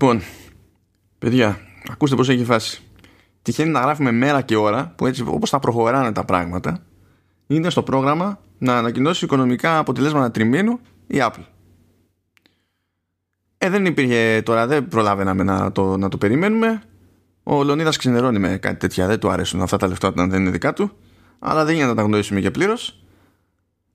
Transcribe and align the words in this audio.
Λοιπόν, 0.00 0.22
παιδιά, 1.18 1.58
ακούστε 1.90 2.16
πώς 2.16 2.28
έχει 2.28 2.44
φάση. 2.44 2.82
Τυχαίνει 3.42 3.70
να 3.70 3.80
γράφουμε 3.80 4.12
μέρα 4.12 4.42
και 4.42 4.56
ώρα 4.56 4.92
που 4.96 5.06
έτσι 5.06 5.24
όπως 5.26 5.50
θα 5.50 5.58
προχωράνε 5.58 6.12
τα 6.12 6.24
πράγματα 6.24 6.82
είναι 7.46 7.70
στο 7.70 7.82
πρόγραμμα 7.82 8.40
να 8.58 8.78
ανακοινώσει 8.78 9.24
οικονομικά 9.24 9.78
αποτελέσματα 9.78 10.30
τριμήνου 10.30 10.80
η 11.06 11.16
Apple. 11.20 11.44
Ε, 13.58 13.70
δεν 13.70 13.86
υπήρχε 13.86 14.42
τώρα, 14.44 14.66
δεν 14.66 14.88
προλάβαιναμε 14.88 15.42
να 15.42 15.72
το, 15.72 15.96
να 15.96 16.08
το 16.08 16.18
περιμένουμε. 16.18 16.82
Ο 17.42 17.62
Λονίδας 17.64 17.96
ξενερώνει 17.96 18.38
με 18.38 18.56
κάτι 18.56 18.76
τέτοια, 18.76 19.06
δεν 19.06 19.18
του 19.18 19.30
αρέσουν 19.30 19.62
αυτά 19.62 19.76
τα 19.76 19.86
λεφτά 19.86 20.08
όταν 20.08 20.30
δεν 20.30 20.40
είναι 20.40 20.50
δικά 20.50 20.72
του. 20.72 20.90
Αλλά 21.38 21.64
δεν 21.64 21.74
γίνεται 21.74 21.90
να 21.90 21.96
τα 21.96 22.02
γνωρίσουμε 22.02 22.40
και 22.40 22.50
πλήρως. 22.50 23.02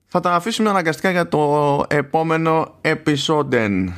Θα 0.06 0.20
τα 0.20 0.34
αφήσουμε 0.34 0.68
αναγκαστικά 0.68 1.10
για 1.10 1.28
το 1.28 1.84
επόμενο 1.88 2.78
επεισόδιο. 2.80 3.92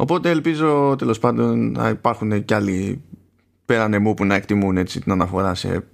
Οπότε 0.00 0.30
ελπίζω 0.30 0.94
τέλος 0.98 1.18
πάντων 1.18 1.72
να 1.72 1.88
υπάρχουν 1.88 2.44
κι 2.44 2.54
άλλοι 2.54 3.02
πέραν 3.64 3.94
εμού 3.94 4.14
που 4.14 4.24
να 4.24 4.34
εκτιμούν 4.34 4.76
έτσι 4.76 5.00
την 5.00 5.12
αναφορά 5.12 5.54
σε 5.54 5.84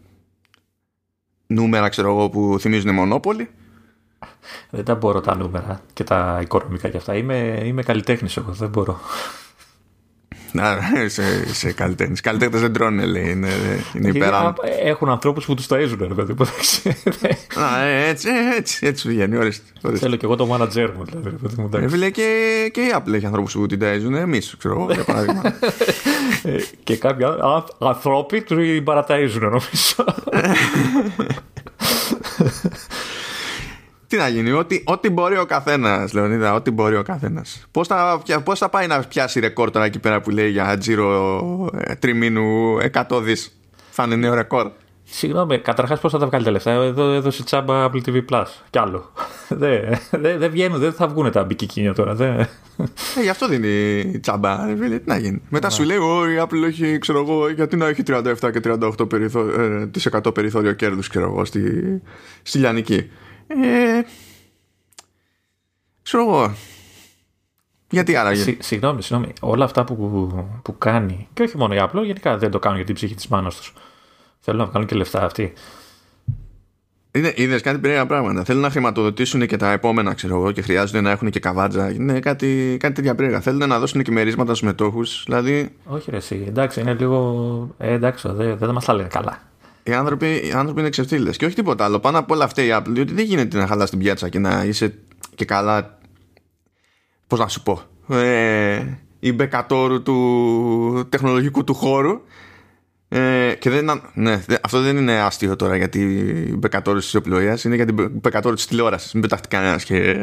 νούμερα 1.46 1.88
ξέρω 1.88 2.08
εγώ 2.08 2.28
που 2.30 2.56
θυμίζουν 2.60 2.94
μονόπολη. 2.94 3.50
Δεν 4.70 4.84
τα 4.84 4.94
μπορώ 4.94 5.20
τα 5.20 5.36
νούμερα 5.36 5.80
και 5.92 6.04
τα 6.04 6.38
οικονομικά 6.42 6.88
και 6.88 6.96
αυτά. 6.96 7.16
Είμαι, 7.16 7.62
είμαι 7.64 7.82
καλλιτέχνης 7.82 8.36
εγώ, 8.36 8.52
δεν 8.52 8.68
μπορώ. 8.68 9.00
Να, 10.56 10.78
σε, 11.08 11.54
σε 11.54 11.72
καλλιτέχνη. 11.72 12.16
Καλλιτέχνες 12.16 12.60
δεν 12.60 12.72
τρώνε, 12.72 13.04
λέει. 13.04 13.30
Είναι, 13.30 13.48
είναι 13.94 14.08
υπεράνω. 14.08 14.54
Έχουν 14.82 15.08
ανθρώπους 15.08 15.44
που 15.44 15.54
τους 15.54 15.66
ταΐζουν, 15.70 15.96
ρε 15.98 16.14
παιδί 16.14 16.34
ε, 17.84 18.08
έτσι, 18.08 18.28
έτσι, 18.56 18.86
έτσι 18.86 19.08
βγαίνει. 19.08 19.36
Ορίστε, 19.36 19.64
Θέλω 19.94 20.16
και 20.16 20.24
εγώ 20.24 20.36
το 20.36 20.48
manager 20.52 20.90
μου, 20.96 21.04
δηλαδή. 21.70 22.04
Ε, 22.04 22.10
και, 22.10 22.70
και 22.72 22.80
η 22.80 22.94
Apple 22.94 23.12
έχει 23.12 23.26
ανθρώπους 23.26 23.52
που 23.52 23.66
την 23.66 23.80
ταΐζουν. 23.82 24.14
Εμείς, 24.14 24.54
ξέρω 24.58 24.74
εγώ, 24.74 24.92
για 24.92 25.04
παράδειγμα. 25.04 25.42
Ε, 26.42 26.56
και 26.84 26.96
κάποιοι 26.96 27.26
ανθρώποι 27.78 28.42
του 28.42 28.56
παραταΐζουν, 28.84 29.40
νομίζω. 29.40 29.94
Τι 34.08 34.16
να 34.16 34.28
γίνει, 34.28 34.52
ό,τι, 34.52 34.82
ό,τι 34.84 35.10
μπορεί 35.10 35.38
ο 35.38 35.46
καθένας, 35.46 36.12
Λεωνίδα, 36.12 36.54
ό,τι 36.54 36.70
μπορεί 36.70 36.96
ο 36.96 37.02
καθένας. 37.02 37.66
Πώς 37.70 37.86
θα, 37.86 38.22
πώς 38.44 38.58
θα 38.58 38.68
πάει 38.68 38.86
να 38.86 39.00
πιάσει 39.00 39.40
ρεκόρ 39.40 39.70
τώρα 39.70 39.84
εκεί 39.84 39.98
πέρα 39.98 40.20
που 40.20 40.30
λέει 40.30 40.50
για 40.50 40.78
τζίρο 40.78 41.70
ε, 41.80 41.94
τριμήνου 41.94 42.76
100 43.08 43.22
δις. 43.22 43.56
Θα 43.90 44.04
είναι 44.04 44.16
νέο 44.16 44.34
ρεκόρ. 44.34 44.70
Συγγνώμη, 45.08 45.58
καταρχάς 45.58 46.00
πώς 46.00 46.12
θα 46.12 46.18
τα 46.18 46.26
βγάλει 46.26 46.44
τα 46.44 46.50
λεφτά; 46.50 46.70
Εδώ 46.70 47.12
έδωσε 47.12 47.44
τσάμπα 47.44 47.86
Apple 47.86 48.00
TV 48.06 48.24
Plus. 48.30 48.44
Κι 48.70 48.78
άλλο. 48.78 49.12
Δεν 49.48 49.98
δε, 50.22 50.36
δε 50.36 50.48
βγαίνουν, 50.48 50.78
δεν 50.78 50.92
θα 50.92 51.08
βγουν 51.08 51.30
τα 51.30 51.44
μπικικίνια 51.44 51.94
τώρα. 51.94 52.14
Δε. 52.14 52.26
Ε, 52.26 53.22
γι' 53.22 53.28
αυτό 53.28 53.48
δίνει 53.48 54.18
τσάμπα. 54.18 54.66
τι 54.66 55.00
να 55.04 55.18
γίνει. 55.18 55.42
Μετά 55.48 55.70
σου 55.70 55.82
λέει, 55.82 55.96
η 55.96 56.40
Apple 56.40 56.66
έχει, 56.66 56.98
ξέρω 56.98 57.18
εγώ, 57.18 57.48
γιατί 57.48 57.76
να 57.76 57.86
έχει 57.86 58.02
37 58.06 58.22
και 58.52 58.60
38% 58.64 59.08
περιθώριο, 59.08 59.62
ε, 60.24 60.30
περιθώριο 60.34 60.72
κέρδους, 60.72 61.08
ξέρω 61.08 61.24
εγώ, 61.24 61.44
στη, 61.44 61.62
στη 62.42 62.58
Λιανική. 62.58 63.10
Ε, 63.46 64.00
ξέρω 66.02 66.22
εγώ. 66.22 66.54
Γιατί 67.90 68.16
άραγε; 68.16 68.42
Συ, 68.42 68.56
συγγνώμη, 68.60 69.02
συγγνώμη. 69.02 69.32
Όλα 69.40 69.64
αυτά 69.64 69.84
που, 69.84 69.96
που 70.62 70.78
κάνει, 70.78 71.28
και 71.34 71.42
όχι 71.42 71.56
μόνο 71.56 71.74
η 71.74 71.78
Apple, 71.80 72.02
γενικά 72.04 72.38
δεν 72.38 72.50
το 72.50 72.58
κάνουν 72.58 72.76
για 72.76 72.86
την 72.86 72.94
ψυχή 72.94 73.14
της 73.14 73.28
μάνας 73.28 73.56
τους. 73.56 73.72
Θέλουν 74.40 74.60
να 74.60 74.66
βγάλουν 74.66 74.88
και 74.88 74.94
λεφτά 74.94 75.24
αυτοί. 75.24 75.52
Είδες 77.34 77.62
κάτι 77.62 77.78
περίεργα 77.78 78.06
πράγματα. 78.06 78.44
Θέλουν 78.44 78.62
να 78.62 78.70
χρηματοδοτήσουν 78.70 79.46
και 79.46 79.56
τα 79.56 79.72
επόμενα, 79.72 80.14
ξέρω 80.14 80.36
εγώ, 80.36 80.52
και 80.52 80.62
χρειάζονται 80.62 81.00
να 81.00 81.10
έχουν 81.10 81.30
και 81.30 81.40
καβάτζα. 81.40 81.90
Είναι 81.90 82.20
κάτι, 82.20 82.76
κάτι 82.80 82.94
τέτοια 82.94 83.14
περίεργα. 83.14 83.40
Θέλουν 83.40 83.68
να 83.68 83.78
δώσουν 83.78 84.02
και 84.02 84.10
μερίσματα 84.10 84.54
στους 84.54 84.68
μετόχους. 84.68 85.22
Δηλαδή... 85.24 85.72
Όχι, 85.84 86.10
ρε, 86.10 86.16
εσύ. 86.16 86.44
Εντάξει, 86.48 86.80
είναι 86.80 86.94
λίγο. 86.94 87.74
Ε, 87.78 87.92
εντάξει, 87.92 88.28
δεν, 88.32 88.56
δεν 88.56 88.70
μας 88.70 88.84
τα 88.84 88.94
λένε 88.94 89.08
καλά 89.08 89.40
οι 89.86 89.92
άνθρωποι, 89.92 90.26
οι 90.26 90.52
άνθρωποι 90.52 90.80
είναι 90.80 90.88
ξεφτύλες. 90.88 91.36
Και 91.36 91.44
όχι 91.44 91.54
τίποτα 91.54 91.84
άλλο. 91.84 91.98
Πάνω 91.98 92.18
από 92.18 92.34
όλα 92.34 92.44
αυτά 92.44 92.62
η 92.62 92.68
Apple, 92.72 92.88
διότι 92.88 93.12
δεν 93.12 93.24
γίνεται 93.24 93.58
να 93.58 93.66
χαλάς 93.66 93.90
την 93.90 93.98
πιάτσα 93.98 94.28
και 94.28 94.38
να 94.38 94.64
είσαι 94.64 94.98
και 95.34 95.44
καλά. 95.44 95.98
Πώς 97.26 97.38
να 97.38 97.48
σου 97.48 97.62
πω. 97.62 97.82
Ε, 98.08 98.82
η 99.18 99.32
Μπεκατώρου 99.32 100.02
του 100.02 101.06
τεχνολογικού 101.08 101.64
του 101.64 101.74
χώρου. 101.74 102.20
Ε, 103.08 103.54
και 103.58 103.70
δεν, 103.70 104.02
ναι, 104.14 104.44
αυτό 104.62 104.80
δεν 104.80 104.96
είναι 104.96 105.20
αστείο 105.20 105.56
τώρα 105.56 105.76
γιατί 105.76 106.00
η 106.50 106.56
Μπεκατώρου 106.56 106.98
της 106.98 107.14
ιστιοπλοΐας, 107.14 107.58
είναι 107.64 107.74
για 107.74 107.84
την 107.84 108.10
Μπεκατώρου 108.12 108.54
της 108.54 108.66
τηλεόρασης. 108.66 109.12
Μην 109.12 109.22
πετάχτηκε 109.22 109.56
κανένας 109.56 109.84
και. 109.84 110.16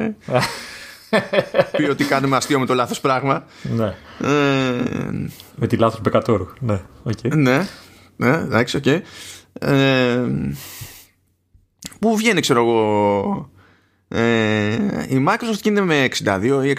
πει 1.78 1.84
ότι 1.84 2.03
κάνουμε 2.03 2.35
αστείο 2.35 2.59
με 2.59 2.66
το 2.66 2.74
λάθος 2.74 3.00
πράγμα. 3.00 3.45
Ναι. 3.62 3.95
Ε, 4.22 5.28
με 5.56 5.68
τη 5.68 5.78
λάθος 5.78 6.01
Μπεκατώρου. 6.01 6.47
Ναι, 6.59 6.81
okay. 7.03 7.35
ναι, 7.35 7.68
ναι, 8.16 8.30
εντάξει, 8.30 8.78
ok. 8.78 8.84
Okay. 8.85 9.00
Ε, 9.59 10.25
που 12.00 12.16
βγαίνει 12.16 12.41
ξέρω 12.41 12.59
εγώ 12.59 13.52
ε, 14.08 14.74
η 15.08 15.25
Microsoft 15.28 15.62
γίνεται 15.64 15.86
με 15.86 16.08
62 16.24 16.62
ή 16.66 16.75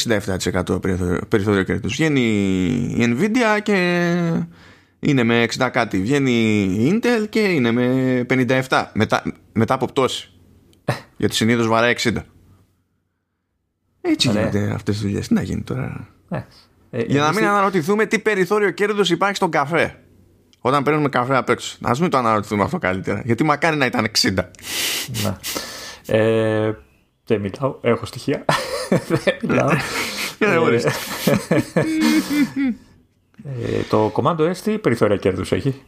67% 0.65 0.83
περιθώριο 1.29 1.63
κέρδους. 1.63 1.93
Βγαίνει 1.93 2.21
η 2.97 3.17
Nvidia 3.19 3.63
και 3.63 3.77
είναι 5.01 5.23
με 5.23 5.47
60 5.59 5.69
κάτι. 5.73 6.01
Βγαίνει 6.01 6.33
η 6.63 6.93
Intel 6.93 7.29
και 7.29 7.41
είναι 7.41 7.71
με 7.71 8.27
57 8.69 8.85
μετά, 8.93 9.23
μετά 9.53 9.75
από 9.75 9.87
πτώση. 9.87 10.33
Γιατί 11.17 11.35
συνήθως 11.35 11.67
βαράει 11.67 11.95
60 11.99 12.13
έτσι 14.07 14.29
γίνονται 14.29 14.71
αυτές 14.75 14.95
τις 14.95 15.05
δουλειές. 15.05 15.29
Τι 15.29 15.35
να 15.35 15.43
γίνει 15.43 15.63
τώρα. 15.63 16.09
Ε, 16.91 17.03
για 17.07 17.23
να 17.23 17.33
μην 17.33 17.45
αναρωτηθούμε 17.45 18.07
τι 18.07 18.19
περιθώριο 18.19 18.71
κέρδους 18.71 19.11
υπάρχει 19.11 19.37
στον 19.37 19.51
καφέ 19.51 20.04
όταν 20.67 20.83
παίρνουμε 20.83 21.09
καφέ 21.09 21.37
απ' 21.37 21.49
έξω. 21.49 21.77
Α 21.83 21.91
μην 22.01 22.11
το 22.11 22.19
αναρωτηθούμε 22.19 22.63
αυτό 22.63 22.79
καλύτερα. 22.79 23.23
Γιατί 23.25 23.45
μακάρι 23.45 23.77
να 23.77 23.87
ήταν 23.87 24.11
60. 24.21 24.35
Να. 25.23 25.39
Ε, 26.17 26.77
δεν 27.27 27.41
μιλάω. 27.41 27.79
Έχω 27.81 28.07
στοιχεία. 28.07 28.45
δεν 28.89 29.37
μιλάω. 29.43 29.71
Ε, 30.39 30.57
ε, 33.45 33.83
το 33.89 34.11
κομμάτι 34.13 34.51
S 34.55 34.57
τι 34.57 34.79
περιθώρια 34.79 35.17
κέρδους 35.17 35.53
έχει; 35.53 35.83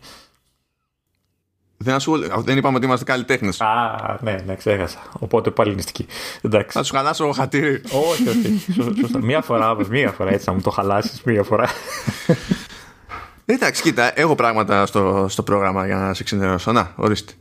Δεν, 1.77 1.97
δεν 2.37 2.57
είπαμε 2.57 2.77
ότι 2.77 2.87
είμαστε 2.87 3.05
καλλιτέχνες. 3.05 3.61
Α, 3.61 4.19
ναι, 4.21 4.37
ναι, 4.47 4.55
ξέχασα. 4.55 4.99
Οπότε 5.19 5.51
πάλι 5.51 5.75
νηστική. 5.75 6.07
Θα 6.69 6.83
σου 6.83 6.95
χαλάσω 6.95 7.33
χατήρι. 7.33 7.83
όχι, 8.11 8.29
όχι. 8.29 9.19
Μία 9.21 9.43
φορά, 9.43 9.77
μία 9.89 10.11
φορά 10.11 10.31
έτσι, 10.31 10.45
να 10.49 10.55
μου 10.55 10.61
το 10.61 10.71
χαλάσεις, 10.71 11.23
μία 11.23 11.43
φορά. 11.43 11.69
Εντάξει, 13.47 13.83
κοίτα, 13.83 14.21
έχω 14.21 14.35
πράγματα 14.35 14.87
στο, 14.87 15.27
στο 15.29 15.43
πρόγραμμα 15.43 15.87
για 15.87 15.97
να 15.97 16.15
σε 16.15 16.25
ξενερώσω. 16.25 16.73
Να, 16.73 16.93
ορίστε. 16.97 17.33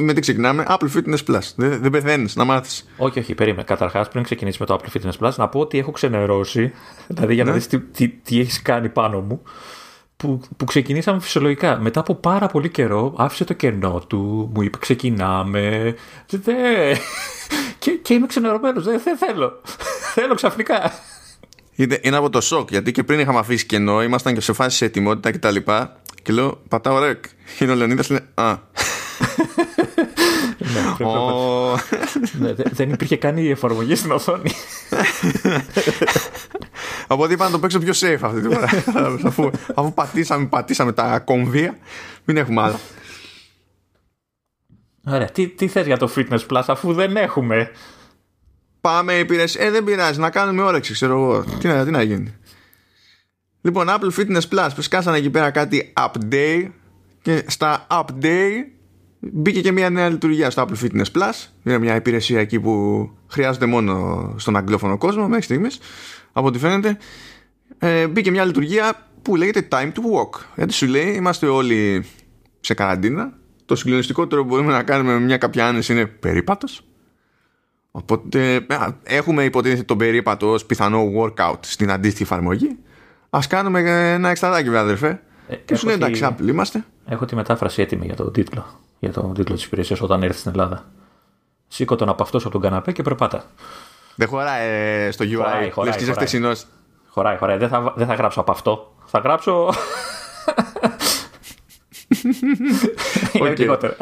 με 0.00 0.12
τι 0.12 0.20
ξεκινάμε, 0.20 0.64
Apple 0.68 0.88
Fitness 0.96 1.18
Plus. 1.30 1.40
Δεν, 1.56 1.80
δεν 1.80 1.90
πεθαίνεις, 1.90 2.36
να 2.36 2.44
μάθεις. 2.44 2.88
Όχι, 2.96 3.18
όχι, 3.18 3.34
περίμενε. 3.34 3.62
Καταρχάς, 3.62 4.08
πριν 4.08 4.22
ξεκινήσει 4.22 4.56
με 4.60 4.66
το 4.66 4.80
Apple 4.80 4.96
Fitness 4.96 5.26
Plus, 5.26 5.32
να 5.36 5.48
πω 5.48 5.60
ότι 5.60 5.78
έχω 5.78 5.90
ξενερώσει. 5.90 6.72
Δηλαδή, 7.06 7.34
για 7.34 7.44
να 7.44 7.50
ναι. 7.50 7.56
δεις 7.56 7.66
τι, 7.66 7.80
τι, 7.80 8.08
τι 8.08 8.40
έχεις 8.40 8.62
κάνει 8.62 8.88
πάνω 8.88 9.20
μου. 9.20 9.42
Που, 10.16 10.40
που 10.56 10.64
ξεκινήσαμε 10.64 11.20
φυσιολογικά. 11.20 11.78
Μετά 11.80 12.00
από 12.00 12.14
πάρα 12.14 12.46
πολύ 12.46 12.68
καιρό, 12.68 13.14
άφησε 13.16 13.44
το 13.44 13.52
κενό 13.52 14.02
του, 14.06 14.50
μου 14.54 14.62
είπε 14.62 14.78
ξεκινάμε. 14.78 15.94
Δε... 16.28 16.52
και, 17.78 17.90
και 17.90 18.14
είμαι 18.14 18.26
ξενερωμένος. 18.26 18.84
Δεν 18.84 19.16
θέλω. 19.16 19.60
θέλω 20.14 20.34
ξαφνικά. 20.34 20.92
Είναι, 21.76 21.98
είναι 22.02 22.16
από 22.16 22.30
το 22.30 22.40
σοκ 22.40 22.70
γιατί 22.70 22.92
και 22.92 23.02
πριν 23.02 23.18
είχαμε 23.18 23.38
αφήσει 23.38 23.66
κενό, 23.66 24.02
ήμασταν 24.02 24.34
και 24.34 24.40
σε 24.40 24.52
φάση 24.52 24.76
σε 24.76 24.84
ετοιμότητα 24.84 25.30
και 25.30 25.38
τα 25.38 25.50
λοιπά. 25.50 26.00
Και 26.22 26.32
λέω, 26.32 26.62
πατάω 26.68 26.98
ρεκ. 26.98 27.24
Είναι 27.58 27.72
ο 27.72 27.74
Λεωνίδας, 27.74 28.10
λέει, 28.10 28.20
Α. 28.34 28.58
ναι, 32.38 32.38
ναι, 32.38 32.52
δεν 32.52 32.90
υπήρχε 32.90 33.16
καν 33.16 33.36
η 33.36 33.50
εφαρμογή 33.50 33.94
στην 33.94 34.10
οθόνη. 34.10 34.50
Οπότε 37.06 37.32
είπα 37.32 37.44
να 37.44 37.50
το 37.50 37.58
παίξω 37.58 37.78
πιο 37.78 37.92
safe 37.96 38.18
αυτή 38.20 38.40
τη 38.40 38.54
φορά. 38.54 38.68
αφού, 39.28 39.50
αφού 39.74 39.94
πατήσαμε, 39.94 40.46
πατήσαμε 40.46 40.92
τα 40.92 41.18
κομβία, 41.18 41.78
μην 42.24 42.36
έχουμε 42.36 42.62
άλλα. 42.62 42.80
Ωραία. 45.04 45.30
Τι, 45.30 45.48
τι 45.48 45.68
θες 45.68 45.86
για 45.86 45.96
το 45.96 46.10
Fitness 46.16 46.46
Plus 46.50 46.62
αφού 46.66 46.92
δεν 46.92 47.16
έχουμε. 47.16 47.70
Πάμε 48.86 49.12
υπηρεσία. 49.12 49.64
Ε, 49.64 49.70
δεν 49.70 49.84
πειράζει. 49.84 50.20
Να 50.20 50.30
κάνουμε 50.30 50.62
όρεξη, 50.62 50.92
ξέρω 50.92 51.12
εγώ. 51.12 51.44
Τι 51.58 51.66
να, 51.66 51.84
τι 51.84 51.90
να 51.90 52.02
γίνει. 52.02 52.34
Λοιπόν, 53.60 53.86
Apple 53.88 54.10
Fitness 54.18 54.40
Plus. 54.50 54.68
Που 54.74 54.82
σκάσανε 54.82 55.16
εκεί 55.16 55.30
πέρα 55.30 55.50
κάτι 55.50 55.92
update. 55.96 56.68
Και 57.22 57.44
στα 57.46 57.86
update 57.90 58.64
μπήκε 59.18 59.60
και 59.60 59.72
μια 59.72 59.90
νέα 59.90 60.08
λειτουργία 60.08 60.50
στο 60.50 60.66
Apple 60.68 60.84
Fitness 60.84 61.04
Plus. 61.12 61.48
Είναι 61.62 61.78
μια 61.78 61.94
υπηρεσία 61.94 62.40
εκεί 62.40 62.60
που 62.60 63.10
χρειάζεται 63.26 63.66
μόνο 63.66 64.34
στον 64.38 64.56
αγγλόφωνο 64.56 64.98
κόσμο 64.98 65.28
μέχρι 65.28 65.44
στιγμής. 65.44 65.78
Από 66.32 66.46
ό,τι 66.46 66.58
φαίνεται. 66.58 66.98
Ε, 67.78 68.06
μπήκε 68.06 68.30
μια 68.30 68.44
λειτουργία 68.44 69.08
που 69.22 69.36
λέγεται 69.36 69.68
Time 69.70 69.92
to 69.92 69.98
Walk. 69.98 70.40
Γιατί 70.56 70.72
σου 70.72 70.86
λέει, 70.86 71.12
είμαστε 71.14 71.46
όλοι 71.46 72.04
σε 72.60 72.74
καραντίνα. 72.74 73.32
Το 73.64 73.76
συγκλονιστικότερο 73.76 74.42
που 74.42 74.48
μπορούμε 74.48 74.72
να 74.72 74.82
κάνουμε 74.82 75.12
με 75.12 75.20
μια 75.20 75.36
κάποια 75.36 75.66
άνεση 75.66 75.92
είναι 75.92 76.06
περίπατος 76.06 76.82
Οπότε 77.98 78.66
έχουμε 79.02 79.44
υποτίθεται 79.44 79.82
τον 79.82 79.98
περίπατο 79.98 80.50
ως 80.52 80.64
πιθανό 80.64 81.10
workout 81.18 81.58
στην 81.60 81.90
αντίστοιχη 81.90 82.22
εφαρμογή 82.22 82.78
ας 83.30 83.46
κάνουμε 83.46 83.80
ένα 84.12 84.28
εξτραδάκι 84.28 84.64
βέβαια 84.64 84.80
αδερφέ. 84.80 85.20
Ε, 85.48 85.54
και 85.54 85.76
σου 85.76 85.86
λέει 85.86 85.94
εντάξει, 85.94 86.26
Apple 86.30 86.48
είμαστε. 86.48 86.84
Έχω 87.06 87.24
τη 87.24 87.34
μετάφραση 87.34 87.82
έτοιμη 87.82 88.06
για 88.06 88.16
τον 88.16 88.32
τίτλο. 88.32 88.66
Για 88.98 89.12
τον 89.12 89.34
τίτλο 89.34 89.54
της 89.54 89.64
υπηρεσίας 89.64 90.00
όταν 90.00 90.22
έρθει 90.22 90.38
στην 90.38 90.50
Ελλάδα. 90.50 90.84
Σήκω 91.68 91.96
τον 91.96 92.08
από 92.08 92.22
αυτός 92.22 92.42
από 92.42 92.52
τον 92.52 92.60
καναπέ 92.60 92.92
και 92.92 93.02
περπάτα. 93.02 93.44
Δεν 94.14 94.28
χωράει 94.28 94.68
ε, 94.68 95.10
στο 95.10 95.24
UI. 95.24 95.34
Χωράει, 95.36 95.70
χωράει, 95.70 95.90
Λες 95.90 95.96
και 95.96 96.02
είσαι 96.02 96.12
χωράει. 96.12 96.26
χτεσινός. 96.26 96.66
Χωράει, 97.08 97.36
χωράει. 97.36 97.56
Δεν 97.56 97.68
θα, 97.68 97.92
δεν 97.96 98.06
θα 98.06 98.14
γράψω 98.14 98.40
από 98.40 98.50
αυτό. 98.50 98.94
Θα 99.06 99.18
γράψω. 99.18 99.72
Είναι 103.32 103.48
Οκ. 103.50 103.58
λιγότερο. 103.58 103.94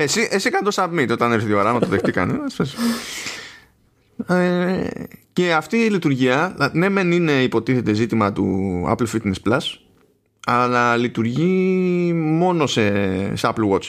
Εσύ, 0.00 0.28
εσύ 0.30 0.50
κάνε 0.50 0.70
το 0.70 0.82
submit 0.82 1.08
όταν 1.10 1.32
έρθει 1.32 1.50
η 1.50 1.52
ώρα 1.52 1.72
να 1.72 1.80
το 1.80 1.86
δεχτεί 1.86 2.12
κανένας. 2.12 2.58
Ε, 4.26 4.86
και 5.32 5.52
αυτή 5.52 5.76
η 5.76 5.90
λειτουργία, 5.90 6.52
δηλαδή, 6.54 6.78
ναι, 6.78 6.88
μεν 6.88 7.12
είναι 7.12 7.42
υποτίθεται 7.42 7.92
ζήτημα 7.92 8.32
του 8.32 8.82
Apple 8.88 9.06
Fitness 9.06 9.48
Plus, 9.48 9.58
αλλά 10.46 10.96
λειτουργεί 10.96 12.12
μόνο 12.12 12.66
σε, 12.66 12.86
σε 13.36 13.52
Apple 13.54 13.70
Watch. 13.72 13.88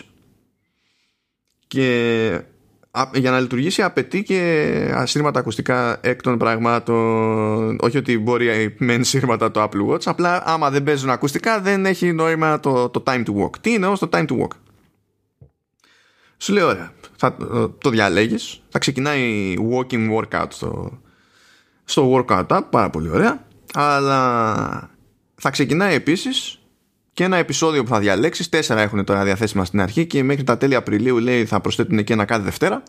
Και 1.67 2.41
α, 2.91 3.03
για 3.13 3.31
να 3.31 3.39
λειτουργήσει 3.39 3.81
απαιτεί 3.81 4.23
και 4.23 4.91
ασύρματα 4.93 5.39
ακουστικά 5.39 5.97
εκ 6.01 6.21
των 6.21 6.37
πραγμάτων. 6.37 7.77
Όχι 7.81 7.97
ότι 7.97 8.17
μπορεί 8.17 8.75
μεν 8.77 9.03
σύρματα 9.03 9.51
το 9.51 9.63
Apple 9.63 9.93
Watch, 9.93 10.03
απλά 10.05 10.43
άμα 10.45 10.69
δεν 10.69 10.83
παίζουν 10.83 11.09
ακουστικά 11.09 11.61
δεν 11.61 11.85
έχει 11.85 12.13
νόημα 12.13 12.59
το, 12.59 12.89
το 12.89 13.03
time 13.05 13.23
to 13.25 13.43
walk. 13.43 13.57
Τι 13.61 13.71
είναι 13.71 13.85
όμως 13.85 13.99
το 13.99 14.09
time 14.11 14.25
to 14.25 14.37
walk; 14.39 14.51
Σου 16.41 16.53
λέει 16.53 16.63
ωραία, 16.63 16.91
θα 17.15 17.37
το 17.77 17.89
διαλέγεις, 17.89 18.61
θα 18.69 18.79
ξεκινάει 18.79 19.55
walking 19.71 20.17
workout 20.17 20.47
στο, 20.49 20.99
στο 21.83 22.13
workout 22.15 22.47
app, 22.47 22.61
πάρα 22.69 22.89
πολύ 22.89 23.09
ωραία, 23.09 23.45
αλλά 23.73 24.89
θα 25.35 25.49
ξεκινάει 25.49 25.93
επίσης 25.95 26.59
και 27.13 27.23
ένα 27.23 27.37
επεισόδιο 27.37 27.83
που 27.83 27.89
θα 27.89 27.99
διαλέξεις, 27.99 28.49
τέσσερα 28.49 28.81
έχουν 28.81 29.03
τώρα 29.05 29.23
διαθέσιμα 29.23 29.65
στην 29.65 29.81
αρχή 29.81 30.05
και 30.05 30.23
μέχρι 30.23 30.43
τα 30.43 30.57
τέλη 30.57 30.75
Απριλίου 30.75 31.17
λέει 31.17 31.45
θα 31.45 31.61
προσθέτουν 31.61 32.03
και 32.03 32.13
ένα 32.13 32.25
κάθε 32.25 32.43
Δευτέρα, 32.43 32.83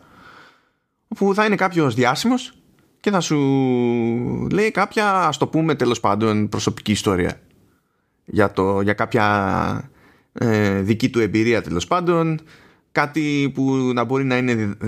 όπου 1.09 1.35
θα 1.35 1.45
είναι 1.45 1.57
κάποιος 1.57 1.95
διάσημος 1.95 2.53
και 3.01 3.11
θα 3.11 3.21
σου 3.21 3.39
λέει 4.53 4.71
κάποια, 4.71 5.27
ας 5.27 5.37
το 5.37 5.47
πούμε 5.47 5.75
τέλος 5.75 6.01
πάντων, 6.01 6.49
προσωπική 6.49 6.93
ιστορία. 6.93 7.41
Για, 8.25 8.53
το, 8.53 8.81
για 8.81 8.93
κάποια 8.93 9.91
ε, 10.33 10.81
δική 10.81 11.11
του 11.11 11.21
εμπειρία 11.21 11.63
τέλος 11.63 11.87
πάντων 11.87 12.41
κάτι 12.93 13.51
που 13.55 13.91
να 13.95 14.05
μπορεί 14.05 14.25
να, 14.25 14.37
είναι, 14.37 14.55
διδ- 14.55 14.83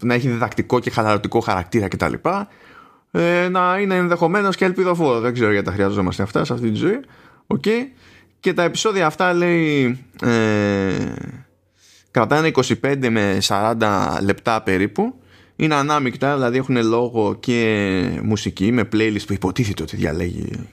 να 0.00 0.14
έχει 0.14 0.28
διδακτικό 0.28 0.80
και 0.80 0.90
χαλαρωτικό 0.90 1.40
χαρακτήρα 1.40 1.88
κτλ. 1.88 2.14
Ε, 3.10 3.48
να 3.48 3.78
είναι 3.78 3.94
ενδεχομένως 3.94 4.56
και 4.56 4.64
ελπιδοφόρο. 4.64 5.20
Δεν 5.20 5.32
ξέρω 5.32 5.50
γιατί 5.52 5.66
τα 5.66 5.72
χρειαζόμαστε 5.72 6.22
αυτά 6.22 6.44
σε 6.44 6.52
αυτή 6.52 6.70
τη 6.70 6.76
ζωή. 6.76 7.00
Οκ. 7.46 7.64
Και 8.40 8.52
τα 8.52 8.62
επεισόδια 8.62 9.06
αυτά 9.06 9.32
λέει 9.32 9.98
ε, 10.22 10.94
κρατάνε 12.10 12.50
25 12.54 13.08
με 13.10 13.38
40 13.42 13.76
λεπτά 14.22 14.62
περίπου. 14.62 15.14
Είναι 15.56 15.74
ανάμεικτα, 15.74 16.34
δηλαδή 16.34 16.58
έχουν 16.58 16.84
λόγο 16.86 17.36
και 17.40 18.20
μουσική 18.22 18.72
με 18.72 18.88
playlist 18.92 19.26
που 19.26 19.32
υποτίθεται 19.32 19.82
ότι 19.82 19.96
διαλέγει 19.96 20.68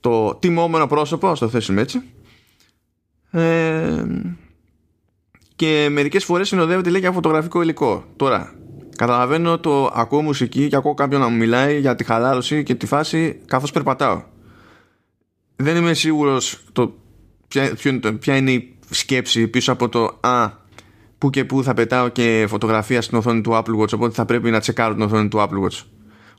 το 0.00 0.34
τιμόμενο 0.34 0.86
πρόσωπο, 0.86 1.28
ας 1.28 1.38
το 1.38 1.48
θέσουμε 1.48 1.80
έτσι. 1.80 2.02
Ε, 3.30 4.04
και 5.60 5.88
μερικές 5.90 6.24
φορές 6.24 6.48
συνοδεύεται 6.48 6.90
λέει 6.90 7.00
και 7.00 7.06
από 7.06 7.14
φωτογραφικό 7.14 7.62
υλικό. 7.62 8.04
Τώρα, 8.16 8.54
καταλαβαίνω 8.96 9.58
το 9.58 9.90
ακούω 9.94 10.22
μουσική 10.22 10.68
και 10.68 10.76
ακούω 10.76 10.94
κάποιον 10.94 11.20
να 11.20 11.28
μου 11.28 11.36
μιλάει 11.36 11.80
για 11.80 11.94
τη 11.94 12.04
χαλάρωση 12.04 12.62
και 12.62 12.74
τη 12.74 12.86
φάση 12.86 13.40
καθώς 13.46 13.70
περπατάω. 13.70 14.22
Δεν 15.56 15.76
είμαι 15.76 15.94
σίγουρος 15.94 16.58
το, 16.72 16.94
ποια, 17.48 17.74
ποιο 17.74 17.90
είναι 17.90 18.00
το- 18.00 18.12
ποια 18.12 18.36
είναι 18.36 18.50
η 18.50 18.76
σκέψη 18.90 19.48
πίσω 19.48 19.72
από 19.72 19.88
το 19.88 20.18
«Α, 20.20 20.50
που 21.18 21.30
και 21.30 21.44
που 21.44 21.62
θα 21.62 21.74
πετάω 21.74 22.08
και 22.08 22.44
φωτογραφία 22.48 23.02
στην 23.02 23.18
οθόνη 23.18 23.40
του 23.40 23.50
Apple 23.52 23.80
Watch 23.80 23.92
οπότε 23.94 24.14
θα 24.14 24.24
πρέπει 24.24 24.50
να 24.50 24.60
τσεκάρω 24.60 24.94
την 24.94 25.02
οθόνη 25.02 25.28
του 25.28 25.38
Apple 25.38 25.64
Watch». 25.64 25.82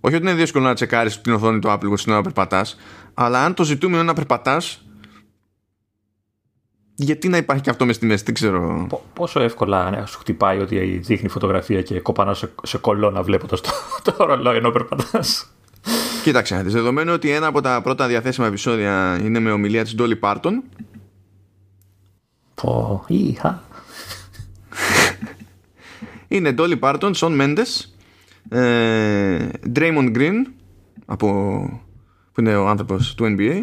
Όχι 0.02 0.16
ότι 0.16 0.24
είναι 0.26 0.34
δύσκολο 0.34 0.66
να 0.66 0.74
τσεκάρεις 0.74 1.22
την 1.22 1.34
οθόνη 1.34 1.60
του 1.60 1.68
Apple 1.68 1.90
Watch 1.92 2.00
την 2.00 2.12
ώρα 2.12 2.22
που 2.22 2.32
περπατάς, 2.34 2.78
αλλά 3.14 3.44
αν 3.46 3.54
το 3.54 3.64
ζητούμενο 3.64 3.98
είναι 3.98 4.08
να 4.08 4.14
περπατάς, 4.14 4.86
γιατί 6.96 7.28
να 7.30 7.38
υπάρχει 7.38 7.62
και 7.64 7.70
αυτό 7.70 7.86
μες 7.86 7.96
στη 7.96 8.06
μέση, 8.06 8.24
δεν 8.24 8.34
ξέρω. 8.34 8.86
Πο- 8.90 9.04
Πόσο 9.14 9.40
εύκολα 9.42 9.90
ναι, 9.90 10.06
σου 10.06 10.20
χτυπάει 10.20 10.60
ότι 10.60 10.80
δείχνει 11.04 11.30
φωτογραφία 11.30 11.82
και 11.82 12.00
κοπανά 12.00 12.34
σε, 12.34 12.52
σε 12.64 12.78
κολόνα 12.78 13.24
βλέποντας 13.24 13.62
το, 13.62 13.70
το 14.12 14.24
ρολόι 14.26 14.56
ενώ 14.58 14.72
περπατάς; 14.72 15.50
Κοίταξε, 16.24 16.56
να 16.56 16.64
δεις, 16.64 16.74
δεδομένου 16.74 17.14
ότι 17.14 17.30
ένα 17.30 17.48
από 17.48 17.62
τα 17.62 17.82
πρώτα 17.82 18.08
διαθέσιμα 18.08 18.48
επεισόδια 18.48 19.20
είναι 19.24 19.40
με 19.40 19.52
ομιλία 19.52 19.84
της 19.84 19.96
Dolly 20.00 20.20
Parton, 20.20 20.52
Πω, 22.56 23.04
είχα. 23.08 23.64
είναι 26.28 26.54
Dolly 26.58 26.80
Parton, 26.80 27.12
Sean 27.16 27.42
Mendes, 27.42 27.86
ε, 28.58 29.50
Draymond 29.76 30.16
Green, 30.18 30.34
από, 31.06 31.28
που 32.34 32.42
είναι 32.42 32.56
ο 32.56 32.68
άνθρωπος 32.68 33.16
του 33.16 33.36
NBA, 33.38 33.54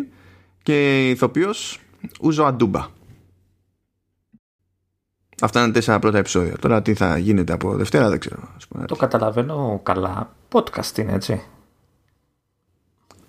και 0.63 1.07
η 1.07 1.11
ηθοποιός 1.11 1.81
Ούζο 2.21 2.45
Αντούμπα. 2.45 2.87
Αυτά 5.41 5.63
είναι 5.63 5.73
τέσσερα 5.73 5.99
πρώτα 5.99 6.19
επεισόδια. 6.19 6.57
Τώρα 6.61 6.83
τι 6.83 6.95
θα 6.95 7.19
γίνεται 7.19 7.53
από 7.53 7.75
Δευτέρα 7.75 8.09
δεν 8.09 8.19
ξέρω. 8.19 8.53
ας 8.57 8.67
πούμε. 8.67 8.85
Το 8.85 8.97
καταλαβαίνω 8.97 9.81
καλά. 9.83 10.35
Podcast 10.53 10.99
είναι 10.99 11.13
έτσι. 11.13 11.43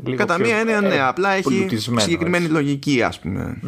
Λίγο 0.04 0.18
Κατά 0.18 0.36
πιο, 0.36 0.46
μία 0.46 0.58
έννοια, 0.58 0.78
ε, 0.78 0.80
ναι, 0.80 1.00
απλά 1.02 1.30
έχει 1.30 1.44
πολιτισμένο, 1.44 2.00
συγκεκριμένη 2.02 2.44
έτσι. 2.44 2.56
λογική, 2.56 3.04
ας 3.04 3.20
πούμε. 3.20 3.60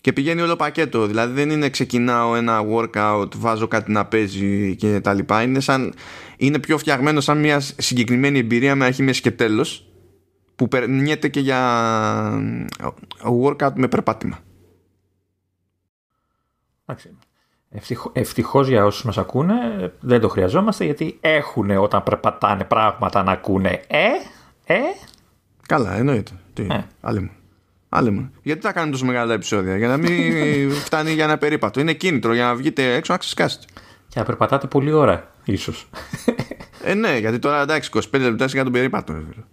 Και 0.00 0.12
πηγαίνει 0.12 0.40
όλο 0.40 0.56
πακέτο. 0.56 1.06
Δηλαδή 1.06 1.32
δεν 1.32 1.50
είναι 1.50 1.70
ξεκινάω 1.70 2.36
ένα 2.36 2.60
workout, 2.74 3.36
βάζω 3.36 3.68
κάτι 3.68 3.92
να 3.92 4.04
παίζει 4.06 4.76
και 4.76 5.00
τα 5.00 5.12
λοιπά. 5.12 5.42
Είναι, 5.42 5.60
σαν, 5.60 5.94
είναι 6.36 6.58
πιο 6.58 6.78
φτιαγμένο 6.78 7.20
σαν 7.20 7.38
μια 7.38 7.60
συγκεκριμένη 7.60 8.38
εμπειρία 8.38 8.74
με 8.74 8.84
αρχή, 8.84 9.02
μέση 9.02 9.20
και 9.20 9.30
τέλος 9.30 9.84
που 10.56 10.68
περνιέται 10.68 11.28
και 11.28 11.40
για 11.40 11.60
workout 13.44 13.72
με 13.74 13.88
περπάτημα. 13.88 14.38
Εντάξει. 16.90 17.16
Ευτυχώ, 17.72 18.10
ευτυχώς 18.14 18.68
για 18.68 18.84
όσους 18.84 19.04
μας 19.04 19.18
ακούνε 19.18 19.54
δεν 20.00 20.20
το 20.20 20.28
χρειαζόμαστε 20.28 20.84
γιατί 20.84 21.18
έχουν 21.20 21.70
όταν 21.70 22.02
περπατάνε 22.02 22.64
πράγματα 22.64 23.22
να 23.22 23.32
ακούνε 23.32 23.80
ε, 23.86 24.06
ε, 24.64 24.78
Καλά, 25.68 25.96
εννοείται. 25.96 26.32
Τι, 26.52 26.66
Ε. 26.70 26.84
άλλη 27.00 27.20
μου. 27.20 27.30
Άλλη 27.88 28.10
μου. 28.10 28.30
Γιατί 28.42 28.60
θα 28.60 28.72
κάνουμε 28.72 28.92
τόσο 28.92 29.04
μεγάλα 29.04 29.34
επεισόδια, 29.34 29.76
για 29.76 29.88
να 29.88 29.96
μην 29.96 30.70
φτάνει 30.86 31.12
για 31.12 31.24
ένα 31.24 31.38
περίπατο. 31.38 31.80
Είναι 31.80 31.92
κίνητρο 31.92 32.34
για 32.34 32.44
να 32.44 32.54
βγείτε 32.54 32.94
έξω 32.94 33.12
να 33.12 33.18
ξεσκάσετε. 33.18 33.64
και 34.08 34.18
να 34.18 34.24
περπατάτε 34.24 34.66
πολλή 34.66 34.92
ώρα 34.92 35.30
ίσως. 35.44 35.86
Ε, 36.84 36.94
ναι, 36.94 37.18
γιατί 37.18 37.38
τώρα 37.38 37.60
εντάξει, 37.62 37.90
25 37.94 38.00
λεπτά 38.20 38.44
είσαι 38.44 38.54
για 38.54 38.62
τον 38.64 38.72
περίπατο. 38.72 39.12
ρε 39.12 39.18
φίλε. 39.18 39.44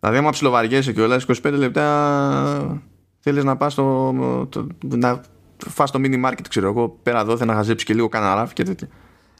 Δηλαδή, 0.00 0.18
άμα 0.18 0.30
ψιλοβαριέσαι 0.30 0.92
και 0.92 1.00
όλα, 1.00 1.20
25 1.42 1.52
λεπτά 1.52 2.80
θέλεις 3.18 3.44
να 3.44 3.56
πας 3.56 3.72
στο. 3.72 4.14
Το, 4.50 4.66
να 4.80 5.20
φας 5.68 5.90
το 5.90 6.00
mini 6.02 6.24
market, 6.28 6.46
ξέρω 6.48 6.68
εγώ, 6.68 6.98
πέρα 7.02 7.24
δόθε 7.24 7.44
να 7.44 7.54
χαζέψει 7.54 7.84
και 7.84 7.94
λίγο 7.94 8.08
κανένα 8.08 8.34
ράφι 8.34 8.52
και 8.54 8.62
τέτοια. 8.62 8.88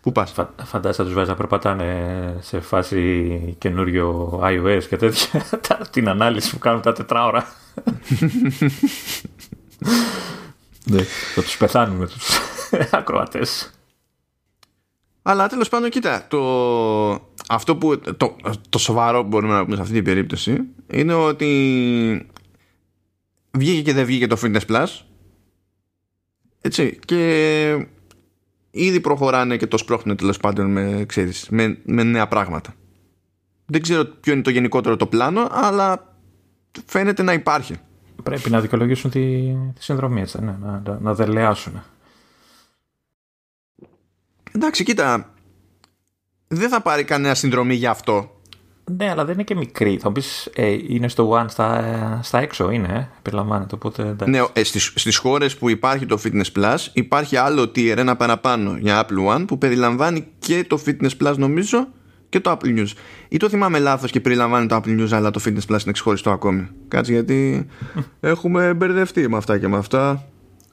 Πού 0.03 0.13
πας; 0.13 0.33
Φα, 0.33 0.55
φαντάζεσαι 0.65 1.01
να 1.01 1.07
τους 1.07 1.17
βάζεις 1.17 1.31
να 1.31 1.37
περπατάνε 1.37 2.37
σε 2.41 2.61
φάση 2.61 3.55
καινούριο 3.59 4.41
iOS 4.45 4.83
και 4.89 4.97
τέτοια 4.97 5.45
τα- 5.69 5.81
την 5.91 6.09
ανάλυση 6.09 6.51
που 6.51 6.59
κάνουν 6.59 6.81
τα 6.83 6.93
τετράωρα. 6.93 7.47
ναι, 10.85 11.03
θα 11.35 11.43
τους 11.43 11.57
πεθάνουμε 11.57 12.07
τους 12.07 12.39
ακροατές. 12.91 13.71
Αλλά 15.23 15.49
τέλος 15.49 15.69
πάντων, 15.69 15.91
κοίτα, 15.91 16.27
το, 16.29 16.41
αυτό 17.49 17.77
που, 17.77 17.99
το, 18.17 18.37
το 18.69 18.79
σοβαρό 18.79 19.23
που 19.23 19.29
μπορούμε 19.29 19.55
να 19.55 19.65
πούμε 19.65 19.77
σε 19.77 19.83
αυτή 19.83 19.95
την 19.95 20.05
περίπτωση 20.05 20.59
είναι 20.91 21.15
ότι 21.15 22.29
βγήκε 23.51 23.83
και 23.83 23.93
δεν 23.93 24.05
βγήκε 24.05 24.27
το 24.27 24.39
Fitness 24.43 24.61
Plus. 24.69 24.87
Έτσι. 26.67 26.99
Και 27.05 27.87
ήδη 28.71 29.01
προχωράνε 29.01 29.57
και 29.57 29.67
το 29.67 29.79
σπρώχνουν 29.79 30.17
τέλος 30.17 30.37
πάντων 30.37 30.71
με, 30.71 31.05
ξέρεις, 31.09 31.49
με, 31.51 31.79
με 31.85 32.03
νέα 32.03 32.29
πράγματα. 32.29 32.75
Δεν 33.67 33.83
ξέρω 33.83 34.05
ποιο 34.05 34.33
είναι 34.33 34.43
το 34.43 34.51
γενικότερο 34.51 34.97
το 34.97 35.07
πλάνο, 35.07 35.49
αλλά 35.51 36.17
φαίνεται 36.87 37.23
να 37.23 37.33
υπάρχει. 37.33 37.75
Πρέπει 38.23 38.51
να 38.51 38.61
δικαιολογήσουν 38.61 39.11
τη, 39.11 39.43
τη 39.75 39.83
συνδρομή, 39.83 40.21
έτσι, 40.21 40.41
ναι, 40.41 40.57
να, 40.61 40.83
να, 40.87 40.99
να 41.01 41.15
δελεάσουν. 41.15 41.83
Εντάξει, 44.53 44.85
κοίτα, 44.85 45.35
δεν 46.49 46.69
θα 46.69 46.83
πάρει 46.83 47.05
κανένα 47.05 47.35
συνδρομή 47.35 47.75
για 47.75 47.91
αυτό. 47.91 48.41
Ναι, 48.91 49.11
αλλά 49.11 49.25
δεν 49.25 49.35
είναι 49.35 49.43
και 49.43 49.55
μικρή. 49.55 49.99
Θα 49.99 50.09
μου 50.09 50.13
πεις, 50.13 50.51
ε, 50.55 50.77
είναι 50.89 51.09
στο 51.09 51.31
One 51.33 51.45
στα, 51.49 51.85
ε, 51.85 52.19
στα 52.23 52.39
έξω, 52.39 52.71
είναι, 52.71 52.89
ε, 52.89 53.09
περιλαμβάνεται, 53.23 53.75
οπότε 53.75 54.03
εντάξει. 54.03 54.31
Ναι, 54.31 54.45
ε, 54.53 54.65
στις, 54.65 54.93
στις 54.95 55.17
χώρες 55.17 55.57
που 55.57 55.71
υπάρχει 55.71 56.07
το 56.07 56.19
Fitness 56.25 56.53
Plus 56.59 56.77
υπάρχει 56.93 57.37
άλλο 57.37 57.63
tier, 57.63 57.97
ένα 57.97 58.17
παραπάνω 58.17 58.77
για 58.81 59.07
Apple 59.07 59.37
One 59.37 59.45
που 59.47 59.59
περιλαμβάνει 59.59 60.27
και 60.39 60.65
το 60.69 60.81
Fitness 60.87 61.11
Plus 61.23 61.35
νομίζω 61.37 61.87
και 62.29 62.41
το 62.41 62.51
Apple 62.51 62.79
News. 62.79 62.91
Ή 63.29 63.37
το 63.37 63.49
θυμάμαι 63.49 63.79
λάθος 63.79 64.11
και 64.11 64.21
περιλαμβάνει 64.21 64.67
το 64.67 64.77
Apple 64.77 65.01
News, 65.01 65.13
αλλά 65.13 65.31
το 65.31 65.41
Fitness 65.45 65.73
Plus 65.73 65.83
είναι 65.83 65.93
ξεχωριστό 65.93 66.31
ακόμη. 66.31 66.69
Κάτσε 66.89 67.13
γιατί 67.13 67.67
έχουμε 68.21 68.75
μπερδευτεί 68.75 69.29
με 69.29 69.37
αυτά 69.37 69.59
και 69.59 69.69
με 69.69 69.77
αυτά. 69.77 70.25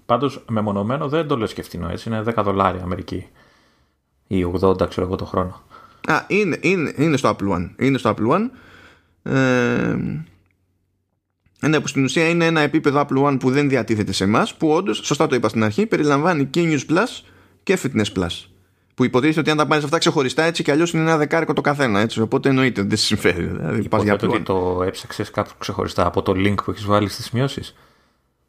Πάντως, 0.05 0.43
μεμονωμένο 0.49 1.07
δεν 1.07 1.27
το 1.27 1.37
λε 1.37 1.47
και 1.47 1.61
φτηνό 1.61 1.89
έτσι. 1.89 2.09
Είναι 2.09 2.23
10 2.35 2.43
δολάρια 2.43 2.81
Αμερική. 2.83 3.27
Ή 4.27 4.45
80, 4.61 4.89
ξέρω 4.89 5.05
εγώ 5.05 5.15
το 5.15 5.25
χρόνο. 5.25 5.61
Α, 6.07 6.23
είναι, 6.27 6.57
είναι, 6.61 6.93
είναι 6.95 7.17
στο 7.17 7.35
Apple 7.39 7.55
One. 7.55 7.69
Είναι 7.77 7.97
στο 7.97 8.15
Apple 8.17 8.27
One. 8.27 8.49
Ε, 9.23 9.95
ναι, 11.67 11.79
που 11.79 11.87
στην 11.87 12.03
ουσία 12.03 12.29
είναι 12.29 12.45
ένα 12.45 12.61
επίπεδο 12.61 13.07
Apple 13.07 13.23
One 13.23 13.37
που 13.39 13.51
δεν 13.51 13.69
διατίθεται 13.69 14.11
σε 14.11 14.23
εμάς, 14.23 14.55
που 14.55 14.69
όντως, 14.69 15.01
σωστά 15.03 15.27
το 15.27 15.35
είπα 15.35 15.49
στην 15.49 15.63
αρχή, 15.63 15.85
περιλαμβάνει 15.85 16.45
και 16.45 16.61
News 16.63 16.91
Plus 16.91 17.23
και 17.63 17.79
Fitness 17.83 18.19
Plus. 18.19 18.45
Που 18.95 19.03
υποτίθεται 19.03 19.39
ότι 19.39 19.49
αν 19.49 19.57
τα 19.57 19.67
πάρεις 19.67 19.83
αυτά 19.83 19.97
ξεχωριστά 19.97 20.43
έτσι 20.43 20.63
κι 20.63 20.71
αλλιώς 20.71 20.93
είναι 20.93 21.01
ένα 21.03 21.17
δεκάρικο 21.17 21.53
το 21.53 21.61
καθένα. 21.61 21.99
Έτσι, 21.99 22.21
οπότε 22.21 22.49
εννοείται 22.49 22.81
δεν 22.81 22.97
συμφέρει. 22.97 23.43
Δηλαδή, 23.43 23.87
πας 23.87 24.03
για 24.03 24.13
ότι 24.13 24.41
το 24.41 24.83
έψαξες 24.85 25.31
κάπου 25.31 25.51
ξεχωριστά 25.57 26.05
από 26.05 26.21
το 26.21 26.31
link 26.35 26.55
που 26.63 26.71
έχεις 26.71 26.85
βάλει 26.85 27.07
στις 27.07 27.25
σημειώσεις. 27.25 27.75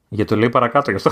Γιατί 0.09 0.31
το 0.31 0.37
λέει 0.37 0.49
παρακάτω 0.49 0.91
γι' 0.91 0.97
αυτό. 0.97 1.11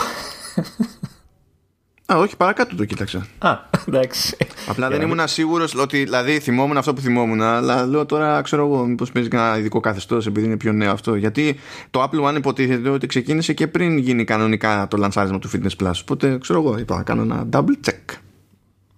Α, 2.12 2.16
όχι, 2.16 2.36
παρακάτω 2.36 2.76
το 2.76 2.84
κοίταξα. 2.84 3.26
Α, 3.38 3.58
εντάξει. 3.88 4.36
Απλά 4.68 4.88
δεν 4.88 5.00
ήμουν 5.00 5.28
σίγουρος 5.28 5.74
ότι. 5.74 6.04
Δηλαδή, 6.04 6.40
θυμόμουν 6.40 6.76
αυτό 6.76 6.94
που 6.94 7.00
θυμόμουν, 7.00 7.42
αλλά 7.42 7.86
λέω 7.86 8.06
τώρα, 8.06 8.42
ξέρω 8.42 8.66
εγώ, 8.66 8.84
μήπως 8.84 9.12
παίζει 9.12 9.28
ένα 9.32 9.58
ειδικό 9.58 9.80
καθεστώς 9.80 10.26
επειδή 10.26 10.46
είναι 10.46 10.56
πιο 10.56 10.72
νέο 10.72 10.92
αυτό. 10.92 11.14
Γιατί 11.14 11.58
το 11.90 12.02
Apple 12.02 12.28
One 12.28 12.36
υποτίθεται 12.36 12.88
ότι 12.88 13.06
ξεκίνησε 13.06 13.52
και 13.52 13.66
πριν 13.66 13.98
γίνει 13.98 14.24
κανονικά 14.24 14.86
το 14.90 14.96
λανσάρισμα 14.96 15.38
του 15.38 15.50
Fitness 15.50 15.84
Plus. 15.84 15.92
Οπότε, 16.02 16.38
ξέρω 16.38 16.60
εγώ, 16.60 16.78
είπα 16.78 16.96
να 16.96 17.02
κάνω 17.02 17.22
ένα 17.22 17.48
double 17.52 17.88
check. 17.88 18.16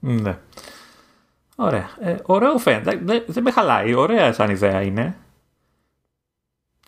Ναι. 0.00 0.38
Ωραία. 1.57 1.90
Ε, 2.00 2.16
ωραίο 2.23 2.59
φαίνεται. 2.59 3.00
Δεν, 3.04 3.23
δεν 3.26 3.42
με 3.42 3.50
χαλάει. 3.50 3.95
Ωραία 3.95 4.33
σαν 4.33 4.50
ιδέα 4.50 4.83
είναι. 4.83 5.16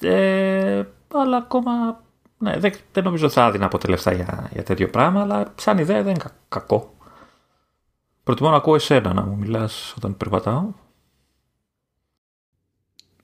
Ε, 0.00 0.82
αλλά 1.14 1.36
ακόμα 1.36 2.02
ναι, 2.38 2.58
δεν, 2.58 2.72
δεν 2.92 3.04
νομίζω 3.04 3.28
θα 3.28 3.46
έδινα 3.46 3.68
ποτέ 3.68 3.88
λεφτά 3.88 4.12
για, 4.12 4.48
για 4.52 4.62
τέτοιο 4.62 4.90
πράγμα, 4.90 5.20
αλλά 5.20 5.52
σαν 5.54 5.78
ιδέα 5.78 6.02
δεν 6.02 6.14
είναι 6.14 6.24
κακό. 6.48 6.94
Προτιμώ 8.24 8.50
να 8.50 8.56
ακούω 8.56 8.74
εσένα 8.74 9.12
να 9.12 9.22
μου 9.22 9.36
μιλάς 9.36 9.94
όταν 9.96 10.16
περπατάω. 10.16 10.72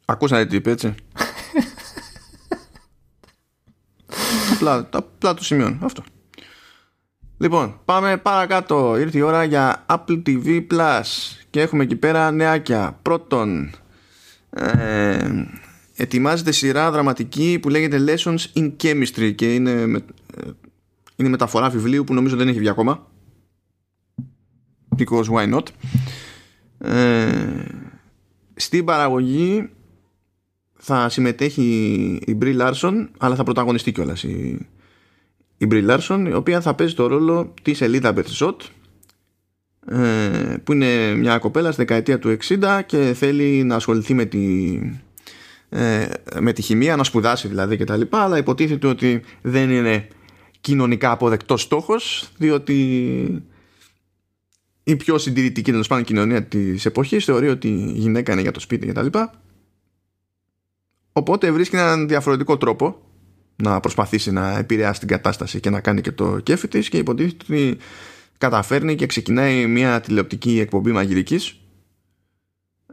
Ακούσατε 0.05 0.47
τι 0.47 0.57
είπε 0.57 0.71
έτσι. 0.71 0.91
απλά, 4.55 4.89
απλά 4.93 5.35
το 5.35 5.45
σημειώνω 5.45 5.79
αυτό. 5.83 6.03
Λοιπόν, 7.39 7.81
πάμε 7.85 8.17
παρακάτω. 8.17 8.99
Ήρθε 8.99 9.19
η 9.19 9.21
ώρα 9.21 9.45
για 9.45 9.85
Apple 9.89 10.23
TV 10.27 10.67
Plus 10.71 11.03
και 11.51 11.61
έχουμε 11.61 11.83
εκεί 11.83 11.97
πέρα 11.97 12.31
νεάκια. 12.31 12.99
Πρώτον, 13.03 13.71
ε, 14.51 15.31
ετοιμάζεται 16.01 16.53
σειρά 16.53 16.91
δραματική 16.91 17.59
που 17.63 17.69
λέγεται 17.69 18.05
Lessons 18.07 18.39
in 18.55 18.73
Chemistry 18.83 19.35
και 19.35 19.55
είναι, 19.55 19.87
με, 19.87 20.05
είναι 21.17 21.29
μεταφορά 21.29 21.69
βιβλίου 21.71 22.05
που 22.05 22.15
νομίζω 22.15 22.37
δεν 22.37 22.49
έχει 22.49 22.59
βγει 22.59 22.69
ακόμα. 22.69 23.11
Because 24.99 25.25
why 25.25 25.55
not; 25.55 25.63
Ε, 26.79 27.65
στην 28.55 28.85
παραγωγή 28.85 29.71
θα 30.77 31.09
συμμετέχει 31.09 31.63
η 32.27 32.39
Brie 32.43 32.61
Larson 32.61 33.09
αλλά 33.19 33.35
θα 33.35 33.43
πρωταγωνιστεί 33.43 33.93
κιόλας 33.93 34.23
η, 34.23 34.67
η 35.57 35.67
Brie 35.71 35.91
Larson 35.91 36.25
η 36.29 36.33
οποία 36.33 36.61
θα 36.61 36.75
παίζει 36.75 36.95
το 36.95 37.07
ρόλο 37.07 37.55
της 37.63 37.79
Elizabeth 37.83 38.25
Zott 38.39 38.57
ε, 39.87 40.57
που 40.65 40.73
είναι 40.73 41.15
μια 41.15 41.39
κοπέλα 41.39 41.73
στη 41.73 41.81
δεκαετία 41.81 42.19
του 42.19 42.37
60 42.49 42.81
και 42.87 43.13
θέλει 43.15 43.65
να 43.65 43.75
ασχοληθεί 43.75 44.15
με 44.15 44.25
τη 44.25 44.79
ε, 45.73 46.07
με 46.41 46.53
τη 46.53 46.63
χημεία, 46.63 46.97
να 46.97 47.05
σπουδάσει 47.05 47.49
δηλαδή 47.49 47.77
και 47.77 47.85
τα 47.85 47.97
λοιπά, 47.97 48.19
αλλά 48.23 48.37
υποτίθεται 48.37 48.87
ότι 48.87 49.23
δεν 49.43 49.71
είναι 49.71 50.09
κοινωνικά 50.61 51.11
αποδεκτός 51.11 51.63
στόχος, 51.63 52.31
διότι 52.37 52.75
η 54.83 54.97
πιο 54.97 55.19
συντηρητική 55.19 55.71
τέλος 55.71 55.87
πάντων 55.89 56.05
κοινωνία 56.05 56.45
της 56.45 56.87
εποχής 56.87 57.25
θεωρεί 57.25 57.49
ότι 57.49 57.69
η 57.69 57.93
γυναίκα 57.95 58.33
είναι 58.33 58.41
για 58.41 58.53
το 58.53 58.61
σπίτι 58.61 58.87
και 58.87 58.93
τα 58.93 59.03
λοιπά. 59.03 59.43
Οπότε 61.13 61.51
βρίσκει 61.51 61.77
έναν 61.77 62.09
διαφορετικό 62.09 62.57
τρόπο 62.57 63.03
να 63.57 63.81
προσπαθήσει 63.81 64.31
να 64.31 64.59
επηρεάσει 64.59 65.01
την 65.01 65.09
κατάσταση 65.09 65.61
και 65.61 65.71
να 65.71 65.81
κάνει 65.81 66.01
και 66.01 66.13
το 66.13 66.39
κέφι 66.39 66.69
της 66.69 66.89
και 66.89 66.99
υποτίθεται 66.99 67.45
ότι 67.49 67.77
καταφέρνει 68.39 68.95
και 68.95 69.07
ξεκινάει 69.07 69.67
μια 69.67 70.01
τηλεοπτική 70.01 70.59
εκπομπή 70.59 70.93
μαγειρικής 70.93 71.61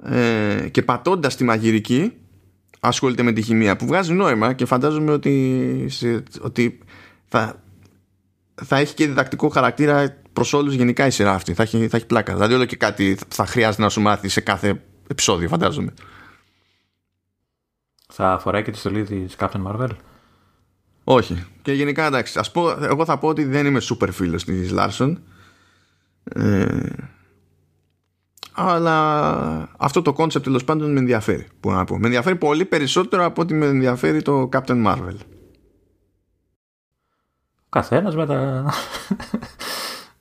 ε, 0.04 0.68
και 0.72 0.82
πατώντας 0.82 1.36
τη 1.36 1.44
μαγειρική 1.44 2.14
ασχολείται 2.80 3.24
με 3.24 3.32
τη 3.32 3.42
χημεία 3.42 3.76
που 3.76 3.86
βγάζει 3.86 4.14
νόημα 4.14 4.54
και 4.54 4.66
φαντάζομαι 4.66 5.12
ότι, 5.12 5.90
ότι 6.42 6.80
θα, 7.28 7.64
θα 8.56 8.78
έχει 8.78 8.94
και 8.94 9.08
διδακτικό 9.08 9.50
χαρακτήρα 9.50 10.22
προς 10.34 10.54
όλους 10.54 10.74
γενικά 10.74 11.06
η 11.06 11.10
σειρά 11.10 11.34
αυτή. 11.34 11.54
Θα 11.54 11.64
έχει, 11.64 11.88
θα 11.88 11.98
έχει 11.98 12.06
πλάκα. 12.06 12.34
Δηλαδή, 12.34 12.54
όλο 12.54 12.66
και 12.66 12.76
κάτι 12.76 13.18
θα 13.28 13.46
χρειάζεται 13.46 13.82
να 13.82 13.90
σου 13.90 14.02
μάθει 14.02 14.30
σε 14.30 14.42
κάθε 14.42 14.82
επεισόδιο, 15.08 15.48
φαντάζομαι. 15.48 15.94
Θα 18.14 18.40
φοράει 18.42 18.64
και 18.64 18.72
τη 18.72 18.78
στολή 18.78 19.04
της 19.04 19.36
Captain 19.40 19.64
Marvel; 19.68 19.90
Όχι. 21.04 21.46
Και 21.62 21.72
γενικά 21.72 22.06
εντάξει. 22.06 22.40
Ας 22.40 22.52
πω, 22.52 22.70
εγώ 22.70 23.06
θα 23.06 23.18
πω 23.18 23.28
ότι 23.28 23.44
δεν 23.44 23.66
είμαι 23.66 23.80
super 23.82 24.10
φίλος 24.12 24.44
της 24.44 24.72
Λάρσον. 24.72 25.22
Ε, 26.24 26.90
αλλά 28.60 29.70
αυτό 29.78 30.02
το 30.02 30.14
concept 30.14 30.46
τέλος 30.46 30.64
πάντων 30.64 30.92
με 30.92 31.00
ενδιαφέρει. 31.00 31.48
Που 31.60 31.72
να 31.72 31.84
πω. 31.84 31.98
Με 31.98 32.06
ενδιαφέρει 32.06 32.36
πολύ 32.36 32.66
περισσότερο 32.66 33.26
από 33.26 33.42
ότι 33.42 33.54
με 33.54 33.66
ενδιαφέρει 33.66 34.22
το 34.22 34.50
Captain 34.54 34.86
Marvel. 34.86 35.16
Ο 37.56 37.70
καθένας 37.70 38.16
με 38.16 38.26
τα 38.26 38.66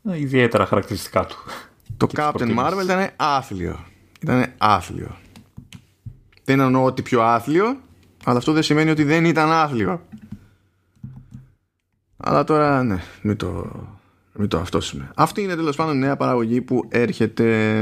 ιδιαίτερα 0.24 0.66
χαρακτηριστικά 0.66 1.26
του. 1.26 1.36
Το 1.96 2.06
Captain 2.14 2.58
Marvel 2.58 2.80
ήταν 2.82 3.08
άθλιο. 3.16 3.84
Ήταν 4.20 4.46
άθλιο. 4.58 5.16
Δεν 6.44 6.60
εννοώ 6.60 6.84
ότι 6.84 7.02
πιο 7.02 7.22
άθλιο, 7.22 7.76
αλλά 8.24 8.38
αυτό 8.38 8.52
δεν 8.52 8.62
σημαίνει 8.62 8.90
ότι 8.90 9.04
δεν 9.04 9.24
ήταν 9.24 9.52
άθλιο. 9.52 10.00
Αλλά 12.16 12.44
τώρα, 12.44 12.82
ναι, 12.82 13.02
μην 13.22 13.36
το, 13.36 13.70
μην 14.38 14.48
το 14.48 14.58
αυτόσουμε. 14.58 15.10
Αυτή 15.14 15.42
είναι 15.42 15.54
τέλος 15.54 15.76
πάντων 15.76 15.98
νέα 15.98 16.16
παραγωγή 16.16 16.60
που 16.60 16.84
έρχεται. 16.88 17.78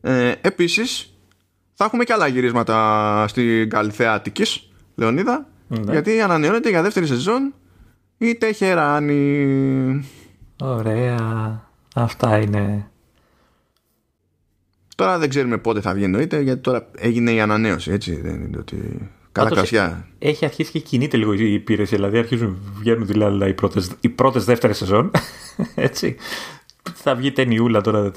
Ε, 0.00 0.32
επίσης 0.40 1.14
θα 1.74 1.84
έχουμε 1.84 2.04
και 2.04 2.12
άλλα 2.12 2.26
γυρίσματα 2.26 3.24
στην 3.28 3.70
Καλυθέα 3.70 4.12
Αττικής, 4.12 4.68
Λεωνίδα, 4.94 5.48
ναι. 5.68 5.92
γιατί 5.92 6.20
ανανεώνεται 6.20 6.68
για 6.68 6.82
δεύτερη 6.82 7.06
σεζόν 7.06 7.54
η 8.18 8.34
Τεχεράνη. 8.34 10.08
Ωραία. 10.60 11.62
Αυτά 11.94 12.38
είναι. 12.38 12.90
Τώρα 14.96 15.18
δεν 15.18 15.28
ξέρουμε 15.28 15.58
πότε 15.58 15.80
θα 15.80 15.94
βγει 15.94 16.04
εννοείται, 16.04 16.40
γιατί 16.40 16.60
τώρα 16.60 16.88
έγινε 16.96 17.30
η 17.30 17.40
ανανέωση, 17.40 17.90
έτσι 17.90 18.20
δεν 18.20 18.42
είναι 18.42 18.58
ότι 18.58 19.10
Καλά 19.36 19.50
κρασιά. 19.50 20.06
Έχει 20.18 20.44
αρχίσει 20.44 20.70
και 20.70 20.78
κινείται 20.78 21.16
λίγο 21.16 21.32
η 21.32 21.52
υπηρεσία. 21.52 21.96
Δηλαδή 21.96 22.18
αρχίζουν 22.18 22.56
βγαίνουν 22.78 23.06
δηλαδή 23.06 23.48
οι 23.48 23.52
πρώτε 23.52 23.82
οι 24.00 24.08
πρώτες 24.08 24.44
δεύτερες 24.44 24.76
σεζόν. 24.76 25.10
Έτσι. 25.74 26.16
Θα 26.94 27.14
βγει 27.14 27.32
ταινιούλα 27.32 27.80
τώρα 27.80 28.10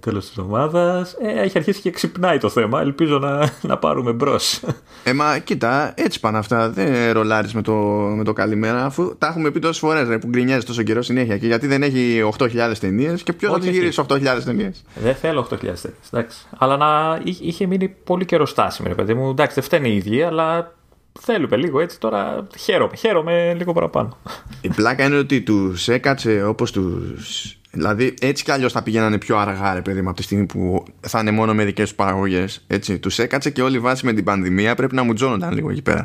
τέλος 0.00 0.26
της 0.26 0.36
εβδομάδας. 0.36 1.16
Ε, 1.20 1.42
έχει 1.42 1.58
αρχίσει 1.58 1.80
και 1.80 1.90
ξυπνάει 1.90 2.38
το 2.38 2.48
θέμα. 2.48 2.80
Ελπίζω 2.80 3.18
να, 3.18 3.50
να 3.62 3.78
πάρουμε 3.78 4.12
μπρος. 4.12 4.60
Ε, 5.04 5.12
μα 5.12 5.38
κοίτα, 5.38 5.92
έτσι 5.96 6.20
πάνε 6.20 6.38
αυτά. 6.38 6.70
Δεν 6.70 7.12
ρολάρεις 7.12 7.54
με 7.54 7.62
το, 7.62 7.72
με 8.16 8.24
το 8.24 8.32
καλημέρα, 8.32 8.84
αφού 8.84 9.16
τα 9.18 9.26
έχουμε 9.26 9.50
πει 9.50 9.58
τόσες 9.58 9.78
φορές 9.78 10.18
που 10.20 10.26
γκρινιάζει 10.26 10.66
τόσο 10.66 10.82
καιρό 10.82 11.02
συνέχεια. 11.02 11.38
Και 11.38 11.46
γιατί 11.46 11.66
δεν 11.66 11.82
έχει 11.82 12.30
8.000 12.38 12.48
ταινίες 12.80 13.22
και 13.22 13.32
ποιος 13.32 13.52
θα 13.52 13.58
τις 13.58 13.68
γυρίσει 13.68 14.02
8.000 14.08 14.20
ταινίες. 14.44 14.82
Δεν 14.94 15.14
θέλω 15.14 15.48
8.000 15.50 15.56
ταινίες. 15.58 16.46
Αλλά 16.58 16.76
να 16.76 17.20
είχε 17.24 17.66
μείνει 17.66 17.88
πολύ 17.88 18.24
καιρό 18.24 18.46
στάσιμο, 18.46 18.88
ρε 18.88 18.94
παιδί 18.94 19.14
μου. 19.14 19.30
Εντάξει, 19.30 19.54
δεν 19.54 19.64
φταίνει 19.64 19.88
οι 19.88 19.96
ίδιοι, 19.96 20.22
αλλά 20.22 20.74
θέλουμε 21.20 21.56
λίγο 21.56 21.80
έτσι 21.80 22.00
τώρα. 22.00 22.46
Χαίρομαι, 22.58 22.96
χαίρομαι 22.96 23.54
λίγο 23.54 23.72
παραπάνω. 23.72 24.16
Η 24.60 24.68
πλάκα 24.68 25.04
είναι 25.04 25.16
ότι 25.16 25.40
τους 25.40 25.88
έκατσε 25.88 26.44
όπως 26.44 26.72
τους 26.72 27.56
Δηλαδή 27.74 28.14
έτσι 28.20 28.44
κι 28.44 28.50
αλλιώς 28.50 28.72
θα 28.72 28.82
πηγαίνανε 28.82 29.18
πιο 29.18 29.38
αργά, 29.38 29.74
ρε 29.74 29.82
παιδί 29.82 30.02
μου, 30.02 30.08
από 30.08 30.16
τη 30.16 30.22
στιγμή 30.22 30.46
που 30.46 30.84
θα 31.00 31.20
είναι 31.20 31.30
μόνο 31.30 31.54
μερικέ 31.54 31.82
τους 31.82 31.94
παραγωγές. 31.94 32.66
Τους 33.00 33.18
έκατσε 33.18 33.50
και 33.50 33.62
όλη 33.62 33.78
βάση 33.78 34.04
με 34.06 34.12
την 34.12 34.24
πανδημία 34.24 34.74
πρέπει 34.74 34.94
να 34.94 35.02
μου 35.02 35.12
τζώνονταν 35.12 35.52
λίγο 35.52 35.70
εκεί 35.70 35.82
πέρα. 35.82 36.04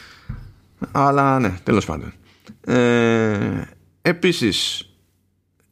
Αλλά 0.92 1.38
ναι, 1.38 1.54
τέλος 1.62 1.84
πάντων. 1.84 2.12
Ε, 2.66 3.68
Επίσης, 4.02 4.88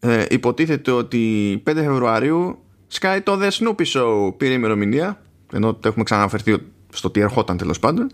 ε, 0.00 0.24
υποτίθεται 0.30 0.90
ότι 0.90 1.62
5 1.66 1.72
Φεβρουαρίου 1.74 2.58
σκάει 2.86 3.20
το 3.20 3.38
The 3.42 3.48
Snoopy 3.48 3.84
Show 3.86 4.36
πήρε 4.36 4.52
ημερομηνία. 4.52 5.22
Ενώ 5.52 5.74
το 5.74 5.88
έχουμε 5.88 6.04
ξαναφερθεί 6.04 6.58
στο 6.94 7.10
τι 7.10 7.20
ερχόταν 7.20 7.56
τέλος 7.56 7.78
πάντων. 7.78 8.10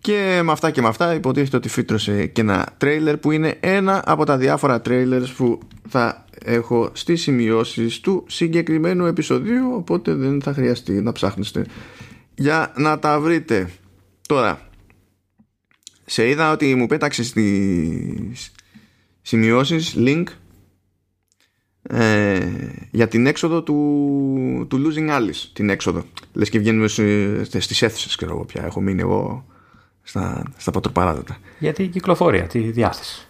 Και 0.00 0.40
με 0.44 0.52
αυτά 0.52 0.70
και 0.70 0.80
με 0.80 0.88
αυτά 0.88 1.14
υποτίθεται 1.14 1.56
ότι 1.56 1.68
φύτρωσε 1.68 2.26
και 2.26 2.40
ένα 2.40 2.68
τρέιλερ 2.78 3.16
που 3.16 3.30
είναι 3.30 3.56
ένα 3.60 4.02
από 4.06 4.24
τα 4.24 4.36
διάφορα 4.36 4.80
τρέιλερς 4.80 5.32
που 5.32 5.58
θα 5.88 6.24
έχω 6.44 6.90
στις 6.92 7.22
σημειώσεις 7.22 8.00
του 8.00 8.24
συγκεκριμένου 8.28 9.06
επεισοδίου 9.06 9.72
οπότε 9.74 10.14
δεν 10.14 10.42
θα 10.42 10.52
χρειαστεί 10.52 10.92
να 10.92 11.12
ψάχνεστε. 11.12 11.66
Για 12.34 12.72
να 12.76 12.98
τα 12.98 13.20
βρείτε. 13.20 13.70
Τώρα 14.28 14.68
σε 16.04 16.28
είδα 16.28 16.52
ότι 16.52 16.74
μου 16.74 16.86
πέταξε 16.86 17.24
στις 17.24 18.52
σημειώσεις 19.22 19.94
link 19.96 20.24
ε, 21.92 22.38
για 22.90 23.08
την 23.08 23.26
έξοδο 23.26 23.62
του, 23.62 24.66
του 24.68 24.82
Losing 24.86 25.10
Alice 25.10 25.48
την 25.52 25.70
έξοδο 25.70 26.04
λες 26.32 26.48
και 26.48 26.58
βγαίνουμε 26.58 26.88
στις 27.44 27.82
αίθουσες 27.82 28.16
ξέρω 28.16 28.32
εγώ 28.32 28.44
πια 28.44 28.64
έχω 28.64 28.80
μείνει 28.80 29.00
εγώ 29.00 29.44
στα, 30.02 30.42
στα 30.56 30.70
πατροπαράδοτα 30.70 31.38
Γιατί 31.58 31.86
κυκλοφορία, 31.86 32.46
τη 32.46 32.58
διάθεση. 32.58 33.24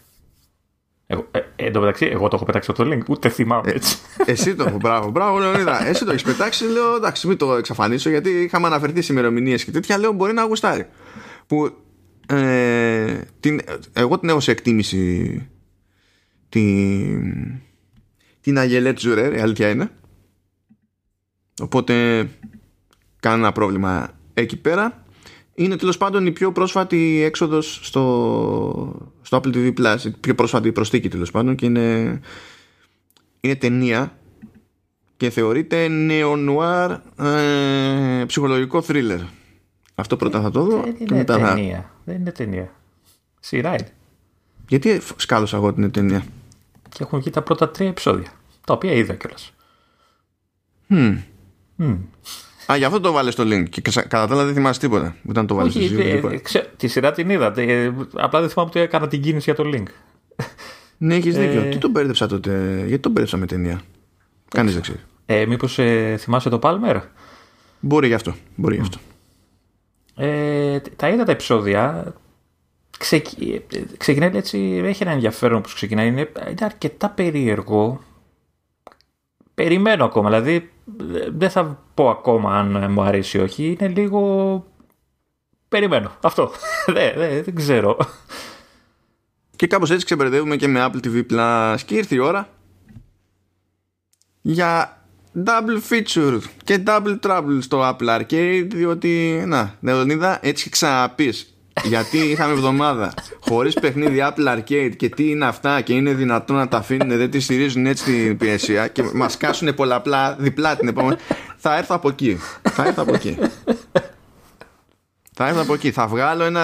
Εγώ, 1.06 1.26
ε, 1.30 1.40
εν 1.56 1.72
τω 1.72 1.80
μεταξύ, 1.80 2.06
εγώ 2.06 2.28
το 2.28 2.36
έχω 2.36 2.44
πετάξει 2.44 2.70
από 2.70 2.84
το 2.84 2.90
link, 2.92 3.00
ούτε 3.08 3.28
θυμάμαι 3.28 3.70
έτσι. 3.70 3.98
Εσύ 4.26 4.54
το, 4.54 4.76
μπράβο, 4.80 5.10
μπράβο, 5.10 5.38
Λεωνίδα. 5.38 5.86
Εσύ 5.86 6.04
το 6.04 6.10
έχεις 6.10 6.22
πετάξει, 6.22 6.64
λέω 6.64 6.94
εντάξει, 6.96 7.26
μην 7.26 7.36
το 7.36 7.54
εξαφανίσω 7.54 8.10
γιατί 8.10 8.30
είχαμε 8.30 8.66
αναφερθεί 8.66 9.02
σε 9.02 9.12
ημερομηνίες 9.12 9.64
και 9.64 9.70
τέτοια. 9.70 9.98
Λέω 9.98 10.12
μπορεί 10.12 10.32
να 10.32 10.42
γουστάρει. 10.42 10.86
Που 11.46 11.70
ε, 12.26 13.20
την, 13.40 13.60
εγώ 13.92 14.18
την 14.18 14.28
έχω 14.28 14.40
σε 14.40 14.50
εκτίμηση 14.50 15.48
την, 16.48 17.60
την 18.40 18.58
Αγελέτ 18.58 18.98
Ζουρέρ, 18.98 19.32
η 19.34 19.40
αλήθεια 19.40 19.68
είναι. 19.68 19.90
Οπότε 21.60 22.28
κανένα 23.20 23.52
πρόβλημα 23.52 24.10
εκεί 24.34 24.56
πέρα. 24.56 25.04
Είναι 25.54 25.76
τέλος 25.76 25.96
πάντων 25.96 26.26
η 26.26 26.32
πιο 26.32 26.52
πρόσφατη 26.52 27.22
έξοδος 27.24 27.80
στο, 27.82 29.12
στο 29.22 29.40
Apple 29.42 29.54
TV 29.54 29.72
Plus, 29.78 29.96
η 30.04 30.10
πιο 30.10 30.34
πρόσφατη 30.34 30.72
προστίκη 30.72 31.08
τέλος 31.08 31.30
πάντων 31.30 31.54
και 31.54 31.66
είναι, 31.66 32.20
είναι 33.40 33.54
ταινία 33.54 34.18
και 35.16 35.30
θεωρείται 35.30 35.88
νεονουάρ 35.88 36.90
ε, 37.18 38.24
ψυχολογικό 38.26 38.82
θρίλερ. 38.82 39.18
Αυτό 39.94 40.16
πρώτα 40.16 40.40
θα 40.40 40.50
το 40.50 40.62
δω 40.62 40.80
Δεν 40.82 40.96
και 40.96 41.04
είναι 41.08 41.16
μετά 41.16 41.38
θα... 41.38 41.54
ταινία. 41.54 41.90
Δεν 42.04 42.16
είναι 42.16 42.32
ταινία. 42.32 42.74
Σειρά 43.40 43.68
είναι. 43.70 43.88
Γιατί 44.68 45.00
σκάλωσα 45.16 45.56
εγώ 45.56 45.72
την 45.72 45.90
ταινία; 45.90 46.24
Και 46.90 47.02
έχουν 47.02 47.18
βγει 47.18 47.30
τα 47.30 47.42
πρώτα 47.42 47.68
τρία 47.70 47.88
επεισόδια. 47.88 48.28
Τα 48.66 48.72
οποία 48.72 48.92
είδα 48.92 49.14
κιόλας. 49.14 49.52
Hm. 50.90 51.16
Α, 52.72 52.76
γι' 52.76 52.84
αυτό 52.84 53.00
το 53.00 53.12
βάλες 53.12 53.32
στο 53.32 53.44
link. 53.46 53.68
Και 53.68 53.80
ξα- 53.80 54.02
κατά 54.02 54.26
τα 54.26 54.34
άλλα 54.34 54.44
δεν 54.44 54.54
θυμάσαι 54.54 54.80
τίποτα. 54.80 55.16
Όταν 55.28 55.46
το 55.46 55.54
βάλεις 55.54 55.72
στο 55.72 55.82
Όχι, 55.82 55.94
link. 55.94 56.24
ε, 56.30 56.34
ε, 56.34 56.38
ξέ- 56.38 56.76
τη 56.76 56.88
σειρά 56.88 57.12
την 57.12 57.30
είδα. 57.30 57.52
ε, 57.60 57.92
Απλά 58.14 58.40
δεν 58.40 58.48
θυμάμαι 58.48 58.68
ότι 58.70 58.80
έκανα 58.80 59.08
την 59.08 59.22
κίνηση 59.22 59.52
για 59.54 59.64
το 59.64 59.70
link. 59.74 59.86
Ναι, 60.98 61.14
έχεις 61.14 61.36
δίκιο. 61.36 61.60
ε, 61.60 61.68
Τι 61.68 61.78
τον 61.78 61.90
μπέρδεψα 61.90 62.26
τότε. 62.26 62.74
Γιατί 62.86 62.98
τον 62.98 63.12
μπέρδεψα 63.12 63.36
με 63.36 63.46
ταινία; 63.46 63.80
Κανείς 64.48 64.72
δεν 64.72 64.82
ξέρει. 64.82 64.98
Ε, 65.26 65.46
Μήπως 65.46 65.78
ε, 65.78 66.16
θυμάσαι 66.18 66.48
το 66.48 66.58
Palmer; 66.62 67.00
Μπορεί 67.80 68.06
γι' 68.06 68.14
αυτό. 68.14 68.34
Μπορεί 68.56 68.74
γι' 68.74 68.80
αυτό. 68.80 68.98
Ε, 70.16 70.80
τα 70.96 71.08
είδα 71.08 71.24
τα 71.24 71.32
επεισόδια. 71.32 72.14
Ξεκι... 73.00 73.64
ε, 73.72 73.80
Ξεκινάει 73.96 74.30
έτσι, 74.34 74.80
έχει 74.84 75.02
ένα 75.02 75.12
ενδιαφέρον 75.12 75.62
που 75.62 75.70
ξεκινάει. 75.74 76.06
Είναι, 76.06 76.20
είναι 76.48 76.56
αρκετά 76.60 77.10
περίεργο. 77.10 78.00
Περιμένω 79.54 80.04
ακόμα, 80.04 80.28
δηλαδή 80.28 80.70
ε, 81.14 81.30
δεν 81.30 81.50
θα 81.50 81.84
πω 81.94 82.10
ακόμα 82.10 82.58
αν 82.58 82.92
μου 82.92 83.02
αρέσει 83.02 83.38
ή 83.38 83.40
όχι. 83.40 83.76
Είναι 83.78 83.88
λίγο. 83.88 84.64
Περιμένω. 85.68 86.12
Αυτό. 86.22 86.50
δεν, 86.94 87.12
δεν, 87.16 87.44
δεν 87.44 87.54
ξέρω. 87.54 87.96
Και 89.56 89.66
κάπως 89.66 89.90
έτσι 89.90 90.04
ξεμπερδεύουμε 90.04 90.56
και 90.56 90.68
με 90.68 90.90
Apple 90.90 91.06
TV 91.06 91.24
Plus. 91.32 91.78
Και 91.84 91.94
ήρθε 91.94 92.14
η 92.14 92.18
ώρα 92.18 92.48
για 94.40 95.02
double 95.44 95.80
feature 95.90 96.40
και 96.64 96.82
double 96.86 97.18
trouble 97.22 97.58
στο 97.60 97.80
Apple 97.82 98.20
Arcade 98.20 98.66
διότι, 98.70 99.42
να, 99.46 99.76
Νεολονίδα, 99.80 100.38
έτσι 100.42 100.64
και 100.64 100.70
ξαναπείς 100.70 101.54
γιατί 101.84 102.18
είχαμε 102.18 102.52
εβδομάδα 102.52 103.14
χωρίς 103.40 103.74
παιχνίδι 103.74 104.18
Apple 104.22 104.56
Arcade 104.56 104.92
και 104.96 105.08
τι 105.08 105.30
είναι 105.30 105.46
αυτά 105.46 105.80
και 105.80 105.92
είναι 105.92 106.12
δυνατόν 106.12 106.56
να 106.56 106.68
τα 106.68 106.76
αφήνουν 106.76 107.16
δεν 107.18 107.30
τη 107.30 107.40
στηρίζουν 107.40 107.86
έτσι 107.86 108.04
την 108.04 108.30
υπηρεσία 108.30 108.88
και 108.88 109.02
μας 109.14 109.36
κάσουν 109.36 109.74
πολλαπλά 109.74 110.36
διπλά 110.38 110.76
την 110.76 110.88
επόμενη 110.88 111.16
θα 111.56 111.76
έρθω 111.76 111.94
από 111.94 112.08
εκεί 112.08 112.38
θα 112.62 112.86
έρθω 112.86 113.02
από 113.02 113.14
εκεί 113.14 113.38
θα 115.42 115.48
έρθω 115.48 115.60
από 115.60 115.74
εκεί. 115.74 115.90
Θα 115.90 116.06
βγάλω 116.06 116.44
ένα, 116.44 116.62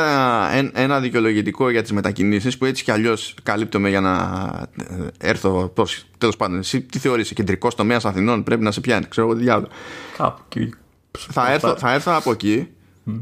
ένα, 0.53 0.71
ένα 0.75 1.01
δικαιολογητικό 1.01 1.71
για 1.71 1.83
τις 1.83 1.93
μετακινήσεις 1.93 2.59
που 2.59 2.65
έτσι 2.65 2.85
κι 2.85 2.91
αλλιώς 2.91 3.35
καλύπτομαι 3.43 3.89
για 3.89 4.01
να 4.01 4.13
ε, 5.21 5.29
έρθω. 5.29 5.71
Πώς, 5.75 6.05
τέλος 6.19 6.37
πάντων, 6.37 6.59
εσύ 6.59 6.81
τι 6.81 6.99
θεωρείς, 6.99 7.33
κεντρικός 7.33 7.75
τομέας 7.75 8.05
Αθηνών 8.05 8.43
πρέπει 8.43 8.63
να 8.63 8.71
σε 8.71 8.81
πιάνει. 8.81 9.07
Ξέρω 9.09 9.27
εγώ 9.27 9.37
τι 9.37 9.43
διάολο. 9.43 9.69
Κάπου 10.17 10.43
εκεί. 10.49 10.75
Θα 11.31 11.53
έρθω, 11.53 11.77
θα 11.77 11.93
έρθω 11.93 12.13
από 12.13 12.31
εκεί 12.31 12.69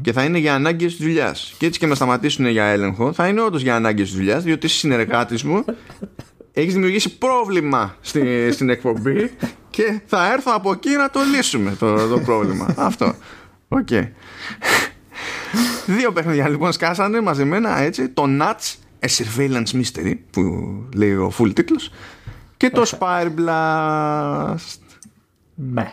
και 0.01 0.11
θα 0.11 0.23
είναι 0.23 0.37
για 0.37 0.53
ανάγκες 0.53 0.95
της 0.95 1.05
δουλειάς. 1.05 1.53
Και 1.57 1.65
έτσι 1.65 1.79
και 1.79 1.87
με 1.87 1.95
σταματήσουν 1.95 2.45
για 2.47 2.65
έλεγχο, 2.65 3.13
θα 3.13 3.27
είναι 3.27 3.41
όντως 3.41 3.61
για 3.61 3.75
ανάγκες 3.75 4.07
της 4.07 4.17
δουλειάς, 4.17 4.43
διότι 4.43 4.65
είσαι 4.65 4.77
συνεργάτης 4.77 5.43
μου 5.43 5.65
έχεις 6.55 6.73
δημιουργήσει 6.73 7.17
πρόβλημα 7.17 7.95
στη, 8.01 8.51
στην 8.51 8.69
εκπομπή 8.69 9.31
και 9.69 10.01
θα 10.05 10.31
έρθω 10.33 10.51
από 10.55 10.71
εκεί 10.71 10.89
να 10.89 11.09
το 11.09 11.19
λύσουμε 11.35 11.75
το, 11.79 12.07
το 12.07 12.19
πρόβλημα. 12.19 12.73
Αυτό. 12.77 13.15
Οκ. 13.67 13.87
Δύο 15.85 16.11
παιχνίδια 16.11 16.49
λοιπόν 16.49 16.71
σκάσανε 16.71 17.21
μαζεμένα 17.21 17.79
έτσι. 17.79 18.09
Το 18.09 18.23
Nuts, 18.27 18.75
A 18.99 19.07
Surveillance 19.07 19.81
Mystery, 19.81 20.13
που 20.31 20.41
λέει 20.95 21.13
ο 21.13 21.31
full 21.37 21.51
τίτλος, 21.53 21.91
και 22.57 22.69
το 22.69 22.83
Spire 22.99 23.29
Blast. 23.39 24.79
Ναι. 25.55 25.91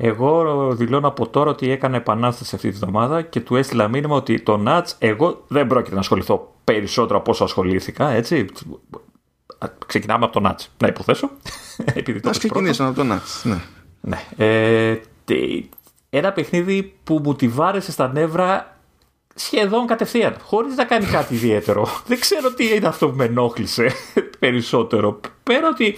Εγώ 0.00 0.72
δηλώνω 0.74 1.08
από 1.08 1.28
τώρα 1.28 1.50
ότι 1.50 1.70
έκανα 1.70 1.96
επανάσταση 1.96 2.54
αυτή 2.54 2.70
τη 2.70 2.76
βδομάδα 2.76 3.22
και 3.22 3.40
του 3.40 3.56
έστειλα 3.56 3.88
μήνυμα 3.88 4.14
ότι 4.16 4.40
το 4.40 4.62
Nuts 4.66 4.84
εγώ 4.98 5.44
δεν 5.48 5.66
πρόκειται 5.66 5.94
να 5.94 6.00
ασχοληθώ 6.00 6.54
περισσότερο 6.64 7.18
από 7.18 7.30
όσο 7.30 7.44
ασχολήθηκα, 7.44 8.08
έτσι. 8.10 8.46
Ξεκινάμε 9.86 10.24
από 10.24 10.40
το 10.40 10.48
Nuts, 10.48 10.66
να 10.78 10.86
υποθέσω. 10.88 11.30
Επειδή 11.94 12.20
το 12.20 12.28
Ας 12.28 12.36
είπες 12.36 12.50
πρώτα. 12.50 12.70
ξεκινήσουμε 12.70 12.88
από 12.88 12.96
το 13.02 13.14
Nuts. 13.14 13.42
Ναι. 13.50 13.60
Ναι. 14.00 14.46
Ε, 14.46 15.00
τι- 15.24 15.68
ένα 16.10 16.32
παιχνίδι 16.32 16.94
που 17.04 17.20
μου 17.24 17.34
τη 17.34 17.48
βάρεσε 17.48 17.92
στα 17.92 18.12
νεύρα 18.12 18.76
σχεδόν 19.34 19.86
κατευθείαν, 19.86 20.36
χωρίς 20.42 20.76
να 20.76 20.84
κάνει 20.84 21.04
κάτι 21.06 21.34
ιδιαίτερο. 21.34 21.86
Δεν 22.06 22.20
ξέρω 22.20 22.52
τι 22.54 22.74
είναι 22.74 22.86
αυτό 22.86 23.08
που 23.08 23.16
με 23.16 23.24
ενόχλησε 23.24 23.92
περισσότερο. 24.38 25.20
Πέρα 25.42 25.68
ότι 25.68 25.96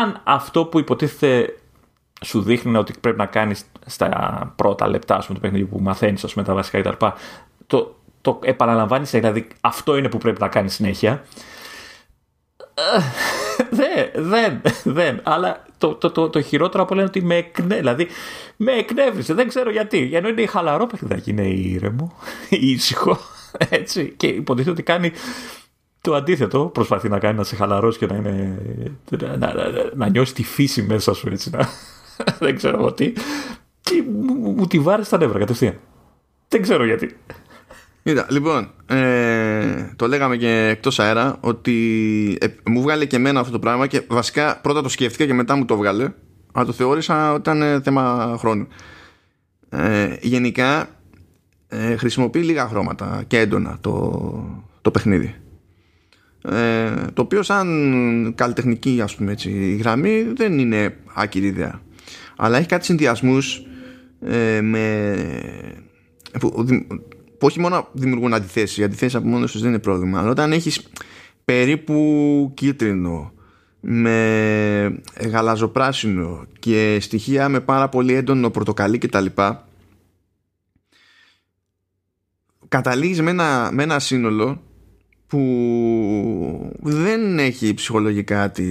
αν 0.00 0.20
αυτό 0.24 0.64
που 0.64 0.78
υποτίθεται 0.78 1.54
σου 2.24 2.42
δείχνει 2.42 2.76
ότι 2.76 2.92
πρέπει 3.00 3.18
να 3.18 3.26
κάνεις 3.26 3.64
στα 3.86 4.52
πρώτα 4.56 4.88
λεπτά 4.88 5.16
ας 5.16 5.26
πούμε, 5.26 5.38
του 5.38 5.44
παιχνιδιού 5.44 5.68
που 5.68 5.82
μαθαίνεις 5.82 6.24
ας 6.24 6.32
πούμε, 6.32 6.44
τα 6.44 6.54
βασικά 6.54 6.80
κτλ. 6.80 7.06
Το, 7.66 7.96
το 8.20 8.38
επαναλαμβάνεις, 8.42 9.10
δηλαδή 9.10 9.46
αυτό 9.60 9.96
είναι 9.96 10.08
που 10.08 10.18
πρέπει 10.18 10.40
να 10.40 10.48
κάνεις 10.48 10.74
συνέχεια. 10.74 11.24
Ε, 12.74 13.00
Δεν, 13.70 14.10
δεν, 14.14 14.60
δεν. 14.84 15.20
Αλλά 15.22 15.64
το, 15.78 15.94
το, 15.94 16.10
το, 16.10 16.30
το 16.30 16.40
χειρότερο 16.40 16.82
από 16.82 16.94
όλα 16.94 17.02
είναι 17.02 17.10
ότι 17.16 17.26
με 17.26 17.34
εκνε... 17.36 17.76
δηλαδή, 17.76 18.06
με 18.56 18.72
εκνεύρισε. 18.72 19.34
Δεν 19.34 19.48
ξέρω 19.48 19.70
γιατί. 19.70 20.10
Ενώ 20.12 20.28
είναι 20.28 20.46
χαλαρό 20.46 20.86
παιχνιδάκι, 20.86 21.30
είναι 21.30 21.46
ήρεμο, 21.46 22.12
ήσυχο. 22.48 23.18
Έτσι. 23.68 24.14
Και 24.16 24.26
υποτίθεται 24.26 24.70
ότι 24.70 24.82
κάνει 24.82 25.12
το 26.00 26.14
αντίθετο. 26.14 26.64
Προσπαθεί 26.64 27.08
να 27.08 27.18
κάνει 27.18 27.36
να 27.36 27.44
σε 27.44 27.56
χαλαρώσει 27.56 27.98
και 27.98 28.06
να 28.06 28.14
είναι. 28.16 28.58
να, 29.10 29.36
να, 29.36 29.54
να, 29.54 29.70
να 29.94 30.08
νιώσει 30.08 30.34
τη 30.34 30.42
φύση 30.42 30.82
μέσα 30.82 31.14
σου 31.14 31.28
έτσι. 31.28 31.50
Να, 31.50 31.68
δεν 32.44 32.56
ξέρω 32.56 32.78
εγώ 32.78 32.92
τι. 32.92 33.12
Και 33.80 34.04
μου, 34.10 34.34
μου, 34.34 34.50
μου 34.50 34.66
τη 34.66 34.78
βάρεσε 34.78 35.06
στα 35.06 35.18
νεύρα 35.18 35.38
κατευθείαν. 35.38 35.74
Δεν 36.48 36.62
ξέρω 36.62 36.84
γιατί. 36.84 37.16
Κοίτα, 38.02 38.26
λοιπόν, 38.30 38.70
ε, 38.86 39.92
το 39.96 40.08
λέγαμε 40.08 40.36
και 40.36 40.66
εκτός 40.68 40.98
αέρα 40.98 41.36
ότι 41.40 42.38
ε, 42.40 42.46
μου 42.64 42.82
βγάλε 42.82 43.04
και 43.04 43.16
εμένα 43.16 43.40
αυτό 43.40 43.52
το 43.52 43.58
πράγμα 43.58 43.86
και 43.86 44.02
βασικά 44.08 44.60
πρώτα 44.62 44.82
το 44.82 44.88
σκέφτηκα 44.88 45.26
και 45.26 45.34
μετά 45.34 45.56
μου 45.56 45.64
το 45.64 45.76
βγάλε 45.76 46.12
αλλά 46.52 46.64
το 46.64 46.72
θεώρησα 46.72 47.32
ότι 47.32 47.40
ήταν 47.40 47.62
ε, 47.62 47.80
θέμα 47.80 48.36
χρόνου. 48.38 48.68
Ε, 49.68 50.16
γενικά 50.20 50.88
ε, 51.68 51.96
χρησιμοποιεί 51.96 52.42
λίγα 52.42 52.68
χρώματα 52.68 53.24
και 53.26 53.38
έντονα 53.38 53.78
το, 53.80 54.62
το 54.82 54.90
παιχνίδι. 54.90 55.34
Ε, 56.42 56.90
το 57.12 57.22
οποίο 57.22 57.42
σαν 57.42 58.32
καλλιτεχνική 58.36 59.00
ας 59.02 59.14
πούμε 59.16 59.32
έτσι, 59.32 59.76
γραμμή 59.76 60.22
δεν 60.22 60.58
είναι 60.58 60.96
άκυρη 61.14 61.46
ιδέα. 61.46 61.80
Αλλά 62.42 62.58
έχει 62.58 62.66
κάτι 62.66 62.84
συνδυασμούς 62.84 63.66
ε, 64.20 64.60
με, 64.60 65.16
που, 66.40 66.64
που 67.38 67.46
όχι 67.46 67.60
μόνο 67.60 67.88
δημιουργούν 67.92 68.34
αντιθέσεις, 68.34 68.78
οι 68.78 68.84
αντιθέσεις 68.84 69.14
από 69.14 69.28
μόνος 69.28 69.52
τους 69.52 69.60
δεν 69.60 69.70
είναι 69.70 69.78
πρόβλημα, 69.78 70.20
αλλά 70.20 70.30
όταν 70.30 70.52
έχεις 70.52 70.88
περίπου 71.44 72.50
κίτρινο 72.54 73.32
με 73.80 75.00
γαλαζοπράσινο 75.30 76.46
και 76.58 76.98
στοιχεία 77.00 77.48
με 77.48 77.60
πάρα 77.60 77.88
πολύ 77.88 78.14
έντονο 78.14 78.50
πορτοκαλί 78.50 78.98
κτλ. 78.98 79.26
καταλήγεις 82.68 83.20
με 83.20 83.30
ένα, 83.30 83.70
με 83.72 83.82
ένα 83.82 83.98
σύνολο 83.98 84.62
που 85.26 86.78
δεν 86.80 87.38
έχει 87.38 87.74
ψυχολογικά 87.74 88.50
τη, 88.50 88.64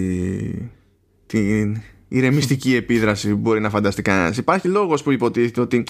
την 1.25 1.81
ηρεμιστική 2.09 2.75
επίδραση 2.75 3.29
που 3.29 3.37
μπορεί 3.37 3.59
να 3.59 3.69
φανταστεί 3.69 4.01
κανένας. 4.01 4.37
Υπάρχει 4.37 4.67
λόγος 4.67 5.03
που 5.03 5.11
υποτίθεται 5.11 5.61
ότι 5.61 5.83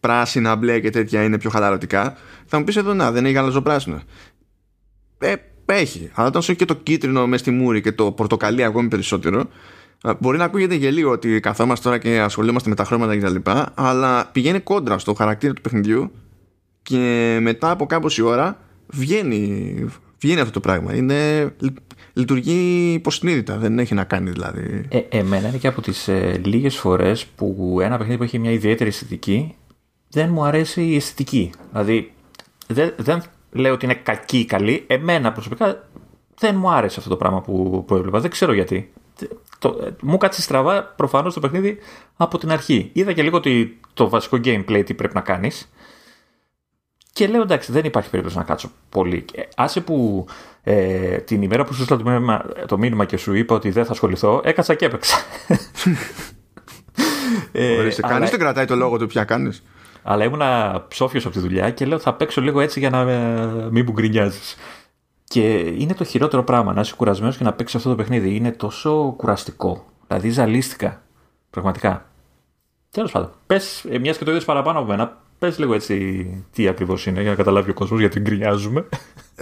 πράσινα, 0.00 0.56
μπλε 0.56 0.80
και 0.80 0.90
τέτοια 0.90 1.22
είναι 1.22 1.38
πιο 1.38 1.50
χαλαρωτικά. 1.50 2.16
Θα 2.46 2.58
μου 2.58 2.64
πεις 2.64 2.76
εδώ 2.76 2.94
να, 2.94 3.12
δεν 3.12 3.24
έχει 3.24 3.34
γαλαζοπράσινο. 3.34 4.02
Ε, 5.18 5.34
έχει. 5.66 6.10
Αλλά 6.14 6.28
όταν 6.28 6.42
σου 6.42 6.50
έχει 6.50 6.60
και 6.60 6.66
το 6.66 6.74
κίτρινο 6.74 7.26
μες 7.26 7.40
στη 7.40 7.50
μούρη 7.50 7.80
και 7.80 7.92
το 7.92 8.12
πορτοκαλί 8.12 8.64
ακόμη 8.64 8.88
περισσότερο, 8.88 9.44
μπορεί 10.18 10.38
να 10.38 10.44
ακούγεται 10.44 10.74
γελίο 10.74 11.10
ότι 11.10 11.40
καθόμαστε 11.40 11.88
τώρα 11.88 11.98
και 11.98 12.20
ασχολούμαστε 12.20 12.68
με 12.68 12.74
τα 12.74 12.84
χρώματα 12.84 13.16
κτλ. 13.16 13.50
Αλλά 13.74 14.28
πηγαίνει 14.32 14.60
κόντρα 14.60 14.98
στο 14.98 15.14
χαρακτήρα 15.14 15.52
του 15.52 15.60
παιχνιδιού 15.60 16.10
και 16.82 17.38
μετά 17.40 17.70
από 17.70 17.86
κάμποση 17.86 18.22
ώρα 18.22 18.58
βγαίνει, 18.86 19.74
βγαίνει 20.20 20.40
αυτό 20.40 20.52
το 20.52 20.60
πράγμα. 20.60 20.94
Είναι, 20.94 21.50
λειτουργεί 22.12 22.92
υποσυνείδητα, 22.92 23.56
δεν 23.56 23.78
έχει 23.78 23.94
να 23.94 24.04
κάνει 24.04 24.30
δηλαδή. 24.30 24.84
Ε, 24.88 24.98
εμένα 25.08 25.48
είναι 25.48 25.56
και 25.56 25.68
από 25.68 25.80
τις 25.80 26.08
ε, 26.08 26.40
λίγες 26.44 26.76
φορές 26.76 27.26
που 27.26 27.78
ένα 27.82 27.96
παιχνίδι 27.96 28.18
που 28.18 28.24
έχει 28.24 28.38
μια 28.38 28.50
ιδιαίτερη 28.50 28.90
αισθητική 28.90 29.54
δεν 30.08 30.30
μου 30.30 30.44
αρέσει 30.44 30.82
η 30.82 30.96
αισθητική. 30.96 31.52
Δηλαδή 31.70 32.12
δεν, 32.66 32.94
δεν 32.96 33.22
λέω 33.50 33.72
ότι 33.72 33.84
είναι 33.84 33.94
κακή 33.94 34.38
ή 34.38 34.44
καλή. 34.44 34.84
Εμένα 34.86 35.32
προσωπικά 35.32 35.88
δεν 36.38 36.56
μου 36.56 36.70
άρεσε 36.70 36.96
αυτό 36.98 37.10
το 37.10 37.16
πράγμα 37.16 37.40
που, 37.40 37.84
που 37.86 37.94
έβλεπα. 37.94 38.20
Δεν 38.20 38.30
ξέρω 38.30 38.52
γιατί. 38.52 38.92
Το, 39.58 39.78
ε, 39.84 39.90
μου 40.02 40.16
κάτσε 40.16 40.42
στραβά 40.42 40.84
προφανώς 40.84 41.34
το 41.34 41.40
παιχνίδι 41.40 41.78
από 42.16 42.38
την 42.38 42.50
αρχή. 42.50 42.90
Είδα 42.92 43.12
και 43.12 43.22
λίγο 43.22 43.36
ότι 43.36 43.80
το 43.94 44.08
βασικό 44.08 44.40
gameplay 44.44 44.82
τι 44.86 44.94
πρέπει 44.94 45.14
να 45.14 45.20
κάνεις. 45.20 45.72
Και 47.16 47.26
λέω 47.26 47.42
εντάξει, 47.42 47.72
δεν 47.72 47.84
υπάρχει 47.84 48.10
περίπτωση 48.10 48.36
να 48.36 48.42
κάτσω 48.42 48.70
πολύ. 48.88 49.24
Άσε 49.56 49.80
που 49.80 50.26
ε, 50.62 51.16
την 51.16 51.42
ημέρα 51.42 51.64
που 51.64 51.74
σου 51.74 51.80
έστειλα 51.82 51.98
το 51.98 52.10
μήνυμα, 52.10 52.44
το 52.66 52.78
μήνυμα 52.78 53.04
και 53.04 53.16
σου 53.16 53.34
είπα 53.34 53.54
ότι 53.54 53.70
δεν 53.70 53.84
θα 53.84 53.92
ασχοληθώ, 53.92 54.40
έκατσα 54.44 54.74
και 54.74 54.84
έπαιξα. 54.84 55.16
ε, 57.52 57.76
Κανείς 57.76 58.04
αλλά... 58.04 58.18
δεν 58.18 58.38
κρατάει 58.38 58.64
το 58.64 58.76
λόγο 58.76 58.98
του 58.98 59.06
πια 59.06 59.24
κάνεις. 59.24 59.62
Αλλά 60.02 60.24
ήμουνα 60.24 60.84
ψόφιος 60.88 61.24
από 61.24 61.34
τη 61.34 61.40
δουλειά 61.40 61.70
και 61.70 61.86
λέω 61.86 61.98
θα 61.98 62.14
παίξω 62.14 62.40
λίγο 62.40 62.60
έτσι 62.60 62.78
για 62.78 62.90
να 62.90 63.04
μην 63.70 63.84
μου 63.86 63.92
γκρινιάζεις. 63.92 64.56
Και 65.24 65.58
είναι 65.58 65.94
το 65.94 66.04
χειρότερο 66.04 66.42
πράγμα 66.42 66.72
να 66.72 66.80
είσαι 66.80 66.94
κουρασμένος 66.96 67.36
και 67.36 67.44
να 67.44 67.52
παίξεις 67.52 67.76
αυτό 67.76 67.88
το 67.88 67.94
παιχνίδι. 67.94 68.34
Είναι 68.34 68.52
τόσο 68.52 69.14
κουραστικό. 69.16 69.84
Δηλαδή 70.06 70.30
ζαλίστηκα. 70.30 71.02
Πραγματικά. 71.50 72.06
Τέλος 72.90 73.10
πάντων. 73.10 73.30
Πες, 73.46 73.84
ε, 73.90 73.98
μιας 73.98 74.18
και 74.18 74.24
το 74.24 74.30
είδες 74.30 74.44
παραπάνω 74.44 74.78
από 74.78 74.88
μένα, 74.88 75.24
πες 75.38 75.58
λίγο 75.58 75.74
έτσι 75.74 76.26
τι 76.52 76.68
ακριβώς 76.68 77.06
είναι 77.06 77.20
για 77.20 77.30
να 77.30 77.36
καταλάβει 77.36 77.70
ο 77.70 77.74
κόσμος 77.74 78.00
γιατί 78.00 78.20
γκρινιάζουμε. 78.20 78.84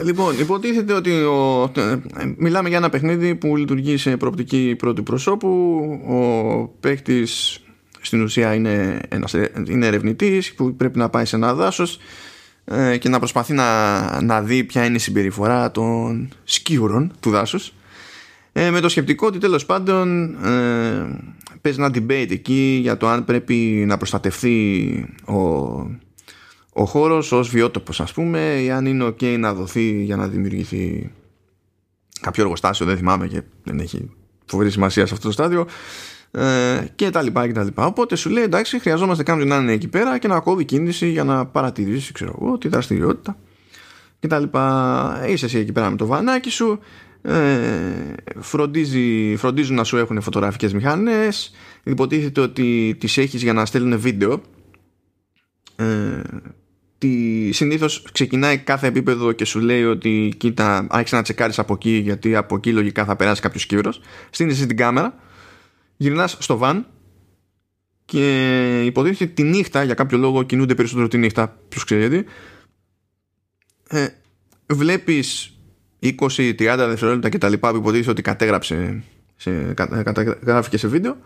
Λοιπόν, 0.03 0.39
υποτίθεται 0.39 0.93
ότι 0.93 1.11
ο, 1.11 1.71
ε, 1.77 1.99
μιλάμε 2.37 2.69
για 2.69 2.79
ένα 2.79 2.89
παιχνίδι 2.89 3.35
που 3.35 3.57
λειτουργεί 3.57 3.97
σε 3.97 4.17
προοπτική 4.17 4.75
πρώτου 4.79 5.03
προσώπου. 5.03 5.49
Ο 6.09 6.67
παίκτης 6.81 7.61
στην 8.01 8.23
ουσία 8.23 8.55
είναι, 8.55 9.01
ένας, 9.09 9.35
είναι 9.69 9.87
ερευνητής 9.87 10.55
που 10.55 10.75
πρέπει 10.75 10.99
να 10.99 11.09
πάει 11.09 11.25
σε 11.25 11.37
ένα 11.37 11.55
δάσος 11.55 11.99
ε, 12.65 12.97
και 12.97 13.09
να 13.09 13.19
προσπαθεί 13.19 13.53
να, 13.53 14.23
να 14.23 14.43
δει 14.43 14.65
ποια 14.65 14.85
είναι 14.85 14.97
η 14.97 14.99
συμπεριφορά 14.99 15.71
των 15.71 16.29
σκύουρων 16.45 17.13
του 17.21 17.31
δάσους 17.31 17.73
ε, 18.57 18.71
με 18.71 18.81
το 18.81 18.89
σκεπτικό 18.89 19.27
ότι 19.27 19.39
τέλος 19.39 19.67
πάντων 19.67 20.35
ε, 20.45 21.19
παίζει 21.61 21.81
ένα 21.81 21.91
debate 21.95 22.31
εκεί 22.31 22.79
για 22.83 22.97
το 22.97 23.09
αν 23.09 23.25
πρέπει 23.25 23.55
να 23.87 23.97
προστατευτεί 23.97 25.15
ο, 25.25 25.39
ο 26.73 26.85
χώρος 26.85 27.33
ως 27.33 27.49
βιότοπος 27.49 28.01
ας 28.01 28.13
πούμε 28.13 28.61
ή 28.63 28.71
αν 28.71 28.87
είναι 28.87 29.05
ok 29.05 29.39
να 29.39 29.55
δοθεί 29.55 30.03
για 30.03 30.17
να 30.17 30.29
δημιουργηθεί 30.29 31.11
κάποιο 32.21 32.43
εργοστάσιο 32.43 32.87
δεν 32.87 32.97
θυμάμαι 32.97 33.27
και 33.27 33.43
δεν 33.65 33.79
έχει 33.79 34.11
φοβερή 34.47 34.71
σημασία 34.71 35.07
σε 35.07 35.15
αυτό 35.15 35.27
το 35.27 35.33
στάδιο 35.33 35.67
ε, 36.31 36.85
και 36.95 37.11
τα 37.11 37.23
λοιπά 37.23 37.47
και 37.47 37.53
τα 37.53 37.63
λοιπά. 37.63 37.87
Οπότε 37.87 38.17
σου 38.17 38.31
λέει 38.31 38.45
εντάξει 38.45 38.79
χρειαζόμαστε 38.79 39.23
κάποιον 39.23 39.49
να 39.49 39.57
είναι 39.57 39.73
εκεί 39.73 39.89
πέρα 39.89 40.19
και 40.19 40.29
να 40.29 40.41
κόβει 40.41 40.65
κίνηση 40.65 41.09
για 41.09 41.25
να 41.25 41.47
παρατηρήσει 41.47 42.13
ξέρω 42.13 42.39
εγώ 42.41 42.59
τη 42.59 42.69
δραστηριότητα 42.69 43.37
και 44.19 44.27
τα 44.27 44.39
λοιπά. 44.39 45.27
Είσαι 45.29 45.45
εσύ 45.45 45.59
εκεί 45.59 45.73
πέρα 45.73 45.91
με 45.91 45.97
το 45.97 46.07
βανάκι 46.07 46.51
σου 46.51 46.79
ε, 47.27 48.15
φροντίζει, 48.41 49.37
φροντίζουν 49.37 49.77
να 49.77 49.85
σου 49.85 49.97
έχουν 49.97 50.21
φωτογραφικές 50.21 50.73
μηχανές. 50.73 51.55
Υποτίθεται 51.83 52.41
ότι 52.41 52.97
τις 53.01 53.17
έχεις 53.17 53.43
για 53.43 53.53
να 53.53 53.67
στέλνουν 53.67 53.99
βίντεο. 53.99 54.43
Ε, 55.77 56.21
τη, 56.99 57.53
συνήθως 57.53 58.03
ξεκινάει 58.13 58.59
κάθε 58.59 58.87
επίπεδο 58.87 59.33
και 59.33 59.45
σου 59.45 59.61
λέει 59.61 59.85
ότι 59.85 60.35
κοίτα 60.37 60.87
άρχισε 60.91 61.17
να 61.17 61.23
τσεκάρεις 61.23 61.59
από 61.59 61.75
εκεί 61.75 61.91
γιατί 61.91 62.37
από 62.37 62.57
εκεί 62.57 62.73
λογικά 62.73 63.05
θα 63.05 63.17
περάσει 63.17 63.41
κάποιος 63.41 63.67
κύβρος 63.67 64.01
στείνεις 64.31 64.67
την 64.67 64.77
κάμερα 64.77 65.15
γυρνάς 65.97 66.37
στο 66.41 66.57
βαν 66.57 66.87
και 68.05 68.83
υποτίθεται 68.85 69.33
τη 69.33 69.43
νύχτα 69.43 69.83
για 69.83 69.95
κάποιο 69.95 70.19
λόγο 70.19 70.43
κινούνται 70.43 70.75
περισσότερο 70.75 71.09
τη 71.09 71.19
νύχτα 71.19 71.59
ποιος 71.69 71.85
ξέρει 71.85 72.01
γιατί 72.01 72.25
ε, 73.89 74.09
βλέπεις 74.67 75.54
20-30 76.05 76.57
δευτερόλεπτα 76.77 77.29
και 77.29 77.39
τα 77.39 77.49
λοιπά 77.49 77.71
που 77.71 77.77
υποτίθεται 77.77 78.11
ότι 78.11 78.23
κατέγραψε 78.23 79.03
σε, 79.37 79.75
καταγράφηκε 79.75 80.77
σε 80.77 80.89
βίντεο. 80.89 81.17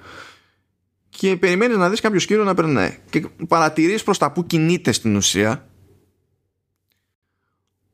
Και 1.09 1.37
περιμένεις 1.37 1.77
να 1.77 1.91
δεις 1.91 2.01
κάποιο 2.01 2.21
σκύρο 2.21 2.45
να 2.45 2.55
περνάει. 2.55 2.99
Και 3.11 3.27
παρατηρείς 3.49 4.03
προς 4.03 4.19
τα 4.19 4.33
που 4.33 4.47
κινείται 4.47 4.93
στην 4.93 5.17
ουσία. 5.17 5.69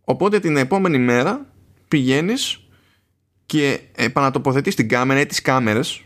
Οπότε 0.01 0.41
την 0.41 0.57
επόμενη 0.57 0.99
μέρα 0.99 1.53
πηγαίνεις 1.89 2.67
και 3.47 3.81
επανατοποθετείς 3.95 4.75
την 4.75 4.89
κάμερα 4.89 5.21
ή 5.21 5.27
τις 5.27 5.43
κάμερες 5.43 6.05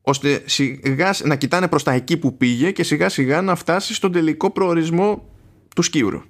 ώστε 0.00 0.42
σιγά 0.46 1.14
να 1.24 1.36
κοιτάνε 1.36 1.68
προς 1.68 1.82
τα 1.82 1.92
εκεί 1.92 2.16
που 2.16 2.36
πήγε 2.36 2.70
και 2.70 2.82
σιγά 2.82 3.08
σιγά 3.08 3.42
να 3.42 3.54
φτάσεις 3.54 3.96
στον 3.96 4.12
τελικό 4.12 4.50
προορισμό 4.50 5.28
του 5.74 5.82
σκύουρου. 5.82 6.22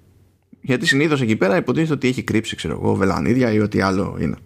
Γιατί 0.68 0.86
συνήθως 0.86 1.20
εκεί 1.20 1.36
πέρα 1.36 1.56
υποτίθεται 1.56 1.92
ότι 1.92 2.08
έχει 2.08 2.22
κρύψει, 2.22 2.56
ξέρω 2.56 2.74
εγώ, 2.74 2.94
βελανίδια 2.94 3.52
ή 3.52 3.60
ό,τι 3.60 3.80
άλλο 3.80 4.16
είναι. 4.20 4.36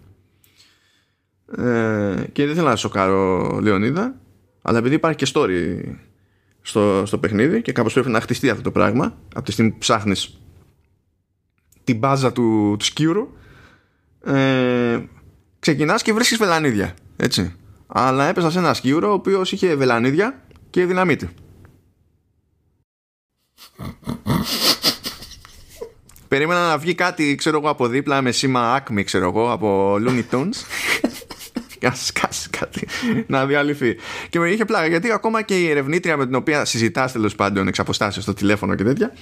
Ε, 1.57 2.23
και 2.31 2.45
δεν 2.45 2.55
θέλω 2.55 2.67
να 2.67 2.75
σοκάρω 2.75 3.59
Λεωνίδα, 3.61 4.15
αλλά 4.61 4.77
επειδή 4.77 4.95
υπάρχει 4.95 5.17
και 5.17 5.31
story 5.33 5.81
στο, 6.61 7.03
στο 7.05 7.17
παιχνίδι 7.17 7.61
και 7.61 7.71
κάπως 7.71 7.93
πρέπει 7.93 8.09
να 8.09 8.21
χτιστεί 8.21 8.49
αυτό 8.49 8.63
το 8.63 8.71
πράγμα, 8.71 9.17
από 9.35 9.45
τη 9.45 9.51
στιγμή 9.51 9.71
που 9.71 9.77
ψάχνεις 9.77 10.39
την 11.83 11.97
μπάζα 11.97 12.31
του, 12.31 12.75
του 12.79 12.85
σκύουρου, 12.85 13.27
ε, 14.25 14.99
ξεκινάς 15.59 16.01
και 16.01 16.13
βρίσκεις 16.13 16.37
βελανίδια, 16.37 16.93
έτσι 17.15 17.55
αλλά 17.87 18.25
έπεσα 18.25 18.51
σε 18.51 18.59
ένα 18.59 18.73
σκύουρο 18.73 19.09
ο 19.09 19.13
οποίος 19.13 19.51
είχε 19.51 19.75
βελανίδια 19.75 20.41
και 20.69 20.85
δυναμίτη. 20.85 21.29
Περίμενα 26.33 26.67
να 26.67 26.77
βγει 26.77 26.95
κάτι, 26.95 27.35
ξέρω 27.35 27.57
εγώ, 27.57 27.69
από 27.69 27.87
δίπλα 27.87 28.21
με 28.21 28.31
σήμα 28.31 28.83
Acme, 28.83 29.03
ξέρω 29.03 29.25
εγώ, 29.25 29.51
από 29.51 29.95
Looney 29.95 30.23
Tunes. 30.31 30.55
και 31.79 31.87
να 31.87 31.93
σκάσει 31.93 32.49
κάτι, 32.49 32.87
να 33.27 33.45
διαλυθεί. 33.45 33.95
Και 34.29 34.39
με 34.39 34.49
είχε 34.49 34.65
πλάκα, 34.65 34.87
γιατί 34.87 35.11
ακόμα 35.11 35.41
και 35.41 35.59
η 35.59 35.69
ερευνήτρια 35.69 36.17
με 36.17 36.25
την 36.25 36.35
οποία 36.35 36.65
συζητάς 36.65 37.11
τέλος 37.11 37.35
πάντων 37.35 37.67
εξ 37.67 37.79
στο 38.09 38.33
τηλέφωνο 38.33 38.75
και 38.75 38.83
τέτοια, 38.83 39.13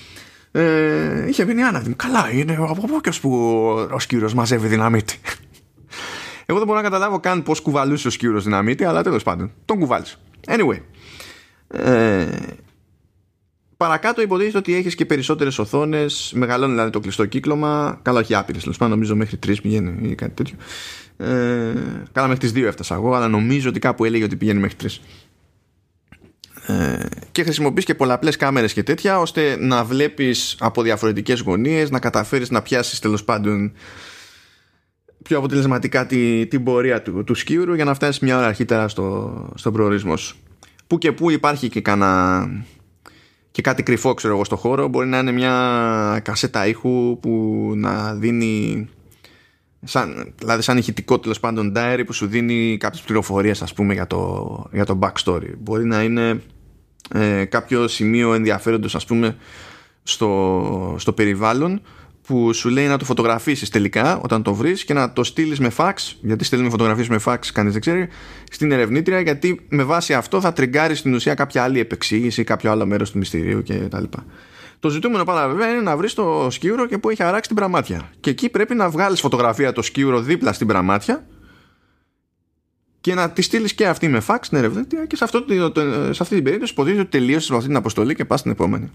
ε, 0.52 1.28
είχε 1.28 1.44
βγει 1.44 1.62
άναδη. 1.62 1.94
Καλά, 1.94 2.30
είναι 2.32 2.56
από 2.60 2.88
πού 2.88 3.02
που 3.22 3.32
ο 3.92 4.00
σκύρος 4.00 4.34
μαζεύει 4.34 4.68
δυναμίτη. 4.68 5.20
Εγώ 6.46 6.58
δεν 6.58 6.68
μπορώ 6.68 6.80
να 6.80 6.84
καταλάβω 6.84 7.20
καν 7.20 7.44
πώς 7.44 7.62
κουβαλούσε 7.62 8.08
ο 8.08 8.12
σκύρος 8.12 8.44
δυναμίτη, 8.44 8.84
αλλά 8.84 9.04
τέλος 9.04 9.24
πάντων. 9.24 9.52
Τον 9.66 9.80
κουβάλει. 9.80 10.06
Anyway. 10.48 10.80
Ε, 11.68 12.28
παρακάτω 13.82 14.22
υποτίθεται 14.22 14.58
ότι 14.58 14.76
έχεις 14.76 14.96
και 14.96 15.06
περισσότερες 15.06 15.60
οθόνες. 15.60 16.32
Μεγαλώνει 16.36 16.72
δηλαδή 16.72 16.90
το 16.90 17.00
κλειστό 17.00 17.26
κύκλωμα. 17.26 18.00
Καλά, 18.02 18.20
όχι 18.20 18.36
άπειρες. 18.36 18.62
Τέλος 18.62 18.78
πάντων, 18.78 18.94
νομίζω 18.94 19.16
μέχρι 19.16 19.38
τρεις 19.38 19.62
πηγαίνει 19.62 20.10
ή 20.10 20.16
κάτι 20.16 20.32
τέτοιο. 20.32 20.56
Ε, 21.18 21.74
καλά, 22.12 22.28
μέχρι 22.28 22.38
τις 22.38 22.52
δύο 22.52 22.68
έφτασα 22.68 22.96
εγώ, 22.96 23.14
αλλά 23.14 23.28
νομίζω 23.28 23.70
ότι 23.70 23.80
κάπου 23.80 24.06
έλεγε 24.06 24.24
ότι 24.24 24.36
πηγαίνει 24.36 24.60
μέχρι 24.60 24.76
τρεις. 24.76 25.02
Ε, 26.68 27.06
και 27.32 27.44
χρησιμοποιείς 27.44 27.86
και 27.86 27.96
πολλαπλές 27.96 28.36
κάμερες 28.36 28.74
και 28.74 28.84
τέτοια 28.84 29.20
ώστε 29.20 29.58
να 29.60 29.84
βλέπεις 29.84 30.56
από 30.60 30.82
διαφορετικές 30.82 31.40
γωνίες 31.40 31.90
να 31.90 32.00
καταφέρεις 32.00 32.50
να 32.50 32.62
πιάσεις 32.62 33.00
τέλος 33.00 33.24
πάντων 33.24 33.72
πιο 35.24 35.38
αποτελεσματικά 35.38 36.06
τη, 36.06 36.48
την 36.48 36.64
πορεία 36.64 37.02
του, 37.02 37.24
του 37.24 37.36
σκιούρου 37.36 37.74
για 37.74 37.86
να 37.86 37.94
φτάσεις 37.94 38.20
μια 38.20 38.38
ώρα 38.38 38.48
αρχίτερα 38.48 38.88
στο, 38.88 39.50
στον 39.56 39.74
προορισμό 39.74 40.18
σου. 40.18 40.36
Που 40.88 40.98
και 40.98 41.12
που 41.12 41.32
υπάρχει 41.32 41.70
και 41.70 41.82
κανένα 41.82 42.50
και 43.52 43.62
κάτι 43.62 43.84
κρυφό 43.84 44.14
ξέρω 44.14 44.34
εγώ 44.34 44.44
στο 44.44 44.56
χώρο. 44.56 44.88
Μπορεί 44.88 45.08
να 45.08 45.18
είναι 45.18 45.32
μια 45.32 46.22
κασέτα 46.24 46.68
ήχου 46.68 47.20
που 47.20 47.72
να 47.76 48.14
δίνει 48.14 48.88
σαν, 49.84 50.34
δηλαδή 50.38 50.62
σαν 50.62 50.78
ηχητικό 50.78 51.20
τέλος 51.20 51.40
πάντων 51.40 51.74
diary 51.76 52.04
που 52.06 52.14
σου 52.14 52.28
δίνει 52.28 52.78
κάποιες 52.80 53.02
πληροφορίες 53.02 53.62
ας 53.62 53.74
πούμε 53.74 53.94
για 53.94 54.08
το, 54.08 54.66
για 54.72 54.86
το 54.86 55.00
backstory. 55.02 55.52
Μπορεί 55.58 55.86
να 55.86 56.04
είναι 56.04 56.42
ε, 57.14 57.46
κάποιο 57.46 57.88
σημείο 57.88 58.34
ενδιαφέροντος 58.34 58.96
ας 58.96 59.06
πούμε 59.06 59.38
στο, 60.04 60.96
στο 60.98 61.14
περιβάλλον 61.14 61.82
που 62.28 62.54
σου 62.54 62.70
λέει 62.70 62.88
να 62.88 62.98
το 62.98 63.06
φωτογραφίσεις 63.06 63.70
τελικά 63.70 64.20
όταν 64.20 64.44
το 64.44 64.54
βρεις 64.54 64.84
και 64.84 64.94
να 64.94 65.14
το 65.14 65.24
στείλεις 65.24 65.60
με 65.60 65.72
fax 65.78 65.94
γιατί 66.22 66.44
στέλνουμε 66.44 66.72
φωτογραφίες 66.72 67.08
με 67.08 67.20
fax 67.26 67.38
κανείς 67.54 67.72
δεν 67.72 67.82
ξέρει 67.82 68.08
στην 68.52 68.72
ερευνήτρια 68.72 69.20
γιατί 69.20 69.66
με 69.70 69.84
βάση 69.84 70.14
αυτό 70.14 70.42
θα 70.42 70.54
τριγκάρεις 70.54 71.00
στην 71.00 71.14
ουσία 71.14 71.34
κάποια 71.34 71.64
άλλη 71.64 71.80
επεξήγηση 71.80 72.42
ή 72.42 72.44
κάποιο 72.44 72.72
άλλο 72.72 72.86
μέρος 72.86 73.12
του 73.12 73.18
μυστηρίου 73.18 73.64
κτλ. 73.64 74.04
Το 74.80 74.90
ζητούμενο 74.90 75.24
πάντα 75.24 75.48
βέβαια 75.48 75.70
είναι 75.70 75.82
να 75.82 75.98
βρεις 75.98 76.14
το 76.14 76.48
σκύουρο 76.50 76.86
και 76.86 76.98
που 76.98 77.10
έχει 77.10 77.24
αράξει 77.24 77.48
την 77.48 77.56
πραμάτια. 77.56 78.10
Και 78.20 78.30
εκεί 78.30 78.50
πρέπει 78.50 78.76
να 78.76 78.90
βγάλεις 78.90 79.20
φωτογραφία 79.20 79.72
το 79.72 79.82
σκύουρο 79.82 80.22
δίπλα 80.22 80.54
στην 80.54 80.68
πραμάτια 80.68 81.26
και 83.02 83.14
να 83.14 83.32
τη 83.32 83.42
στείλεις 83.42 83.74
και 83.74 83.88
αυτή 83.88 84.08
με 84.08 84.22
fax 84.28 84.38
στην 84.42 84.58
ερευνήτρια 84.58 85.06
και 85.06 85.16
σε, 85.16 85.24
αυτό, 85.24 85.46
σε 86.12 86.24
αυτή 86.24 86.36
την 86.36 86.44
περίπτωση 86.44 86.72
υποτίθεται 86.72 87.02
ότι 87.02 87.10
τελείωσες 87.10 87.52
αυτή 87.52 87.68
την 87.68 87.76
αποστολή 87.76 88.16
και 88.16 88.26
πας 88.26 88.40
στην 88.40 88.52
επόμενη. 88.52 88.90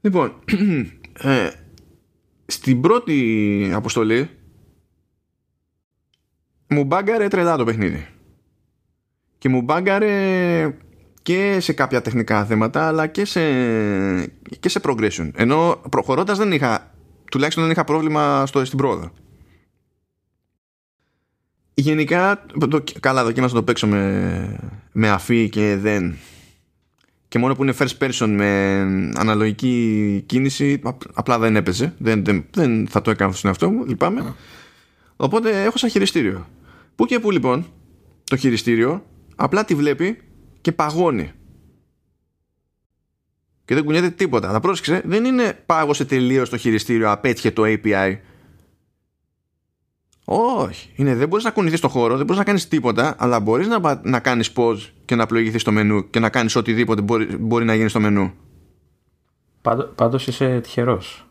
Λοιπόν, 0.00 0.34
ε, 1.22 1.50
στην 2.46 2.80
πρώτη 2.80 3.70
αποστολή 3.74 4.30
μου 6.68 6.84
μπάγκαρε 6.84 7.28
τρελά 7.28 7.56
το 7.56 7.64
παιχνίδι. 7.64 8.06
Και 9.38 9.48
μου 9.48 9.62
μπάγκαρε 9.62 10.76
και 11.22 11.60
σε 11.60 11.72
κάποια 11.72 12.02
τεχνικά 12.02 12.44
θέματα 12.44 12.86
αλλά 12.86 13.06
και 13.06 13.24
σε, 13.24 13.40
και 14.60 14.68
σε 14.68 14.80
progression. 14.82 15.30
Ενώ 15.34 15.82
προχωρώντας 15.90 16.38
δεν 16.38 16.52
είχα, 16.52 16.94
τουλάχιστον 17.30 17.62
δεν 17.62 17.72
είχα 17.72 17.84
πρόβλημα 17.84 18.46
στο, 18.46 18.64
στην 18.64 18.78
πρόοδο. 18.78 19.12
Γενικά, 21.74 22.46
το, 22.70 22.84
καλά 23.00 23.24
δοκίμασα 23.24 23.54
να 23.54 23.60
το 23.60 23.64
παίξω 23.64 23.86
με, 23.86 24.58
με 24.92 25.08
αφή 25.08 25.48
και 25.48 25.76
δεν 25.76 26.16
και 27.32 27.38
μόνο 27.38 27.54
που 27.54 27.62
είναι 27.62 27.74
first 27.78 27.98
person 27.98 28.26
με 28.28 28.80
αναλογική 29.14 30.22
κίνηση 30.26 30.80
απλά 31.14 31.38
δεν 31.38 31.56
έπαιζε. 31.56 31.94
Δεν, 31.98 32.24
δεν, 32.24 32.44
δεν 32.50 32.86
θα 32.88 33.00
το 33.00 33.10
έκανα 33.10 33.32
στον 33.32 33.50
εαυτό 33.50 33.70
μου 33.70 33.84
λυπάμαι. 33.84 34.34
Οπότε 35.16 35.62
έχω 35.62 35.78
σαν 35.78 35.90
χειριστήριο. 35.90 36.48
Που 36.94 37.06
και 37.06 37.18
που 37.18 37.30
λοιπόν 37.30 37.66
το 38.24 38.36
χειριστήριο 38.36 39.04
απλά 39.36 39.64
τη 39.64 39.74
βλέπει 39.74 40.18
και 40.60 40.72
παγώνει. 40.72 41.30
Και 43.64 43.74
δεν 43.74 43.84
κουνιέται 43.84 44.10
τίποτα. 44.10 44.48
Αλλά 44.48 44.60
πρόσεξε 44.60 45.02
δεν 45.04 45.24
είναι 45.24 45.62
πάγωσε 45.66 46.04
τελείως 46.04 46.48
το 46.48 46.56
χειριστήριο 46.56 47.10
απέτυχε 47.10 47.50
το 47.50 47.62
API 47.66 48.16
όχι. 50.24 50.90
Είναι, 50.94 51.14
δεν 51.14 51.28
μπορείς 51.28 51.44
να 51.44 51.50
κουνηθείς 51.50 51.78
στο 51.78 51.88
χώρο, 51.88 52.16
δεν 52.16 52.24
μπορείς 52.26 52.38
να 52.38 52.44
κάνεις 52.44 52.68
τίποτα, 52.68 53.14
αλλά 53.18 53.40
μπορείς 53.40 53.66
να, 53.66 54.00
να 54.02 54.20
κάνεις 54.20 54.52
pause 54.56 54.88
και 55.04 55.14
να 55.14 55.26
πλοηγηθείς 55.26 55.60
στο 55.60 55.72
μενού 55.72 56.10
και 56.10 56.20
να 56.20 56.28
κάνεις 56.28 56.56
οτιδήποτε 56.56 57.00
μπορεί, 57.00 57.36
μπορεί 57.36 57.64
να 57.64 57.74
γίνει 57.74 57.88
στο 57.88 58.00
μενού. 58.00 58.32
Πάντως 59.94 60.26
είσαι 60.26 60.60
τυχερός 60.60 61.26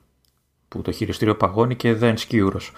που 0.67 0.81
το 0.81 0.91
χειριστήριο 0.91 1.35
παγώνει 1.35 1.75
και 1.75 1.93
δεν 1.93 2.17
σκιούρο. 2.17 2.59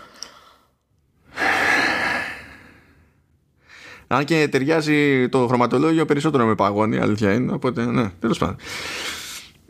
Αν 4.07 4.25
και 4.25 4.47
ταιριάζει 4.51 5.29
το 5.29 5.47
χρωματολόγιο 5.47 6.05
περισσότερο 6.05 6.45
με 6.45 6.55
παγώνει, 6.55 6.97
αλήθεια 6.97 7.33
είναι. 7.33 7.53
Οπότε, 7.53 7.85
ναι, 7.85 8.09
τέλος 8.19 8.37
πάντων. 8.37 8.55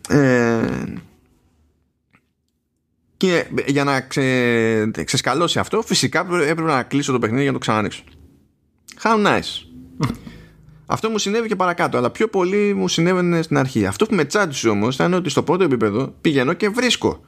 Ε, 0.10 0.94
και 3.24 3.46
για 3.68 3.84
να 3.84 4.02
ξε... 4.02 4.92
ξεσκαλώσει 5.04 5.60
αυτό, 5.60 5.82
φυσικά 5.82 6.20
έπρεπε 6.20 6.62
να 6.62 6.84
κλείσω 6.84 7.12
το 7.12 7.20
παιχνίδι 7.20 7.42
για 7.42 7.52
να 7.52 7.58
το 7.58 7.64
ξανανοίξω. 7.64 8.04
How 9.02 9.26
nice. 9.26 9.68
αυτό 10.86 11.10
μου 11.10 11.18
συνέβη 11.18 11.48
και 11.48 11.56
παρακάτω, 11.56 11.98
αλλά 11.98 12.10
πιο 12.10 12.28
πολύ 12.28 12.74
μου 12.74 12.88
συνέβαινε 12.88 13.42
στην 13.42 13.58
αρχή. 13.58 13.86
Αυτό 13.86 14.06
που 14.06 14.16
με 14.16 14.26
τσάντισε 14.26 14.70
όμως 14.70 14.96
ήταν 14.96 15.14
ότι 15.14 15.30
στο 15.30 15.44
πρώτο 15.44 15.64
επίπεδο 15.64 16.16
πηγαίνω 16.22 16.54
και 16.54 16.70
βρίσκω 16.70 17.26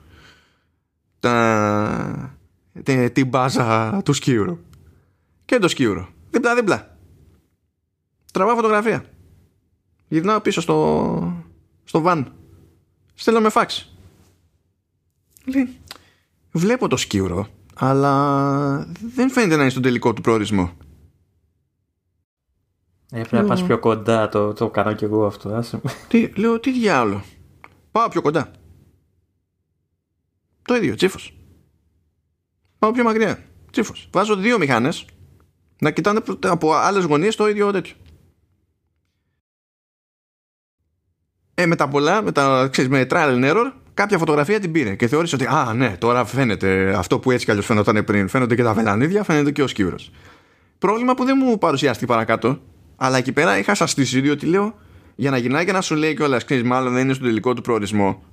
τα... 1.20 2.38
την 3.14 3.28
μπάζα 3.28 4.02
του 4.06 4.14
σκιούρου. 4.14 4.60
Και 5.46 5.60
το 5.60 5.68
σκιούρο. 5.68 6.10
Δίπλα-δίπλα. 6.30 6.98
Τραβάω 8.34 8.56
φωτογραφία. 8.56 9.06
Γυρνάω 10.08 10.40
πίσω 10.40 10.62
στο, 10.62 11.44
στο 11.84 12.02
βαν. 12.02 12.34
Στέλνω 13.14 13.40
με 13.40 13.50
φάξ. 13.50 13.90
Λέει, 15.46 15.80
βλέπω 16.56 16.88
το 16.88 16.98
σκύρο, 16.98 17.48
αλλά 17.76 18.88
δεν 19.16 19.30
φαίνεται 19.30 19.56
να 19.56 19.62
είναι 19.62 19.70
στον 19.70 19.84
τελικό 19.84 20.14
του 20.14 20.22
προορισμό. 20.22 20.72
Ε, 23.12 23.22
πρέπει 23.22 23.36
να 23.36 23.46
πας 23.46 23.64
πιο 23.64 23.80
κοντά, 23.80 24.30
το, 24.30 24.54
το 24.54 24.70
κάνω 24.70 24.94
κι 24.94 25.04
εγώ 25.04 25.26
αυτό. 25.26 25.50
Άσε. 25.50 25.82
Τι, 26.08 26.28
λέω, 26.36 26.60
τι 26.60 26.72
διάλογο. 26.72 27.24
Πάω 27.92 28.08
πιο 28.08 28.22
κοντά. 28.22 28.52
Το 30.62 30.76
ίδιο, 30.76 30.96
τσίφος. 30.96 31.38
Πάω 32.80 32.92
πιο 32.92 33.04
μακριά. 33.04 33.44
Τσίφος. 33.72 34.10
Βάζω 34.12 34.36
δύο 34.36 34.58
μηχάνες 34.58 35.06
να 35.80 35.92
κοιτάνε 35.92 36.22
από 36.40 36.74
άλλες 36.74 37.04
γωνίες 37.04 37.36
το 37.36 37.48
ίδιο 37.48 37.72
τέτοιο. 37.72 37.96
Ε, 41.54 41.66
με 41.66 41.76
τα 41.76 41.88
πολλά, 41.88 42.22
με 42.22 42.32
τα, 42.32 42.68
ξέρεις, 42.72 42.92
με 42.92 43.08
trial 43.10 43.44
and 43.44 43.52
error, 43.52 43.72
κάποια 43.96 44.18
φωτογραφία 44.18 44.60
την 44.60 44.72
πήρε 44.72 44.96
και 44.96 45.08
θεώρησε 45.08 45.36
ότι 45.36 45.46
Α, 45.46 45.74
ναι, 45.74 45.96
τώρα 45.98 46.26
φαίνεται 46.26 46.94
αυτό 46.98 47.20
που 47.20 47.32
έτσι 47.32 47.46
κι 47.46 47.52
αλλιώς 47.52 47.66
φαίνονταν 47.66 48.04
πριν. 48.04 48.28
Φαίνονται 48.28 48.56
και 48.56 48.64
τα 48.64 48.74
βελανίδια, 48.74 49.24
φαίνεται 49.24 49.52
και 49.52 49.64
ο 49.64 49.68
σκύβρος. 49.68 50.12
Πρόβλημα 50.80 51.14
που 51.14 51.26
δεν 51.26 51.42
μου 51.44 51.58
παρουσιάστηκε 51.58 52.06
παρακάτω, 52.06 52.62
αλλά 52.96 53.18
εκεί 53.18 53.32
πέρα 53.32 53.58
είχα 53.58 53.76
σαστήσει 53.76 54.22
διότι 54.22 54.46
λέω 54.46 54.76
για 55.16 55.32
να 55.32 55.38
γυρνάει 55.38 55.66
και 55.66 55.72
να 55.72 55.82
σου 55.82 55.96
λέει 55.96 56.16
κιόλας, 56.16 56.46
ξέρεις, 56.46 56.64
μάλλον 56.64 56.94
δεν 56.94 57.04
είναι 57.04 57.14
στον 57.14 57.28
τελικό 57.28 57.54
του 57.54 57.62
προορισμό. 57.62 58.24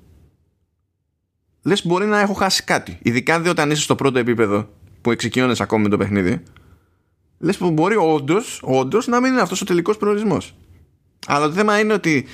Λες, 1.63 1.87
μπορεί 1.87 2.07
να 2.07 2.21
έχω 2.21 2.33
χάσει 2.33 2.65
κάτι. 2.65 2.99
Ειδικά 3.03 3.41
δεν 3.41 3.51
όταν 3.51 3.71
είσαι 3.71 3.83
στο 3.83 3.95
πρώτο 3.95 4.19
επίπεδο 4.19 4.69
που 5.01 5.11
εξοικειώνει 5.11 5.55
ακόμη 5.59 5.83
με 5.83 5.89
το 5.89 5.97
παιχνίδι. 5.97 6.43
Λες 7.39 7.57
που 7.57 7.71
μπορεί 7.71 7.97
όντως 7.97 8.61
όντως, 8.65 9.07
να 9.07 9.21
μην 9.21 9.33
είναι 9.33 9.41
αυτός 9.41 9.61
ο 9.61 9.65
τελικός 9.65 9.97
προορισμός. 9.97 10.55
Αλλά 11.27 11.47
το 11.47 11.53
θέμα 11.53 11.79
είναι 11.79 11.93
ότι 11.93 12.27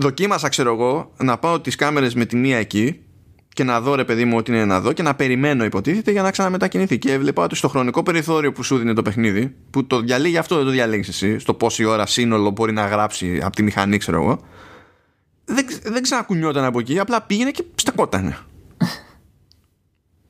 δοκίμασα 0.00 0.48
ξέρω 0.48 0.72
εγώ 0.72 1.12
να 1.16 1.38
πάω 1.38 1.60
τις 1.60 1.74
κάμερες 1.74 2.14
με 2.14 2.24
τη 2.24 2.36
μία 2.36 2.58
εκεί 2.58 3.00
και 3.48 3.64
να 3.64 3.80
δω 3.80 3.94
ρε 3.94 4.04
παιδί 4.04 4.24
μου 4.24 4.36
ότι 4.36 4.50
είναι 4.50 4.64
να 4.64 4.80
δω 4.80 4.92
και 4.92 5.02
να 5.02 5.14
περιμένω 5.14 5.64
υποτίθεται 5.64 6.10
για 6.10 6.22
να 6.22 6.30
ξαναμετακινηθεί 6.30 6.98
και 6.98 7.12
έβλεπα 7.12 7.42
ότι 7.42 7.54
στο 7.54 7.68
χρονικό 7.68 8.02
περιθώριο 8.02 8.52
που 8.52 8.62
σου 8.62 8.76
δίνει 8.78 8.94
το 8.94 9.02
παιχνίδι 9.02 9.54
που 9.70 9.86
το 9.86 10.00
διαλέγει 10.00 10.36
αυτό 10.36 10.56
δεν 10.56 10.64
το 10.64 10.70
διαλέγεις 10.70 11.08
εσύ 11.08 11.38
στο 11.38 11.54
πόση 11.54 11.84
ώρα 11.84 12.06
σύνολο 12.06 12.50
μπορεί 12.50 12.72
να 12.72 12.86
γράψει 12.86 13.40
από 13.42 13.56
τη 13.56 13.62
μηχανή 13.62 13.98
ξέρω 13.98 14.22
εγώ 14.22 14.40
δεν, 15.44 15.66
δεν 15.82 16.02
ξανακουνιόταν 16.02 16.64
από 16.64 16.78
εκεί 16.78 16.98
απλά 16.98 17.22
πήγαινε 17.22 17.50
και 17.50 17.64
στεκότανε 17.74 18.36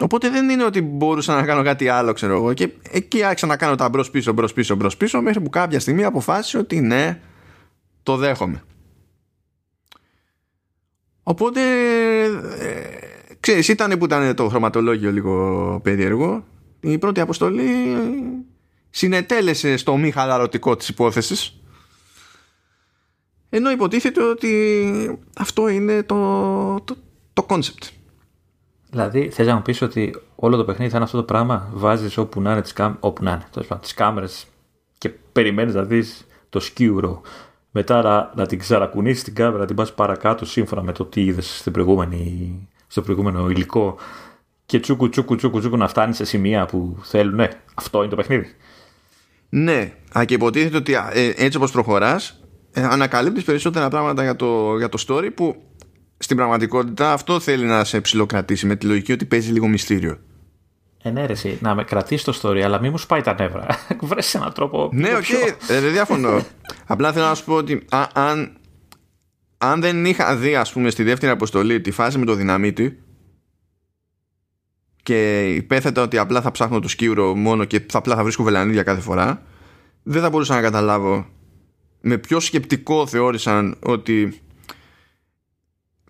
Οπότε 0.02 0.30
δεν 0.30 0.48
είναι 0.48 0.64
ότι 0.64 0.82
μπορούσα 0.82 1.34
να 1.34 1.42
κάνω 1.42 1.62
κάτι 1.62 1.88
άλλο, 1.88 2.12
ξέρω 2.12 2.34
εγώ. 2.34 2.52
Και 2.52 2.68
εκεί 2.90 3.22
άρχισα 3.22 3.46
να 3.46 3.56
κάνω 3.56 3.74
τα 3.74 3.88
μπρος 3.88 4.04
πίσω, 4.12 4.32
μπρος 4.32 4.48
πίσω, 4.54 4.74
μπρος 4.74 4.90
πίσω, 4.98 5.20
μέχρι 5.20 5.40
που 5.40 5.50
κάποια 5.50 5.80
στιγμή 5.80 6.04
αποφάσισε 6.04 6.58
ότι 6.58 6.80
ναι, 6.80 7.20
το 8.02 8.16
δέχομαι. 8.16 8.62
Οπότε, 11.30 11.60
ε, 12.58 12.98
ξέρεις, 13.40 13.68
ήταν 13.68 13.98
που 13.98 14.04
ήταν 14.04 14.34
το 14.34 14.48
χρωματολόγιο 14.48 15.12
λίγο 15.12 15.80
περίεργο. 15.82 16.44
Η 16.80 16.98
πρώτη 16.98 17.20
αποστολή 17.20 17.96
συνετέλεσε 18.90 19.76
στο 19.76 19.96
μη 19.96 20.10
χαλαρωτικό 20.10 20.76
της 20.76 20.88
υπόθεσης. 20.88 21.60
Ενώ 23.48 23.70
υποτίθεται 23.70 24.22
ότι 24.22 25.18
αυτό 25.36 25.68
είναι 25.68 26.02
το, 26.02 26.16
το, 26.84 26.96
το 27.32 27.46
concept. 27.48 27.88
Δηλαδή, 28.90 29.30
θες 29.30 29.46
να 29.46 29.54
μου 29.54 29.62
πεις 29.62 29.82
ότι 29.82 30.14
όλο 30.34 30.56
το 30.56 30.64
παιχνίδι 30.64 30.90
θα 30.90 30.96
είναι 30.96 31.04
αυτό 31.04 31.16
το 31.16 31.24
πράγμα; 31.24 31.70
Βάζεις 31.72 32.16
όπου 32.16 32.40
να 32.40 32.52
είναι 32.52 32.62
τις, 32.62 32.72
κάμ... 32.72 32.94
όπου 33.00 33.24
να 33.24 33.30
είναι, 33.30 33.78
τις 33.80 33.94
κάμερες 33.94 34.46
και 34.98 35.08
περιμένεις 35.08 35.74
να 35.74 35.82
δεις 35.82 36.26
το 36.48 36.60
σκιούρο 36.60 37.22
μετά 37.70 38.02
να, 38.02 38.32
να 38.34 38.46
την 38.46 38.58
ξανακουνήσει 38.58 39.24
την 39.24 39.34
κάμερα, 39.34 39.58
να 39.58 39.66
την 39.66 39.76
πας 39.76 39.94
παρακάτω 39.94 40.44
σύμφωνα 40.44 40.82
με 40.82 40.92
το 40.92 41.04
τι 41.04 41.24
είδες 41.24 41.62
στο 42.86 43.00
προηγούμενο 43.02 43.50
υλικό 43.50 43.96
και 44.66 44.80
τσούκου 44.80 45.08
τσούκου 45.08 45.36
τσούκου 45.36 45.58
τσούκου 45.58 45.76
να 45.76 45.88
φτάνει 45.88 46.14
σε 46.14 46.24
σημεία 46.24 46.66
που 46.66 46.96
θέλουν. 47.02 47.34
Ναι, 47.34 47.48
αυτό 47.74 47.98
είναι 47.98 48.08
το 48.08 48.16
παιχνίδι. 48.16 48.46
Ναι, 49.48 49.92
α, 50.18 50.24
και 50.24 50.34
υποτίθεται 50.34 50.76
ότι 50.76 50.94
ε, 50.94 51.32
έτσι 51.36 51.56
όπως 51.56 51.70
προχωράς, 51.70 52.40
ε, 52.72 52.82
ανακαλύπτεις 52.82 53.44
περισσότερα 53.44 53.88
πράγματα 53.88 54.22
για 54.22 54.36
το, 54.36 54.76
για 54.76 54.88
το 54.88 55.04
story 55.08 55.28
που 55.34 55.56
στην 56.18 56.36
πραγματικότητα 56.36 57.12
αυτό 57.12 57.40
θέλει 57.40 57.64
να 57.64 57.84
σε 57.84 58.00
ψιλοκρατήσει 58.00 58.66
με 58.66 58.76
τη 58.76 58.86
λογική 58.86 59.12
ότι 59.12 59.24
παίζει 59.24 59.52
λίγο 59.52 59.66
μυστήριο 59.66 60.18
εν 61.02 61.18
μέρει 61.18 61.58
να 61.60 61.74
με 61.74 61.84
κρατήσει 61.84 62.24
το 62.24 62.38
story, 62.42 62.60
αλλά 62.60 62.80
μην 62.80 62.90
μου 62.90 62.98
σπάει 62.98 63.20
τα 63.20 63.34
νεύρα. 63.38 63.66
Βρες 64.00 64.34
έναν 64.34 64.52
τρόπο. 64.52 64.90
Ναι, 64.92 65.14
OK, 65.14 65.24
okay. 65.24 65.54
ε, 65.68 65.80
δεν 65.80 65.92
διαφωνώ. 65.92 66.44
Απλά 66.86 67.12
θέλω 67.12 67.26
να 67.26 67.34
σου 67.34 67.44
πω 67.44 67.54
ότι 67.54 67.84
αν, 68.12 68.56
αν 69.58 69.80
δεν 69.80 70.04
είχα 70.04 70.36
δει, 70.36 70.56
ας 70.56 70.72
πούμε, 70.72 70.90
στη 70.90 71.02
δεύτερη 71.02 71.32
αποστολή 71.32 71.80
τη 71.80 71.90
φάση 71.90 72.18
με 72.18 72.24
το 72.24 72.34
δυναμίτι 72.34 73.02
και 75.02 75.48
υπέθετα 75.54 76.02
ότι 76.02 76.18
απλά 76.18 76.40
θα 76.40 76.50
ψάχνω 76.50 76.80
το 76.80 76.88
σκύρο 76.88 77.34
μόνο 77.34 77.64
και 77.64 77.80
θα 77.88 77.98
απλά 77.98 78.16
θα 78.16 78.22
βρίσκω 78.22 78.42
βελανίδια 78.42 78.82
κάθε 78.82 79.00
φορά, 79.00 79.42
δεν 80.02 80.22
θα 80.22 80.30
μπορούσα 80.30 80.54
να 80.54 80.60
καταλάβω 80.60 81.26
με 82.00 82.18
ποιο 82.18 82.40
σκεπτικό 82.40 83.06
θεώρησαν 83.06 83.76
ότι 83.82 84.40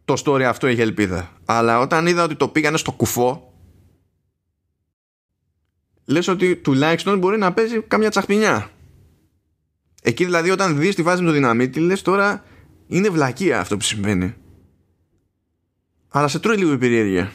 το 0.05 0.23
story 0.25 0.43
αυτό 0.43 0.69
είχε 0.69 0.83
ελπίδα. 0.83 1.31
Αλλά 1.45 1.79
όταν 1.79 2.07
είδα 2.07 2.25
ότι 2.25 2.35
το 2.35 2.49
πήγανε 2.49 2.77
στο 2.77 2.93
κουφό, 2.93 3.50
λες 6.05 6.29
ότι 6.29 6.57
τουλάχιστον 6.57 7.19
μπορεί 7.19 7.39
να 7.39 7.53
παίζει 7.53 7.81
καμιά 7.81 8.11
τσαχπινιά. 8.11 8.71
Εκεί 10.03 10.25
δηλαδή 10.25 10.51
όταν 10.51 10.79
δεις 10.79 10.95
τη 10.95 11.03
φάση 11.03 11.23
με 11.23 11.29
το 11.29 11.35
δυναμίτη, 11.35 11.81
λες 11.81 12.03
τώρα 12.03 12.45
είναι 12.87 13.09
βλακεία 13.09 13.61
αυτό 13.61 13.77
που 13.77 13.83
συμβαίνει. 13.83 14.35
Αλλά 16.09 16.29
σε 16.29 16.39
τρώει 16.39 16.57
λίγο 16.57 16.73
η 16.73 16.79
περιέργεια. 16.79 17.33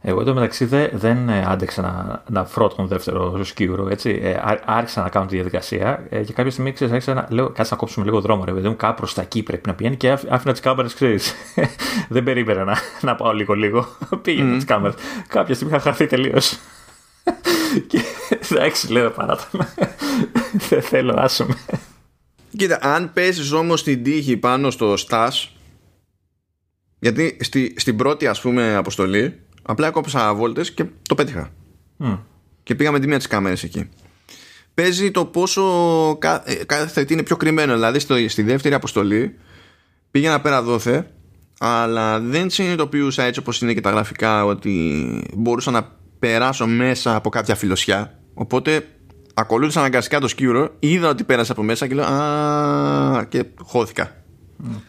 Εγώ 0.00 0.20
εδώ 0.20 0.34
μεταξύ 0.34 0.64
δεν 0.92 1.28
ε, 1.28 1.44
άντεξα 1.46 1.82
να, 1.82 2.22
να 2.28 2.44
φρώ 2.44 2.68
τον 2.68 2.86
δεύτερο 2.86 3.44
σκύουρο. 3.44 3.88
Έτσι. 3.88 4.20
Ε, 4.22 4.34
άρχισα 4.64 5.02
να 5.02 5.08
κάνω 5.08 5.26
τη 5.26 5.34
διαδικασία 5.34 6.06
ε, 6.08 6.22
και 6.22 6.32
κάποια 6.32 6.50
στιγμή 6.50 6.72
ξέρεις, 6.72 6.92
άρχισα 6.92 7.14
να 7.14 7.26
λέω: 7.30 7.50
Κάτσε 7.50 7.74
να 7.74 7.80
κόψουμε 7.80 8.04
λίγο 8.04 8.20
δρόμο. 8.20 8.44
Ρε 8.44 8.52
παιδί 8.52 8.68
μου, 8.68 8.76
κάπου 8.76 8.94
προς 8.96 9.14
τα 9.14 9.22
εκεί 9.22 9.42
πρέπει 9.42 9.68
να 9.68 9.74
πηγαίνει 9.74 9.96
και 9.96 10.10
άφηνα 10.10 10.52
τις 10.52 10.60
κάμερες, 10.60 10.94
ξέρεις. 10.94 11.34
δεν 12.08 12.22
περίμενα 12.24 12.64
να, 12.64 12.76
να 13.00 13.14
πάω 13.14 13.32
λίγο-λίγο. 13.32 13.86
Πήγαινε 14.22 14.52
mm. 14.52 14.54
τις 14.54 14.64
κάμερες. 14.64 14.96
Κάποια 15.28 15.54
στιγμή 15.54 15.74
είχα 15.74 15.82
χαθεί 15.82 16.06
τελείως. 16.06 16.58
Και 17.86 18.00
εντάξει, 18.50 18.92
λέω 18.92 19.10
παράτα 19.10 19.48
δεν 20.68 20.82
θέλω, 20.82 21.14
άσομαι. 21.18 21.56
Κοίτα, 22.56 22.78
αν 22.82 23.12
πέσει 23.12 23.54
όμως 23.54 23.82
την 23.82 24.02
τύχη 24.02 24.36
πάνω 24.36 24.70
στο 24.70 24.96
στάς 24.96 25.52
γιατί 26.98 27.36
στη, 27.40 27.74
στην 27.76 27.96
πρώτη 27.96 28.26
ας 28.26 28.40
πούμε 28.40 28.74
αποστολή 28.74 29.40
Απλά 29.70 29.86
έκοψα 29.86 30.34
βόλτες 30.34 30.72
και 30.72 30.84
το 31.08 31.14
πέτυχα. 31.14 31.50
Mm. 31.98 32.18
Και 32.62 32.74
πήγαμε 32.74 33.00
τη 33.00 33.06
μία 33.06 33.16
της 33.16 33.26
κάμερε 33.26 33.54
εκεί. 33.62 33.88
Παίζει 34.74 35.10
το 35.10 35.24
πόσο 35.24 35.62
ε, 36.44 36.54
κάθε 36.54 37.06
είναι 37.08 37.22
πιο 37.22 37.36
κρυμμένο. 37.36 37.74
Δηλαδή 37.74 37.98
στο, 37.98 38.28
στη 38.28 38.42
δεύτερη 38.42 38.74
αποστολή 38.74 39.38
πήγαινα 40.10 40.40
πέρα 40.40 40.62
δόθε, 40.62 41.10
αλλά 41.58 42.20
δεν 42.20 42.50
συνειδητοποιούσα 42.50 43.22
έτσι 43.22 43.40
όπως 43.40 43.60
είναι 43.60 43.74
και 43.74 43.80
τα 43.80 43.90
γραφικά 43.90 44.44
ότι 44.44 45.24
μπορούσα 45.34 45.70
να 45.70 45.96
περάσω 46.18 46.66
μέσα 46.66 47.14
από 47.14 47.28
κάποια 47.28 47.54
φιλοσιά. 47.54 48.18
Οπότε 48.34 48.86
ακολούθησα 49.34 49.78
αναγκαστικά 49.78 50.20
το 50.20 50.28
σκύρο, 50.28 50.74
είδα 50.78 51.08
ότι 51.08 51.24
πέρασε 51.24 51.52
από 51.52 51.62
μέσα 51.62 51.86
και 51.86 51.94
λέω 51.94 52.04
Α, 52.04 53.24
και 53.28 53.44
χώθηκα. 53.62 54.16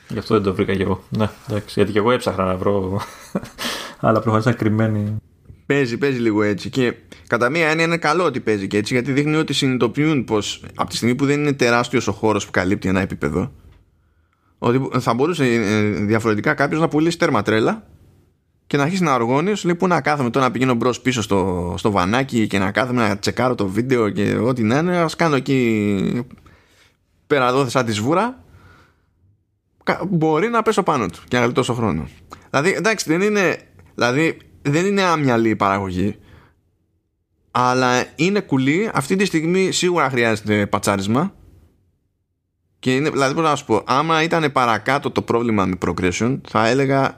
Γι' 0.08 0.18
αυτό 0.18 0.34
δεν 0.34 0.44
το 0.44 0.54
βρήκα 0.54 0.76
κι 0.76 0.82
εγώ. 0.82 1.04
Ναι, 1.10 1.30
εντάξει, 1.50 1.74
γιατί 1.76 1.92
κι 1.92 1.98
εγώ 1.98 2.12
έψαχνα 2.12 2.44
να 2.46 2.56
βρω 2.56 3.02
αλλά 4.00 4.20
προφανώ 4.20 4.56
κρυμμένη. 4.56 5.18
Παίζει, 5.65 5.98
παίζει 5.98 6.20
λίγο 6.20 6.44
έτσι. 6.44 6.70
Και 6.70 6.94
κατά 7.28 7.50
μία 7.50 7.68
έννοια 7.68 7.86
είναι 7.86 7.98
καλό 7.98 8.24
ότι 8.24 8.39
παίζει 8.39 8.68
και 8.68 8.78
έτσι, 8.78 8.94
γιατί 8.94 9.12
δείχνει 9.12 9.36
ότι 9.36 9.54
συνειδητοποιούν 9.54 10.24
πως 10.24 10.63
από 10.76 10.89
τη 10.89 10.96
στιγμή 10.96 11.15
που 11.15 11.26
δεν 11.26 11.39
είναι 11.39 11.54
τεράστιος 11.54 12.08
ο 12.08 12.12
χώρος 12.12 12.46
που 12.46 12.52
καλύπτει 12.52 12.89
ένα 12.89 13.00
επίπεδο, 13.00 13.52
ότι 14.58 14.89
θα 15.00 15.13
μπορούσε 15.13 15.46
ε, 15.46 15.82
διαφορετικά 15.89 16.54
κάποιος 16.54 16.80
να 16.80 16.88
πουλήσει 16.88 17.18
τέρμα 17.18 17.42
τρέλα 17.42 17.88
και 18.69 18.77
να 18.77 18.84
αρχίσει 18.84 19.03
να 19.03 19.13
αργώνει, 19.13 19.53
λέει 19.63 19.75
που 19.75 19.88
να 19.88 20.01
κάθομαι 20.01 20.29
τώρα 20.29 20.45
να 20.45 20.51
πηγαίνω 20.51 20.73
μπρος 20.73 21.01
πίσω 21.01 21.21
στο, 21.21 21.73
στο 21.77 21.91
βανάκι 21.91 22.47
και 22.47 22.60
να 22.60 22.71
κάθομαι 22.71 23.08
να 23.08 23.17
τσεκάρω 23.17 23.55
το 23.55 23.67
βίντεο 23.67 24.10
και 24.10 24.36
ό,τι 24.36 24.63
να 24.63 24.77
είναι. 24.77 24.97
Α 24.97 25.10
κάνω 25.17 25.36
εκεί 25.36 26.25
πέρα 27.27 27.47
εδώ 27.47 27.69
σαν 27.69 27.86
τη 27.86 27.91
σβούρα. 27.91 28.43
Μπορεί 30.10 30.47
να 30.47 30.62
πέσω 30.62 30.84
πάνω 30.84 31.05
του 31.05 31.19
και 31.27 31.38
να 31.38 31.43
γλιτώσω 31.43 31.73
χρόνο. 31.73 32.08
Δηλαδή, 32.49 32.71
εντάξει, 32.71 33.10
δεν 33.10 33.21
είναι 33.21 33.58
Δηλαδή 33.99 34.38
δεν 34.62 34.86
είναι 34.86 35.01
άμυαλη 35.01 35.49
η 35.49 35.55
παραγωγή 35.55 36.15
αλλά 37.51 38.05
είναι 38.15 38.39
κουλή 38.39 38.89
αυτή 38.93 39.15
τη 39.15 39.25
στιγμή 39.25 39.71
σίγουρα 39.71 40.10
χρειάζεται 40.10 40.65
πατσάρισμα 40.65 41.34
και 42.79 42.95
είναι, 42.95 43.10
δηλαδή 43.10 43.34
μπορώ 43.34 43.47
να 43.47 43.55
σου 43.55 43.65
πω 43.65 43.84
άμα 43.86 44.23
ήταν 44.23 44.51
παρακάτω 44.51 45.12
το 45.12 45.21
πρόβλημα 45.21 45.65
με 45.65 45.77
progression 45.86 46.39
θα 46.47 46.67
έλεγα 46.67 47.17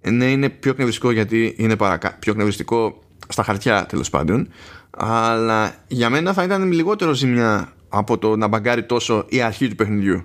ναι 0.00 0.30
είναι 0.30 0.48
πιο 0.48 0.74
κνευριστικό 0.74 1.10
γιατί 1.10 1.54
είναι 1.58 1.76
παρακά, 1.76 2.16
πιο 2.18 2.32
κνευριστικό 2.32 3.02
στα 3.28 3.42
χαρτιά 3.42 3.86
τέλος 3.86 4.10
πάντων 4.10 4.48
αλλά 4.90 5.74
για 5.86 6.10
μένα 6.10 6.32
θα 6.32 6.42
ήταν 6.42 6.72
λιγότερο 6.72 7.12
ζημιά 7.12 7.72
από 7.88 8.18
το 8.18 8.36
να 8.36 8.46
μπαγκάρει 8.46 8.84
τόσο 8.84 9.24
η 9.28 9.40
αρχή 9.40 9.68
του 9.68 9.74
παιχνιδιού 9.74 10.24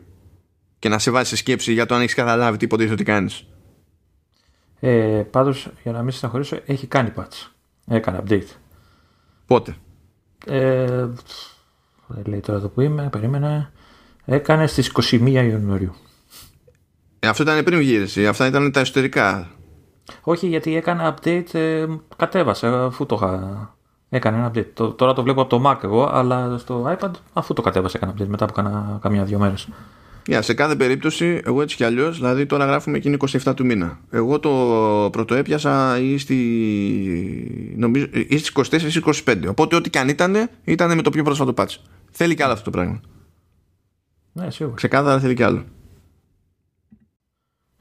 και 0.79 0.89
να 0.89 0.99
σε 0.99 1.11
βάζει 1.11 1.29
σε 1.29 1.35
σκέψη 1.35 1.73
για 1.73 1.85
το 1.85 1.95
αν 1.95 2.01
έχεις 2.01 2.13
καταλάβει 2.13 2.57
τι 2.57 2.65
υποτίθεται 2.65 2.93
ότι 2.93 3.03
κάνεις 3.03 3.45
ε, 4.85 5.25
πάντως, 5.31 5.67
για 5.83 5.91
να 5.91 6.01
μην 6.01 6.11
στεναχωρήσω, 6.11 6.59
έχει 6.65 6.87
κάνει 6.87 7.11
patch. 7.15 7.47
Έκανε 7.87 8.23
update. 8.23 8.47
Πότε; 9.45 9.75
Ε, 10.45 11.07
δεν 12.07 12.23
λέει 12.25 12.39
τώρα 12.39 12.57
εδώ 12.57 12.67
που 12.67 12.81
είμαι, 12.81 13.09
περίμενα. 13.11 13.71
Έκανε 14.25 14.67
στις 14.67 14.91
21 15.11 15.29
Ιανουαρίου. 15.31 15.95
Ε, 17.19 17.27
αυτό 17.27 17.43
ήταν 17.43 17.63
πριν 17.63 17.79
γύρισε, 17.79 18.27
αυτά 18.27 18.47
ήταν 18.47 18.71
τα 18.71 18.79
εσωτερικά. 18.79 19.51
Όχι, 20.23 20.47
γιατί 20.47 20.75
έκανα 20.75 21.13
update, 21.13 21.53
ε, 21.53 21.85
κατέβασε 22.15 22.67
αφού 22.67 23.05
το 23.05 23.15
είχα... 23.15 23.75
Έκανε 24.09 24.37
ένα 24.37 24.51
update. 24.51 24.95
τώρα 24.95 25.13
το 25.13 25.23
βλέπω 25.23 25.41
από 25.41 25.49
το 25.49 25.69
Mac 25.69 25.83
εγώ, 25.83 26.09
αλλά 26.11 26.57
στο 26.57 26.97
iPad 26.97 27.11
αφού 27.33 27.53
το 27.53 27.61
κατέβασε 27.61 27.97
έκανα 27.97 28.13
update 28.13 28.27
μετά 28.27 28.43
από 28.43 28.53
κάνα, 28.53 28.99
καμιά 29.01 29.23
δύο 29.23 29.39
μέρες. 29.39 29.67
Yeah, 30.27 30.39
σε 30.41 30.53
κάθε 30.53 30.75
περίπτωση, 30.75 31.41
εγώ 31.43 31.61
έτσι 31.61 31.75
κι 31.75 31.83
αλλιώς, 31.83 32.17
δηλαδή 32.17 32.45
τώρα 32.45 32.65
γράφουμε 32.65 32.97
εκείνη 32.97 33.17
27 33.43 33.53
του 33.55 33.65
μήνα. 33.65 33.99
Εγώ 34.09 34.39
το 34.39 34.49
πρωτοέπιασα 35.11 35.99
ή, 35.99 36.17
στη, 36.17 36.35
νομίζω, 37.77 38.05
ή 38.11 38.37
στις 38.37 38.71
24 38.71 38.81
ή 38.81 39.03
25. 39.25 39.43
Οπότε 39.47 39.75
ό,τι 39.75 39.89
και 39.89 39.99
αν 39.99 40.07
ήταν, 40.09 40.49
ήταν 40.63 40.95
με 40.95 41.01
το 41.01 41.09
πιο 41.09 41.23
πρόσφατο 41.23 41.53
patch. 41.57 41.75
Θέλει 42.11 42.35
κι 42.35 42.43
άλλο 42.43 42.51
αυτό 42.51 42.63
το 42.63 42.77
πράγμα. 42.77 43.01
Ναι, 44.31 44.51
σίγουρα. 44.51 44.75
Ξεκάθαρα 44.75 45.19
θέλει 45.19 45.33
κι 45.33 45.43
άλλο. 45.43 45.63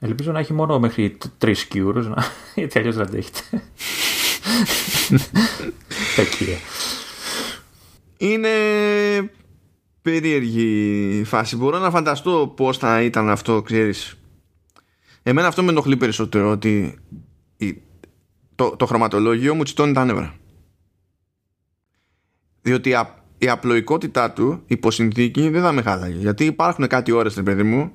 Ελπίζω 0.04 0.32
να 0.32 0.38
έχει 0.38 0.52
μόνο 0.52 0.78
μέχρι 0.78 1.16
τρεις 1.38 1.64
κιούρου, 1.64 2.14
γιατί 2.54 2.78
αλλιώς 2.78 2.96
δεν 2.96 3.06
αντέχετε. 3.06 3.62
Τα 6.16 6.22
Είναι 8.26 8.48
περίεργη 10.02 11.22
φάση. 11.24 11.56
Μπορώ 11.56 11.78
να 11.78 11.90
φανταστώ 11.90 12.52
πώς 12.56 12.78
θα 12.78 13.02
ήταν 13.02 13.30
αυτό, 13.30 13.62
ξέρεις. 13.62 14.18
Εμένα 15.22 15.46
αυτό 15.48 15.62
με 15.62 15.70
ενοχλεί 15.70 15.96
περισσότερο, 15.96 16.50
ότι 16.50 16.98
το, 18.54 18.76
το 18.76 18.86
χρωματολόγιο 18.86 19.54
μου 19.54 19.62
τσιτώνει 19.62 19.92
τα 19.92 20.04
νεύρα. 20.04 20.34
Διότι 22.62 22.90
η, 22.90 22.96
η 23.38 23.48
απλοϊκότητά 23.48 24.30
του 24.30 24.62
υποσυνθήκη 24.66 25.48
δεν 25.48 25.62
θα 25.62 25.72
με 25.72 25.82
χάλαγε. 25.82 26.18
Γιατί 26.18 26.44
υπάρχουν 26.44 26.86
κάτι 26.86 27.12
ώρες, 27.12 27.42
παιδί 27.42 27.62
μου, 27.62 27.92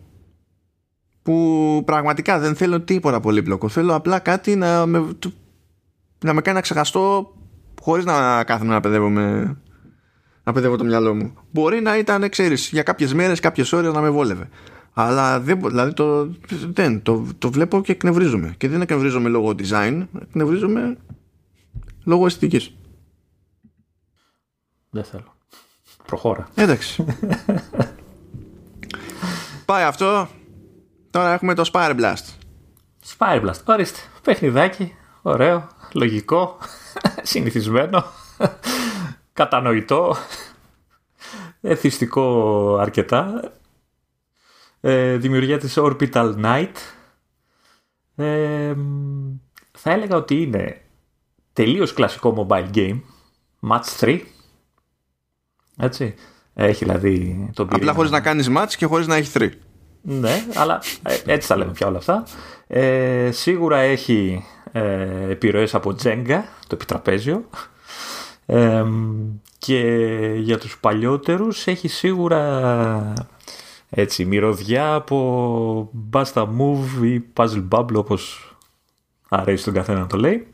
που 1.28 1.82
πραγματικά 1.86 2.40
δεν 2.40 2.56
θέλω 2.56 2.82
τίποτα 2.82 3.20
πολύπλοκο. 3.20 3.70
Θέλω 3.70 3.96
απλά 3.96 4.20
κάτι 4.20 4.56
να 4.56 4.86
με, 4.86 5.08
να 6.26 6.34
με 6.34 6.42
κάνει 6.42 6.56
να 6.56 6.62
ξεχαστώ 6.62 7.34
χωρίς 7.82 8.06
να 8.06 8.44
κάθομαι 8.44 8.74
να 8.74 8.80
παιδεύομαι 8.80 9.58
να 10.44 10.54
παιδεύω 10.54 10.76
το 10.76 10.84
μυαλό 10.84 11.14
μου. 11.14 11.34
Μπορεί 11.52 11.82
να 11.82 11.98
ήταν, 11.98 12.30
ξέρεις, 12.30 12.70
για 12.70 12.84
κάποιες 12.84 13.14
μέρες, 13.14 13.40
κάποιες 13.40 13.74
ώρες 13.74 13.94
να 13.94 14.02
με 14.02 14.10
βόλευε. 14.10 14.50
Αλλά 14.94 15.40
δεν, 15.40 15.62
δηλαδή 15.62 15.94
το, 15.94 16.30
δεν, 16.74 17.02
το, 17.02 17.26
το 17.38 17.52
βλέπω 17.52 17.82
και 17.82 17.92
εκνευρίζομαι. 17.92 18.54
Και 18.58 18.68
δεν 18.68 18.82
εκνευρίζομαι 18.82 19.30
λόγω 19.30 19.56
design, 19.58 20.06
εκνευρίζομαι 20.22 20.98
λόγω 22.04 22.26
αισθητικής. 22.26 22.76
Δεν 24.90 25.04
θέλω. 25.04 25.34
Προχώρα. 26.06 26.48
Εντάξει. 26.56 27.06
Πάει 29.66 29.84
αυτό. 29.84 30.28
Τώρα 31.18 31.34
έχουμε 31.34 31.54
το 31.54 31.70
Spire 31.74 32.00
Blast. 32.00 32.26
Spire 33.18 33.42
Blast. 33.42 33.64
Ορίστε. 33.66 34.00
Παιχνιδάκι. 34.24 34.94
Ωραίο. 35.22 35.68
Λογικό. 35.94 36.58
Συνηθισμένο 37.22 38.04
κατανοητό, 39.34 40.16
εθιστικό 41.62 42.78
αρκετά. 42.78 43.52
Ε, 44.82 45.16
δημιουργία 45.18 45.58
της 45.58 45.78
Orbital 45.78 46.36
Night. 46.44 46.74
Ε, 48.16 48.76
θα 49.72 49.92
έλεγα 49.92 50.16
ότι 50.16 50.42
είναι 50.42 50.82
τελείως 51.54 51.94
κλασικό 51.94 52.48
mobile 52.50 52.70
game. 52.74 53.02
Match 53.70 54.00
3. 54.00 54.20
Έτσι. 55.78 56.16
Έχει 56.54 56.84
δηλαδή 56.84 57.50
τον 57.54 57.68
πυρήνα. 57.68 57.84
Απλά 57.86 57.94
χωρίς 57.94 58.12
να 58.12 58.22
κάνεις 58.22 58.50
match 58.58 58.74
και 58.78 58.86
χωρίς 58.86 59.08
να 59.08 59.16
έχει 59.16 59.32
3. 59.34 59.52
Ναι, 60.10 60.46
αλλά 60.56 60.82
ε, 61.04 61.16
έτσι 61.26 61.48
τα 61.48 61.56
λέμε 61.58 61.72
πια 61.72 61.88
όλα 61.88 61.98
αυτά. 61.98 62.24
Ε, 62.68 63.30
σίγουρα 63.32 63.78
έχει 63.78 64.44
ε, 64.72 65.30
επιρροές 65.30 65.76
από 65.76 65.96
Jenga, 66.04 66.40
το 66.68 66.72
επιτραπέζιο 66.72 67.50
και 69.58 69.80
για 70.38 70.58
τους 70.58 70.80
παλιότερους 70.80 71.68
έχει 71.68 71.88
σίγουρα 71.88 73.14
έτσι 73.90 74.26
μυρωδιά 74.26 74.94
από 74.94 75.92
Basta 76.12 76.48
Move 76.60 77.04
ή 77.04 77.24
Puzzle 77.34 77.68
Bubble 77.70 77.96
όπως 77.96 78.56
αρέσει 79.30 79.64
τον 79.64 79.74
καθένα 79.74 80.00
να 80.00 80.08
το 80.08 80.18
λέει. 80.18 80.48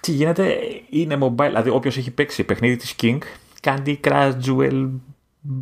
τι 0.00 0.12
γίνεται, 0.12 0.56
είναι 0.90 1.18
mobile, 1.20 1.46
δηλαδή 1.46 1.70
όποιος 1.70 1.96
έχει 1.96 2.10
παίξει 2.10 2.44
παιχνίδι 2.44 2.76
της 2.76 2.94
King, 3.02 3.18
Candy 3.62 3.96
Crush, 4.04 4.32
Jewel, 4.46 4.88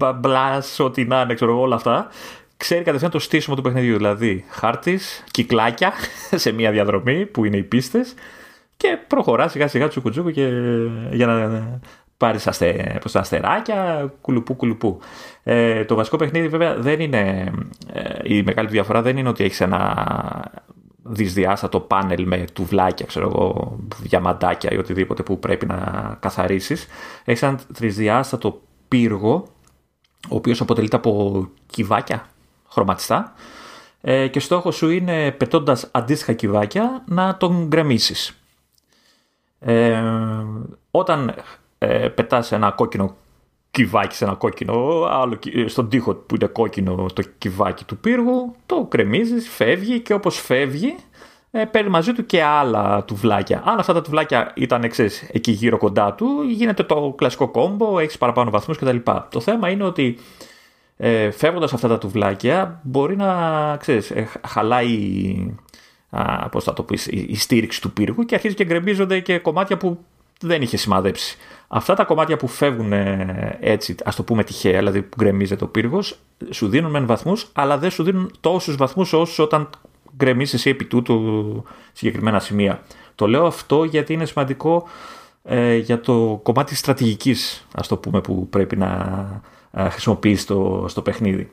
Blast, 0.01 0.85
ό,τι 0.85 1.05
να 1.05 1.21
είναι, 1.21 1.35
ξέρω 1.35 1.61
όλα 1.61 1.75
αυτά, 1.75 2.09
ξέρει 2.57 2.85
κατευθείαν 2.85 3.11
το 3.11 3.19
στήσιμο 3.19 3.57
του 3.57 3.63
παιχνιδιού. 3.63 3.97
Δηλαδή, 3.97 4.45
χάρτης, 4.49 5.25
κυκλάκια 5.31 5.93
σε 6.43 6.53
μια 6.53 6.71
διαδρομή 6.71 7.27
που 7.27 7.45
είναι 7.45 7.57
οι 7.57 7.63
πίστες 7.63 8.15
και 8.77 8.99
προχωράς 9.07 9.53
σιγά 9.53 9.69
σιγά 9.69 9.89
τσουκουτζούκου 9.89 10.31
και 10.31 10.49
για 11.11 11.27
να 11.27 11.81
πάρεις 12.17 12.47
αστε, 12.47 13.01
τα 13.13 13.21
αστεράκια, 13.21 14.11
κουλουπού 14.21 14.55
κουλουπού. 14.55 14.99
Ε, 15.43 15.85
το 15.85 15.95
βασικό 15.95 16.17
παιχνίδι 16.17 16.49
βέβαια 16.49 16.77
δεν 16.77 17.01
είναι, 17.01 17.53
ε, 17.93 18.19
η 18.23 18.43
μεγάλη 18.43 18.69
διαφορά 18.69 19.03
δεν 19.03 19.17
είναι 19.17 19.29
ότι 19.29 19.45
έχεις 19.45 19.61
ένα 19.61 20.05
δυσδιάστατο 21.03 21.81
πάνελ 21.81 22.27
με 22.27 22.45
τουβλάκια, 22.53 23.07
ξέρω 23.07 23.27
εγώ, 23.27 23.77
διαμαντάκια 24.03 24.71
ή 24.71 24.77
οτιδήποτε 24.77 25.23
που 25.23 25.39
πρέπει 25.39 25.67
να 25.67 25.77
καθαρίσεις. 26.21 26.87
Έχεις 27.25 27.43
ένα 27.43 27.59
τρισδιάστατο 27.75 28.61
πύργο, 28.89 29.47
ο 30.29 30.37
οποίος 30.37 30.61
αποτελείται 30.61 30.97
από 30.97 31.47
κυβάκια 31.67 32.27
χρωματιστά 32.69 33.33
ε, 34.01 34.29
και 34.29 34.41
στόχος 34.41 34.77
σου 34.77 34.91
είναι 34.91 35.31
πετώντας 35.31 35.89
αντίστοιχα 35.93 36.33
κυβάκια 36.33 37.05
να 37.07 37.37
τον 37.37 37.67
γκρεμίσεις. 37.67 38.41
Ε, 39.59 40.03
όταν 40.91 41.35
ε, 41.79 42.09
πετάς 42.09 42.53
ένα 42.53 42.71
κόκκινο 42.71 43.17
κυβάκι 43.71 44.15
σε 44.15 44.25
ένα 44.25 44.35
κόκκινο, 44.35 45.03
άλλο 45.11 45.39
στον 45.67 45.89
τοίχο 45.89 46.15
που 46.15 46.35
είναι 46.35 46.47
κόκκινο 46.47 47.07
το 47.15 47.23
κυβάκι 47.39 47.85
του 47.85 47.97
πύργου, 47.97 48.55
το 48.67 48.85
κρεμίζεις, 48.85 49.49
φεύγει 49.49 50.01
και 50.01 50.15
όπως 50.15 50.41
φεύγει 50.41 50.97
ε, 51.51 51.65
παίρνει 51.65 51.91
μαζί 51.91 52.13
του 52.13 52.27
και 52.27 52.43
άλλα 52.43 53.05
τουβλάκια. 53.05 53.63
Αν 53.65 53.79
αυτά 53.79 53.93
τα 53.93 54.03
τουβλάκια 54.03 54.53
ήταν 54.55 54.85
εξής, 54.85 55.29
εκεί 55.33 55.51
γύρω 55.51 55.79
κοντά 55.79 56.13
του, 56.15 56.27
γίνεται 56.49 56.83
το 56.83 57.15
κλασικό 57.17 57.49
κόμπο, 57.49 57.99
έχεις 57.99 58.19
παραπάνω 58.19 58.51
βαθμούς 58.51 58.79
κτλ. 58.79 58.97
Το 59.29 59.41
θέμα 59.41 59.71
είναι 59.71 59.85
ότι 59.85 60.19
ε, 60.97 61.31
φεύγοντας 61.31 61.73
αυτά 61.73 61.89
τα 61.89 61.99
τουβλάκια 61.99 62.81
μπορεί 62.83 63.17
να 63.17 63.77
ξέρεις, 63.77 64.11
ε, 64.11 64.29
χαλάει 64.47 65.57
α, 66.11 66.49
πώς 66.49 66.65
θα 66.65 66.73
το 66.73 66.83
πεις, 66.83 67.07
η, 67.07 67.27
η 67.29 67.37
στήριξη 67.37 67.81
του 67.81 67.93
πύργου 67.93 68.25
και 68.25 68.35
αρχίζει 68.35 68.55
και 68.55 68.65
γκρεμίζονται 68.65 69.21
και 69.21 69.39
κομμάτια 69.39 69.77
που 69.77 69.99
δεν 70.41 70.63
είχε 70.63 70.77
σημαδέψει. 70.77 71.37
Αυτά 71.69 71.95
τα 71.95 72.05
κομμάτια 72.05 72.37
που 72.37 72.47
φεύγουν 72.47 72.93
ε, 72.93 73.59
έτσι, 73.61 73.95
ας 74.05 74.17
το 74.17 74.23
πούμε 74.23 74.45
τυχαία, 74.45 74.79
δηλαδή 74.79 75.03
που 75.03 75.17
γκρεμίζεται 75.19 75.65
ο 75.65 75.69
πύργος, 75.69 76.19
σου 76.51 76.69
δίνουν 76.69 76.91
μεν 76.91 77.07
βαθμούς, 77.07 77.49
αλλά 77.53 77.79
δεν 77.79 77.91
σου 77.91 78.03
δίνουν 78.03 78.31
τόσους 78.41 78.77
βαθμούς 78.77 79.13
όσου 79.13 79.43
όταν 79.43 79.71
γκρεμίσει 80.17 80.55
εσύ 80.55 80.71
επί 80.71 80.85
τούτου 80.85 81.65
συγκεκριμένα 81.93 82.41
σημεία. 82.41 82.83
Το 83.15 83.27
λέω 83.27 83.47
αυτό 83.47 83.85
γιατί 83.85 84.13
είναι 84.13 84.25
σημαντικό 84.25 84.89
ε, 85.43 85.77
για 85.77 86.01
το 86.01 86.41
κομμάτι 86.43 86.75
στρατηγικής, 86.75 87.67
ας 87.75 87.89
το 87.89 87.97
πούμε, 87.97 88.21
που 88.21 88.49
πρέπει 88.49 88.77
να 88.77 88.91
ε, 89.71 89.89
χρησιμοποιείς 89.89 90.41
στο, 90.41 90.85
στο 90.89 91.03
παιχνίδι. 91.03 91.51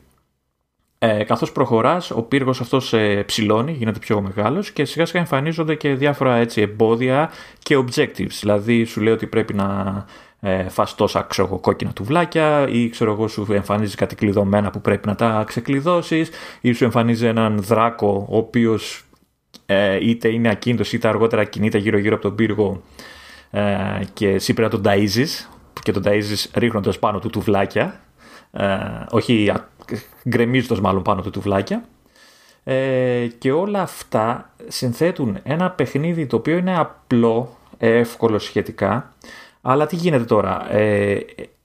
Ε, 0.98 1.24
καθώς 1.24 1.52
προχωράς, 1.52 2.10
ο 2.10 2.22
πύργος 2.22 2.60
αυτός 2.60 2.92
ε, 2.92 3.22
ψηλώνει, 3.26 3.72
γίνεται 3.72 3.98
πιο 3.98 4.20
μεγάλος 4.20 4.70
και 4.70 4.84
σιγά 4.84 5.06
σιγά 5.06 5.20
εμφανίζονται 5.20 5.74
και 5.74 5.94
διάφορα 5.94 6.36
έτσι, 6.36 6.60
εμπόδια 6.60 7.30
και 7.58 7.78
objectives. 7.78 8.36
Δηλαδή 8.40 8.84
σου 8.84 9.00
λέει 9.00 9.12
ότι 9.12 9.26
πρέπει 9.26 9.54
να 9.54 10.04
ε, 10.44 10.68
φας 10.68 10.94
τόσα 10.94 11.22
ξέρω, 11.22 11.58
κόκκινα 11.58 11.92
τουβλάκια 11.92 12.68
ή 12.68 12.88
ξέρω 12.88 13.12
εγώ 13.12 13.28
σου 13.28 13.46
εμφανίζεις 13.52 13.94
κάτι 13.94 14.14
κλειδωμένα 14.14 14.70
που 14.70 14.80
πρέπει 14.80 15.06
να 15.06 15.14
τα 15.14 15.44
ξεκλειδώσεις 15.46 16.30
ή 16.60 16.72
σου 16.72 16.84
εμφανίζει 16.84 17.26
έναν 17.26 17.62
δράκο 17.62 18.26
ο 18.30 18.36
οποίος 18.36 19.04
ε, 19.66 20.08
είτε 20.08 20.28
είναι 20.28 20.50
ακίνητος 20.50 20.92
είτε 20.92 21.08
αργότερα 21.08 21.44
κινείται 21.44 21.78
γύρω 21.78 21.98
γύρω 21.98 22.14
από 22.14 22.22
τον 22.22 22.34
πύργο 22.34 22.82
ε, 23.50 23.62
και 24.12 24.28
εσύ 24.28 24.54
πρέπει 24.54 24.74
να 24.74 24.80
τον 24.82 24.92
ταΐζεις 24.92 25.48
και 25.82 25.92
τον 25.92 26.02
ταΐζεις 26.06 26.46
ρίχνοντας 26.54 26.98
πάνω 26.98 27.18
του 27.18 27.30
τουβλάκια 27.30 28.00
ε, 28.56 28.78
όχι 29.10 29.52
γκρεμίζοντας 30.28 30.80
μάλλον 30.80 31.02
πάνω 31.02 31.22
του 31.22 31.30
τουβλάκια. 31.30 31.84
Ε, 32.64 33.26
και 33.38 33.52
όλα 33.52 33.80
αυτά 33.80 34.50
συνθέτουν 34.68 35.38
ένα 35.42 35.70
παιχνίδι 35.70 36.26
το 36.26 36.36
οποίο 36.36 36.56
είναι 36.56 36.78
απλό, 36.78 37.56
εύκολο 37.78 38.38
σχετικά, 38.38 39.12
αλλά 39.66 39.86
τι 39.86 39.96
γίνεται 39.96 40.24
τώρα. 40.24 40.74
Ε, 40.74 41.18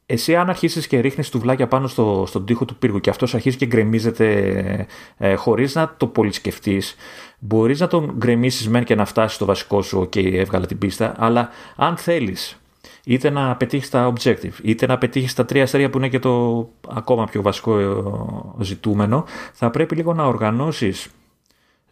εσύ 0.06 0.36
αν 0.36 0.50
αρχίσεις 0.50 0.88
και 0.88 1.00
ρίχνεις 1.00 1.30
τουβλάκια 1.30 1.68
πάνω 1.68 1.88
στο, 1.88 2.24
στον 2.28 2.46
τοίχο 2.46 2.66
του 2.66 2.76
πύργου 2.76 3.00
και 3.00 3.10
αυτός 3.10 3.36
αρχίζει 3.36 3.58
και 3.58 3.66
γκρεμίζεται 3.66 4.88
ε, 5.18 5.36
χωρίς 5.36 5.76
να 5.76 5.94
το 5.98 6.08
πολύ 6.08 6.32
σκεφτείς, 6.32 6.96
μπορείς 7.40 7.80
να 7.80 7.88
τον 7.88 8.14
γκρεμίσεις 8.18 8.70
μεν 8.70 8.84
και 8.84 8.96
να 8.96 9.06
φτάσει 9.06 9.36
στο 9.36 9.46
βασικό 9.46 9.82
σου, 9.82 10.02
ok, 10.02 10.34
έβγαλα 10.34 10.66
την 10.66 10.78
πίστα, 10.78 11.14
αλλά 11.18 11.50
αν 11.76 11.98
θέλεις 11.98 12.60
είτε 13.06 13.30
να 13.30 13.56
πετύχεις 13.56 13.90
τα 13.90 14.14
objective, 14.14 14.54
είτε 14.64 14.86
να 14.86 14.98
πετύχεις 14.98 15.34
τα 15.34 15.46
τρία 15.46 15.64
αστέρια 15.64 15.90
που 15.90 15.98
είναι 15.98 16.10
και 16.10 16.20
το 16.20 16.68
ακόμα 16.88 17.26
πιο 17.26 17.42
βασικό 17.42 17.80
ε, 17.80 18.64
ζητούμενο, 18.64 19.26
θα 19.54 19.70
πρέπει 19.70 19.96
λίγο 19.96 20.14
να 20.14 20.26
οργανώσεις 20.26 21.08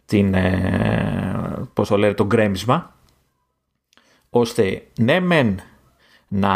την, 0.06 0.34
ε, 0.34 1.66
πώς 1.72 1.88
το, 1.88 1.96
λέει, 1.96 2.14
το 2.14 2.26
γκρέμισμα, 2.26 2.94
ώστε 4.30 4.82
ναι 4.98 5.20
μεν 5.20 5.60
να, 6.28 6.50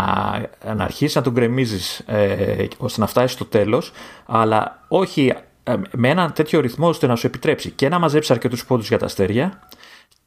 να 0.76 0.84
αρχίσεις 0.84 1.14
να 1.14 1.22
τον 1.22 1.32
γκρεμίζεις 1.32 1.98
ε, 1.98 2.66
ώστε 2.78 3.00
να 3.00 3.06
φτάσεις 3.06 3.32
στο 3.32 3.44
τέλος, 3.44 3.92
αλλά 4.26 4.84
όχι 4.88 5.34
ε, 5.62 5.74
με 5.92 6.08
ένα 6.08 6.32
τέτοιο 6.32 6.60
ρυθμό 6.60 6.88
ώστε 6.88 7.06
να 7.06 7.16
σου 7.16 7.26
επιτρέψει 7.26 7.70
και 7.70 7.88
να 7.88 7.98
μαζέψεις 7.98 8.30
αρκετούς 8.30 8.66
πόντους 8.66 8.88
για 8.88 8.98
τα 8.98 9.04
αστέρια 9.04 9.68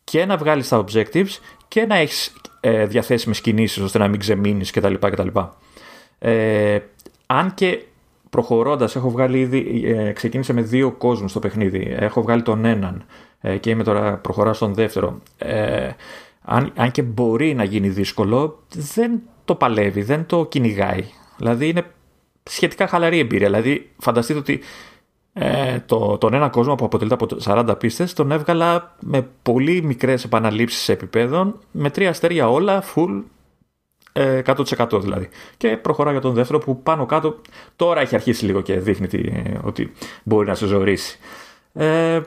και 0.04 0.26
να 0.26 0.38
βγάλεις 0.38 0.68
τα 0.68 0.86
objectives 0.86 1.40
και 1.68 1.86
να 1.86 1.96
έχεις 1.96 2.34
ε, 2.60 2.86
διαθέσιμες 2.86 3.42
κινήσεις 3.42 3.84
ώστε 3.84 3.98
να 3.98 4.08
μην 4.08 4.20
ξεμείνεις 4.20 4.72
κτλ. 4.72 4.94
κτλ. 4.94 5.28
Ε, 6.20 6.80
αν 7.26 7.54
και 7.54 7.84
προχωρώντας 8.30 8.96
έχω 8.96 9.10
βγάλει 9.10 9.40
ήδη, 9.40 9.84
ε, 9.86 10.12
ξεκίνησε 10.12 10.54
με 10.54 10.62
δύο 10.62 10.92
κόσμους 10.92 11.32
στο 11.32 11.40
παιχνίδι, 11.40 11.96
έχω 12.00 12.22
βγάλει 12.22 12.42
τον 12.42 12.66
έναν 12.66 13.06
ε, 13.42 13.58
και 13.58 13.70
είμαι 13.70 13.84
τώρα 13.84 14.18
προχωράω 14.18 14.54
στον 14.54 14.74
δεύτερο. 14.74 15.22
Ε, 15.38 15.90
αν, 16.42 16.72
αν 16.76 16.92
και 16.92 17.02
μπορεί 17.02 17.54
να 17.54 17.64
γίνει 17.64 17.90
δύσκολο, 17.90 18.64
δεν 18.74 19.22
το 19.46 19.56
παλεύει, 19.56 20.02
δεν 20.02 20.26
το 20.26 20.46
κυνηγάει. 20.46 21.04
Δηλαδή 21.38 21.68
είναι 21.70 21.86
σχετικά 22.44 22.88
χαλαρή 22.88 23.20
εμπειρία. 23.20 23.48
Δηλαδή 23.48 23.92
φανταστείτε 23.98 24.40
ότι 24.40 24.60
ε, 25.34 25.80
το, 25.80 26.18
τον 26.18 26.34
ένα 26.34 26.50
κόσμο 26.50 26.76
που 26.76 26.86
αποτελείται 26.86 27.16
από 27.16 27.28
40 27.44 27.76
πίστες 27.80 28.14
τον 28.14 28.32
έβγαλα 28.32 28.96
με 29.00 29.28
πολύ 29.42 29.82
μικρές 29.84 30.24
επαναλήψεις 30.24 30.90
επίπεδων 30.90 31.60
με 31.72 31.90
τρία 31.90 32.10
αστέρια 32.10 32.50
όλα 32.50 32.84
full 32.96 33.22
100% 34.16 35.02
δηλαδή. 35.02 35.30
Και 35.58 35.78
προχωρά 35.78 36.12
για 36.12 36.22
τον 36.22 36.34
δεύτερο 36.34 36.60
που 36.60 36.82
πάνω 36.82 37.06
κάτω 37.06 37.42
τώρα 37.76 38.02
έχει 38.02 38.16
αρχίσει 38.16 38.46
λίγο 38.46 38.62
και 38.62 38.80
δείχνει 38.80 39.08
ότι 39.64 39.92
μπορεί 40.24 40.48
να 40.48 40.56
σε 40.56 40.66
ζωρίσει. 40.66 41.20
Ε, 41.74 42.22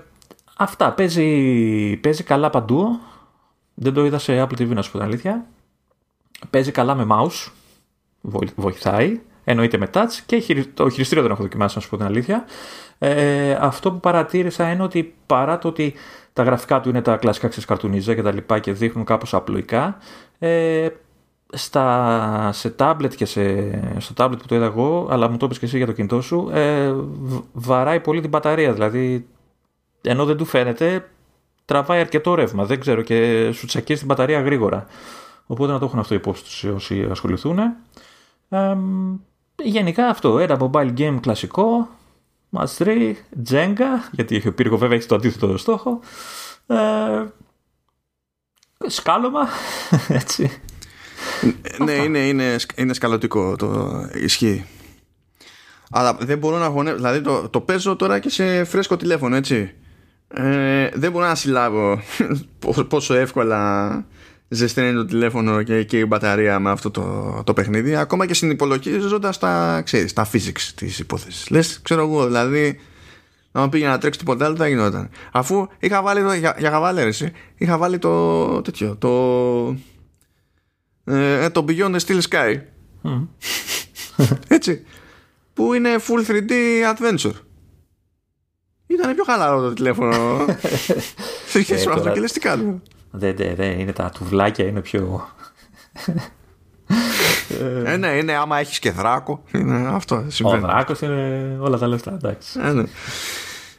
αυτά. 0.56 0.92
Παίζει, 0.92 1.96
παίζει 1.96 2.22
καλά 2.22 2.50
παντού. 2.50 3.00
Δεν 3.74 3.92
το 3.92 4.04
είδα 4.04 4.18
σε 4.18 4.42
Apple 4.42 4.60
TV 4.60 4.66
να 4.66 4.82
σου 4.82 4.90
πω 4.90 4.98
την 4.98 5.06
αλήθεια. 5.06 5.46
Παίζει 6.51 6.70
καλά 6.70 6.95
με 6.95 7.07
mouse. 7.11 7.51
Βοηθάει. 8.55 9.20
Εννοείται 9.45 9.78
με 9.78 9.91
touch 9.93 10.12
και 10.26 10.66
το 10.74 10.89
χειριστήριο 10.89 11.22
δεν 11.22 11.32
έχω 11.32 11.43
δοκιμάσει 11.43 11.76
να 11.76 11.82
σου 11.82 11.89
πω 11.89 11.97
την 11.97 12.07
αλήθεια. 12.07 12.45
Ε, 12.99 13.53
αυτό 13.61 13.93
που 13.93 14.01
παρατήρησα 14.01 14.70
είναι 14.70 14.82
ότι 14.82 15.14
παρά 15.26 15.59
το 15.59 15.68
ότι 15.68 15.95
τα 16.32 16.43
γραφικά 16.43 16.80
του 16.80 16.89
είναι 16.89 17.03
τα 17.03 17.16
κλασικά 17.16 17.49
ξεσκαρτουνίζα 17.49 18.14
και 18.14 18.22
τα 18.22 18.32
λοιπά 18.32 18.59
και 18.59 18.72
δείχνουν 18.72 19.05
κάπως 19.05 19.34
απλοϊκά, 19.34 19.97
ε, 20.39 20.89
στα, 21.53 22.51
σε 22.53 22.74
tablet 22.78 23.14
και 23.14 23.24
σε, 23.24 23.70
στο 24.01 24.14
tablet 24.16 24.39
που 24.39 24.47
το 24.47 24.55
είδα 24.55 24.64
εγώ, 24.64 25.09
αλλά 25.11 25.28
μου 25.28 25.36
το 25.36 25.47
είπες 25.47 25.59
και 25.59 25.64
εσύ 25.64 25.76
για 25.76 25.86
το 25.86 25.93
κινητό 25.93 26.20
σου, 26.20 26.51
ε, 26.53 26.95
βαράει 27.53 28.01
πολύ 28.01 28.20
την 28.20 28.30
μπαταρία. 28.30 28.72
Δηλαδή, 28.72 29.26
ενώ 30.03 30.24
δεν 30.24 30.36
του 30.36 30.45
φαίνεται, 30.45 31.09
τραβάει 31.64 32.01
αρκετό 32.01 32.34
ρεύμα. 32.34 32.64
Δεν 32.64 32.80
ξέρω 32.80 33.03
και 33.03 33.51
σου 33.53 33.66
τσακίζει 33.66 33.99
την 33.99 34.09
μπαταρία 34.09 34.41
γρήγορα. 34.41 34.86
Οπότε 35.51 35.72
να 35.72 35.78
το 35.78 35.84
έχουν 35.84 35.99
αυτό 35.99 36.14
υπόψη 36.14 36.42
τους 36.42 36.64
όσοι 36.64 37.07
ασχοληθούν. 37.11 37.59
Ε, 38.49 38.76
γενικά 39.62 40.07
αυτό, 40.09 40.38
ένα 40.38 40.57
mobile 40.61 40.99
game 40.99 41.18
κλασικό, 41.20 41.88
Match 42.53 42.76
3, 42.78 43.14
Jenga, 43.51 44.09
γιατί 44.11 44.36
έχει 44.36 44.49
ο 44.49 44.55
πύργο 44.55 44.78
βέβαια 44.78 44.96
έχει 44.96 45.07
το 45.07 45.14
αντίθετο 45.14 45.57
στόχο. 45.57 46.01
Ε, 46.66 47.24
σκάλωμα, 48.86 49.49
έτσι. 50.09 50.61
ναι, 51.84 51.92
είναι, 51.92 52.18
είναι, 52.18 52.57
είναι 52.76 52.92
σκαλωτικό 52.92 53.57
το 53.57 54.01
ισχύει. 54.14 54.66
Αλλά 55.90 56.14
δεν 56.20 56.38
μπορώ 56.38 56.59
να 56.59 56.66
γονεύω. 56.66 56.96
Δηλαδή 56.96 57.20
το, 57.20 57.49
το 57.49 57.61
παίζω 57.61 57.96
τώρα 57.96 58.18
και 58.18 58.28
σε 58.28 58.64
φρέσκο 58.64 58.96
τηλέφωνο, 58.96 59.36
έτσι. 59.36 59.74
Ε, 60.28 60.88
δεν 60.94 61.12
μπορώ 61.12 61.26
να 61.26 61.34
συλλάβω 61.34 62.03
πόσο 62.88 63.14
εύκολα 63.14 64.07
ζεσταίνει 64.49 64.94
το 64.94 65.05
τηλέφωνο 65.05 65.62
και, 65.62 65.82
και 65.82 65.99
η 65.99 66.05
μπαταρία 66.09 66.59
με 66.59 66.70
αυτό 66.70 66.90
το, 66.90 67.42
το 67.44 67.53
παιχνίδι. 67.53 67.96
Ακόμα 67.96 68.26
και 68.26 68.34
συνυπολογίζοντας 68.34 69.38
τα, 69.38 69.82
ξέρεις, 69.84 70.12
τα 70.12 70.30
physics 70.32 70.72
της 70.74 70.99
υπόθεσης. 70.99 71.51
Λες 71.51 71.80
ξέρω 71.82 72.01
εγώ 72.01 72.26
δηλαδή 72.26 72.80
να 73.53 73.68
πήγε 73.68 73.86
να 73.86 73.99
τρέξει 73.99 74.18
τίποτα 74.18 74.44
άλλο 74.44 74.57
θα 74.57 74.68
γινόταν. 74.68 75.11
Αφού 75.32 75.68
είχα 75.78 76.03
βάλει 76.03 76.22
το, 76.22 76.32
για, 76.32 76.57
για 76.59 76.70
χαβάλερεση 76.70 77.32
είχα 77.57 77.78
βάλει 77.78 77.99
το 77.99 78.62
τέτοιο 78.62 78.96
το 78.96 79.76
ε, 81.05 81.51
το 81.51 81.64
Beyond 81.68 81.96
the 81.96 81.99
Steel 82.07 82.20
Sky. 82.30 82.61
Έτσι. 84.49 84.84
Που 85.55 85.72
είναι 85.72 85.96
full 86.07 86.30
3D 86.30 86.53
adventure. 86.94 87.34
Ήταν 88.86 89.14
πιο 89.14 89.24
χαλαρό 89.24 89.61
το 89.61 89.72
τηλέφωνο. 89.72 90.46
Σε 91.46 91.62
σχέση 91.62 91.88
με 91.88 91.92
αυτό 91.92 92.11
και 92.11 92.20
λες 92.20 92.32
τι 92.32 92.40
κάνουμε. 92.40 92.82
Δεν, 93.18 93.36
δεν, 93.36 93.54
δεν, 93.54 93.78
είναι 93.80 93.92
τα 93.92 94.10
τουβλάκια, 94.10 94.66
είναι 94.66 94.80
πιο. 94.80 95.28
Ε, 97.84 97.96
ναι, 97.96 98.08
είναι 98.08 98.32
άμα 98.32 98.58
έχεις 98.58 98.78
και 98.78 98.90
δράκο. 98.90 99.42
Είναι 99.54 99.88
αυτό. 99.88 100.16
Ο 100.16 100.30
Συμβαίνει. 100.30 100.60
δράκος 100.60 101.00
είναι 101.00 101.56
όλα 101.60 101.78
τα 101.78 101.86
λεφτά, 101.86 102.12
εντάξει. 102.12 102.60
Ε, 102.62 102.72
ναι. 102.72 102.84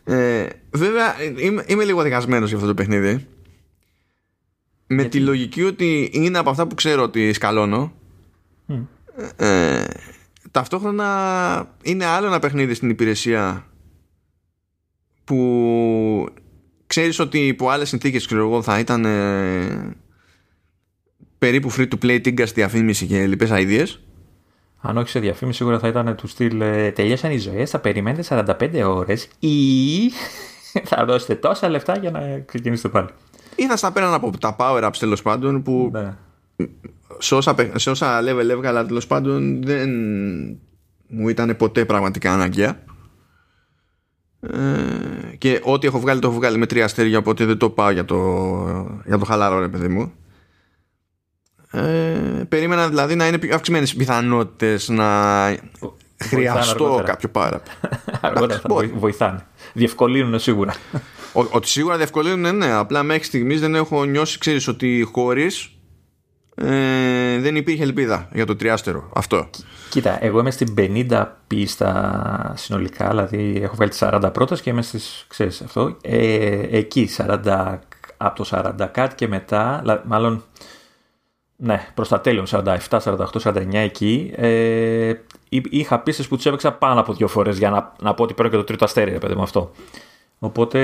Ε, 0.03 0.47
βέβαια, 0.71 1.15
είμαι, 1.37 1.63
είμαι 1.67 1.83
λίγο 1.83 2.01
διχασμένο 2.01 2.45
για 2.45 2.55
αυτό 2.55 2.67
το 2.67 2.73
παιχνίδι. 2.73 3.27
Με 4.87 5.03
τη 5.03 5.19
λογική 5.19 5.63
ότι 5.63 6.09
είναι 6.13 6.37
από 6.37 6.49
αυτά 6.49 6.67
που 6.67 6.75
ξέρω 6.75 7.03
ότι 7.03 7.33
σκαλώνω. 7.33 7.91
Μμ. 8.65 8.81
Ε, 9.35 9.83
ταυτόχρονα 10.51 11.75
είναι 11.83 12.05
άλλο 12.05 12.27
ένα 12.27 12.39
παιχνίδι 12.39 12.73
στην 12.73 12.89
υπηρεσία 12.89 13.65
που 15.23 16.29
ξέρεις 16.89 17.19
ότι 17.19 17.47
υπό 17.47 17.69
άλλες 17.69 17.89
συνθήκες 17.89 18.25
ξέρω 18.25 18.41
εγώ 18.41 18.61
θα 18.61 18.79
ήταν 18.79 19.05
ε, 19.05 19.95
περίπου 21.37 21.71
free 21.71 21.87
to 21.87 22.05
play 22.05 22.19
τίγκας 22.21 22.51
διαφήμιση 22.51 23.05
και 23.05 23.27
λοιπές 23.27 23.49
ideas; 23.53 23.87
Αν 24.81 24.97
όχι 24.97 25.09
σε 25.09 25.19
διαφήμιση, 25.19 25.57
σίγουρα 25.57 25.79
θα 25.79 25.87
ήταν 25.87 26.15
του 26.15 26.27
στυλ 26.27 26.61
ε, 26.61 26.91
Τελειώσαν 26.91 27.31
οι 27.31 27.37
ζωές, 27.37 27.69
θα 27.69 27.79
περιμένετε 27.79 28.55
45 28.59 28.81
ώρες 28.85 29.27
ή 29.39 29.57
θα 30.91 31.05
δώσετε 31.05 31.35
τόσα 31.35 31.69
λεφτά 31.69 31.97
για 31.97 32.11
να 32.11 32.19
ξεκινήσετε 32.45 32.89
πάλι. 32.89 33.07
ή 33.55 33.67
θα 33.67 33.77
στα 33.77 33.91
πέραν 33.91 34.13
από 34.13 34.37
τα 34.37 34.55
power 34.59 34.83
ups 34.83 34.97
τέλος 34.99 35.21
πάντων 35.21 35.61
που 35.63 35.89
Ναι. 35.93 36.15
σε 37.17 37.35
όσα, 37.35 37.55
παι- 37.55 37.79
σε 37.79 37.89
όσα 37.89 38.19
level 38.21 38.49
έβγαλα 38.49 38.85
τέλος 38.85 39.07
πάντων 39.07 39.63
δεν 39.63 39.89
μου 41.07 41.29
ήταν 41.29 41.55
ποτέ 41.57 41.85
πραγματικά 41.85 42.33
αναγκαία. 42.33 42.83
Ε, 44.41 45.35
και 45.37 45.59
ό,τι 45.63 45.87
έχω 45.87 45.99
βγάλει 45.99 46.19
το 46.19 46.27
έχω 46.27 46.35
βγάλει 46.37 46.57
με 46.57 46.65
τρία 46.65 46.85
αστέρια 46.85 47.17
οπότε 47.17 47.45
δεν 47.45 47.57
το 47.57 47.69
πάω 47.69 47.89
για 47.91 48.05
το, 48.05 48.17
για 49.05 49.17
το 49.17 49.25
χαλαρό 49.25 49.59
ρε 49.59 49.67
παιδί 49.67 49.87
μου 49.87 50.13
ε, 51.71 52.43
περίμενα 52.49 52.87
δηλαδή 52.89 53.15
να 53.15 53.27
είναι 53.27 53.37
πιο 53.37 53.55
αυξημένες 53.55 53.91
οι 53.91 53.95
πιθανότητες 53.95 54.89
να 54.89 55.05
χρειαστώ 56.23 56.83
αργότερα. 56.83 57.07
κάποιο 57.07 57.29
πάρα 57.29 57.61
Αργότερα 58.21 58.59
θα 58.59 58.67
μπορεί. 58.67 58.87
βοη- 58.87 58.99
βοηθάνε. 58.99 59.45
Διευκολύνουν 59.73 60.39
σίγουρα. 60.39 60.73
Ότι 61.33 61.67
σίγουρα 61.67 61.97
διευκολύνουν 61.97 62.57
ναι 62.57 62.71
απλά 62.71 63.03
μέχρι 63.03 63.23
στιγμής 63.23 63.59
δεν 63.59 63.75
έχω 63.75 64.03
νιώσει 64.05 64.37
ξέρεις 64.37 64.67
ότι 64.67 65.07
χωρίς 65.13 65.71
ε, 66.61 67.39
δεν 67.39 67.55
υπήρχε 67.55 67.83
ελπίδα 67.83 68.27
για 68.33 68.45
το 68.45 68.55
τριάστερο 68.55 69.09
αυτό 69.15 69.49
Κοίτα, 69.89 70.23
εγώ 70.23 70.39
είμαι 70.39 70.51
στην 70.51 70.73
50 70.77 71.25
πίστα 71.47 72.53
συνολικά, 72.57 73.09
δηλαδή 73.09 73.59
έχω 73.63 73.75
βγάλει 73.75 73.89
τις 73.89 73.99
40 74.03 74.29
πρώτες 74.33 74.61
και 74.61 74.69
είμαι 74.69 74.81
στις, 74.81 75.25
ξέρεις 75.27 75.61
αυτό, 75.61 75.97
ε, 76.01 76.77
εκεί 76.77 77.09
40, 77.17 77.79
από 78.17 78.35
το 78.43 78.49
40 78.79 78.87
κάτι 78.91 79.15
και 79.15 79.27
μετά, 79.27 79.81
λα- 79.83 80.01
μάλλον, 80.05 80.43
ναι, 81.55 81.87
προς 81.93 82.07
τα 82.07 82.21
τέλη, 82.21 82.43
47, 82.47 82.99
48, 82.99 83.39
49 83.39 83.79
εκεί, 83.79 84.31
ε, 84.35 85.13
εί- 85.49 85.73
είχα 85.73 85.99
πίστες 85.99 86.27
που 86.27 86.35
τους 86.35 86.45
έπαιξα 86.45 86.71
πάνω 86.71 86.99
από 86.99 87.13
δύο 87.13 87.27
φορές 87.27 87.57
για 87.57 87.69
να, 87.69 87.93
να 88.01 88.13
πω 88.13 88.23
ότι 88.23 88.33
παίρνω 88.33 88.51
και 88.51 88.57
το 88.57 88.63
τρίτο 88.63 88.85
αστέρι, 88.85 89.11
ρε 89.11 89.17
παιδί 89.17 89.35
μου 89.35 89.41
αυτό. 89.41 89.71
Οπότε 90.39 90.79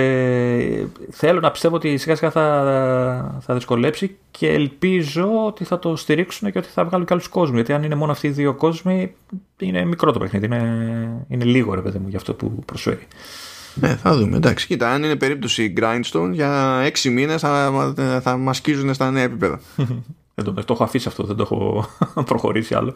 θέλω 1.11 1.39
να 1.39 1.51
πιστεύω 1.51 1.75
ότι 1.75 1.97
σιγά 1.97 2.15
σιγά 2.15 2.31
θα, 2.31 3.39
θα 3.41 3.53
δυσκολέψει 3.53 4.17
και 4.31 4.47
ελπίζω 4.47 5.45
ότι 5.45 5.63
θα 5.63 5.79
το 5.79 5.95
στηρίξουν 5.95 6.51
και 6.51 6.57
ότι 6.57 6.67
θα 6.67 6.85
βγάλουν 6.85 7.05
και 7.05 7.13
άλλους 7.13 7.27
κόσμους. 7.27 7.55
Γιατί 7.55 7.73
αν 7.73 7.83
είναι 7.83 7.95
μόνο 7.95 8.11
αυτοί 8.11 8.27
οι 8.27 8.31
δύο 8.31 8.53
κόσμοι, 8.53 9.15
είναι 9.57 9.85
μικρό 9.85 10.11
το 10.11 10.19
παιχνίδι. 10.19 10.45
Είναι, 10.45 11.25
είναι 11.27 11.43
λίγο 11.43 11.73
ρε 11.73 11.81
παιδί 11.81 11.97
μου 11.97 12.07
για 12.07 12.17
αυτό 12.17 12.33
που 12.33 12.63
προσφέρει. 12.65 13.07
Ναι, 13.73 13.95
θα 13.95 14.15
δούμε. 14.17 14.37
Εντάξει, 14.37 14.67
κοίτα, 14.67 14.91
αν 14.91 15.03
είναι 15.03 15.15
περίπτωση 15.15 15.73
grindstone 15.77 16.29
για 16.31 16.81
έξι 16.83 17.09
μήνες 17.09 17.41
θα, 17.41 17.93
θα 18.21 18.37
μας 18.37 18.57
σκίζουν 18.57 18.93
στα 18.93 19.11
νέα 19.11 19.23
επίπεδα. 19.23 19.59
Δεν 20.35 20.45
το, 20.45 20.53
το 20.53 20.73
έχω 20.73 20.83
αφήσει 20.83 21.07
αυτό, 21.07 21.23
δεν 21.23 21.35
το 21.35 21.43
έχω 21.43 21.89
προχωρήσει 22.29 22.75
άλλο. 22.75 22.93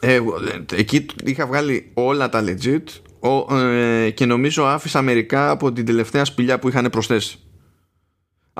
Ε, 0.00 0.14
εγώ, 0.14 0.34
ε, 0.36 0.76
εκεί 0.76 1.06
είχα 1.24 1.46
βγάλει 1.46 1.90
όλα 1.94 2.28
τα 2.28 2.44
legit 2.44 2.82
ο, 3.20 3.56
ε, 3.56 4.10
και 4.10 4.26
νομίζω 4.26 4.64
άφησα 4.64 5.02
μερικά 5.02 5.50
από 5.50 5.72
την 5.72 5.84
τελευταία 5.86 6.24
σπηλιά 6.24 6.58
που 6.58 6.68
είχαν 6.68 6.88
προσθέσει. 6.90 7.38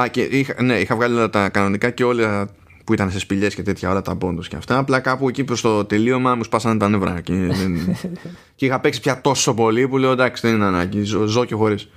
Α, 0.00 0.08
και 0.08 0.22
είχα, 0.22 0.62
ναι, 0.62 0.78
είχα 0.80 0.96
βγάλει 0.96 1.14
όλα 1.14 1.30
τα 1.30 1.48
κανονικά 1.48 1.90
και 1.90 2.04
όλα 2.04 2.48
που 2.84 2.92
ήταν 2.94 3.10
σε 3.10 3.18
σπηλιές 3.18 3.54
και 3.54 3.62
τέτοια, 3.62 3.90
όλα 3.90 4.02
τα 4.02 4.16
bondos 4.20 4.44
και 4.48 4.56
αυτά. 4.56 4.78
Απλά 4.78 5.00
κάπου 5.00 5.28
εκεί 5.28 5.44
προς 5.44 5.60
το 5.60 5.84
τελείωμα 5.84 6.34
μου 6.34 6.44
σπάσανε 6.44 6.78
τα 6.78 6.88
νεύρα. 6.88 7.20
Και, 7.20 7.32
δεν- 7.34 7.96
και 8.56 8.66
είχα 8.66 8.80
παίξει 8.80 9.00
πια 9.00 9.20
τόσο 9.20 9.54
πολύ 9.54 9.88
που 9.88 9.98
λέω 9.98 10.10
εντάξει 10.12 10.46
δεν 10.46 10.56
είναι 10.56 10.64
ανάγκη, 10.64 11.02
ζω, 11.02 11.24
ζω 11.26 11.44
και 11.44 11.54
χωρίς. 11.54 11.88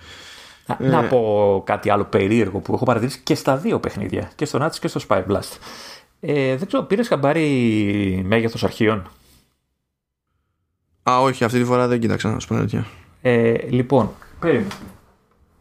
Να, 0.66 0.78
Ε. 0.82 0.90
να 0.90 1.04
πω 1.04 1.64
κάτι 1.66 1.90
άλλο 1.90 2.04
περίεργο 2.04 2.60
που 2.60 2.74
έχω 2.74 2.86
παρατηρήσει 2.86 3.20
και 3.24 3.36
στα 3.36 3.58
δύο 3.58 3.80
παιχνίδια, 3.80 4.32
και 4.36 4.46
στο 4.46 4.60
Nats 4.66 4.76
και 4.80 4.88
στο 4.88 5.00
Spy 5.08 5.18
Blast. 5.28 5.58
Ε, 6.20 6.56
δεν 6.56 6.68
ξέρω, 6.68 6.84
πήρες 6.84 7.08
χαμπάρι 7.08 8.22
μέγεθος 8.26 8.64
αρχείων; 8.64 9.10
Α, 11.10 11.20
όχι, 11.22 11.44
αυτή 11.44 11.60
τη 11.60 11.66
φορά 11.66 11.88
δεν 11.88 12.00
κοίταξα 12.00 12.30
να 12.32 12.40
σου 12.40 12.48
πω 12.48 12.54
την 12.54 12.62
αλήθεια. 12.62 12.86
Ε, 13.22 13.68
λοιπόν, 13.70 14.12
περίμενε. 14.40 14.68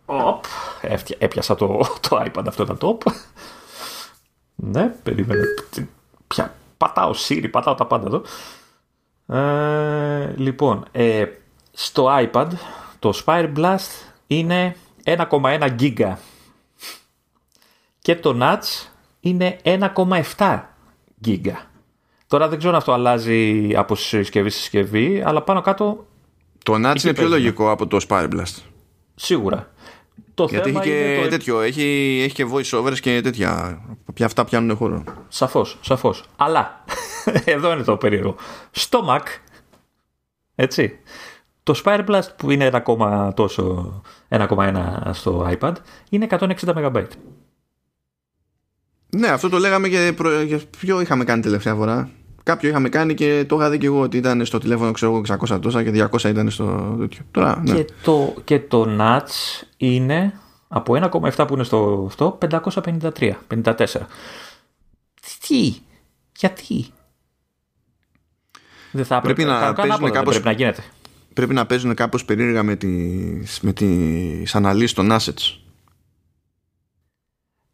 Οπ, 0.06 0.44
έφτια- 0.80 1.16
έπιασα 1.20 1.54
το, 1.54 1.80
το 2.08 2.22
iPad 2.26 2.44
αυτό 2.46 2.64
το 2.64 2.98
top. 3.06 3.12
ναι, 4.54 4.86
περίμενε. 5.02 5.44
Τι- 5.70 5.86
Πια, 6.26 6.54
πατάω 6.76 7.10
Siri, 7.28 7.48
πατάω 7.50 7.74
τα 7.74 7.86
πάντα 7.86 8.06
εδώ. 8.06 8.22
Ε, 9.38 10.34
λοιπόν, 10.36 10.84
ε, 10.92 11.24
στο 11.72 12.06
iPad 12.10 12.46
το 12.98 13.12
Spire 13.24 13.52
Blast 13.56 14.04
είναι 14.26 14.76
1,1 15.04 15.68
γίγκα 15.76 16.18
και 17.98 18.16
το 18.16 18.38
Nats 18.40 18.88
είναι 19.20 19.56
1,7 19.62 20.60
γίγκα. 21.18 21.69
Τώρα 22.30 22.48
δεν 22.48 22.58
ξέρω 22.58 22.72
αν 22.72 22.78
αυτό 22.78 22.92
αλλάζει 22.92 23.70
από 23.76 23.94
συσκευή 23.94 24.50
σε 24.50 24.58
συσκευή, 24.58 25.22
αλλά 25.24 25.42
πάνω 25.42 25.60
κάτω 25.60 26.06
Το 26.64 26.72
Nats 26.72 26.76
είναι 26.76 26.92
πιο 26.92 27.12
παίζουμε. 27.12 27.36
λογικό 27.36 27.70
από 27.70 27.86
το 27.86 27.98
Spire 28.08 28.28
Blast. 28.30 28.62
Σίγουρα. 29.14 29.70
Το 30.34 30.46
Γιατί 30.50 30.68
έχει 30.68 30.78
θέμα 30.78 30.84
και 30.84 31.14
είναι 31.14 31.22
το... 31.22 31.28
τέτοιο, 31.28 31.60
έχει, 31.60 32.20
έχει 32.24 32.34
και 32.34 32.46
voice 32.52 32.80
overs 32.80 32.98
και 33.00 33.20
τέτοια. 33.20 33.80
Πια 34.14 34.26
αυτά 34.26 34.44
πιάνουν 34.44 34.76
χώρο. 34.76 35.04
Σαφώς, 35.28 35.78
σαφώς. 35.80 36.24
Αλλά, 36.36 36.84
εδώ 37.44 37.72
είναι 37.72 37.82
το 37.82 37.96
περίεργο. 37.96 38.34
Στο 38.70 39.04
Mac, 39.08 39.26
έτσι, 40.54 40.98
το 41.62 41.80
Spire 41.84 42.06
Blast 42.06 42.28
που 42.36 42.50
είναι 42.50 42.70
1, 42.86 43.30
τόσο, 43.34 44.02
1,1 44.28 44.74
στο 45.10 45.50
iPad, 45.60 45.74
είναι 46.10 46.26
160 46.30 46.48
MB. 46.64 47.04
Ναι, 49.16 49.28
αυτό 49.28 49.48
το 49.48 49.58
λέγαμε 49.58 49.88
και 49.88 50.12
προ... 50.16 50.40
για 50.42 50.60
ποιο 50.80 51.00
είχαμε 51.00 51.24
κάνει 51.24 51.42
τελευταία 51.42 51.74
φορά. 51.74 52.10
Κάποιο 52.42 52.68
είχαμε 52.68 52.88
κάνει 52.88 53.14
και 53.14 53.44
το 53.48 53.56
είχα 53.56 53.70
δει 53.70 53.78
και 53.78 53.86
εγώ 53.86 54.00
ότι 54.00 54.16
ήταν 54.16 54.44
στο 54.46 54.58
τηλέφωνο 54.58 54.92
ξέρω 54.92 55.12
εγώ 55.12 55.22
600 55.54 55.60
τόσα 55.62 55.82
και 55.84 56.06
200 56.10 56.24
ήταν 56.24 56.50
στο 56.50 56.96
τέτοιο. 56.98 57.22
Τώρα, 57.30 57.62
ναι. 57.66 57.74
Και, 57.74 57.92
το, 58.02 58.34
και 58.44 58.60
το 58.60 58.96
Nats 59.00 59.62
είναι 59.76 60.32
από 60.68 60.94
1,7 61.34 61.44
που 61.48 61.54
είναι 61.54 61.64
στο 61.64 62.04
αυτό, 62.08 62.38
553, 62.50 63.32
54. 63.54 63.74
Τι, 65.46 65.74
γιατί; 66.38 66.86
Δεν 68.92 69.04
θα 69.04 69.20
Πρέπει 69.20 69.42
έπρεπε- 69.42 69.60
να 69.60 69.66
κα- 69.66 69.72
παίζουν 69.74 69.82
ανάποδα 69.92 69.96
δεν 70.04 70.12
κάπως- 70.12 70.32
πρέπει 70.40 70.46
να 70.46 70.52
γίνεται. 70.64 70.82
Πρέπει 71.34 71.54
να 71.54 71.66
παίζουν 71.66 71.94
κάπως 71.94 72.24
περίεργα 72.24 72.62
με 72.62 72.76
τις, 72.76 73.60
με 73.60 73.72
τις 73.72 74.54
αναλύσεις 74.54 74.92
των 74.92 75.08
assets. 75.10 75.56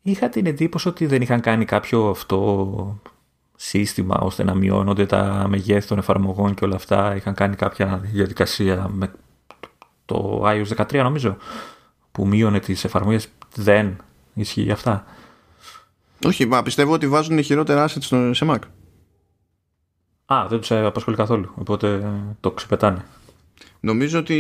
Είχα 0.02 0.28
την 0.28 0.46
εντύπωση 0.46 0.88
ότι 0.88 1.06
δεν 1.06 1.22
είχαν 1.22 1.40
κάνει 1.40 1.64
κάποιο 1.64 2.08
αυτό 2.08 3.00
σύστημα 3.56 4.18
ώστε 4.20 4.44
να 4.44 4.54
μειώνονται 4.54 5.06
τα 5.06 5.46
μεγέθη 5.48 5.88
των 5.88 5.98
εφαρμογών 5.98 6.54
και 6.54 6.64
όλα 6.64 6.74
αυτά. 6.74 7.14
Είχαν 7.16 7.34
κάνει 7.34 7.56
κάποια 7.56 8.00
διαδικασία 8.02 8.88
με 8.92 9.12
το 10.04 10.42
iOS 10.46 10.76
13 10.76 10.92
νομίζω 10.92 11.36
που 12.12 12.26
μείωνε 12.26 12.60
τις 12.60 12.84
εφαρμογές. 12.84 13.28
Δεν 13.54 13.96
ισχύει 14.34 14.70
αυτά. 14.70 15.04
Όχι, 16.24 16.46
μα 16.46 16.62
πιστεύω 16.62 16.92
ότι 16.92 17.08
βάζουν 17.08 17.42
χειρότερα 17.42 17.88
assets 17.88 18.00
στο, 18.00 18.34
σε 18.34 18.46
Mac. 18.50 18.58
Α, 20.26 20.46
δεν 20.48 20.60
τους 20.60 20.70
απασχολεί 20.70 21.16
καθόλου, 21.16 21.52
οπότε 21.54 21.92
ε, 21.92 22.36
το 22.40 22.50
ξεπετάνε. 22.50 23.04
Νομίζω 23.80 24.18
ότι 24.18 24.36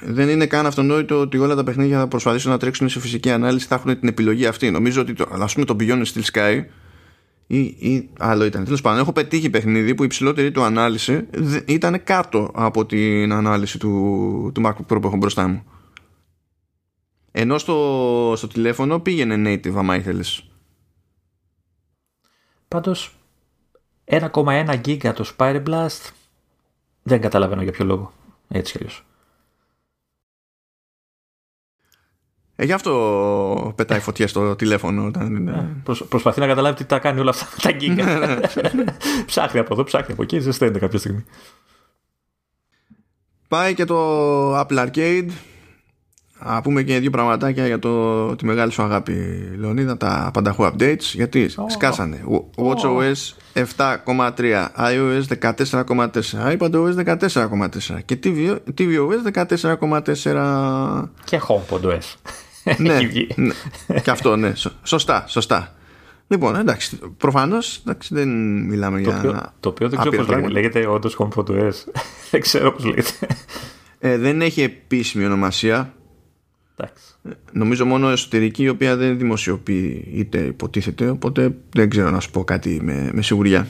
δεν 0.00 0.28
είναι 0.28 0.46
καν 0.46 0.66
αυτονόητο 0.66 1.20
ότι 1.20 1.38
όλα 1.38 1.54
τα 1.54 1.64
παιχνίδια 1.64 1.98
θα 1.98 2.08
προσπαθήσουν 2.08 2.50
να 2.50 2.58
τρέξουν 2.58 2.88
σε 2.88 3.00
φυσική 3.00 3.30
ανάλυση 3.30 3.66
θα 3.66 3.74
έχουν 3.74 3.98
την 3.98 4.08
επιλογή 4.08 4.46
αυτή. 4.46 4.70
Νομίζω 4.70 5.00
ότι 5.00 5.12
το, 5.12 5.28
ας 5.40 5.54
πούμε 5.54 5.66
το 5.66 5.76
Beyond 5.80 6.02
Steel 6.04 6.24
Sky 6.32 6.64
ή, 7.50 7.58
ή 7.60 8.10
άλλο 8.18 8.44
ήταν. 8.44 8.64
Τέλος 8.64 8.80
πάντων, 8.80 9.00
έχω 9.00 9.12
πετύχει 9.12 9.50
παιχνίδι 9.50 9.94
που 9.94 10.02
η 10.02 10.06
υψηλότερη 10.06 10.50
του 10.52 10.62
ανάλυση 10.62 11.26
δε- 11.30 11.60
ήταν 11.66 12.04
κάτω 12.04 12.50
από 12.54 12.86
την 12.86 13.32
ανάλυση 13.32 13.78
του, 13.78 14.50
του 14.54 14.62
MacBook 14.64 14.92
Pro 14.94 15.00
που 15.00 15.06
έχω 15.06 15.16
μπροστά 15.16 15.48
μου. 15.48 15.64
Ενώ 17.32 17.58
στο, 17.58 18.32
στο 18.36 18.48
τηλέφωνο 18.48 19.00
πήγαινε 19.00 19.34
native 19.54 19.74
άμα 19.76 19.96
ήθελες. 19.96 20.50
Πάντως 22.68 23.16
1,1 24.04 24.80
γίγκα 24.84 25.12
το 25.12 25.34
Spire 25.36 25.62
Blast 25.66 26.10
δεν 27.02 27.20
καταλαβαίνω 27.20 27.62
για 27.62 27.72
ποιο 27.72 27.84
λόγο. 27.84 28.12
Έτσι 28.48 28.78
κι 28.78 28.84
Ε, 32.60 32.64
γι' 32.64 32.72
αυτό 32.72 33.72
πετάει 33.76 33.98
φωτιά 34.00 34.28
στο 34.28 34.56
τηλέφωνο. 34.56 35.04
Όταν... 35.06 35.36
είναι- 35.36 35.76
Προσ- 35.84 36.04
προσπαθεί 36.04 36.40
να 36.40 36.46
καταλάβει 36.46 36.76
τι 36.76 36.84
τα 36.84 36.98
κάνει 36.98 37.20
όλα 37.20 37.30
αυτά 37.30 37.46
τα 37.62 37.70
γκίγκα. 37.72 38.04
ψάχνει 39.26 39.60
από 39.60 39.74
εδώ, 39.74 39.84
ψάχνει 39.84 40.12
από 40.12 40.22
εκεί, 40.22 40.38
ζεσταίνεται 40.38 40.78
κάποια 40.78 40.98
στιγμή. 40.98 41.24
Πάει 43.48 43.74
και 43.74 43.84
το 43.84 44.60
Apple 44.60 44.86
Arcade. 44.86 45.28
Α 46.38 46.62
πούμε 46.62 46.82
και 46.82 46.98
δύο 46.98 47.10
πραγματάκια 47.10 47.66
για 47.66 47.78
το, 47.78 48.36
τη 48.36 48.44
μεγάλη 48.44 48.72
σου 48.72 48.82
αγάπη 48.82 49.12
Λεωνίδα, 49.58 49.96
τα 49.96 50.30
πανταχού 50.32 50.64
updates. 50.64 51.00
Γιατί 51.00 51.50
σκάσανε. 51.66 52.24
WatchOS 52.56 53.14
7,3, 53.76 54.66
iOS 54.76 55.22
14,4, 55.40 56.58
iPadOS 56.58 57.18
14,4 57.18 57.98
και 58.04 58.18
TV, 58.24 58.56
tvOS 58.78 59.46
14,4. 59.48 61.04
Και 61.24 61.40
HomePod 61.48 61.80
OS. 61.82 62.14
Ναι, 62.78 62.94
Έχει 62.94 63.06
βγει. 63.06 63.28
ναι, 63.36 64.00
και 64.02 64.10
αυτό, 64.10 64.36
ναι. 64.36 64.54
Σω- 64.54 64.72
Σωστά, 64.82 65.24
σωστά. 65.28 65.72
Λοιπόν, 66.30 66.56
εντάξει, 66.56 66.98
προφανώς 67.16 67.82
δεν 68.08 68.28
μιλάμε 68.66 69.00
Το 69.00 69.08
για. 69.10 69.18
οποίο, 69.18 69.52
το 69.60 69.68
οποίο 69.68 69.88
δεν 69.88 69.98
ξέρω 69.98 70.22
άπειρα 70.22 70.24
πώς 70.24 70.28
λέγεται. 70.34 70.40
πράγματα. 70.40 70.52
Λέγεται 70.52 70.86
όντως 70.86 71.16
HomePod 71.18 71.44
OS. 71.68 71.92
δεν 72.30 72.40
ξέρω 72.40 72.72
πώς 72.72 72.84
λέγεται. 72.84 73.10
Ε, 73.98 74.16
δεν 74.18 74.40
έχει 74.42 74.62
επίσημη 74.62 75.24
ονομασία. 75.24 75.92
Εντάξει. 76.76 77.04
Νομίζω 77.52 77.84
μόνο 77.86 78.08
εσωτερική 78.08 78.62
η 78.62 78.68
οποία 78.68 78.96
δεν 78.96 79.18
δημοσιοποιείται 79.18 80.38
υποτίθεται 80.38 81.08
οπότε 81.08 81.54
δεν 81.74 81.88
ξέρω 81.90 82.10
να 82.10 82.20
σου 82.20 82.30
πω 82.30 82.44
κάτι 82.44 82.78
με, 82.82 83.10
με 83.12 83.22
σιγουριά 83.22 83.68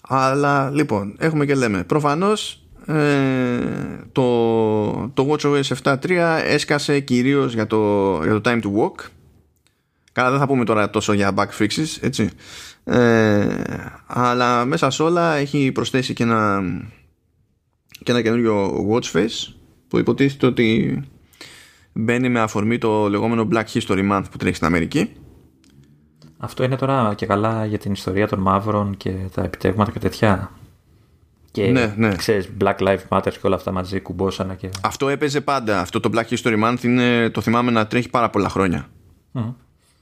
αλλά 0.00 0.70
λοιπόν 0.70 1.14
έχουμε 1.18 1.46
και 1.46 1.54
λέμε 1.54 1.84
προφανώς 1.84 2.62
ε, 2.90 4.04
το, 4.12 5.08
το 5.08 5.28
WatchOS 5.30 5.62
7.3 5.82 6.10
έσκασε 6.44 7.00
κυρίως 7.00 7.54
για 7.54 7.66
το, 7.66 8.20
για 8.22 8.40
το 8.40 8.50
time 8.50 8.60
to 8.62 8.66
walk 8.66 9.06
Καλά 10.12 10.30
δεν 10.30 10.38
θα 10.38 10.46
πούμε 10.46 10.64
τώρα 10.64 10.90
τόσο 10.90 11.12
για 11.12 11.34
bug 11.36 11.48
fixes 11.58 11.98
έτσι 12.00 12.30
ε, 12.84 13.46
αλλά 14.06 14.64
μέσα 14.64 14.90
σε 14.90 15.02
όλα 15.02 15.34
έχει 15.34 15.72
προσθέσει 15.72 16.12
και 16.12 16.22
ένα 16.22 16.62
και 18.02 18.10
ένα 18.12 18.22
καινούριο 18.22 18.86
watch 18.90 19.16
face 19.16 19.54
που 19.88 19.98
υποτίθεται 19.98 20.46
ότι 20.46 21.00
μπαίνει 21.92 22.28
με 22.28 22.40
αφορμή 22.40 22.78
το 22.78 23.08
λεγόμενο 23.08 23.48
Black 23.52 23.64
History 23.72 24.10
Month 24.12 24.24
που 24.30 24.36
τρέχει 24.36 24.54
στην 24.54 24.66
Αμερική. 24.66 25.12
Αυτό 26.38 26.64
είναι 26.64 26.76
τώρα 26.76 27.14
και 27.14 27.26
καλά 27.26 27.64
για 27.64 27.78
την 27.78 27.92
ιστορία 27.92 28.28
των 28.28 28.38
μαύρων 28.38 28.96
και 28.96 29.14
τα 29.34 29.42
επιτεύγματα 29.42 29.90
και 29.90 29.98
τέτοια. 29.98 30.50
Και 31.50 31.66
Ναι, 31.66 31.94
ναι. 31.96 32.14
ξέρεις, 32.14 32.50
Black 32.60 32.76
Lives 32.76 33.08
Matter 33.08 33.32
και 33.32 33.38
όλα 33.42 33.56
αυτά 33.56 33.72
μαζί 33.72 34.00
κουμπόσανα 34.00 34.54
και... 34.54 34.70
Αυτό 34.82 35.08
έπαιζε 35.08 35.40
πάντα. 35.40 35.80
Αυτό 35.80 36.00
το 36.00 36.10
Black 36.14 36.34
History 36.34 36.64
Month 36.64 36.82
είναι, 36.82 37.30
το 37.30 37.40
θυμάμαι 37.40 37.70
να 37.70 37.86
τρέχει 37.86 38.08
πάρα 38.08 38.30
πολλά 38.30 38.48
χρόνια 38.48 38.88
Μμμ. 39.32 39.52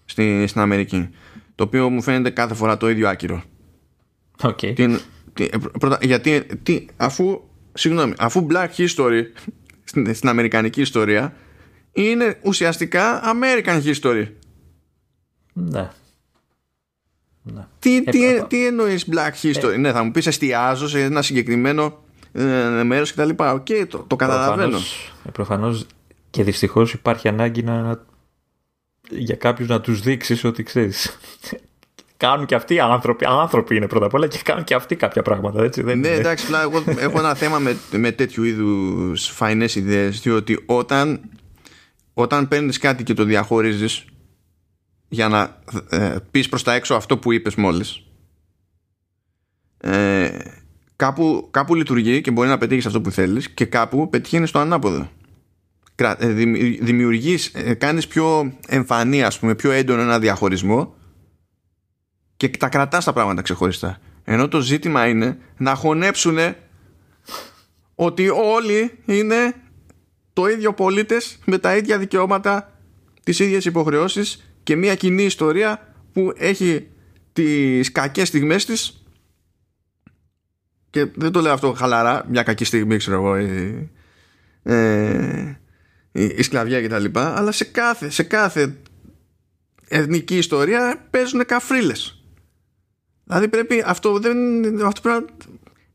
στη, 0.04 0.46
στην 0.46 0.60
Αμερική. 0.60 1.08
Το 1.54 1.64
οποίο 1.64 1.90
μου 1.90 2.02
φαίνεται 2.02 2.30
κάθε 2.30 2.54
φορά 2.54 2.76
το 2.76 2.90
ίδιο 2.90 3.08
άκυρο. 3.08 3.42
Οκ. 4.42 4.58
Τι, 4.58 4.74
τι, 5.32 5.44
ε, 5.44 5.56
πρώτα, 5.78 5.98
γιατί 6.02 6.44
τι, 6.62 6.86
αφού, 6.96 7.40
συγγνώμη, 7.72 8.12
αφού 8.18 8.46
Black 8.50 8.68
History 8.76 9.22
στην, 9.84 10.14
στην 10.14 10.28
Αμερικανική 10.28 10.80
ιστορία 10.80 11.34
είναι 11.92 12.38
ουσιαστικά 12.42 13.22
American 13.24 13.82
History. 13.82 14.26
Ναι. 15.52 15.90
Ναι. 17.54 17.66
Τι, 17.78 18.02
τι, 18.04 18.26
Ε, 18.26 18.44
τι 18.48 18.66
εννοείς 18.66 19.06
Black 19.12 19.46
History; 19.46 19.78
Ναι, 19.78 19.92
θα 19.92 20.02
μου 20.02 20.10
πεις 20.10 20.26
εστιάζω 20.26 20.88
σε 20.88 21.02
ένα 21.02 21.22
συγκεκριμένο 21.22 21.98
ε, 22.32 22.82
μέρος 22.82 23.12
κτλ. 23.12 23.28
Οκ, 23.36 23.66
το, 23.88 23.98
το 24.06 24.16
καταλαβαίνω. 24.16 24.56
Προφανώς, 24.68 25.12
ε, 25.26 25.30
προφανώς 25.30 25.86
και 26.30 26.42
δυστυχώς 26.42 26.92
υπάρχει 26.92 27.28
ανάγκη 27.28 27.62
να, 27.62 28.00
για 29.10 29.34
κάποιους 29.36 29.68
να 29.68 29.80
τους 29.80 30.00
δείξεις 30.00 30.44
ότι 30.44 30.62
ξέρεις 30.62 31.18
κάνουν 32.16 32.46
και 32.46 32.54
αυτοί 32.54 32.80
άνθρωποι, 32.80 33.24
άνθρωποι 33.28 33.76
είναι 33.76 33.86
πρώτα 33.88 34.06
απ' 34.06 34.14
όλα 34.14 34.26
και 34.26 34.38
κάνουν 34.44 34.64
και 34.64 34.74
αυτοί 34.74 34.96
κάποια 34.96 35.22
πράγματα 35.22 35.62
έτσι 35.62 35.82
δεν 35.82 35.98
Ναι, 35.98 36.08
είναι. 36.08 36.16
εντάξει, 36.16 36.44
απλά 36.44 36.62
εγώ 36.62 36.84
έχω 36.98 37.18
ένα 37.18 37.34
θέμα 37.34 37.58
με, 37.58 37.76
με 37.90 38.12
τέτοιου 38.12 38.44
είδους 38.44 39.26
φαϊνές 39.26 39.74
ιδέες, 39.74 40.20
διότι 40.20 40.62
όταν, 40.66 41.20
όταν 42.14 42.48
παίρνεις 42.48 42.78
κάτι 42.78 43.02
και 43.02 43.14
το 43.14 43.24
διαχωρίζεις 43.24 44.04
για 45.08 45.28
να 45.28 45.62
ε, 45.90 46.16
πεις 46.30 46.48
προς 46.48 46.62
τα 46.62 46.74
έξω 46.74 46.94
αυτό 46.94 47.18
που 47.18 47.32
είπες 47.32 47.54
μόλις, 47.54 48.02
ε, 49.78 50.38
κάπου, 50.96 51.48
κάπου 51.50 51.74
λειτουργεί 51.74 52.20
και 52.20 52.30
μπορεί 52.30 52.48
να 52.48 52.58
πετύχεις 52.58 52.86
αυτό 52.86 53.00
που 53.00 53.10
θέλεις 53.10 53.50
και 53.50 53.64
κάπου 53.64 54.08
πετυχαίνει 54.08 54.46
στο 54.46 54.58
ανάποδο. 54.58 55.10
Κρα- 55.94 56.22
ε, 56.22 56.28
δημι- 56.32 56.82
Δημιουργείς, 56.82 57.50
ε, 57.54 57.74
κάνεις 57.74 58.06
πιο 58.06 58.52
εμφανή 58.66 59.22
ας 59.22 59.38
πούμε, 59.38 59.54
πιο 59.54 59.70
έντονο 59.70 60.00
ένα 60.02 60.18
διαχωρισμό 60.18 60.94
και 62.36 62.48
τα 62.48 62.68
κρατάς 62.68 63.04
τα 63.04 63.12
πράγματα 63.12 63.42
ξεχωριστά. 63.42 63.98
Ενώ 64.24 64.48
το 64.48 64.60
ζήτημα 64.60 65.06
είναι 65.08 65.38
να 65.56 65.74
χωνέψουν 65.74 66.38
ότι 67.94 68.28
όλοι 68.28 68.98
είναι 69.04 69.54
το 70.32 70.46
ίδιο 70.46 70.74
πολίτες 70.74 71.38
με 71.44 71.58
τα 71.58 71.76
ίδια 71.76 71.98
δικαιώματα, 71.98 72.78
τις 73.24 73.38
ίδιες 73.38 73.64
υποχρεώσεις 73.64 74.47
και 74.68 74.76
μια 74.76 74.94
κοινή 74.94 75.22
ιστορία 75.22 75.94
που 76.12 76.32
έχει 76.36 76.88
τις 77.32 77.92
κακές 77.92 78.28
στιγμές 78.28 78.64
της 78.64 79.02
και 80.90 81.06
δεν 81.14 81.32
το 81.32 81.40
λέω 81.40 81.52
αυτό 81.52 81.72
χαλαρά, 81.72 82.24
μια 82.28 82.42
κακή 82.42 82.64
στιγμή 82.64 82.96
ξέρω 82.96 83.16
εγώ 83.16 83.38
η, 83.38 83.90
ε, 84.62 85.60
η, 86.12 86.24
η 86.24 86.42
σκλαβιά 86.42 86.80
και 86.80 86.88
τα 86.88 86.98
λοιπά 86.98 87.36
αλλά 87.36 87.52
σε 87.52 87.64
κάθε, 87.64 88.10
σε 88.10 88.22
κάθε 88.22 88.76
εθνική 89.88 90.36
ιστορία 90.36 91.06
παίζουν 91.10 91.44
καφρίλες 91.46 92.22
Δηλαδή 93.24 93.48
πρέπει 93.48 93.82
αυτό 93.86 94.18
δεν, 94.18 94.36
αυτό 94.84 95.00
πρέπει 95.00 95.20
να, 95.20 95.26
δεν 95.26 95.46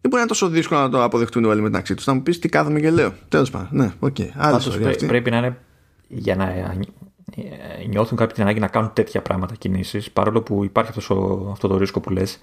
μπορεί 0.01 0.13
να 0.13 0.19
είναι 0.19 0.28
τόσο 0.28 0.49
δύσκολο 0.49 0.80
να 0.80 0.89
το 0.89 1.03
αποδεχτούν 1.03 1.45
όλοι 1.45 1.61
μεταξύ 1.61 1.95
τους. 1.95 2.03
Θα 2.05 2.13
μου 2.13 2.24
πεις 2.24 2.39
τι 2.39 2.49
κάθομαι 2.49 2.80
και 2.80 2.91
λέω. 2.91 3.13
Τέλος 3.30 3.49
πάντων. 3.49 3.67
Ναι, 3.71 3.93
OK. 3.99 4.15
Okay. 4.19 4.21
Άλλη 4.21 4.32
Πάντως 4.38 4.59
ιστορία 4.59 4.82
πρέ- 4.82 4.95
αυτή. 4.95 5.05
πρέπει 5.05 5.30
να 5.30 5.38
είναι 5.38 5.57
για 6.07 6.36
να 6.36 6.49
ε, 6.49 6.80
νιώθουν 7.89 8.17
κάποιοι 8.17 8.34
την 8.34 8.43
ανάγκη 8.43 8.59
να 8.59 8.67
κάνουν 8.67 8.93
τέτοια 8.93 9.21
πράγματα 9.21 9.55
κινήσεις 9.55 10.11
παρόλο 10.11 10.41
που 10.41 10.63
υπάρχει 10.63 10.89
αυτός 10.89 11.09
ο- 11.09 11.49
αυτό 11.51 11.67
το 11.67 11.77
ρίσκο 11.77 11.99
που 11.99 12.09
λες 12.09 12.39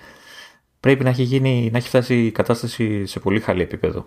πρέπει 0.81 1.05
να 1.05 1.11
έχει, 1.11 1.23
γίνει, 1.23 1.69
να 1.73 1.79
έχει 1.79 1.89
φτάσει 1.89 2.27
η 2.27 2.31
κατάσταση 2.31 3.07
σε 3.07 3.21
πολύ 3.21 3.41
χαλή 3.41 3.63
επίπεδο 3.63 4.07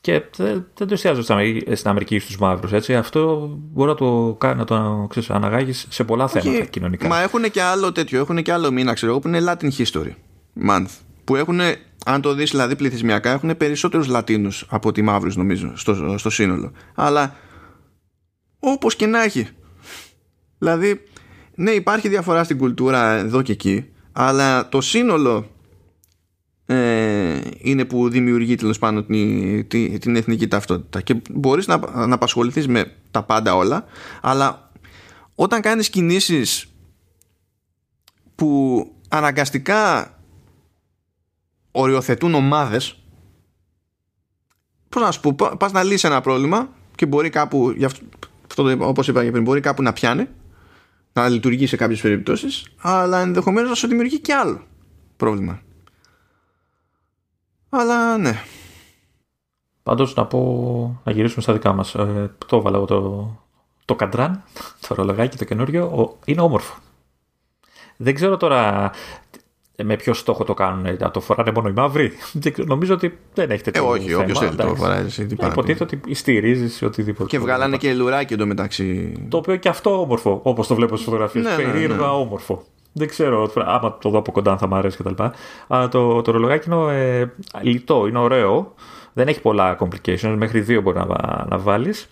και 0.00 0.22
δεν, 0.36 0.66
δεν 0.74 0.86
το 0.86 0.94
εστιάζω 0.94 1.22
στην 1.22 1.34
Αμερική, 1.34 1.74
στην 1.74 1.90
Αμερική 1.90 2.18
στους 2.18 2.38
μαύρους 2.38 2.72
έτσι. 2.72 2.96
αυτό 2.96 3.50
μπορεί 3.52 3.88
να 3.90 3.96
το, 3.96 4.36
κα- 4.40 4.54
να 4.54 4.64
το 4.64 5.06
ξέρεις, 5.10 5.30
αναγάγεις 5.30 5.86
σε 5.90 6.04
πολλά 6.04 6.28
θέματα 6.28 6.50
Όχι, 6.50 6.68
κοινωνικά 6.68 7.08
Μα 7.08 7.20
έχουν 7.22 7.50
και 7.50 7.62
άλλο 7.62 7.92
τέτοιο. 7.92 8.20
Έχουν 8.20 8.42
και 8.42 8.52
άλλο 8.52 8.70
μήνα, 8.70 8.92
ξέρω 8.92 9.10
εγώ, 9.12 9.20
που 9.20 9.28
είναι 9.28 9.40
Latin 9.44 9.68
History 9.78 10.12
Month. 10.68 10.86
Που 11.24 11.36
έχουν, 11.36 11.60
αν 12.04 12.20
το 12.20 12.34
δεις 12.34 12.50
δηλαδή 12.50 12.76
πληθυσμιακά, 12.76 13.30
έχουν 13.30 13.56
περισσότερους 13.56 14.06
Λατίνους 14.06 14.66
από 14.70 14.88
ότι 14.88 15.02
μαύρους, 15.02 15.36
νομίζω, 15.36 15.72
στο, 15.76 16.18
στο 16.18 16.30
σύνολο. 16.30 16.72
Αλλά 16.94 17.34
όπως 18.58 18.96
και 18.96 19.06
να 19.06 19.22
έχει. 19.22 19.48
Δηλαδή, 20.58 21.02
ναι, 21.54 21.70
υπάρχει 21.70 22.08
διαφορά 22.08 22.44
στην 22.44 22.58
κουλτούρα 22.58 23.12
εδώ 23.12 23.42
και 23.42 23.52
εκεί, 23.52 23.88
αλλά 24.12 24.68
το 24.68 24.80
σύνολο 24.80 25.50
ε, 26.66 27.40
είναι 27.58 27.84
που 27.84 28.08
δημιουργεί 28.08 28.54
τέλος 28.54 28.78
πάντων 28.78 29.06
την, 29.06 29.68
την, 29.68 29.98
την 30.00 30.16
εθνική 30.16 30.48
ταυτότητα. 30.48 31.00
Και 31.00 31.22
μπορείς 31.30 31.66
να, 31.66 32.06
να 32.06 32.14
απασχοληθείς 32.14 32.68
με 32.68 32.92
τα 33.10 33.22
πάντα 33.22 33.54
όλα, 33.54 33.84
αλλά 34.20 34.70
όταν 35.34 35.60
κάνεις 35.60 35.90
κινήσεις 35.90 36.66
που 38.34 38.82
αναγκαστικά 39.08 40.12
οριοθετούν 41.70 42.34
ομάδες 42.34 43.02
πώς 44.88 45.02
να 45.02 45.10
σου 45.10 45.20
πω, 45.20 45.34
πα- 45.34 45.56
πας 45.56 45.72
να 45.72 45.82
λύσεις 45.82 46.04
ένα 46.04 46.20
πρόβλημα 46.20 46.68
και 46.94 47.06
μπορεί 47.06 47.30
κάπου, 47.30 47.70
γι' 47.76 47.84
αυτό, 47.84 48.04
αυτό 48.46 48.62
το 48.62 48.70
είπα, 48.70 48.86
όπως 48.86 49.08
είπα 49.08 49.24
και 49.24 49.30
πριν, 49.30 49.42
μπορεί 49.42 49.60
κάπου 49.60 49.82
να 49.82 49.92
πιάνει 49.92 50.28
να 51.22 51.28
λειτουργεί 51.28 51.66
σε 51.66 51.76
κάποιες 51.76 52.00
περιπτώσεις 52.00 52.66
αλλά 52.80 53.18
ενδεχομένως 53.20 53.68
να 53.68 53.74
σου 53.74 53.86
δημιουργεί 53.88 54.20
και 54.20 54.34
άλλο 54.34 54.62
πρόβλημα. 55.16 55.60
Αλλά 57.68 58.18
ναι. 58.18 58.42
Πάντως 59.82 60.14
να 60.14 60.26
πω 60.26 61.00
να 61.04 61.12
γυρίσουμε 61.12 61.42
στα 61.42 61.52
δικά 61.52 61.72
μας. 61.72 61.94
Ε, 61.94 62.34
το 62.46 62.56
έβαλα 62.56 62.76
εγώ 62.76 62.86
το, 62.86 63.30
το 63.84 63.94
καντράν 63.94 64.42
το 64.88 64.94
ρολογάκι 64.94 65.36
το 65.36 65.44
καινούριο. 65.44 65.84
Ο- 65.86 66.18
είναι 66.24 66.40
όμορφο. 66.40 66.78
Δεν 67.96 68.14
ξέρω 68.14 68.36
τώρα 68.36 68.90
με 69.84 69.96
ποιο 69.96 70.14
στόχο 70.14 70.44
το 70.44 70.54
κάνουν 70.54 70.86
ε, 70.86 70.96
να 70.98 71.10
το 71.10 71.20
φοράνε 71.20 71.52
μόνο 71.52 71.68
οι 71.68 71.72
μαύροι; 71.72 72.12
Δεν 72.32 72.52
ξέρω, 72.52 72.68
νομίζω 72.68 72.94
ότι 72.94 73.18
δεν 73.34 73.50
έχει 73.50 73.60
ε, 73.60 73.70
τέτοιο 73.70 73.88
όχι, 73.88 74.08
θέμα, 74.08 74.22
όποιος 74.22 74.38
θέλει 74.38 74.54
το 74.54 74.62
εντάξει. 74.62 74.82
φοράει 74.82 75.04
εσύ, 75.04 75.26
τι 75.26 75.34
πάει 75.34 75.48
να 75.48 75.54
πει. 75.54 75.60
υποτίθεται 75.60 75.96
ότι 75.96 76.14
στηρίζεις 76.14 76.82
οτιδήποτε 76.82 77.28
και 77.28 77.38
βγάλανε 77.38 77.76
και 77.76 77.94
λουράκι 77.94 78.34
εντωμεταξύ 78.34 79.12
το 79.28 79.36
οποίο 79.36 79.56
και 79.56 79.68
αυτό 79.68 80.00
όμορφο, 80.00 80.40
όπως 80.42 80.66
το 80.66 80.74
βλέπω 80.74 80.94
στις 80.94 81.04
φωτογραφίες. 81.04 81.44
Ναι, 81.44 81.50
ναι, 81.50 81.62
Περίεργα 81.62 81.96
ναι. 81.96 82.02
όμορφο. 82.02 82.64
Δεν 82.92 83.08
ξέρω, 83.08 83.52
άμα 83.54 83.98
το 83.98 84.10
δω 84.10 84.18
από 84.18 84.32
κοντά 84.32 84.50
αν 84.50 84.58
θα 84.58 84.66
μου 84.66 84.74
αρέσει 84.74 84.96
κτλ. 84.96 85.22
Αλλά 85.66 85.88
το, 85.88 86.22
το 86.22 86.32
ρολογάκι 86.32 86.70
είναι 86.70 86.94
ε, 86.94 87.26
λιτό, 87.62 88.06
είναι 88.06 88.18
ωραίο. 88.18 88.74
Δεν 89.12 89.28
έχει 89.28 89.40
πολλά 89.40 89.78
complications, 89.80 90.34
μέχρι 90.36 90.60
δύο 90.60 90.80
μπορεί 90.80 90.98
να, 90.98 91.06
να 91.48 91.58
βάλεις. 91.58 92.06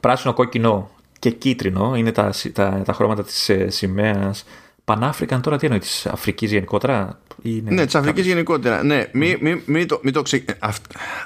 πράσινο, 0.00 0.32
κόκκινο 0.32 0.90
και 1.18 1.30
κίτρινο 1.30 1.94
είναι 1.96 2.12
τα, 2.12 2.32
τα, 2.52 2.82
τα 2.84 2.92
χρώματα 2.92 3.24
της 3.24 3.48
ε, 3.48 3.70
σημαίας 3.70 4.44
Πανάφρικαν 4.84 5.40
τώρα 5.40 5.58
τι 5.58 5.66
εννοείς 5.66 5.84
της 5.86 6.06
Αφρικής 6.06 6.50
γενικότερα. 6.50 7.20
Είναι 7.42 7.70
ναι, 7.70 7.84
της 7.84 7.94
Αφρικής 7.94 8.26
γενικότερα. 8.26 8.82
Ναι, 8.82 9.08
μην 9.12 9.38
μη, 9.40 9.62
μη 9.64 9.86
το, 9.86 10.00
μη 10.02 10.10
το 10.10 10.22
ξε... 10.22 10.44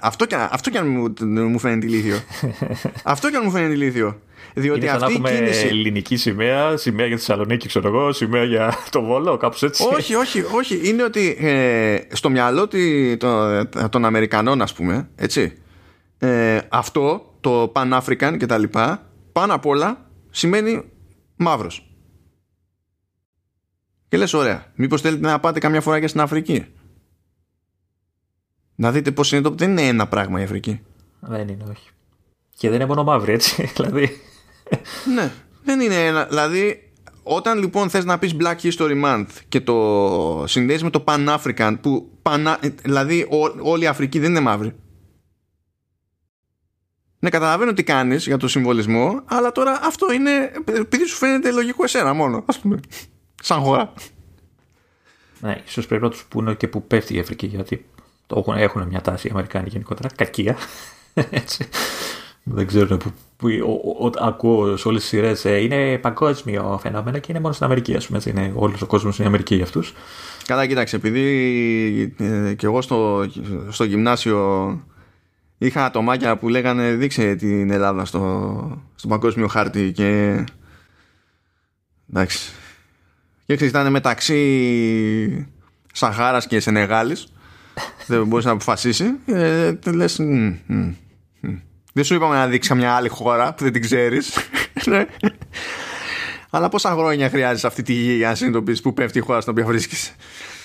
αυτό, 0.01 0.27
και, 0.27 0.37
αυτό 0.51 0.71
κι 0.71 0.79
αν 0.79 0.89
μου, 0.89 1.15
μου 1.27 1.59
φαίνεται 1.59 1.87
ηλίθιο. 1.87 2.17
αυτό 3.05 3.31
κι 3.31 3.37
αν 3.37 3.43
μου 3.45 3.51
φαίνεται 3.51 3.73
ηλίθιο. 3.73 4.21
Διότι 4.55 4.81
είναι 4.81 4.91
αυτή 4.91 5.13
η 5.13 5.21
κίνηση. 5.21 5.67
ελληνική 5.67 6.17
σημαία, 6.17 6.77
σημαία 6.77 7.07
για 7.07 7.17
τη 7.17 7.23
Θεσσαλονίκη, 7.23 7.69
ξέρω 7.69 7.89
εγώ, 7.89 8.13
σημαία 8.13 8.45
για 8.45 8.75
το 8.91 9.03
Βόλο, 9.03 9.37
κάπως 9.37 9.63
έτσι. 9.63 9.85
Όχι, 9.97 10.15
όχι, 10.15 10.45
όχι. 10.55 10.89
Είναι 10.89 11.03
ότι 11.03 11.37
ε, 11.41 11.99
στο 12.13 12.31
μυαλό 12.31 12.69
το, 13.19 13.65
των 13.89 14.05
Αμερικανών, 14.05 14.63
ας 14.63 14.73
πούμε, 14.73 15.09
έτσι. 15.17 15.53
Ε, 16.19 16.59
αυτό, 16.69 17.35
το 17.41 17.73
Pan 17.75 18.01
African 18.01 18.37
και 18.39 18.47
τα 18.47 18.59
λοιπά, 18.59 19.11
πάνω 19.33 19.55
απ' 19.55 19.67
όλα 19.67 20.11
σημαίνει 20.31 20.83
μαύρος. 21.37 21.86
Και 24.09 24.17
λες 24.17 24.33
ωραία, 24.33 24.73
μήπως 24.75 25.01
θέλετε 25.01 25.27
να 25.27 25.41
πάτε 25.41 25.59
καμιά 25.59 25.81
φορά 25.81 26.01
και 26.01 26.07
στην 26.07 26.21
Αφρική; 26.21 26.67
Να 28.75 28.93
δείτε 28.93 29.11
πώς 29.11 29.33
είναι 29.33 29.41
το... 29.41 29.51
Δεν 29.51 29.71
είναι 29.71 29.87
ένα 29.87 30.09
πράγμα 30.09 30.41
η 30.41 30.43
Αφρική. 30.43 30.81
Δεν 31.21 31.49
είναι, 31.49 31.65
όχι. 31.71 31.91
Και 32.57 32.69
δεν 32.69 32.77
είναι 32.77 32.89
μόνο 32.89 33.05
μαύρη, 33.05 33.33
έτσι. 33.33 33.63
δηλαδή. 33.77 34.21
ναι, 35.15 35.33
δεν 35.65 35.81
είναι 35.81 36.07
ένα. 36.07 36.25
Δηλαδή, 36.25 36.87
όταν 37.29 37.59
λοιπόν 37.59 37.91
θες 37.91 38.05
να 38.05 38.19
πεις 38.19 38.37
Black 38.41 38.57
History 38.63 39.05
Month 39.05 39.27
και 39.49 39.61
το 39.61 40.45
συνδέεις 40.47 40.83
με 40.83 40.91
το 40.91 41.05
Pan 41.07 41.37
African 41.39 41.77
που 41.81 42.19
πανα... 42.23 42.59
δηλαδή 42.83 43.27
όλη 43.63 43.85
η 43.85 43.87
Αφρική 43.87 44.19
δεν 44.19 44.31
είναι 44.31 44.41
μαύρη 44.41 44.75
ναι 47.19 47.31
καταλαβαίνω 47.31 47.73
τι 47.73 47.83
κάνεις 47.83 48.27
για 48.27 48.37
το 48.37 48.49
συμβολισμό 48.49 49.23
αλλά 49.25 49.53
τώρα 49.53 49.81
αυτό 49.83 50.13
είναι 50.13 50.53
επειδή 50.67 51.05
σου 51.05 51.17
φαίνεται 51.17 51.53
λογικό 51.53 51.85
εσένα 51.85 52.13
μόνο 52.13 52.45
ας 52.47 52.59
πούμε 52.59 52.81
σαν 53.43 53.61
χώρα. 53.61 53.93
Ναι, 55.41 55.63
ίσως 55.67 55.87
πρέπει 55.87 56.03
να 56.03 56.11
τους 56.11 56.25
πούνε 56.25 56.55
και 56.55 56.69
που 56.69 56.87
πέφτει 56.87 57.17
η 57.17 57.19
Αφρική, 57.19 57.47
γιατί 57.47 57.87
το 58.27 58.39
έχουν, 58.39 58.55
έχουν 58.55 58.87
μια 58.87 59.01
τάση 59.01 59.27
οι 59.27 59.31
Αμερικάνοι 59.31 59.69
γενικότερα. 59.69 60.09
Κακία. 60.17 60.57
Έτσι. 61.31 61.69
Δεν 62.43 62.67
ξέρω 62.67 62.97
που, 62.97 63.13
που 63.37 63.49
ο, 63.67 64.07
ο, 64.07 64.11
ακούω 64.19 64.77
σε 64.77 64.89
όλες 64.89 65.01
τις 65.01 65.11
σειρές 65.11 65.45
ε, 65.45 65.57
είναι 65.57 65.99
παγκόσμιο 65.99 66.79
φαινόμενο 66.83 67.19
και 67.19 67.27
είναι 67.31 67.41
μόνο 67.41 67.55
στην 67.55 67.67
Αμερική, 67.67 67.97
ας 67.97 68.07
πούμε. 68.07 68.19
Έτσι, 68.19 68.31
είναι 68.31 68.53
όλος 68.57 68.83
ο 68.83 68.87
κόσμος 68.87 69.15
στην 69.15 69.27
Αμερική 69.27 69.55
για 69.55 69.65
αυτούς. 69.65 69.95
Καλά, 70.45 70.67
κοίταξε, 70.67 70.97
επειδή 70.97 72.15
ε, 72.19 72.55
και 72.55 72.67
εγώ 72.67 72.83
στο, 72.83 73.27
στο 73.69 73.85
γυμνάσιο 73.85 74.81
είχα 75.59 75.85
ατομάκια 75.85 76.37
που 76.37 76.49
λέγανε 76.49 76.95
δείξε 76.95 77.35
την 77.35 77.71
Ελλάδα 77.71 78.05
στο, 78.05 78.83
στο 78.95 79.09
παγκόσμιο 79.09 79.47
χάρτη 79.47 79.93
και 79.93 80.45
εντάξει 82.11 82.53
και 83.47 83.55
ξέρεις 83.55 83.73
ήταν 83.73 83.91
μεταξύ 83.91 85.47
Σαχάρας 85.93 86.47
και 86.47 86.61
Σενεγάλης 86.61 87.27
δεν 88.07 88.27
μπορούσε 88.27 88.47
να 88.49 88.55
αποφασίσει 88.55 89.05
ε, 89.27 89.73
λες 89.87 90.17
δεν 91.93 92.05
σου 92.05 92.15
είπαμε 92.15 92.35
να 92.35 92.47
δείξεις 92.47 92.77
μια 92.77 92.93
άλλη 92.93 93.09
χώρα 93.09 93.55
που 93.55 93.65
δεν 93.65 93.73
την 93.73 93.83
ξέρεις 93.83 94.37
ναι. 94.87 95.07
αλλά 96.51 96.69
πόσα 96.69 96.91
χρόνια 96.91 97.29
χρειάζεσαι 97.29 97.67
αυτή 97.67 97.83
τη 97.83 97.93
γη 97.93 98.13
για 98.13 98.29
να 98.29 98.35
συνειδητοποιήσεις 98.35 98.83
που 98.83 98.95
πέφτει 98.95 99.19
η 99.19 99.21
χώρα 99.21 99.41
στην 99.41 99.53
οποία 99.53 99.65
βρίσκεσαι 99.65 100.13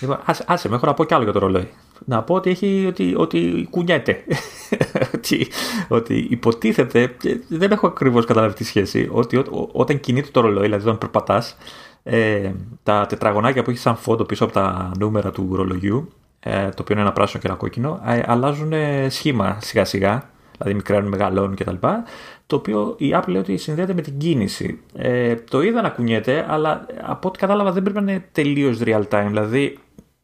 Λοιπόν, 0.01 0.19
άσε, 0.25 0.43
άσε 0.47 0.69
με, 0.69 0.75
έχω 0.75 0.85
να 0.85 0.93
πω 0.93 1.03
κι 1.03 1.13
άλλο 1.13 1.23
για 1.23 1.33
το 1.33 1.39
ρολόι. 1.39 1.69
Να 2.05 2.23
πω 2.23 2.33
ότι, 2.35 2.49
έχει, 2.49 2.85
ότι, 2.87 3.13
ότι 3.17 3.67
κουνιέται. 3.69 4.23
ότι, 5.15 5.47
ότι 5.87 6.27
υποτίθεται, 6.29 7.15
δεν 7.47 7.71
έχω 7.71 7.87
ακριβώς 7.87 8.25
καταλάβει 8.25 8.53
τη 8.53 8.63
σχέση, 8.63 9.09
ότι 9.11 9.37
ό, 9.37 9.69
όταν 9.71 9.99
κινείται 9.99 10.29
το 10.31 10.41
ρολόι, 10.41 10.63
δηλαδή 10.63 10.83
όταν 10.83 10.97
περπατάς, 10.97 11.57
ε, 12.03 12.51
τα 12.83 13.05
τετραγωνάκια 13.05 13.63
που 13.63 13.69
έχει 13.69 13.79
σαν 13.79 13.95
φόντο 13.95 14.23
πίσω 14.23 14.43
από 14.43 14.53
τα 14.53 14.91
νούμερα 14.99 15.31
του 15.31 15.55
ρολογιού, 15.55 16.11
ε, 16.39 16.69
το 16.69 16.81
οποίο 16.81 16.95
είναι 16.95 17.01
ένα 17.01 17.11
πράσινο 17.11 17.41
και 17.41 17.47
ένα 17.47 17.57
κόκκινο, 17.57 18.01
ε, 18.05 18.21
αλλάζουν 18.25 18.73
σχήμα 19.09 19.57
σιγά 19.61 19.85
σιγά, 19.85 20.29
δηλαδή 20.57 20.73
μικραίνουν, 20.73 21.09
μεγαλώνουν 21.09 21.55
κτλ. 21.55 21.75
Το 22.51 22.57
οποίο 22.57 22.95
η 22.97 23.11
Apple 23.13 23.27
λέει 23.27 23.41
ότι 23.41 23.57
συνδέεται 23.57 23.93
με 23.93 24.01
την 24.01 24.17
κίνηση. 24.17 24.79
Ε, 24.93 25.35
το 25.35 25.61
είδα 25.61 25.81
να 25.81 25.89
κουνιέται, 25.89 26.45
αλλά 26.49 26.85
από 27.01 27.27
ό,τι 27.27 27.39
κατάλαβα 27.39 27.71
δεν 27.71 27.83
πρέπει 27.83 28.01
να 28.01 28.11
είναι 28.11 28.25
τελείως 28.31 28.79
real 28.83 29.03
time. 29.09 29.25
Δηλαδή, 29.27 29.77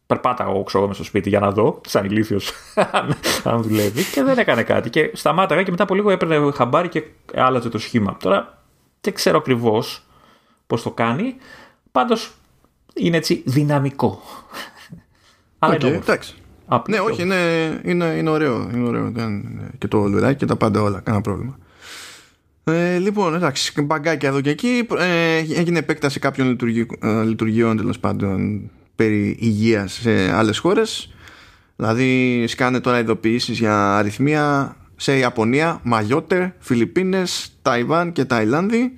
περπάτα 0.08 0.44
εγώ 0.44 0.64
ξέρω 0.64 0.94
στο 0.94 1.04
σπίτι 1.04 1.30
για 1.30 1.40
να 1.40 1.52
δω, 1.52 1.82
σαν 1.88 2.06
ηλίθιος, 2.06 2.52
αν 3.44 3.62
δουλεύει, 3.62 4.04
και 4.14 4.24
δεν 4.24 4.38
έκανε 4.38 4.64
κάτι. 4.64 4.90
Και 4.90 5.12
σταμάταγα 5.14 5.64
και 5.64 5.72
μετά 5.72 5.84
από 5.84 5.96
λίγο 5.96 6.10
έπαιρνε 6.10 6.52
χαμπάρι 6.52 6.90
και 6.90 7.04
άλλαζε 7.36 7.70
το 7.70 7.78
σχήμα. 7.78 8.18
Τώρα 8.20 8.64
δεν 9.02 9.14
ξέρω 9.14 9.38
ακριβώς 9.38 10.06
πώς 10.68 10.84
το 10.84 10.92
κάνει. 10.92 11.36
Πάντως 11.92 12.32
είναι 12.94 13.18
έτσι 13.18 13.44
δυναμικό. 13.46 14.22
Αλλά 15.60 15.76
okay, 15.76 15.84
εντάξει. 15.84 16.36
ναι, 16.88 17.00
όχι, 17.00 17.22
είναι, 17.22 17.36
είναι, 17.84 18.06
είναι 18.06 18.30
ωραίο. 18.30 18.70
Είναι 18.74 18.88
ωραίο. 18.88 19.12
και 19.78 19.88
το 19.88 20.08
λουράκι 20.08 20.38
και 20.38 20.46
τα 20.46 20.56
πάντα 20.56 20.82
όλα. 20.82 21.00
Κανένα 21.00 21.24
πρόβλημα. 21.24 21.58
Ε, 22.64 22.98
λοιπόν, 22.98 23.36
εντάξει, 23.36 23.82
μπαγκάκια 23.82 24.30
εδώ 24.30 24.42
και 24.42 24.50
εκεί. 24.50 24.88
Ε, 24.98 25.38
έγινε 25.38 25.80
επέκταση 25.80 26.20
κάποιων 26.20 26.58
ε, 27.02 27.24
λειτουργιών 27.24 27.78
τέλος 27.78 28.00
πάντων 28.00 28.70
περί 28.96 29.38
υγείας 29.40 29.94
σε 29.94 30.32
άλλες 30.32 30.58
χώρες. 30.58 31.14
Δηλαδή, 31.76 32.44
σκάνε 32.48 32.80
τώρα 32.80 33.00
ειδοποιήσεις 33.00 33.60
για 33.60 33.98
αριθμία 33.98 34.76
σε 34.96 35.18
Ιαπωνία, 35.18 35.80
Μαγιώτε, 35.84 36.56
Φιλιππίνες, 36.60 37.52
Ταϊβάν 37.62 38.12
και 38.12 38.26
Ταϊλάνδη 38.26 38.94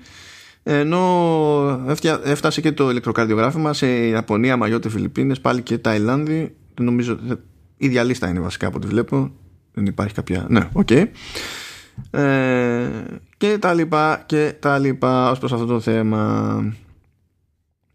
ενώ 0.72 1.93
έφτασε 2.24 2.61
και 2.61 2.72
το 2.72 2.89
ηλεκτροκαρδιογράφημα 2.89 3.74
σε 3.74 3.88
Ιαπωνία, 3.88 4.57
Μαγιότ, 4.57 4.89
Φιλιππίνες, 4.89 5.41
πάλι 5.41 5.61
και 5.61 5.78
Ταϊλάνδη. 5.78 6.55
Νομίζω, 6.80 7.20
η 7.78 7.86
ίδια 7.86 8.03
λίστα 8.03 8.30
είναι 8.30 8.39
βασικά 8.39 8.67
από 8.67 8.78
ό,τι 8.78 8.88
βλέπω. 8.88 9.32
Δεν 9.74 9.86
υπάρχει 9.86 10.13
κάποια... 10.13 10.45
Ναι, 10.49 10.70
OK. 10.74 10.88
Okay. 10.91 11.05
Ε, 12.20 12.89
και 13.38 13.57
τα 13.57 13.74
λοιπά 13.74 14.24
και 14.26 14.53
τα 14.59 14.78
λοιπά 14.78 15.32
ως 15.32 15.39
προς 15.39 15.53
αυτό 15.53 15.65
το 15.65 15.80
θέμα. 15.80 16.74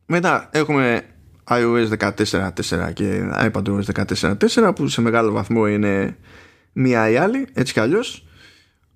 Μετά 0.07 0.49
έχουμε 0.53 1.03
iOS 1.49 1.89
14.4 1.99 2.93
και 2.93 3.23
iPadOS 3.35 3.83
14.4 3.95 4.75
που 4.75 4.89
σε 4.89 5.01
μεγάλο 5.01 5.33
βαθμό 5.33 5.67
είναι 5.67 6.17
μία 6.73 7.11
η 7.11 7.17
άλλη, 7.17 7.47
έτσι 7.53 7.73
κι 7.73 7.81
αλλιώς. 7.81 8.27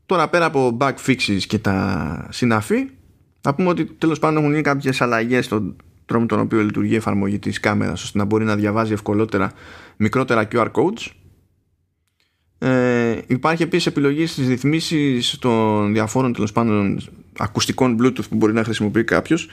Τώρα 0.07 0.29
πέρα 0.29 0.45
από 0.45 0.76
bug 0.81 0.95
fixes 1.07 1.41
και 1.47 1.59
τα 1.59 2.26
συναφή 2.31 2.98
να 3.49 3.55
πούμε 3.55 3.69
ότι 3.69 3.85
τέλος 3.85 4.19
πάντων 4.19 4.37
έχουν 4.37 4.51
γίνει 4.51 4.63
κάποιες 4.63 5.01
αλλαγές 5.01 5.45
στον 5.45 5.77
τρόπο 6.07 6.23
με 6.23 6.29
τον 6.29 6.41
οποίο 6.41 6.63
λειτουργεί 6.63 6.93
η 6.93 6.97
εφαρμογή 6.97 7.39
της 7.39 7.61
κάμερας 7.61 8.03
ώστε 8.03 8.19
να 8.19 8.25
μπορεί 8.25 8.45
να 8.45 8.57
διαβάζει 8.57 8.93
ευκολότερα 8.93 9.53
μικρότερα 9.97 10.49
QR 10.53 10.67
codes. 10.73 11.07
Ε, 12.59 13.19
υπάρχει 13.27 13.63
επίσης 13.63 13.87
επιλογή 13.87 14.27
στις 14.27 14.49
ρυθμίσεις 14.49 15.39
των 15.39 15.93
διαφόρων 15.93 16.33
τέλος 16.33 16.53
πάντων 16.53 17.01
ακουστικών 17.39 17.97
Bluetooth 18.01 18.29
που 18.29 18.37
μπορεί 18.37 18.53
να 18.53 18.65
χρησιμοποιεί 18.65 19.05
κάποιος 19.05 19.49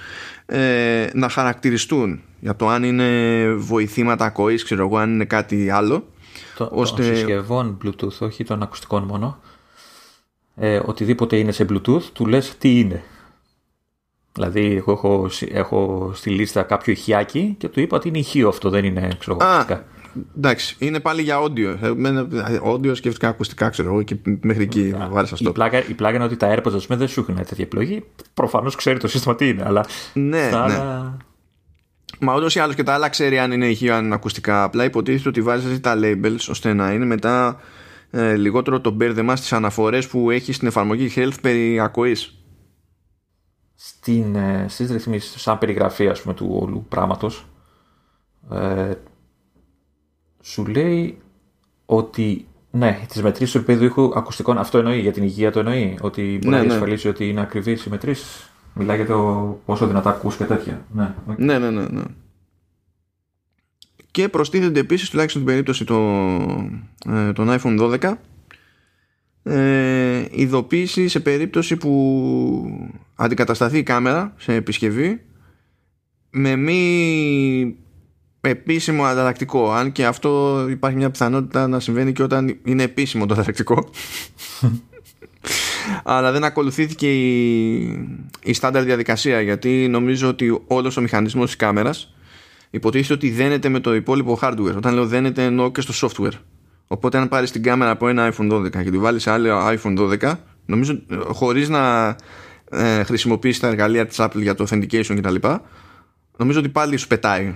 ε, 0.45 1.07
να 1.13 1.29
χαρακτηριστούν 1.29 2.21
για 2.39 2.55
το 2.55 2.67
αν 2.69 2.83
είναι 2.83 3.49
βοηθήματα 3.53 4.25
ακοής, 4.25 4.63
ξέρω 4.63 4.85
εγώ, 4.85 4.97
αν 4.97 5.13
είναι 5.13 5.25
κάτι 5.25 5.69
άλλο. 5.69 6.07
Το, 6.57 6.69
ώστε... 6.73 7.03
Των 7.03 7.15
συσκευών 7.15 7.77
Bluetooth, 7.83 8.19
όχι 8.19 8.43
των 8.43 8.61
ακουστικών 8.61 9.03
μόνο. 9.03 9.39
Ε, 10.55 10.81
οτιδήποτε 10.85 11.37
είναι 11.37 11.51
σε 11.51 11.65
Bluetooth, 11.69 12.03
του 12.13 12.25
λες 12.25 12.55
τι 12.57 12.79
είναι. 12.79 13.03
Δηλαδή, 14.35 14.75
εγώ 14.75 14.91
έχω, 14.91 15.29
έχω 15.51 16.11
στη 16.13 16.29
λίστα 16.29 16.63
κάποιο 16.63 16.93
ηχιάκι 16.93 17.55
και 17.57 17.67
του 17.67 17.79
είπα 17.79 17.97
ότι 17.97 18.07
είναι 18.07 18.17
ηχείο 18.17 18.47
αυτό, 18.47 18.69
δεν 18.69 18.85
είναι 18.85 19.09
ξέρω, 19.19 19.37
ακουστικά. 19.41 19.85
Εντάξει, 20.37 20.75
είναι 20.79 20.99
πάλι 20.99 21.21
για 21.21 21.39
audio. 21.39 21.75
Audio 22.73 22.95
σκέφτηκα 22.95 23.27
ακουστικά, 23.27 23.69
ξέρω 23.69 23.89
εγώ, 23.89 24.01
και 24.01 24.15
μέχρι 24.41 24.63
εκεί 24.63 24.95
βάλει 25.09 25.27
αυτό. 25.31 25.49
Η 25.49 25.51
πλάκα, 25.51 25.87
η 25.87 25.93
πλάκα 25.93 26.15
είναι 26.15 26.23
ότι 26.23 26.35
τα 26.35 26.55
AirPods 26.55 26.83
πούμε, 26.85 26.97
δεν 26.97 27.07
σου 27.07 27.19
έχουν 27.19 27.35
τέτοια 27.35 27.63
επιλογή. 27.63 28.03
Προφανώς 28.33 28.75
ξέρει 28.75 28.99
το 28.99 29.07
σύστημα 29.07 29.35
τι 29.35 29.47
είναι, 29.49 29.63
αλλά. 29.65 29.85
Ναι, 30.13 30.49
ναι. 30.67 30.79
Μα 32.19 32.35
ούτως 32.35 32.55
ή 32.55 32.59
άλλως 32.59 32.75
και 32.75 32.83
τα 32.83 32.93
άλλα 32.93 33.09
ξέρει 33.09 33.39
αν 33.39 33.51
είναι 33.51 33.67
ηχείο, 33.67 33.95
αν 33.95 34.05
είναι 34.05 34.15
ακουστικά. 34.15 34.63
Απλά 34.63 34.83
υποτίθεται 34.83 35.29
ότι 35.29 35.41
βάζεις 35.41 35.79
τα 35.79 35.99
labels 36.01 36.45
ώστε 36.49 36.73
να 36.73 36.91
είναι 36.91 37.05
μετά 37.05 37.59
ε, 38.11 38.35
λιγότερο 38.35 38.81
το 38.81 38.89
μπέρδεμα 38.89 39.35
στις 39.35 39.53
αναφορές 39.53 40.07
που 40.07 40.29
έχει 40.29 40.53
στην 40.53 40.67
εφαρμογή 40.67 41.11
Health 41.15 41.37
περί 41.41 41.79
ακοής 41.79 42.44
στην, 43.87 44.35
ε, 44.35 44.65
στις 44.67 44.91
ρυθμίσεις, 44.91 45.41
σαν 45.41 45.57
περιγραφή 45.57 46.07
ας 46.07 46.21
πούμε, 46.21 46.33
του 46.33 46.57
όλου 46.61 46.85
πράγματος, 46.89 47.45
ε, 48.51 48.93
σου 50.41 50.65
λέει 50.65 51.17
ότι 51.85 52.47
ναι, 52.71 53.05
τις 53.07 53.21
μετρήσεις 53.21 53.51
του 53.51 53.57
επίπεδου 53.57 53.85
ήχου 53.85 54.11
ακουστικών, 54.15 54.57
αυτό 54.57 54.77
εννοεί 54.77 54.99
για 54.99 55.11
την 55.11 55.23
υγεία 55.23 55.51
το 55.51 55.59
εννοεί, 55.59 55.97
ότι 56.01 56.21
μπορεί 56.21 56.49
ναι, 56.49 56.57
να 56.57 56.63
διασφαλίσει 56.63 57.07
ναι. 57.07 57.13
ότι 57.13 57.29
είναι 57.29 57.41
ακριβής 57.41 57.85
οι 57.85 57.89
μετρήσεις. 57.89 58.49
Μιλάει 58.73 58.95
για 58.95 59.05
το 59.05 59.59
πόσο 59.65 59.87
δυνατά 59.87 60.09
ακούς 60.09 60.35
και 60.35 60.43
τέτοια. 60.43 60.85
Ναι, 60.93 61.13
ναι, 61.37 61.59
ναι, 61.59 61.69
ναι, 61.69 61.87
ναι. 61.87 62.03
Και 64.11 64.29
προστίθενται 64.29 64.79
επίσης, 64.79 65.09
τουλάχιστον 65.09 65.41
στην 65.41 65.53
περίπτωση 65.53 65.85
το, 65.85 65.99
ε, 67.09 67.33
των 67.33 67.47
iPhone 67.49 67.79
12, 67.79 68.17
ε, 69.43 70.04
ειδοποίηση 70.35 71.07
σε 71.07 71.19
περίπτωση 71.19 71.77
που 71.77 72.89
αντικατασταθεί 73.15 73.77
η 73.77 73.83
κάμερα 73.83 74.33
σε 74.37 74.53
επισκευή 74.53 75.21
με 76.29 76.55
μη 76.55 77.75
επίσημο 78.41 79.03
ανταλλακτικό. 79.03 79.71
Αν 79.71 79.91
και 79.91 80.05
αυτό 80.05 80.65
υπάρχει 80.69 80.97
μια 80.97 81.09
πιθανότητα 81.09 81.67
να 81.67 81.79
συμβαίνει 81.79 82.11
και 82.11 82.23
όταν 82.23 82.57
είναι 82.63 82.83
επίσημο 82.83 83.25
το 83.25 83.33
ανταλλακτικό. 83.33 83.89
Αλλά 86.03 86.31
δεν 86.31 86.43
ακολουθήθηκε 86.43 87.13
η, 87.13 87.75
η 88.43 88.53
στάνταρ 88.53 88.83
διαδικασία 88.83 89.41
γιατί 89.41 89.87
νομίζω 89.87 90.27
ότι 90.27 90.61
όλος 90.67 90.97
ο 90.97 91.01
μηχανισμός 91.01 91.45
της 91.45 91.55
κάμερας 91.55 92.13
υποτίθεται 92.69 93.13
ότι 93.13 93.29
δένεται 93.29 93.69
με 93.69 93.79
το 93.79 93.95
υπόλοιπο 93.95 94.39
hardware. 94.41 94.75
Όταν 94.75 94.93
λέω 94.93 95.05
δένεται 95.05 95.43
εννοώ 95.43 95.71
και 95.71 95.81
στο 95.81 96.09
software. 96.09 96.33
Οπότε 96.87 97.17
αν 97.17 97.27
πάρεις 97.27 97.51
την 97.51 97.63
κάμερα 97.63 97.91
από 97.91 98.07
ένα 98.07 98.33
iPhone 98.33 98.51
12 98.51 98.69
και 98.71 98.91
τη 98.91 98.97
βάλεις 98.97 99.21
σε 99.21 99.31
άλλο 99.31 99.67
iPhone 99.67 100.19
12 100.21 100.33
νομίζω 100.65 101.01
χωρίς 101.27 101.69
να 101.69 102.15
ε, 102.69 103.03
χρησιμοποιήσει 103.03 103.59
τα 103.59 103.67
εργαλεία 103.67 104.05
της 104.05 104.17
Apple 104.19 104.41
για 104.41 104.55
το 104.55 104.65
authentication 104.69 105.17
κτλ 105.21 105.35
νομίζω 106.37 106.59
ότι 106.59 106.69
πάλι 106.69 106.97
σου 106.97 107.07
πετάει 107.07 107.55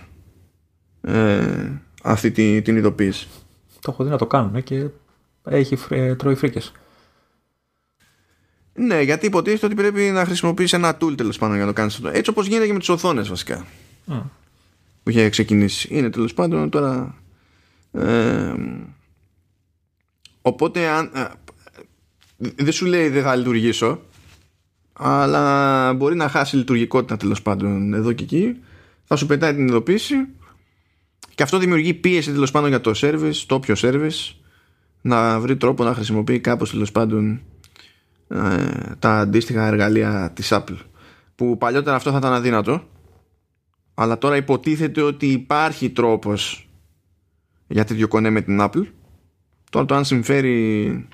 ε, 1.01 1.71
αυτή 2.03 2.32
την, 2.32 2.63
την 2.63 2.77
ειδοποίηση. 2.77 3.27
Το 3.82 3.91
έχω 3.91 4.03
δει 4.03 4.09
να 4.09 4.17
το 4.17 4.27
κάνουν 4.27 4.63
και 4.63 4.88
έχει, 5.43 5.77
ε, 5.89 6.15
τρώει 6.15 6.36
φρίκες. 6.36 6.71
Ναι, 8.73 9.01
γιατί 9.01 9.25
υποτίθεται 9.25 9.65
ότι 9.65 9.75
πρέπει 9.75 10.01
να 10.01 10.25
χρησιμοποιήσει 10.25 10.75
ένα 10.75 10.97
tool 11.01 11.17
τέλος 11.17 11.38
πάντων 11.38 11.55
για 11.55 11.65
να 11.65 11.71
το 11.71 11.77
κάνεις 11.77 11.95
αυτό. 11.95 12.09
Έτσι 12.09 12.30
όπως 12.30 12.47
γίνεται 12.47 12.65
και 12.65 12.73
με 12.73 12.80
τις 12.80 12.89
οθόνες 12.89 13.30
βασικά. 13.30 13.65
Mm. 14.07 14.21
Που 15.03 15.09
είχε 15.09 15.30
ξεκινήσει. 15.30 15.88
Είναι 15.91 16.09
τέλος 16.09 16.34
πάντων 16.34 16.69
τώρα. 16.69 17.15
Ε, 17.91 18.53
οπότε 20.50 20.88
αν, 20.88 21.12
ε, 21.14 21.26
δεν 22.38 22.72
σου 22.72 22.86
λέει 22.86 23.10
δεν 23.10 23.24
θα 23.24 23.36
λειτουργήσω 23.36 24.02
αλλά 25.02 25.93
μπορεί 25.93 26.16
να 26.16 26.30
χάσει 26.30 26.56
λειτουργικότητα 26.56 27.18
τέλος 27.18 27.41
πάντων 27.41 27.93
εδώ 27.93 28.12
και 28.12 28.24
εκεί. 28.24 28.60
Θα 29.04 29.16
σου 29.16 29.26
πετάει 29.26 29.54
την 29.54 29.68
ειδοποίηση 29.68 30.16
και 31.36 31.43
αυτό 31.43 31.58
δημιουργεί 31.58 31.93
πίεση 31.93 32.32
τέλος 32.32 32.52
πάντων 32.52 32.70
για 32.70 32.82
το 32.82 32.91
service, 32.95 33.36
το 33.45 33.56
όποιο 33.56 33.76
service 33.78 34.34
να 35.02 35.39
βρει 35.39 35.58
τρόπο 35.58 35.84
να 35.84 35.93
χρησιμοποιεί 35.93 36.39
κάπως 36.39 36.72
τέλος 36.72 36.91
πάντων 36.91 37.41
ε, 38.28 38.38
τα 39.00 39.20
αντίστοιχα 39.20 39.68
εργαλεία 39.68 40.32
της 40.36 40.50
Apple 40.52 40.78
που 41.36 41.58
παλιότερα 41.58 41.95
αυτό 41.95 42.12
θα 42.12 42.18
ήταν 42.18 42.34
αδύνατο. 42.34 42.84
Αλλά 43.93 44.18
τώρα 44.18 44.36
υποτίθεται 44.36 45.02
ότι 45.02 45.26
υπάρχει 45.26 45.89
τρόπος 45.89 46.70
για 47.68 47.86
τέτοιο 47.86 48.08
κονέ 48.08 48.30
με 48.30 48.41
την 48.41 48.58
Apple 48.62 48.86
τώρα 49.70 49.86
το 49.86 49.95
αν 49.95 50.05
συμφέρει 50.05 51.07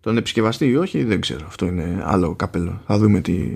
τον 0.00 0.16
επισκευαστή 0.16 0.66
ή 0.66 0.76
όχι 0.76 1.04
δεν 1.04 1.20
ξέρω. 1.20 1.46
Αυτό 1.46 1.66
είναι 1.66 2.02
άλλο 2.04 2.34
καπέλο. 2.34 2.82
Θα 2.86 2.98
δούμε 2.98 3.20
τι, 3.20 3.50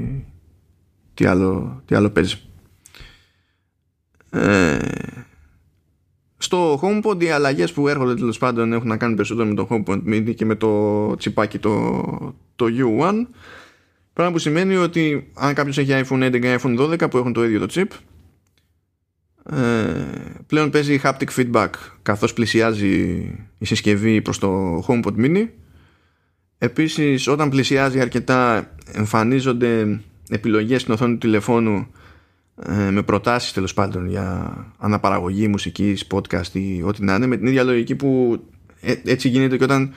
τι, 1.15 1.25
άλλο, 1.25 1.83
τι 1.85 1.95
άλλο 1.95 2.11
παίζει. 2.11 2.41
Ε, 4.31 4.79
στο 6.37 6.81
HomePod 6.83 7.23
οι 7.23 7.31
αλλαγές 7.31 7.73
που 7.73 7.89
έρχονται 7.89 8.15
τέλος 8.15 8.39
πάντων 8.39 8.73
έχουν 8.73 8.89
να 8.89 8.97
κάνουν 8.97 9.17
περισσότερο 9.17 9.49
με 9.49 9.55
το 9.55 9.69
HomePod 9.71 10.03
Mini 10.07 10.35
και 10.35 10.45
με 10.45 10.55
το 10.55 11.15
τσιπάκι 11.17 11.59
το, 11.59 12.03
το 12.57 12.67
U1 12.67 13.27
πράγμα 14.13 14.33
που 14.33 14.39
σημαίνει 14.39 14.77
ότι 14.77 15.31
αν 15.35 15.55
κάποιος 15.55 15.79
έχει 15.79 15.91
iPhone 15.93 16.25
11 16.25 16.45
ή 16.45 16.57
iPhone 16.63 16.81
12 16.81 17.11
που 17.11 17.19
έχουν 17.19 17.33
το 17.33 17.45
ίδιο 17.45 17.67
το 17.67 17.67
chip 17.71 17.87
ε, 17.87 18.10
πλέον 20.47 20.71
παίζει 20.71 21.01
haptic 21.05 21.29
feedback 21.37 21.71
καθώς 22.03 22.33
πλησιάζει 22.33 22.89
η 23.59 23.65
συσκευή 23.65 24.23
προς 24.23 24.39
το 24.39 24.79
HomePod 24.89 25.17
Mini. 25.17 25.49
Επίσης 26.59 27.27
όταν 27.27 27.51
πλησιάζει 27.51 28.01
αρκετά 28.01 28.71
εμφανίζονται 28.93 30.01
επιλογές 30.29 30.81
στην 30.81 30.93
οθόνη 30.95 31.13
του 31.13 31.19
τηλεφώνου 31.19 31.87
ε, 32.67 32.91
με 32.91 33.03
προτάσεις 33.03 33.53
τέλος 33.53 33.75
πάντων 33.75 34.09
για 34.09 34.57
αναπαραγωγή 34.79 35.49
μουσικής, 35.49 36.07
podcast 36.11 36.53
ή 36.53 36.83
ό,τι 36.83 37.05
να 37.05 37.15
είναι 37.15 37.27
με 37.27 37.37
την 37.37 37.47
ίδια 37.47 37.63
λογική 37.63 37.95
που 37.95 38.41
ε, 38.81 38.95
έτσι 39.05 39.29
γίνεται 39.29 39.57
και 39.57 39.65
όταν, 39.65 39.93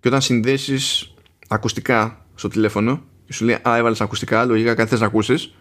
και 0.00 0.08
όταν 0.08 0.20
συνδέσεις 0.20 1.14
ακουστικά 1.48 2.26
στο 2.34 2.48
τηλέφωνο 2.48 3.02
και 3.26 3.32
σου 3.32 3.44
λέει 3.44 3.58
α 3.68 3.76
έβαλες 3.76 4.00
ακουστικά 4.00 4.44
λογικά 4.44 4.74
κάτι 4.74 4.88
θες 4.88 5.00
να 5.00 5.06
ακούσεις 5.06 5.54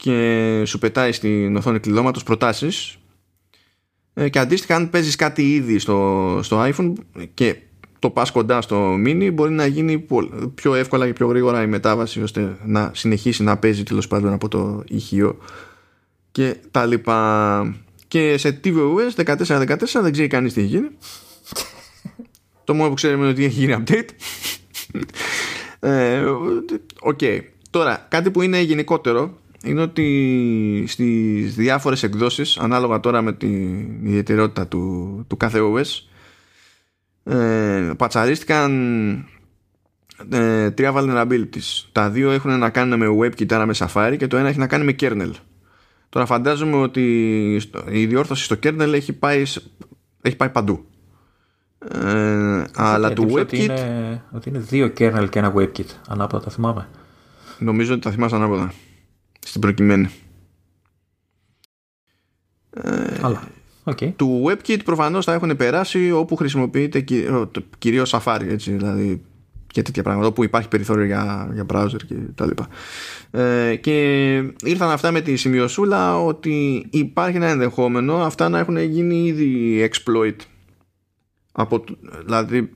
και 0.00 0.62
σου 0.66 0.78
πετάει 0.78 1.12
στην 1.12 1.56
οθόνη 1.56 1.78
κλειδώματος 1.78 2.22
προτάσεις. 2.22 2.98
Ε, 4.14 4.28
και 4.28 4.38
αντίστοιχα 4.38 4.74
αν 4.74 4.90
παίζεις 4.90 5.16
κάτι 5.16 5.54
ήδη 5.54 5.78
στο, 5.78 6.38
στο 6.42 6.64
iPhone 6.64 6.92
και 7.34 7.56
το 7.98 8.10
πας 8.10 8.30
κοντά 8.30 8.60
στο 8.60 8.94
mini 8.94 9.30
μπορεί 9.32 9.52
να 9.52 9.66
γίνει 9.66 10.06
πιο 10.54 10.74
εύκολα 10.74 11.06
και 11.06 11.12
πιο 11.12 11.26
γρήγορα 11.26 11.62
η 11.62 11.66
μετάβαση 11.66 12.22
ώστε 12.22 12.56
να 12.64 12.90
συνεχίσει 12.94 13.42
να 13.42 13.56
παίζει 13.56 13.82
τέλος 13.82 14.06
πάντων 14.06 14.32
από 14.32 14.48
το 14.48 14.82
ηχείο. 14.88 15.38
Και 16.32 16.56
τα 16.70 16.86
λοιπά. 16.86 17.74
Και 18.08 18.38
σε 18.38 18.60
tvOS 18.64 19.24
14-14 19.24 19.76
δεν 20.02 20.12
ξέρει 20.12 20.28
κανείς 20.28 20.52
τι 20.52 20.60
έχει 20.60 20.68
γίνει. 20.68 20.88
Το 22.64 22.74
μόνο 22.74 22.88
που 22.88 22.94
ξέρουμε 22.94 23.22
είναι 23.22 23.32
ότι 23.32 23.44
έχει 23.44 23.60
γίνει 23.60 23.82
update. 23.84 24.08
Ε, 25.82 26.24
OK. 27.00 27.18
Okay. 27.20 27.40
Τώρα 27.70 28.06
κάτι 28.10 28.30
που 28.30 28.42
είναι 28.42 28.60
γενικότερο 28.60 29.38
είναι 29.64 29.80
ότι 29.80 30.84
στις 30.88 31.54
διάφορες 31.54 32.02
εκδόσεις 32.02 32.58
ανάλογα 32.58 33.00
τώρα 33.00 33.22
με 33.22 33.32
την 33.32 34.06
ιδιαιτερότητα 34.06 34.66
του, 34.66 35.24
του 35.28 35.36
κάθε 35.36 35.60
OS 35.60 35.80
ες, 37.24 37.94
πατσαρίστηκαν 37.96 38.70
ε, 40.30 40.70
τρία 40.70 40.92
vulnerabilities. 40.94 41.88
Τα 41.92 42.10
δύο 42.10 42.30
έχουν 42.30 42.58
να 42.58 42.70
κάνουν 42.70 42.98
με 42.98 43.06
WebKit, 43.20 43.52
άρα 43.52 43.66
με 43.66 43.74
Safari 43.76 44.14
και 44.18 44.26
το 44.26 44.36
ένα 44.36 44.48
έχει 44.48 44.58
να 44.58 44.66
κάνει 44.66 44.84
με 44.84 44.94
kernel. 45.00 45.30
Τώρα 46.08 46.26
φαντάζομαι 46.26 46.76
ότι 46.76 47.02
η 47.90 48.06
διόρθωση 48.06 48.44
στο 48.44 48.56
kernel 48.62 48.92
έχει 48.92 49.12
πάει, 49.12 49.42
έχει 50.22 50.36
πάει 50.36 50.48
παντού. 50.48 50.84
Ε, 51.88 52.64
αλλά 52.74 53.12
του 53.12 53.28
WebKit... 53.32 53.40
Ότι 53.40 53.62
είναι, 53.62 54.22
ότι 54.32 54.48
είναι 54.48 54.58
δύο 54.58 54.92
kernel 54.98 55.26
και 55.30 55.38
ένα 55.38 55.52
WebKit. 55.56 55.86
Ανάποδα 56.08 56.44
τα 56.44 56.50
θυμάμαι. 56.50 56.88
Νομίζω 57.58 57.92
ότι 57.92 58.02
τα 58.02 58.10
θυμάσαι 58.10 58.34
ανάποδα. 58.34 58.72
Στην 59.50 59.60
προκειμένη. 59.60 60.08
Αλλά. 63.20 63.48
Okay. 63.84 64.12
Του 64.16 64.44
WebKit 64.46 64.84
προφανώς 64.84 65.24
θα 65.24 65.32
έχουν 65.32 65.56
περάσει 65.56 66.10
όπου 66.12 66.36
χρησιμοποιείται 66.36 67.04
κυρίως 67.78 68.14
Safari 68.14 68.46
έτσι, 68.48 68.72
δηλαδή 68.72 69.22
και 69.66 69.82
τέτοια 69.82 70.02
πράγματα 70.02 70.28
όπου 70.28 70.44
υπάρχει 70.44 70.68
περιθώριο 70.68 71.04
για, 71.04 71.50
για 71.52 71.66
browser 71.72 72.00
και 72.06 72.14
τα 72.34 72.46
λοιπά. 72.46 72.68
Ε, 73.30 73.76
και 73.76 74.34
ήρθαν 74.64 74.90
αυτά 74.90 75.10
με 75.10 75.20
τη 75.20 75.36
σημειωσούλα 75.36 76.24
ότι 76.24 76.86
υπάρχει 76.90 77.36
ένα 77.36 77.48
ενδεχόμενο 77.48 78.16
αυτά 78.16 78.48
να 78.48 78.58
έχουν 78.58 78.76
γίνει 78.76 79.24
ήδη 79.24 79.90
exploit 79.90 80.36
από, 81.52 81.84
δηλαδή 82.24 82.70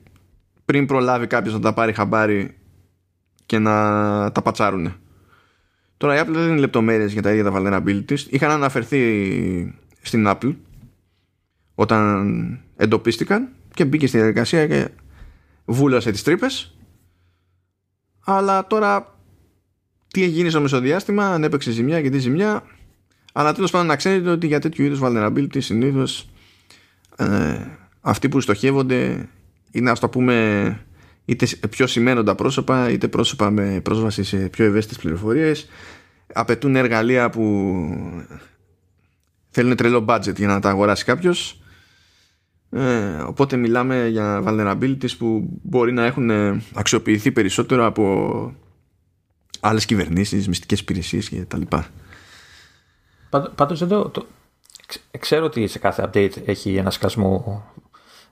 πριν 0.65 0.85
προλάβει 0.85 1.27
κάποιος 1.27 1.53
να 1.53 1.59
τα 1.59 1.73
πάρει 1.73 1.93
χαμπάρι 1.93 2.55
και 3.45 3.59
να 3.59 3.71
τα 4.31 4.41
πατσάρουν. 4.41 4.93
Τώρα 5.97 6.17
η 6.17 6.23
Apple 6.23 6.33
δεν 6.33 6.49
είναι 6.49 6.59
λεπτομέρειες 6.59 7.13
για 7.13 7.21
τα 7.21 7.31
ίδια 7.31 7.43
τα 7.43 7.51
vulnerabilities. 7.55 8.19
Είχαν 8.29 8.51
αναφερθεί 8.51 9.79
στην 10.01 10.25
Apple 10.27 10.55
όταν 11.75 12.59
εντοπίστηκαν 12.75 13.49
και 13.73 13.85
μπήκε 13.85 14.07
στη 14.07 14.17
διαδικασία 14.17 14.67
και 14.67 14.89
βούλασε 15.65 16.11
τις 16.11 16.23
τρύπες. 16.23 16.77
αλλά 18.25 18.67
τώρα 18.67 19.19
τι 20.07 20.21
έχει 20.21 20.31
γίνει 20.31 20.49
στο 20.49 20.61
μεσοδιάστημα 20.61 21.25
αν 21.25 21.43
έπαιξε 21.43 21.71
ζημιά 21.71 22.01
και 22.01 22.09
τι 22.09 22.17
ζημιά 22.17 22.63
αλλά 23.33 23.53
τέλος 23.53 23.71
πάντων 23.71 23.87
να 23.87 23.95
ξέρετε 23.95 24.29
ότι 24.29 24.47
για 24.47 24.59
τέτοιου 24.59 24.85
είδους 24.85 24.99
vulnerability 25.03 25.61
συνήθως 25.61 26.29
ε, 27.17 27.57
αυτοί 28.01 28.29
που 28.29 28.39
στοχεύονται 28.39 29.29
είναι 29.71 29.89
ας 29.89 29.99
το 29.99 30.09
πούμε 30.09 30.85
είτε 31.25 31.47
πιο 31.69 31.87
σημαίνοντα 31.87 32.35
πρόσωπα 32.35 32.89
είτε 32.89 33.07
πρόσωπα 33.07 33.49
με 33.49 33.79
πρόσβαση 33.83 34.23
σε 34.23 34.37
πιο 34.37 34.65
ευαίσθητες 34.65 35.01
πληροφορίες 35.01 35.69
απαιτούν 36.33 36.75
εργαλεία 36.75 37.29
που 37.29 37.43
θέλουν 39.49 39.75
τρελό 39.75 40.05
budget 40.07 40.35
για 40.35 40.47
να 40.47 40.59
τα 40.59 40.69
αγοράσει 40.69 41.03
κάποιος 41.03 41.59
ε, 42.69 43.17
οπότε 43.27 43.55
μιλάμε 43.55 44.07
για 44.07 44.43
vulnerabilities 44.45 45.17
που 45.17 45.59
μπορεί 45.61 45.93
να 45.93 46.05
έχουν 46.05 46.29
αξιοποιηθεί 46.73 47.31
περισσότερο 47.31 47.85
από 47.85 48.53
άλλες 49.59 49.85
κυβερνήσεις, 49.85 50.47
μυστικές 50.47 50.79
υπηρεσίες 50.79 51.29
και 51.29 51.41
τα 51.41 51.57
λοιπά. 51.57 51.87
Πάντως 53.55 53.81
εδώ 53.81 54.09
το, 54.09 54.25
ξέρω 55.19 55.45
ότι 55.45 55.67
σε 55.67 55.79
κάθε 55.79 56.09
update 56.09 56.47
έχει 56.47 56.75
ένα 56.75 56.91
σκασμό 56.91 57.63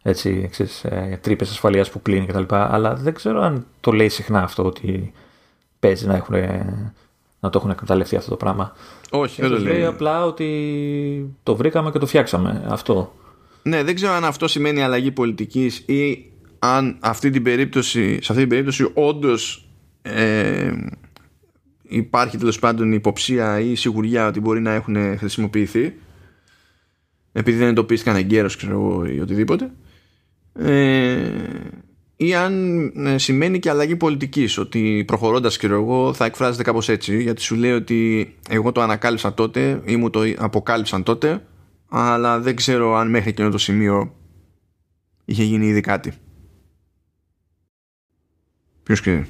έτσι, 0.04 0.48
ξέρεις, 0.52 0.84
ε, 0.84 1.20
τρύπες 1.22 1.50
ασφαλείας 1.50 1.90
που 1.90 2.02
κλείνει 2.02 2.26
κτλ. 2.26 2.44
Αλλά 2.50 2.96
δεν 2.96 3.14
ξέρω 3.14 3.42
αν 3.42 3.66
το 3.80 3.92
λέει 3.92 4.10
συχνά 4.10 4.44
αυτό 4.44 4.64
ότι 4.64 5.14
παίζει 5.80 6.08
να, 6.08 6.16
έχουν, 6.16 6.36
να 7.40 7.50
το 7.50 7.58
έχουν 7.58 7.70
εκμεταλλευτεί 7.70 8.16
αυτό 8.16 8.30
το 8.30 8.38
πράγμα. 8.38 8.76
Όχι, 9.12 9.42
δεν 9.42 9.50
το 9.50 9.60
λέει. 9.60 9.86
απλά 9.86 10.26
ότι 10.26 11.36
το 11.44 11.56
βρήκαμε 11.56 11.92
και 11.92 12.00
το 12.00 12.06
φτιάξαμε. 12.06 12.66
Αυτό. 12.68 13.14
Ναι, 13.64 13.84
δεν 13.84 13.96
ξέρω 13.96 14.14
αν 14.14 14.26
αυτό 14.26 14.48
σημαίνει 14.48 14.84
αλλαγή 14.84 15.12
πολιτικής 15.12 15.78
ή 15.78 16.32
αν 16.60 16.98
αυτή 17.00 17.30
την 17.30 17.44
περίπτωση, 17.44 18.14
σε 18.14 18.32
αυτή 18.32 18.40
την 18.40 18.50
περίπτωση 18.50 18.90
όντως 18.94 19.68
ε, 20.02 20.72
υπάρχει 21.84 22.38
τέλος 22.38 22.60
πάντων 22.60 22.92
υποψία 22.92 23.60
ή 23.60 23.76
σιγουριά 23.76 24.28
ότι 24.28 24.40
μπορεί 24.40 24.62
να 24.62 24.72
έχουν 24.72 25.18
χρησιμοποιηθεί 25.18 25.94
επειδή 27.32 27.58
δεν 27.58 27.68
εντοπίστηκαν 27.68 28.16
εγκαίρως 28.16 28.56
ξέρω 28.56 28.74
εγώ 28.74 29.06
ή 29.06 29.20
οτιδήποτε 29.20 29.72
ε, 30.54 31.32
ή 32.16 32.36
αν 32.36 32.86
ε, 33.06 33.18
σημαίνει 33.18 33.60
και 33.60 33.70
αλλαγή 33.70 33.96
πολιτικής 33.96 34.58
ότι 34.58 35.04
προχωρώντας 35.08 35.58
και 35.58 35.68
εγώ 35.68 36.14
θα 36.14 36.26
εκφράζεται 36.26 36.64
κάπως 36.64 36.90
έτσι 36.90 37.22
γιατί 37.22 37.42
σου 37.42 37.56
λέει 37.56 37.72
ότι 37.72 38.34
εγώ 38.50 38.72
το 38.72 38.82
ανακάλυψα 38.82 39.34
τότε 39.34 39.82
ή 39.86 39.96
μου 39.96 40.10
το 40.10 40.22
αποκάλυψαν 40.38 41.04
τότε 41.04 41.44
αλλά 41.90 42.40
δεν 42.40 42.56
ξέρω 42.56 42.96
αν 42.96 43.10
μέχρι 43.10 43.30
εκείνο 43.30 43.50
το 43.50 43.58
σημείο 43.58 44.16
είχε 45.26 45.44
γίνει 45.44 45.66
ήδη 45.66 45.82
κάτι. 45.82 46.14
Ποιος 48.84 49.02
ξέρει. 49.02 49.26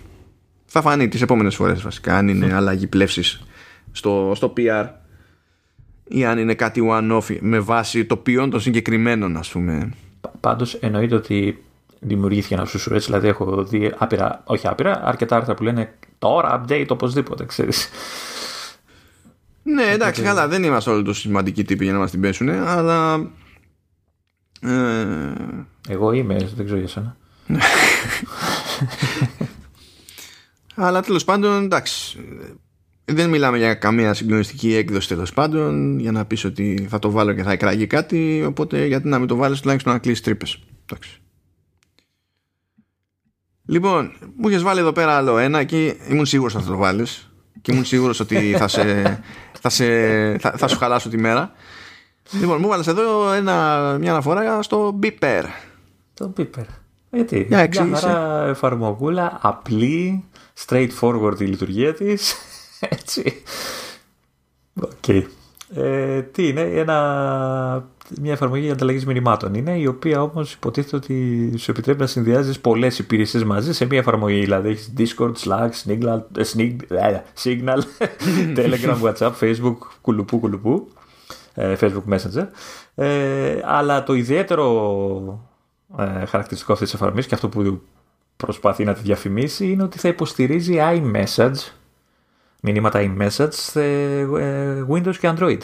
Θα 0.65 0.81
φανεί 0.81 1.07
τις 1.07 1.21
επόμενες 1.21 1.55
φορές 1.55 1.81
βασικά 1.81 2.17
αν 2.17 2.27
είναι 2.27 2.53
αλλαγή 2.53 2.87
πλεύσης 2.87 3.43
στο, 3.91 4.31
στο 4.35 4.53
PR 4.57 4.89
ή 6.07 6.25
αν 6.25 6.37
είναι 6.37 6.53
κάτι 6.53 6.81
one-off 6.89 7.37
με 7.41 7.59
βάση 7.59 8.05
το 8.05 8.17
ποιόν 8.17 8.49
των 8.49 8.59
συγκεκριμένων 8.59 9.37
ας 9.37 9.51
πούμε 9.51 9.93
Πάντως 10.39 10.73
εννοείται 10.73 11.15
ότι 11.15 11.63
δημιουργήθηκε 11.99 12.53
ένα 12.53 12.65
σουσουρέ. 12.65 12.97
Δηλαδή, 12.97 13.27
έχω 13.27 13.63
δει 13.63 13.93
άπειρα, 13.97 14.43
όχι 14.45 14.67
άπειρα, 14.67 15.01
αρκετά 15.05 15.35
άρθρα 15.35 15.53
που 15.53 15.63
λένε 15.63 15.93
τώρα 16.17 16.63
update 16.63 16.87
οπωσδήποτε, 16.89 17.45
ξέρεις. 17.45 17.89
Ναι, 19.63 19.83
εντάξει, 19.83 20.21
καλά, 20.21 20.47
δεν 20.47 20.63
είμαστε 20.63 20.89
όλοι 20.89 21.03
τόσο 21.03 21.19
σημαντικοί 21.19 21.63
τύποι 21.63 21.83
για 21.83 21.93
να 21.93 21.99
μας 21.99 22.11
την 22.11 22.21
πέσουν, 22.21 22.49
αλλά. 22.49 23.29
Ε... 24.61 25.33
Εγώ 25.87 26.11
είμαι, 26.11 26.49
δεν 26.55 26.65
ξέρω 26.65 26.79
για 26.79 26.87
σένα. 26.87 27.17
αλλά 30.75 31.01
τέλος 31.01 31.23
πάντων, 31.23 31.63
εντάξει. 31.63 32.19
Δεν 33.05 33.29
μιλάμε 33.29 33.57
για 33.57 33.73
καμία 33.73 34.13
συγκλονιστική 34.13 34.75
έκδοση 34.75 35.07
τέλος 35.07 35.33
πάντων 35.33 35.99
για 35.99 36.11
να 36.11 36.25
πεις 36.25 36.43
ότι 36.43 36.87
θα 36.89 36.99
το 36.99 37.11
βάλω 37.11 37.33
και 37.33 37.43
θα 37.43 37.51
εκραγεί 37.51 37.87
κάτι. 37.87 38.43
Οπότε 38.47 38.85
γιατί 38.85 39.07
να 39.07 39.19
μην 39.19 39.27
το 39.27 39.35
βάλεις 39.35 39.61
τουλάχιστον 39.61 39.93
να 39.93 39.99
κλείσεις 39.99 40.21
τρύπες. 40.21 40.59
Εντάξει. 40.85 41.21
Λοιπόν, 43.65 44.11
μου 44.35 44.49
είχες 44.49 44.61
βάλει 44.61 44.79
εδώ 44.79 44.91
πέρα 44.91 45.17
άλλο 45.17 45.37
ένα 45.37 45.63
και 45.63 45.95
ήμουν 46.09 46.25
σίγουρος 46.25 46.55
ότι 46.55 46.63
θα 46.63 46.71
το 46.71 46.77
βάλεις. 46.77 47.31
Και 47.61 47.71
ήμουν 47.71 47.85
σίγουρος 47.85 48.19
ότι 48.19 48.55
θα, 48.57 48.67
σε, 48.67 49.23
θα, 49.59 49.69
σε, 49.69 49.85
θα, 50.37 50.51
θα 50.51 50.67
σου 50.67 50.77
χαλάσω 50.77 51.09
τη 51.09 51.17
μέρα. 51.17 51.51
Λοιπόν, 52.31 52.59
μου 52.59 52.67
βάλες 52.67 52.87
εδώ 52.87 53.31
ένα, 53.31 53.97
μια 53.99 54.11
αναφορά 54.11 54.61
στο 54.61 54.99
Beeper. 55.03 55.43
Το 56.13 56.33
Beeper. 56.37 56.65
Γιατί, 57.11 57.45
για 57.49 57.85
μια 57.85 58.45
εφαρμογούλα, 58.49 59.39
απλή, 59.41 60.23
straightforward 60.65 61.35
η 61.39 61.45
λειτουργία 61.45 61.93
της. 61.93 62.35
Έτσι. 62.99 63.41
OK. 64.81 64.89
Okay. 65.07 65.23
Ε, 65.75 66.21
τι 66.21 66.47
είναι, 66.47 66.61
ένα 66.61 67.87
μια 68.21 68.31
εφαρμογή 68.31 68.71
ανταλλαγής 68.71 69.05
μηνυμάτων 69.05 69.53
είναι, 69.53 69.77
η 69.77 69.85
οποία 69.85 70.21
όμως 70.21 70.53
υποτίθεται 70.53 70.95
ότι 70.95 71.51
σου 71.57 71.71
επιτρέπει 71.71 71.99
να 71.99 72.07
συνδυάζεις 72.07 72.59
πολλές 72.59 72.99
υπηρεσίες 72.99 73.43
μαζί 73.43 73.73
σε 73.73 73.85
μια 73.85 73.99
εφαρμογή. 73.99 74.39
Δηλαδή 74.39 74.69
έχεις 74.69 74.93
Discord, 74.97 75.31
Slack, 75.45 75.69
Signal, 75.85 76.21
ε, 76.37 76.41
ε, 76.87 77.21
Signal 77.43 77.79
Telegram, 78.57 79.01
WhatsApp, 79.03 79.31
Facebook, 79.39 79.77
κουλουπού, 80.01 80.39
κουλουπού, 80.39 80.87
ε, 81.53 81.75
Facebook 81.79 82.03
Messenger. 82.09 82.47
αλλά 83.65 84.03
το 84.03 84.13
ιδιαίτερο 84.13 85.49
χαρακτηριστικό 85.97 86.73
αυτής 86.73 86.89
της 86.89 86.93
εφαρμογής 86.93 87.27
και 87.27 87.35
αυτό 87.35 87.49
που 87.49 87.81
προσπαθεί 88.37 88.83
να 88.83 88.93
τη 88.93 89.01
διαφημίσει 89.01 89.71
είναι 89.71 89.83
ότι 89.83 89.97
θα 89.97 90.07
υποστηρίζει 90.07 90.75
iMessage, 90.79 91.71
μηνύματα 92.65 92.99
iMessage 93.01 93.53
σε 93.53 93.81
Windows 94.89 95.15
και 95.19 95.33
Android 95.37 95.59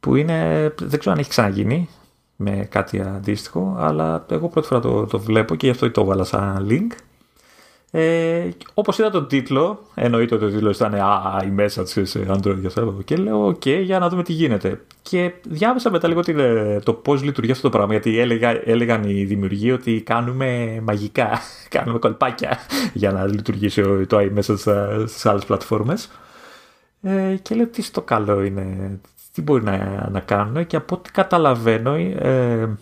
που 0.00 0.16
είναι, 0.16 0.68
δεν 0.80 0.98
ξέρω 0.98 1.14
αν 1.14 1.18
έχει 1.20 1.28
ξαναγίνει 1.28 1.88
με 2.36 2.66
κάτι 2.70 3.00
αντίστοιχο, 3.00 3.76
αλλά 3.78 4.26
εγώ 4.30 4.48
πρώτη 4.48 4.66
φορά 4.66 4.80
το, 4.80 5.06
το 5.06 5.18
βλέπω 5.18 5.54
και 5.54 5.66
γι' 5.66 5.72
αυτό 5.72 5.90
το 5.90 6.00
έβαλα 6.00 6.24
σαν 6.24 6.66
link. 6.70 6.96
Ε, 7.96 8.48
Όπως 8.74 8.98
είδα 8.98 9.10
τον 9.10 9.28
τίτλο, 9.28 9.82
εννοείται 9.94 10.34
ότι 10.34 10.44
ο 10.44 10.48
τίτλος 10.50 10.76
ήταν 10.76 10.94
Α, 10.94 11.42
η 11.44 11.50
μέσα 11.50 11.86
σε 11.86 12.26
Android 12.28 12.58
και 12.60 12.66
αυτό. 12.66 12.98
Και 13.04 13.16
λέω: 13.16 13.46
OK, 13.46 13.82
για 13.82 13.98
να 13.98 14.08
δούμε 14.08 14.22
τι 14.22 14.32
γίνεται. 14.32 14.80
Και 15.02 15.32
διάβασα 15.42 15.90
μετά 15.90 16.08
λίγο 16.08 16.20
το 16.82 16.92
πώς 16.92 17.22
λειτουργεί 17.22 17.50
αυτό 17.50 17.62
το 17.62 17.76
πράγμα. 17.76 17.92
Γιατί 17.92 18.18
έλεγα, 18.18 18.60
έλεγαν 18.64 19.04
οι 19.04 19.24
δημιουργοί 19.24 19.72
ότι 19.72 20.02
κάνουμε 20.02 20.80
μαγικά, 20.82 21.38
κάνουμε 21.76 21.98
κολπάκια 21.98 22.58
για 22.92 23.12
να 23.12 23.26
λειτουργήσει 23.26 23.82
το 24.06 24.18
iMessage 24.18 25.04
στις 25.06 25.26
άλλες 25.26 25.44
πλατφόρμες. 25.44 26.10
Ε, 27.02 27.36
και 27.42 27.54
λέω: 27.54 27.66
Τι 27.66 27.82
στο 27.82 28.02
καλό 28.02 28.42
είναι, 28.42 28.98
τι 29.32 29.42
μπορεί 29.42 29.62
να, 29.62 30.08
να 30.12 30.20
κάνουν 30.20 30.66
και 30.66 30.76
από 30.76 30.94
ό,τι 30.94 31.10
καταλαβαίνω 31.10 31.94
ε, 31.94 32.76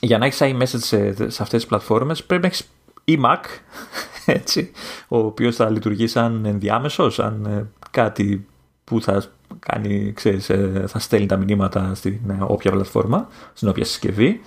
για 0.00 0.18
να 0.18 0.26
έχεις 0.26 0.40
iMessage 0.42 0.80
σε, 0.80 1.12
σε 1.30 1.42
αυτές 1.42 1.60
τις 1.60 1.66
πλατφόρμες 1.66 2.24
πρέπει 2.24 2.42
να 2.42 2.48
έχεις 2.48 2.68
e-Mac 3.04 3.40
έτσι, 4.26 4.70
ο 5.08 5.18
οποίος 5.18 5.56
θα 5.56 5.70
λειτουργεί 5.70 6.06
σαν 6.06 6.44
ενδιάμεσος, 6.44 7.14
σαν 7.14 7.44
ε, 7.44 7.66
κάτι 7.90 8.46
που 8.84 9.02
θα 9.02 9.24
κάνει, 9.58 10.12
ξέρεις, 10.12 10.50
ε, 10.50 10.84
θα 10.86 10.98
στέλνει 10.98 11.26
τα 11.26 11.36
μηνύματα 11.36 11.94
στην 11.94 12.18
όποια 12.40 12.70
πλατφόρμα, 12.70 13.28
στην 13.52 13.68
όποια 13.68 13.84
συσκευή. 13.84 14.40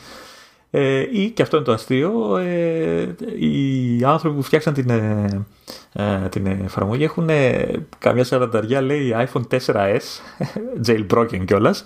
Ε, 0.75 1.07
ή 1.11 1.29
και 1.29 1.41
αυτό 1.41 1.55
είναι 1.55 1.65
το 1.65 1.71
αστείο, 1.71 2.37
ε, 2.37 3.15
οι 3.39 4.03
άνθρωποι 4.03 4.35
που 4.35 4.41
φτιάξαν 4.41 4.73
την, 4.73 4.89
ε, 4.89 5.45
ε 5.93 6.29
την 6.29 6.45
εφαρμογή 6.45 7.03
έχουν 7.03 7.29
ε, 7.29 7.65
καμιά 7.97 8.23
σαρανταριά 8.23 8.81
λέει 8.81 9.15
iPhone 9.15 9.41
4S, 9.49 9.99
jailbroken 10.87 11.45
κιόλας, 11.45 11.85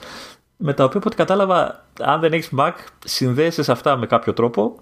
με 0.58 0.74
τα 0.74 0.84
οποία 0.84 0.98
από 0.98 1.08
ό,τι 1.08 1.16
κατάλαβα, 1.16 1.86
αν 2.02 2.20
δεν 2.20 2.34
έχεις 2.34 2.50
Mac, 2.58 2.72
συνδέεσαι 3.06 3.64
σε 3.64 3.72
αυτά 3.72 3.96
με 3.98 4.06
κάποιο 4.06 4.34
τρόπο 4.34 4.76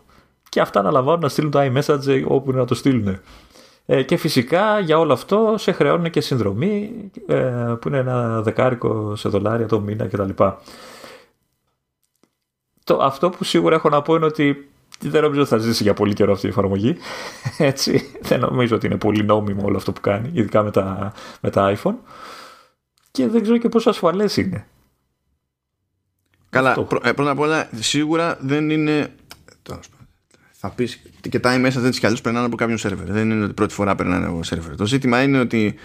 και 0.56 0.62
αυτά 0.62 0.80
αναλαμβάνουν 0.80 1.20
να 1.20 1.30
στείλουν 1.30 1.52
το 1.52 1.60
iMessage 1.62 2.24
όπου 2.28 2.52
να 2.52 2.66
το 2.66 2.76
στείλουν. 2.76 3.20
Ε, 3.86 4.04
και 4.04 4.18
φυσικά 4.18 4.80
για 4.80 5.00
όλο 5.00 5.14
αυτό 5.14 5.56
σε 5.58 5.72
χρεώνουν 5.72 6.10
και 6.10 6.22
συνδρομή 6.22 6.92
ε, 7.28 7.36
που 7.82 7.88
είναι 7.88 7.98
ένα 7.98 8.42
δεκάρικο 8.42 9.16
σε 9.16 9.30
δολάρια 9.30 9.68
το 9.68 9.80
μήνα 9.80 10.08
κτλ 10.08 10.30
το, 12.84 12.98
αυτό 13.02 13.30
που 13.30 13.44
σίγουρα 13.44 13.76
έχω 13.76 13.90
να 13.90 14.02
πω 14.02 14.16
είναι 14.16 14.26
ότι 14.26 14.70
δεν 15.00 15.22
νομίζω 15.22 15.42
ότι 15.42 15.50
θα 15.50 15.58
ζήσει 15.58 15.84
για 15.84 15.94
πολύ 15.94 16.14
καιρό 16.14 16.32
αυτή 16.32 16.46
η 16.46 16.50
εφαρμογή. 16.50 16.98
Έτσι. 17.58 18.12
Δεν 18.22 18.40
νομίζω 18.40 18.76
ότι 18.76 18.86
είναι 18.86 18.98
πολύ 18.98 19.24
νόμιμο 19.24 19.62
όλο 19.66 19.78
αυτό 19.78 19.92
που 19.92 20.02
κάνει, 20.02 20.30
ειδικά 20.34 20.64
με 20.64 20.72
τα, 20.72 21.14
με 21.42 21.50
τα 21.50 21.76
iPhone. 21.78 21.96
Και 23.12 23.28
δεν 23.28 23.42
ξέρω 23.42 23.58
και 23.58 23.70
πόσο 23.70 23.90
ασφαλές 23.90 24.38
είναι. 24.38 24.68
Καλά, 26.50 26.72
ε, 27.04 27.12
πρώτα 27.12 27.32
απ' 27.32 27.40
όλα 27.40 27.70
σίγουρα 27.80 28.38
δεν 28.42 28.70
είναι... 28.70 29.14
Θα 30.68 30.74
πεις 30.74 31.02
και 31.30 31.40
τα 31.40 31.56
iMessage 31.56 31.80
δεν 31.80 31.90
τις 31.90 32.00
κι 32.00 32.22
περνάνε 32.22 32.46
από 32.46 32.56
κάποιον 32.56 32.78
σερβερ. 32.78 33.12
Δεν 33.12 33.30
είναι 33.30 33.44
ότι 33.44 33.54
πρώτη 33.54 33.74
φορά 33.74 33.96
περνάνε 33.96 34.26
από 34.26 34.44
σερβερ. 34.44 34.76
Το 34.76 34.86
ζήτημα 34.86 35.24
είναι 35.24 35.40
ότι 35.40 35.76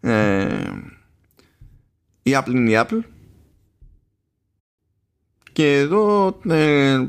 ε, 0.00 0.62
η 2.22 2.30
Apple 2.34 2.50
είναι 2.50 2.70
η 2.70 2.74
Apple 2.76 3.00
και 5.52 5.78
εδώ 5.78 6.38
ε, 6.48 7.06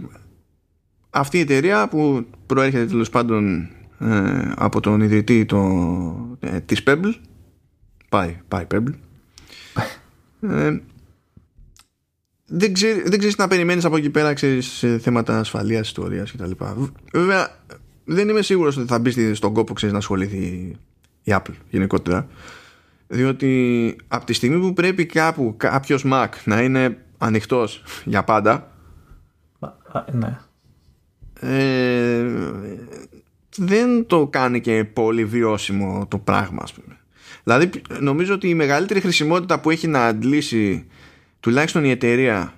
αυτή 1.09 1.37
η 1.37 1.41
εταιρεία 1.41 1.87
που 1.87 2.25
προέρχεται 2.45 2.85
τέλος 2.85 3.09
πάντων 3.09 3.69
ε, 3.99 4.51
από 4.55 4.79
τον 4.79 5.01
ιδρυτή 5.01 5.45
το, 5.45 6.37
ε, 6.39 6.59
της 6.59 6.83
Pebble 6.85 7.13
πάει, 8.09 8.39
πάει 8.47 8.65
Pebble 8.71 8.93
ε, 10.49 10.79
δεν, 12.53 12.73
ξέρει, 12.73 13.01
δεν 13.01 13.17
ξέρεις 13.17 13.35
να 13.35 13.47
περιμένεις 13.47 13.85
από 13.85 13.97
εκεί 13.97 14.09
πέρα 14.09 14.33
ξέρεις, 14.33 14.65
σε 14.65 14.97
θέματα 14.97 15.39
ασφαλείας, 15.39 15.87
ιστορίας 15.87 16.31
κτλ. 16.31 16.51
Βέβαια 17.13 17.59
δεν 18.05 18.29
είμαι 18.29 18.41
σίγουρος 18.41 18.77
ότι 18.77 18.87
θα 18.87 18.99
μπει 18.99 19.33
στον 19.33 19.53
κόπο 19.53 19.73
ξέρεις, 19.73 19.93
να 19.93 19.99
ασχοληθεί 19.99 20.77
η 21.23 21.33
Apple 21.35 21.53
γενικότερα 21.69 22.27
διότι 23.07 23.95
από 24.07 24.25
τη 24.25 24.33
στιγμή 24.33 24.59
που 24.59 24.73
πρέπει 24.73 25.05
κάπου 25.05 25.53
κάποιος 25.57 26.05
Mac 26.05 26.27
να 26.43 26.61
είναι 26.61 26.97
ανοιχτός 27.17 27.83
για 28.05 28.23
πάντα 28.23 28.71
ναι. 30.11 30.39
ε, 31.39 32.25
δεν 33.57 34.05
το 34.05 34.27
κάνει 34.27 34.61
και 34.61 34.85
πολύ 34.85 35.25
βιώσιμο 35.25 36.05
το 36.07 36.17
πράγμα 36.17 36.59
ας 36.63 36.73
πούμε. 36.73 36.97
δηλαδή 37.43 37.69
νομίζω 37.99 38.33
ότι 38.33 38.49
η 38.49 38.55
μεγαλύτερη 38.55 38.99
χρησιμότητα 38.99 39.59
που 39.59 39.69
έχει 39.69 39.87
να 39.87 40.05
αντλήσει 40.05 40.85
τουλάχιστον 41.41 41.83
η 41.83 41.89
εταιρεία 41.89 42.53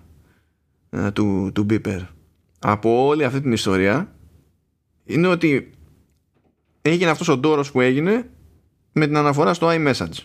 ε, 0.90 1.12
του, 1.12 1.52
του 1.54 1.66
Beeper 1.70 2.00
από 2.60 3.06
όλη 3.06 3.24
αυτή 3.24 3.42
την 3.42 3.52
ιστορία 3.52 4.16
είναι 5.06 5.28
ότι 5.28 5.70
έγινε 6.82 7.10
αυτός 7.10 7.28
ο 7.28 7.38
ντόρος 7.38 7.72
που 7.72 7.82
έγινε 7.82 8.30
με 8.92 9.06
την 9.06 9.18
αναφορά 9.18 9.54
στο 9.54 9.68
iMessage. 9.72 10.18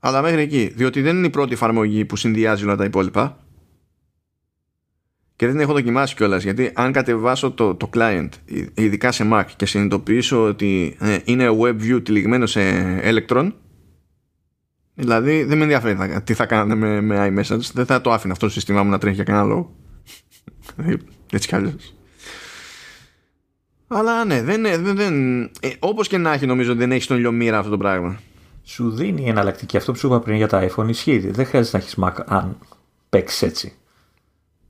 Αλλά 0.00 0.22
μέχρι 0.22 0.40
εκεί 0.40 0.72
διότι 0.76 1.02
δεν 1.02 1.16
είναι 1.16 1.26
η 1.26 1.30
πρώτη 1.30 1.52
εφαρμογή 1.52 2.04
που 2.04 2.16
συνδυάζει 2.16 2.64
όλα 2.64 2.76
τα 2.76 2.84
υπόλοιπα 2.84 3.46
και 5.36 5.46
δεν 5.46 5.60
έχω 5.60 5.72
δοκιμάσει 5.72 6.14
κιόλας 6.14 6.42
γιατί 6.42 6.70
αν 6.74 6.92
κατεβάσω 6.92 7.50
το, 7.50 7.74
το 7.74 7.90
client, 7.94 8.28
ειδικά 8.74 9.12
σε 9.12 9.28
Mac, 9.32 9.44
και 9.56 9.66
συνειδητοποιήσω 9.66 10.42
ότι 10.42 10.96
ε, 11.00 11.18
είναι 11.24 11.48
WebView 11.60 12.00
τυλιγμένο 12.04 12.46
σε 12.46 12.60
Electron, 13.02 13.52
δηλαδή 14.96 15.44
δεν 15.44 15.56
με 15.58 15.62
ενδιαφέρει 15.62 16.20
τι 16.24 16.34
θα 16.34 16.46
κάνανε 16.46 16.74
με, 16.74 17.00
με 17.00 17.26
iMessage, 17.28 17.70
δεν 17.72 17.86
θα 17.86 18.00
το 18.00 18.12
άφηνα 18.12 18.32
αυτό 18.32 18.46
το 18.46 18.52
σύστημά 18.52 18.82
μου 18.82 18.90
να 18.90 18.98
τρέχει 18.98 19.14
για 19.14 19.24
κανένα 19.24 19.44
λόγο. 19.44 19.74
Έτσι 21.32 21.48
κι 21.48 21.54
αλλιώς. 21.54 21.94
Αλλά 23.88 24.24
ναι, 24.24 24.42
δεν, 24.42 24.62
δεν, 24.62 24.96
δεν, 24.96 25.42
ε, 25.42 25.70
όπως 25.78 26.08
και 26.08 26.18
να 26.18 26.32
έχει 26.32 26.46
νομίζω 26.46 26.74
δεν 26.74 26.92
έχει 26.92 27.06
τον 27.06 27.16
ηλιομήρα 27.16 27.58
αυτό 27.58 27.70
το 27.70 27.76
πράγμα. 27.76 28.20
Σου 28.64 28.90
δίνει 28.90 29.28
εναλλακτική. 29.28 29.76
Αυτό 29.76 29.92
που 29.92 29.98
σου 29.98 30.06
είπα 30.06 30.20
πριν 30.20 30.36
για 30.36 30.48
τα 30.48 30.68
iPhone 30.70 30.88
ισχύει. 30.88 31.18
Δεν 31.18 31.46
χρειάζεται 31.46 31.76
να 31.76 31.82
έχεις 31.82 31.96
Mac 32.02 32.24
αν 32.26 32.58
παίξεις 33.08 33.42
έτσι. 33.42 33.76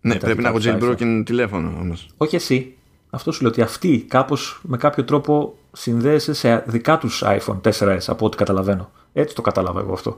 Ναι, 0.01 0.14
πρέπει 0.14 0.43
να 0.43 0.49
έχω 0.49 0.59
jailbroken 0.62 1.22
τηλέφωνο 1.24 1.79
όμως. 1.81 2.09
Όχι 2.16 2.37
εσύ. 2.37 2.77
Αυτό 3.11 3.33
σου 3.33 3.43
λέω 3.43 3.51
ότι 3.51 3.62
αυτοί 3.62 4.05
κάπως 4.09 4.61
με 4.62 4.77
κάποιο 4.77 5.05
τρόπο 5.05 5.59
συνδέεσαι 5.72 6.35
σε 6.35 6.64
δικά 6.66 6.99
τους 6.99 7.22
iPhone 7.27 7.61
4S 7.61 7.99
από 8.07 8.27
ό,τι 8.27 8.37
καταλαβαίνω. 8.37 8.91
Έτσι 9.18 9.34
το 9.34 9.42
κατάλαβα 9.42 9.80
εγώ 9.80 9.92
αυτό. 9.92 10.16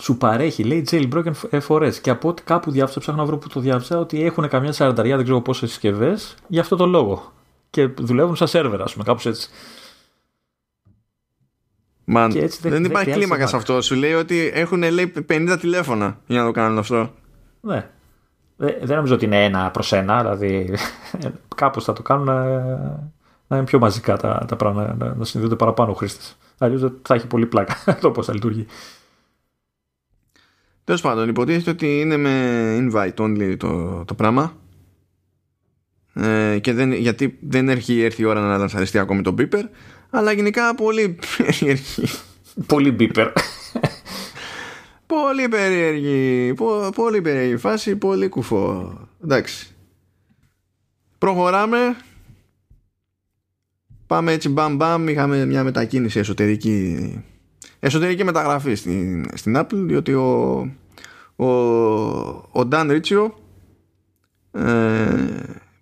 Σου 0.00 0.16
παρέχει, 0.16 0.64
λέει 0.64 0.86
jailbroken 0.90 1.32
ε, 1.50 1.60
φορές. 1.60 2.00
Και 2.00 2.10
από 2.10 2.28
ό,τι 2.28 2.42
κάπου 2.42 2.70
διάβασα, 2.70 3.00
ψάχνω 3.00 3.20
να 3.20 3.26
βρω 3.26 3.38
που 3.38 3.48
το 3.48 3.60
διάβασα, 3.60 3.98
ότι 3.98 4.24
έχουν 4.24 4.48
καμιά 4.48 4.72
σαρανταριά, 4.72 5.16
δεν 5.16 5.24
ξέρω 5.24 5.40
πόσες 5.40 5.70
συσκευές, 5.70 6.34
για 6.48 6.60
αυτό 6.60 6.76
το 6.76 6.86
λόγο. 6.86 7.32
Και 7.70 7.86
δουλεύουν 7.86 8.36
σαν 8.36 8.48
σερβερ, 8.48 8.82
ας 8.82 8.92
πούμε, 8.92 9.04
κάπως 9.04 9.26
έτσι. 9.26 9.48
Μαν, 12.04 12.30
δεν, 12.30 12.50
δεν 12.60 12.84
υπάρχει 12.84 13.10
κλίμακα 13.10 13.46
σε 13.46 13.56
αυτό. 13.56 13.82
Σου 13.82 13.94
λέει 13.94 14.12
ότι 14.12 14.50
έχουν 14.54 14.82
λέει, 14.82 15.12
50 15.28 15.56
τηλέφωνα 15.60 16.20
για 16.26 16.40
να 16.40 16.46
το 16.46 16.52
κάνουν 16.52 16.78
αυτό. 16.78 17.10
Ναι. 17.60 17.90
Δεν 18.56 18.96
νομίζω 18.96 19.14
ότι 19.14 19.24
είναι 19.24 19.44
ένα 19.44 19.70
προς 19.70 19.92
ένα, 19.92 20.22
δηλαδή 20.22 20.76
κάπως 21.56 21.84
θα 21.84 21.92
το 21.92 22.02
κάνουν 22.02 22.28
να, 23.46 23.56
να 23.56 23.56
είναι 23.56 23.64
πιο 23.64 23.78
μαζικά 23.78 24.16
τα, 24.16 24.44
τα 24.48 24.56
πράγματα, 24.56 24.94
να, 24.98 25.14
να 25.14 25.24
συνδέονται 25.24 25.56
παραπάνω 25.56 25.90
ο 25.90 25.94
χρήστε. 25.94 26.24
Αλλιώς 26.58 26.92
θα 27.02 27.14
έχει 27.14 27.26
πολύ 27.26 27.46
πλάκα 27.46 27.76
το 28.00 28.10
πώς 28.10 28.26
θα 28.26 28.32
λειτουργεί. 28.32 28.66
Τέλος 30.84 31.00
πάντων, 31.00 31.28
υποτίθεται 31.28 31.70
ότι 31.70 32.00
είναι 32.00 32.16
με 32.16 32.76
invite 32.80 33.14
only 33.14 33.56
το, 33.58 34.04
το 34.04 34.14
πράγμα. 34.14 34.56
Ε, 36.14 36.58
και 36.58 36.72
δεν, 36.72 36.92
γιατί 36.92 37.38
δεν 37.40 37.68
έχει 37.68 38.00
έρθει 38.00 38.22
η 38.22 38.24
ώρα 38.24 38.40
να 38.40 38.56
λανσαριστεί 38.56 38.98
ακόμη 38.98 39.22
το 39.22 39.34
beeper 39.38 39.62
αλλά 40.16 40.32
γενικά 40.32 40.74
πολύ 40.74 41.18
περίεργη. 41.36 42.08
Πολύ 42.66 42.90
μπίπερ. 42.90 43.32
πολύ 45.06 45.48
περίεργη. 45.48 46.54
πολύ 46.94 47.20
περίεργη 47.20 47.56
φάση, 47.56 47.96
πολύ 47.96 48.28
κουφό. 48.28 48.98
Εντάξει. 49.24 49.74
Προχωράμε. 51.18 51.96
Πάμε 54.06 54.32
έτσι 54.32 54.48
μπαμ 54.48 54.76
μπαμ. 54.76 55.08
Είχαμε 55.08 55.44
μια 55.44 55.64
μετακίνηση 55.64 56.18
εσωτερική. 56.18 57.22
Εσωτερική 57.80 58.24
μεταγραφή 58.24 58.74
στην, 58.74 59.26
στην 59.34 59.56
Apple 59.56 59.84
διότι 59.86 60.12
ο, 60.14 60.58
ο, 61.36 61.46
ο 61.46 62.68
Dan 62.70 63.00
Riccio 63.00 63.30
ε, 64.52 65.14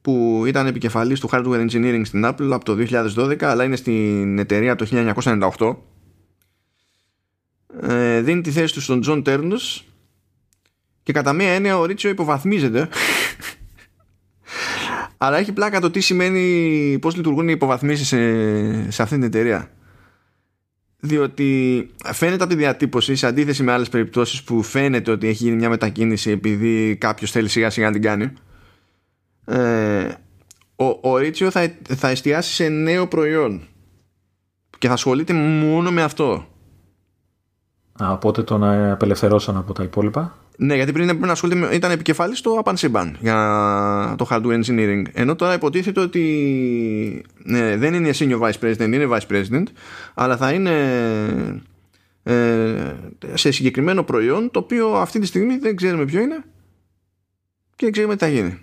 που 0.02 0.44
ήταν 0.46 0.66
επικεφαλής 0.66 1.20
του 1.20 1.28
hardware 1.32 1.68
engineering 1.68 2.02
στην 2.04 2.24
Apple 2.26 2.48
από 2.50 2.64
το 2.64 2.76
2012 3.16 3.42
αλλά 3.42 3.64
είναι 3.64 3.76
στην 3.76 4.38
εταιρεία 4.38 4.74
το 4.74 4.86
1998 5.58 5.76
ε, 7.80 8.20
δίνει 8.20 8.40
τη 8.40 8.50
θέση 8.50 8.74
του 8.74 8.80
στον 8.80 9.02
John 9.06 9.22
Ternus 9.26 9.80
και 11.02 11.12
κατά 11.12 11.32
μία 11.32 11.50
έννοια 11.50 11.78
ο 11.78 11.84
Ρίτσιο 11.84 12.10
υποβαθμίζεται 12.10 12.88
αλλά 15.24 15.38
έχει 15.38 15.52
πλάκα 15.52 15.80
το 15.80 15.90
τι 15.90 16.00
σημαίνει 16.00 16.98
πώς 17.00 17.16
λειτουργούν 17.16 17.48
οι 17.48 17.52
υποβαθμίσεις 17.54 18.06
σε, 18.06 18.90
σε 18.90 19.02
αυτήν 19.02 19.18
την 19.18 19.26
εταιρεία 19.26 19.70
διότι 21.00 21.90
φαίνεται 22.04 22.42
από 22.42 22.52
τη 22.52 22.58
διατύπωση 22.58 23.14
σε 23.14 23.26
αντίθεση 23.26 23.62
με 23.62 23.72
άλλες 23.72 23.88
περιπτώσεις 23.88 24.42
που 24.42 24.62
φαίνεται 24.62 25.10
ότι 25.10 25.28
έχει 25.28 25.44
γίνει 25.44 25.56
μια 25.56 25.68
μετακίνηση 25.68 26.30
επειδή 26.30 26.96
κάποιος 26.96 27.30
θέλει 27.30 27.48
σιγά 27.48 27.70
σιγά 27.70 27.86
να 27.86 27.92
την 27.92 28.02
κάνει 28.02 28.32
ε, 29.44 30.08
ο, 30.76 30.98
ο 31.00 31.16
Ρίτσιο 31.16 31.50
θα, 31.50 31.72
θα 31.88 32.08
εστιάσει 32.08 32.52
σε 32.52 32.68
νέο 32.68 33.08
προϊόν 33.08 33.62
και 34.78 34.86
θα 34.86 34.92
ασχολείται 34.92 35.32
μόνο 35.32 35.90
με 35.90 36.02
αυτό. 36.02 36.46
Α, 38.02 38.12
οπότε 38.12 38.42
τον 38.42 38.64
απελευθερώσαν 38.64 39.56
από 39.56 39.72
τα 39.72 39.82
υπόλοιπα. 39.82 40.41
Ναι, 40.62 40.74
γιατί 40.74 40.92
πριν 40.92 41.18
να 41.18 41.32
ασχολείται, 41.32 41.74
ήταν 41.74 41.90
επικεφάλης 41.90 42.38
στο 42.38 42.62
Apansiban 42.64 43.12
για 43.20 44.14
το 44.18 44.26
hardware 44.30 44.60
engineering. 44.64 45.02
Ενώ 45.12 45.34
τώρα 45.36 45.54
υποτίθεται 45.54 46.00
ότι 46.00 47.24
ναι, 47.44 47.76
δεν 47.76 47.94
είναι 47.94 48.10
senior 48.14 48.40
vice 48.40 48.58
president, 48.60 48.92
είναι 48.92 49.08
vice 49.10 49.32
president, 49.32 49.62
αλλά 50.14 50.36
θα 50.36 50.52
είναι 50.52 51.62
ε, 52.22 52.94
σε 53.34 53.50
συγκεκριμένο 53.50 54.02
προϊόν 54.02 54.50
το 54.50 54.58
οποίο 54.58 54.92
αυτή 54.92 55.18
τη 55.18 55.26
στιγμή 55.26 55.56
δεν 55.56 55.76
ξέρουμε 55.76 56.04
ποιο 56.04 56.20
είναι 56.20 56.44
και 57.76 57.84
δεν 57.84 57.92
ξέρουμε 57.92 58.16
τι 58.16 58.24
θα 58.24 58.30
γίνει. 58.30 58.58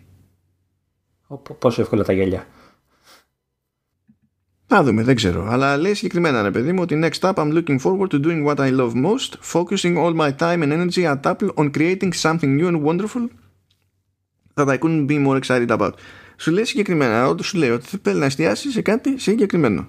Πόσο 1.59 1.81
εύκολα 1.81 2.03
τα 2.03 2.13
γέλια. 2.13 2.47
Θα 4.72 4.84
δούμε, 4.84 5.03
δεν 5.03 5.15
ξέρω. 5.15 5.47
Αλλά 5.49 5.78
λέει 5.78 5.93
συγκεκριμένα, 5.93 6.41
ρε 6.41 6.51
παιδί 6.51 6.72
μου, 6.72 6.82
ότι 6.82 6.99
next 7.03 7.30
up 7.30 7.34
I'm 7.34 7.51
looking 7.53 7.80
forward 7.80 8.07
to 8.07 8.20
doing 8.20 8.45
what 8.45 8.59
I 8.59 8.72
love 8.80 8.93
most, 8.93 9.34
focusing 9.53 9.97
all 9.97 10.13
my 10.13 10.32
time 10.38 10.61
and 10.63 10.72
energy 10.72 11.05
at 11.05 11.26
Apple 11.26 11.49
on 11.55 11.72
creating 11.72 12.13
something 12.13 12.57
new 12.59 12.67
and 12.67 12.84
wonderful 12.84 13.28
that 14.53 14.67
I 14.70 14.78
couldn't 14.78 15.07
be 15.07 15.17
more 15.28 15.38
excited 15.41 15.72
about. 15.78 15.91
Σου 16.38 16.51
λέει 16.51 16.65
συγκεκριμένα, 16.65 17.28
όταν 17.28 17.43
σου 17.43 17.57
λέει 17.57 17.70
ότι 17.70 17.99
θέλει 18.01 18.20
να 18.20 18.26
εστιάσει 18.26 18.72
σε 18.72 18.82
κάτι 18.82 19.20
συγκεκριμένο. 19.20 19.88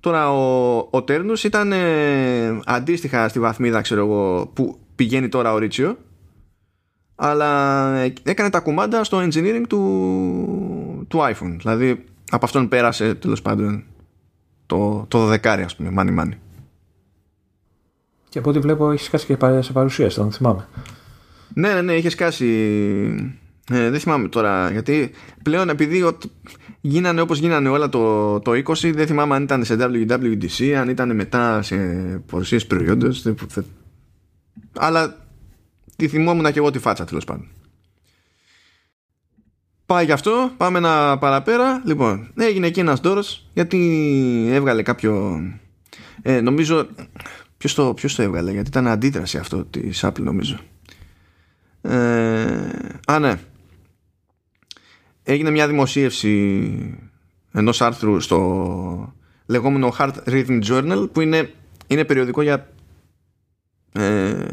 Τώρα 0.00 0.32
ο, 0.32 0.76
ο 0.90 1.02
Τέρνους 1.02 1.44
ήταν 1.44 1.72
ε, 1.72 2.60
αντίστοιχα 2.64 3.28
στη 3.28 3.40
βαθμίδα, 3.40 3.80
ξέρω 3.80 4.00
εγώ, 4.00 4.50
που 4.54 4.78
πηγαίνει 4.94 5.28
τώρα 5.28 5.52
ο 5.52 5.58
Ρίτσιο 5.58 5.96
αλλά 7.14 7.88
έκανε 8.22 8.50
τα 8.50 8.60
κουμάντα 8.60 9.04
στο 9.04 9.18
engineering 9.18 9.64
του, 9.68 11.06
του 11.08 11.18
iPhone. 11.18 11.56
Δηλαδή 11.58 12.04
από 12.30 12.44
αυτόν 12.44 12.68
πέρασε 12.68 13.14
τέλος 13.14 13.42
πάντων 13.42 13.84
το, 14.66 15.04
το 15.08 15.32
12 15.32 15.46
ας 15.46 15.76
πούμε, 15.76 15.92
money 15.96 16.20
money. 16.20 16.36
Και 18.28 18.38
από 18.38 18.50
ό,τι 18.50 18.58
βλέπω 18.58 18.90
έχεις 18.90 19.06
σκάσει 19.06 19.26
και 19.26 19.60
σε 19.60 19.72
παρουσίαση, 19.72 20.20
δεν 20.20 20.32
θυμάμαι. 20.32 20.68
Ναι, 21.54 21.72
ναι, 21.72 21.82
ναι, 21.82 21.92
είχε 21.92 22.08
σκάσει. 22.08 22.46
Ε, 23.70 23.90
δεν 23.90 24.00
θυμάμαι 24.00 24.28
τώρα 24.28 24.70
γιατί 24.70 25.10
πλέον 25.42 25.68
επειδή 25.68 26.16
γίνανε 26.80 27.20
όπως 27.20 27.38
γίνανε 27.38 27.68
όλα 27.68 27.88
το, 27.88 28.40
το 28.40 28.50
20 28.50 28.92
δεν 28.94 29.06
θυμάμαι 29.06 29.34
αν 29.34 29.42
ήταν 29.42 29.64
σε 29.64 29.76
WWDC 29.80 30.70
αν 30.70 30.88
ήταν 30.88 31.14
μετά 31.14 31.62
σε 31.62 31.76
παρουσίες 32.30 32.66
προϊόντος 32.66 33.26
αλλά 34.72 35.26
τη 35.96 36.08
θυμόμουν 36.08 36.52
και 36.52 36.58
εγώ 36.58 36.70
τη 36.70 36.78
φάτσα 36.78 37.04
τέλος 37.04 37.24
πάντων. 37.24 37.48
Πάει 39.94 40.04
γι' 40.04 40.12
αυτό, 40.12 40.52
πάμε 40.56 40.80
να 40.80 41.18
παραπέρα. 41.18 41.82
Λοιπόν, 41.84 42.30
έγινε 42.36 42.66
εκεί 42.66 42.80
ένας 42.80 43.00
δώρος 43.00 43.46
γιατί 43.52 44.48
έβγαλε 44.52 44.82
κάποιο... 44.82 45.42
Ε, 46.22 46.40
νομίζω... 46.40 46.86
Ποιος 47.56 47.74
το, 47.74 47.94
ποιος 47.94 48.14
το 48.14 48.22
έβγαλε, 48.22 48.52
γιατί 48.52 48.68
ήταν 48.68 48.86
αντίδραση 48.86 49.38
αυτό 49.38 49.64
της 49.64 50.04
Apple 50.04 50.20
νομίζω. 50.20 50.56
Ε, 51.80 52.68
α, 53.06 53.18
ναι. 53.18 53.38
Έγινε 55.22 55.50
μια 55.50 55.68
δημοσίευση 55.68 56.98
ενός 57.52 57.82
άρθρου 57.82 58.20
στο 58.20 59.14
λεγόμενο 59.46 59.94
Heart 59.98 60.14
Rhythm 60.26 60.62
Journal 60.68 61.08
που 61.12 61.20
είναι, 61.20 61.52
είναι 61.86 62.04
περιοδικό 62.04 62.42
για 62.42 62.68
ε, 63.92 64.46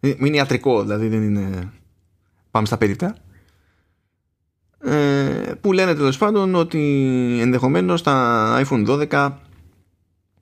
είναι 0.00 0.36
ιατρικό, 0.36 0.82
δηλαδή 0.82 1.08
δεν 1.08 1.22
είναι. 1.22 1.72
Πάμε 2.50 2.66
στα 2.66 2.76
περίπτερα. 2.76 3.14
Ε, 4.84 5.52
που 5.60 5.72
λένε 5.72 5.94
τέλος 5.94 6.18
πάντων 6.18 6.54
ότι 6.54 7.38
ενδεχομένως 7.40 8.02
τα 8.02 8.64
iPhone 8.64 9.08
12 9.10 9.32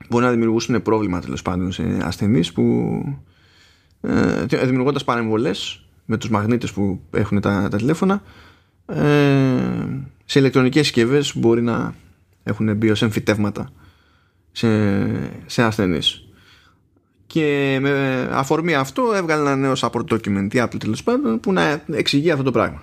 μπορεί 0.08 0.24
να 0.24 0.30
δημιουργήσουν 0.30 0.82
πρόβλημα 0.82 1.20
τέλος 1.20 1.42
πάντων 1.42 1.72
σε 1.72 1.98
ασθενείς 2.02 2.52
που 2.52 3.02
ε, 4.00 4.44
δημιουργώντας 4.64 5.04
παρεμβολές 5.04 5.84
με 6.04 6.16
τους 6.16 6.30
μαγνήτες 6.30 6.72
που 6.72 7.00
έχουν 7.10 7.40
τα, 7.40 7.68
τα 7.70 7.76
τηλέφωνα 7.76 8.22
ε, 8.86 9.02
σε 10.24 10.38
ηλεκτρονικές 10.38 10.86
συσκευές 10.86 11.36
μπορεί 11.36 11.62
να 11.62 11.94
έχουν 12.42 12.76
μπει 12.76 12.90
ως 12.90 13.02
εμφυτεύματα 13.02 13.70
σε, 14.52 14.68
σε 15.46 15.62
ασθενείς. 15.62 16.24
Και 17.26 17.78
με 17.80 18.28
αφορμή 18.32 18.74
αυτό 18.74 19.12
έβγαλε 19.14 19.40
ένα 19.40 19.56
νέο 19.56 19.72
support 19.76 20.04
document 20.08 20.54
η 20.54 20.62
Apple 20.62 20.78
τέλος 20.78 21.02
πάντων 21.02 21.40
που 21.40 21.52
να 21.52 21.82
εξηγεί 21.92 22.30
αυτό 22.30 22.44
το 22.44 22.50
πράγμα 22.50 22.82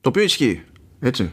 το 0.00 0.08
οποίο 0.08 0.22
ισχύει 0.22 0.62
έτσι 1.00 1.32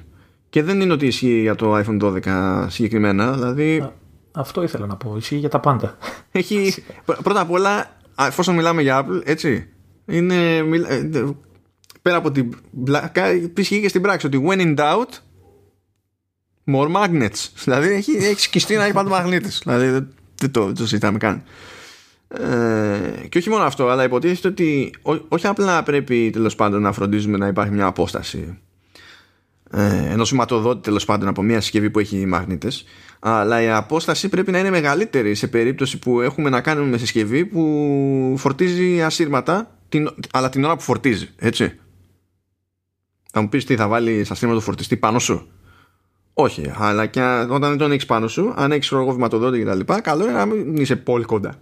και 0.50 0.64
δεν 0.64 0.82
είναι 0.82 0.94
ότι 0.94 1.06
ισχύει 1.06 1.40
για 1.42 1.56
το 1.56 1.78
iPhone 1.78 2.22
12 2.26 2.66
συγκεκριμένα 2.70 3.32
δηλαδή 3.32 3.92
αυτό 4.32 4.64
ήθελα 4.64 4.86
να 4.86 4.96
πω, 4.96 5.16
ισχύει 5.18 5.38
για 5.38 5.50
τα 5.50 5.60
πάντα 5.60 5.98
έχει, 6.32 6.74
πρώτα 7.24 7.40
απ' 7.40 7.52
όλα 7.52 7.98
εφόσον 8.20 8.56
μιλάμε 8.56 8.82
για 8.82 9.06
Apple 9.06 9.22
έτσι 9.26 9.70
Είναι, 10.06 10.58
ε, 10.58 11.26
πέρα 12.02 12.18
από 12.18 12.32
την 12.32 12.56
πλάκα, 12.84 13.24
π.χ. 13.54 13.68
και 13.68 13.88
στην 13.88 14.02
πράξη 14.02 14.26
ότι 14.26 14.44
when 14.48 14.60
in 14.60 14.76
doubt, 14.78 15.20
more 16.66 16.92
magnets. 16.96 17.50
Δηλαδή 17.64 17.94
έχει, 17.94 18.12
έχει 18.12 18.40
σκιστεί 18.40 18.76
να 18.76 18.84
έχει 18.84 18.94
πάντα 18.94 19.10
μαγνήτες. 19.10 19.62
Δηλαδή 19.64 20.08
δεν 20.36 20.52
το, 20.52 20.72
το 20.74 20.88
συζητάμε 20.88 21.18
καν. 21.18 21.44
Ε, 22.40 23.28
και 23.30 23.38
όχι 23.38 23.50
μόνο 23.50 23.64
αυτό, 23.64 23.88
αλλά 23.88 24.04
υποτίθεται 24.04 24.48
ότι 24.48 24.94
όχι 25.28 25.48
απλά 25.48 25.84
πρέπει 25.84 26.30
τέλος 26.34 26.56
πάντων 26.56 26.82
να 26.82 26.92
φροντίζουμε 26.92 27.38
να 27.38 27.48
υπάρχει 27.48 27.74
μια 27.74 27.86
απόσταση 27.86 28.58
ε, 29.72 30.12
ενός 30.12 30.28
σηματοδότη 30.28 30.82
τέλος 30.82 31.06
πάντων 31.06 31.28
από 31.28 31.42
μια 31.42 31.62
συσκευή 31.62 31.90
που 31.90 32.00
έχει 32.00 32.26
μαγνήτες 32.26 32.86
αλλά 33.20 33.62
η 33.62 33.70
απόσταση 33.70 34.30
πρέπει 34.30 34.52
να 34.52 34.60
είναι 34.60 34.70
μεγαλύτερη 34.70 35.36
σε 35.36 35.48
περίπτωση 35.48 36.00
που 36.00 36.22
έχουμε 36.22 36.50
να 36.50 36.62
κάνουμε 36.62 36.90
με 36.90 36.98
συσκευή 36.98 37.46
που 37.46 38.36
φορτίζει 38.38 39.04
ασύρματα 39.04 39.78
την, 39.90 40.10
αλλά 40.32 40.50
την 40.50 40.64
ώρα 40.64 40.76
που 40.76 40.82
φορτίζει 40.82 41.30
έτσι 41.38 41.80
θα 43.38 43.42
μου 43.42 43.50
πεις 43.50 43.66
τι 43.66 43.76
θα 43.76 43.88
βάλει 43.88 44.24
στα 44.24 44.36
στήματα 44.36 44.58
του 44.58 44.64
φορτιστή 44.64 44.98
πάνω 44.98 45.20
σου; 45.20 45.48
Όχι, 46.34 46.72
αλλά 46.78 47.06
και 47.06 47.22
όταν 47.50 47.70
δεν 47.70 47.78
τον 47.78 47.92
έχεις 47.92 48.06
πάνω 48.06 48.28
σου, 48.28 48.54
αν 48.56 48.72
έχεις 48.72 48.92
εγώ 48.92 49.12
βηματοδότη 49.12 49.64
κτλ., 49.64 49.80
καλό 50.02 50.24
είναι 50.24 50.34
να 50.34 50.46
μην 50.46 50.76
είσαι 50.76 50.96
πολύ 50.96 51.24
κοντά. 51.24 51.60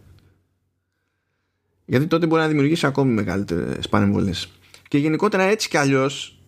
Γιατί 1.93 2.07
τότε 2.07 2.25
μπορεί 2.25 2.41
να 2.41 2.47
δημιουργήσει 2.47 2.85
ακόμη 2.85 3.13
μεγαλύτερες 3.13 3.89
πανεμβολές. 3.89 4.51
Και 4.87 4.97
γενικότερα 4.97 5.43
έτσι 5.43 5.69
κι 5.69 5.77
αλλιώς. 5.77 6.39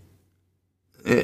Ε, 1.04 1.22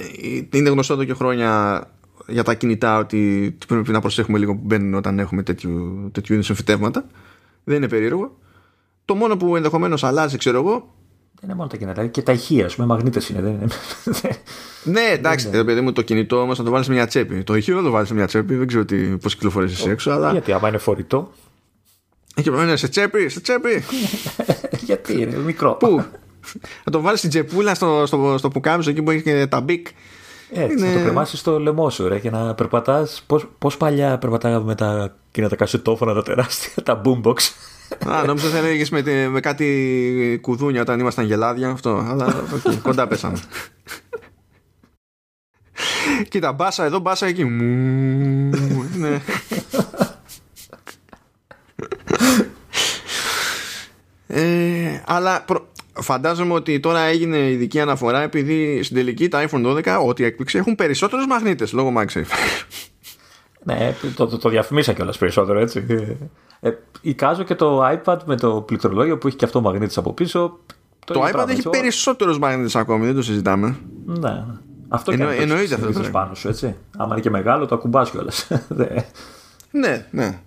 είναι 0.52 0.70
γνωστό 0.70 0.94
εδώ 0.94 1.04
και 1.04 1.14
χρόνια 1.14 1.84
για 2.28 2.44
τα 2.44 2.54
κινητά 2.54 2.98
ότι 2.98 3.56
πρέπει 3.68 3.92
να 3.92 4.00
προσέχουμε 4.00 4.38
λίγο 4.38 4.56
που 4.56 4.62
μπαίνουν 4.64 4.94
όταν 4.94 5.20
έχουμε 5.20 5.44
τέτοιου, 5.44 6.10
τέτοιου 6.12 6.34
είδους 6.34 6.50
εμφυτεύματα. 6.50 7.06
Δεν 7.64 7.76
είναι 7.76 7.88
περίεργο. 7.88 8.38
Το 9.06 9.16
μόνο 9.16 9.38
που 9.38 9.56
ενδεχομένως 9.56 10.04
αλλάζει, 10.04 10.38
ξέρω 10.38 10.58
εγώ, 10.58 10.94
δεν 11.40 11.50
είναι 11.50 11.54
μόνο 11.54 11.70
τα 11.70 11.78
κινητά, 11.78 12.08
και 12.08 12.22
τα 12.22 12.32
ηχεία, 12.32 12.66
ας 12.66 12.76
πούμε, 12.76 12.88
μαγνήτες 12.88 13.30
είναι. 13.30 13.42
Δεν 13.42 13.52
είναι. 13.52 13.68
ναι, 15.00 15.14
εντάξει, 15.14 15.50
ρε 15.52 15.64
παιδί 15.64 15.82
μου, 15.82 15.92
το 15.92 16.02
κινητό 16.02 16.42
όμως 16.42 16.58
να 16.58 16.64
το 16.64 16.72
βάλεις 16.72 16.86
σε 16.86 16.92
μια 16.92 17.08
τσέπη. 17.08 17.44
Το 17.44 17.56
ηχείο 17.56 17.76
δεν 17.76 17.84
το 17.84 17.92
βάλεις 17.92 18.08
σε 18.08 18.14
μια 18.14 18.26
τσέπη, 18.26 18.56
δεν 18.56 18.68
ξέρω 18.68 18.86
πώς 19.22 19.36
κυκλοφορείς 19.36 19.72
εσύ 19.72 19.90
έξω. 19.90 20.12
Αλλά... 20.12 20.32
Γιατί 20.32 20.52
άμα 20.52 20.68
είναι 20.68 20.78
φορητό. 20.78 21.32
Έχει 22.36 22.50
είναι 22.50 22.76
σε 22.76 22.88
τσέπη, 22.88 23.30
σε 23.30 23.40
τσέπη. 23.40 23.84
Γιατί 24.88 25.22
είναι 25.22 25.38
μικρό. 25.38 25.74
Πού; 25.74 26.04
Να 26.84 26.92
το 26.92 27.02
βάλεις 27.02 27.20
στην 27.20 27.30
τσεπούλα 27.32 27.76
στο, 27.76 28.04
στο, 28.06 28.36
στο 28.38 28.50
πουκάμισο 28.50 28.90
εκεί 28.90 29.02
που 29.02 29.12
έχεις 29.12 29.24
και 29.24 29.48
τα 29.48 29.62
μπικ. 29.62 29.88
Έτσι, 30.54 30.78
είναι... 30.78 30.88
να 30.88 30.94
το 30.98 31.04
κρεμάσεις 31.04 31.40
στο 31.40 31.60
λαιμό 31.60 31.90
σου 31.90 32.08
ρε, 32.08 32.20
και 32.20 32.30
να 32.30 32.56
περπατάς. 32.56 33.26
Πώς 33.58 33.78
παλιά 33.78 34.18
περπατάγαμε 34.18 34.66
με 34.66 34.76
τα, 34.76 35.16
και 35.32 35.48
τα 35.48 35.56
κασετόφωνα 35.56 36.14
τα 36.14 36.24
τεράστια, 36.24 36.84
τα 36.84 37.02
boombox; 37.06 37.36
Α, 38.08 38.24
νόμιζα 38.26 38.50
θα 38.50 38.58
έλεγες 38.58 38.90
με, 38.90 39.28
με 39.32 39.40
κάτι 39.40 40.40
κουδούνια 40.42 40.82
όταν 40.82 41.00
ήμασταν 41.00 41.26
γελάδια 41.26 41.70
αυτό. 41.70 42.06
Αλλά 42.10 42.44
okay, 42.54 42.76
κοντά 42.82 43.08
πέσαμε. 43.08 43.38
Κοίτα, 46.30 46.52
μπάσα 46.52 46.84
εδώ, 46.86 47.00
μπάσα 47.00 47.26
εκεί. 47.26 47.44
ναι. 47.44 49.22
ε, 54.28 55.02
αλλά 55.06 55.42
προ... 55.42 55.68
φαντάζομαι 55.94 56.54
ότι 56.54 56.80
τώρα 56.80 57.00
έγινε 57.00 57.50
ειδική 57.50 57.80
αναφορά 57.80 58.22
επειδή 58.22 58.84
στην 58.84 58.96
τελική 58.96 59.28
τα 59.28 59.48
iPhone 59.50 59.66
12 59.66 60.06
ό,τι 60.08 60.24
έκπληξε 60.24 60.58
έχουν 60.58 60.76
περισσότερους 60.76 61.26
μαγνήτες 61.26 61.72
λόγω 61.74 61.94
MagSafe. 61.98 62.26
ναι, 63.64 63.96
το, 64.16 64.28
το, 64.28 64.38
το 64.38 64.50
διαφημίσα 64.50 64.94
κιόλας 64.94 65.18
περισσότερο 65.18 65.60
έτσι. 65.60 65.86
Ε, 66.60 66.72
εικάζω 67.02 67.44
και 67.44 67.56
το 67.56 67.88
iPad 67.88 68.18
με 68.26 68.36
το 68.36 68.62
πληκτρολόγιο 68.62 69.18
που 69.18 69.28
έχει 69.28 69.36
και 69.36 69.46
αυτό 69.46 69.62
μαγνήτης 69.62 69.98
από 69.98 70.14
πίσω. 70.14 70.60
Το, 71.06 71.14
το 71.14 71.24
iPad 71.34 71.50
έχει 71.50 71.70
περισσότερους 71.70 72.40
μαγνήτες 72.40 72.76
ακόμη, 72.76 73.06
δεν 73.06 73.16
το 73.16 73.22
συζητάμε. 73.22 73.78
Ναι. 74.06 74.46
Αυτό 74.88 75.12
Εννο, 75.12 75.30
εννοείται 75.30 75.74
αυτό. 75.74 75.92
Το 75.92 76.10
πάνω 76.12 76.34
σου, 76.34 76.48
έτσι. 76.48 76.76
Άμα 76.98 77.14
είναι 77.14 77.22
και 77.22 77.30
μεγάλο, 77.30 77.66
το 77.66 77.76
ακουμπάς 77.76 78.12
κιόλας. 78.12 78.48
ναι, 79.82 80.08
ναι. 80.12 80.40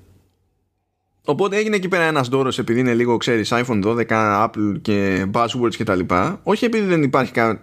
Οπότε 1.24 1.56
έγινε 1.56 1.76
εκεί 1.76 1.88
πέρα 1.88 2.04
ένας 2.04 2.28
δώρος 2.28 2.58
επειδή 2.58 2.80
είναι 2.80 2.94
λίγο, 2.94 3.16
ξέρεις, 3.16 3.52
iPhone 3.52 3.82
12, 3.84 4.04
Apple 4.44 4.74
και 4.82 5.26
buzzwords 5.32 5.74
κτλ. 5.78 6.00
Όχι 6.42 6.64
επειδή 6.64 6.86
δεν 6.86 7.02
υπάρχει 7.02 7.32
κα 7.32 7.60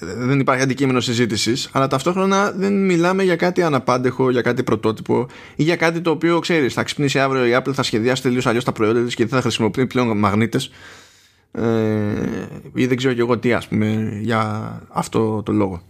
δεν 0.00 0.40
υπάρχει 0.40 0.62
αντικείμενο 0.62 1.00
συζήτησης, 1.00 1.70
αλλά 1.72 1.86
ταυτόχρονα 1.86 2.50
δεν 2.50 2.84
μιλάμε 2.84 3.22
για 3.22 3.36
κάτι 3.36 3.62
αναπάντεχο, 3.62 4.30
για 4.30 4.42
κάτι 4.42 4.62
πρωτότυπο 4.62 5.26
ή 5.56 5.62
για 5.62 5.76
κάτι 5.76 6.00
το 6.00 6.10
οποίο 6.10 6.38
ξέρεις. 6.38 6.74
Θα 6.74 6.82
ξυπνήσει 6.82 7.18
αύριο 7.18 7.46
η 7.46 7.62
Apple, 7.62 7.72
θα 7.72 7.82
σχεδιάσει 7.82 8.22
τελείως 8.22 8.46
αλλιώς 8.46 8.64
τα 8.64 8.72
προϊόντα 8.72 9.00
της 9.00 9.14
και 9.14 9.24
δεν 9.24 9.34
θα 9.34 9.40
χρησιμοποιεί 9.40 9.86
πλέον 9.86 10.18
μαγνήτες. 10.18 10.70
Ε, 11.52 11.62
ή 12.74 12.86
δεν 12.86 12.96
ξέρω 12.96 13.14
και 13.14 13.20
εγώ 13.20 13.38
τι, 13.38 13.52
ας 13.52 13.68
πούμε, 13.68 14.18
για 14.20 14.72
αυτό 14.88 15.42
το 15.42 15.52
λόγο. 15.52 15.80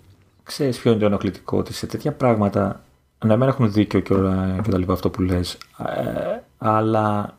Ξέρεις 0.43 0.79
ποιο 0.79 0.91
είναι 0.91 1.01
το 1.01 1.07
ενοχλητικό 1.07 1.59
ότι 1.59 1.73
σε 1.73 1.87
τέτοια 1.87 2.13
πράγματα. 2.13 2.85
Ναι, 3.25 3.37
μεν 3.37 3.49
έχουν 3.49 3.73
δίκιο 3.73 4.01
και 4.01 4.13
όλα 4.13 4.61
και 4.63 4.71
τα 4.71 4.79
λοιπά 4.79 4.93
αυτό 4.93 5.11
που 5.11 5.23
λες. 5.23 5.59
Ε, 5.79 6.43
αλλά 6.59 7.39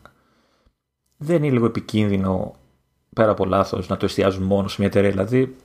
δεν 1.18 1.44
είναι 1.44 1.54
λίγο 1.54 1.66
επικίνδυνο 1.66 2.56
πέρα 3.14 3.32
από 3.32 3.46
λάθος 3.46 3.88
να 3.88 3.98
το 3.98 4.06
εστιάζουν 4.06 4.44
μόνο 4.44 4.68
σε 4.68 4.76
μια 4.80 4.88
εταιρεία. 4.88 5.10
Δηλαδή, 5.10 5.56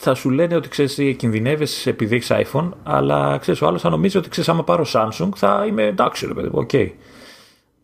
θα 0.00 0.14
σου 0.14 0.30
λένε 0.30 0.56
ότι 0.56 0.68
ξέρεις, 0.68 1.16
κινδυνεύεις 1.16 1.86
επειδή 1.86 2.16
έχει 2.16 2.46
iPhone, 2.52 2.70
αλλά 2.82 3.38
ξέρεις, 3.38 3.62
ο 3.62 3.66
άλλος 3.66 3.80
θα 3.80 3.90
νομίζει 3.90 4.18
ότι 4.18 4.28
ξέρεις, 4.28 4.48
άμα 4.48 4.64
πάρω 4.64 4.86
Samsung 4.92 5.28
θα 5.34 5.64
είμαι 5.66 5.82
εντάξει, 5.82 6.26
ρε 6.26 6.34
παιδί 6.34 6.48
OK. 6.52 6.70
Okay. 6.72 6.90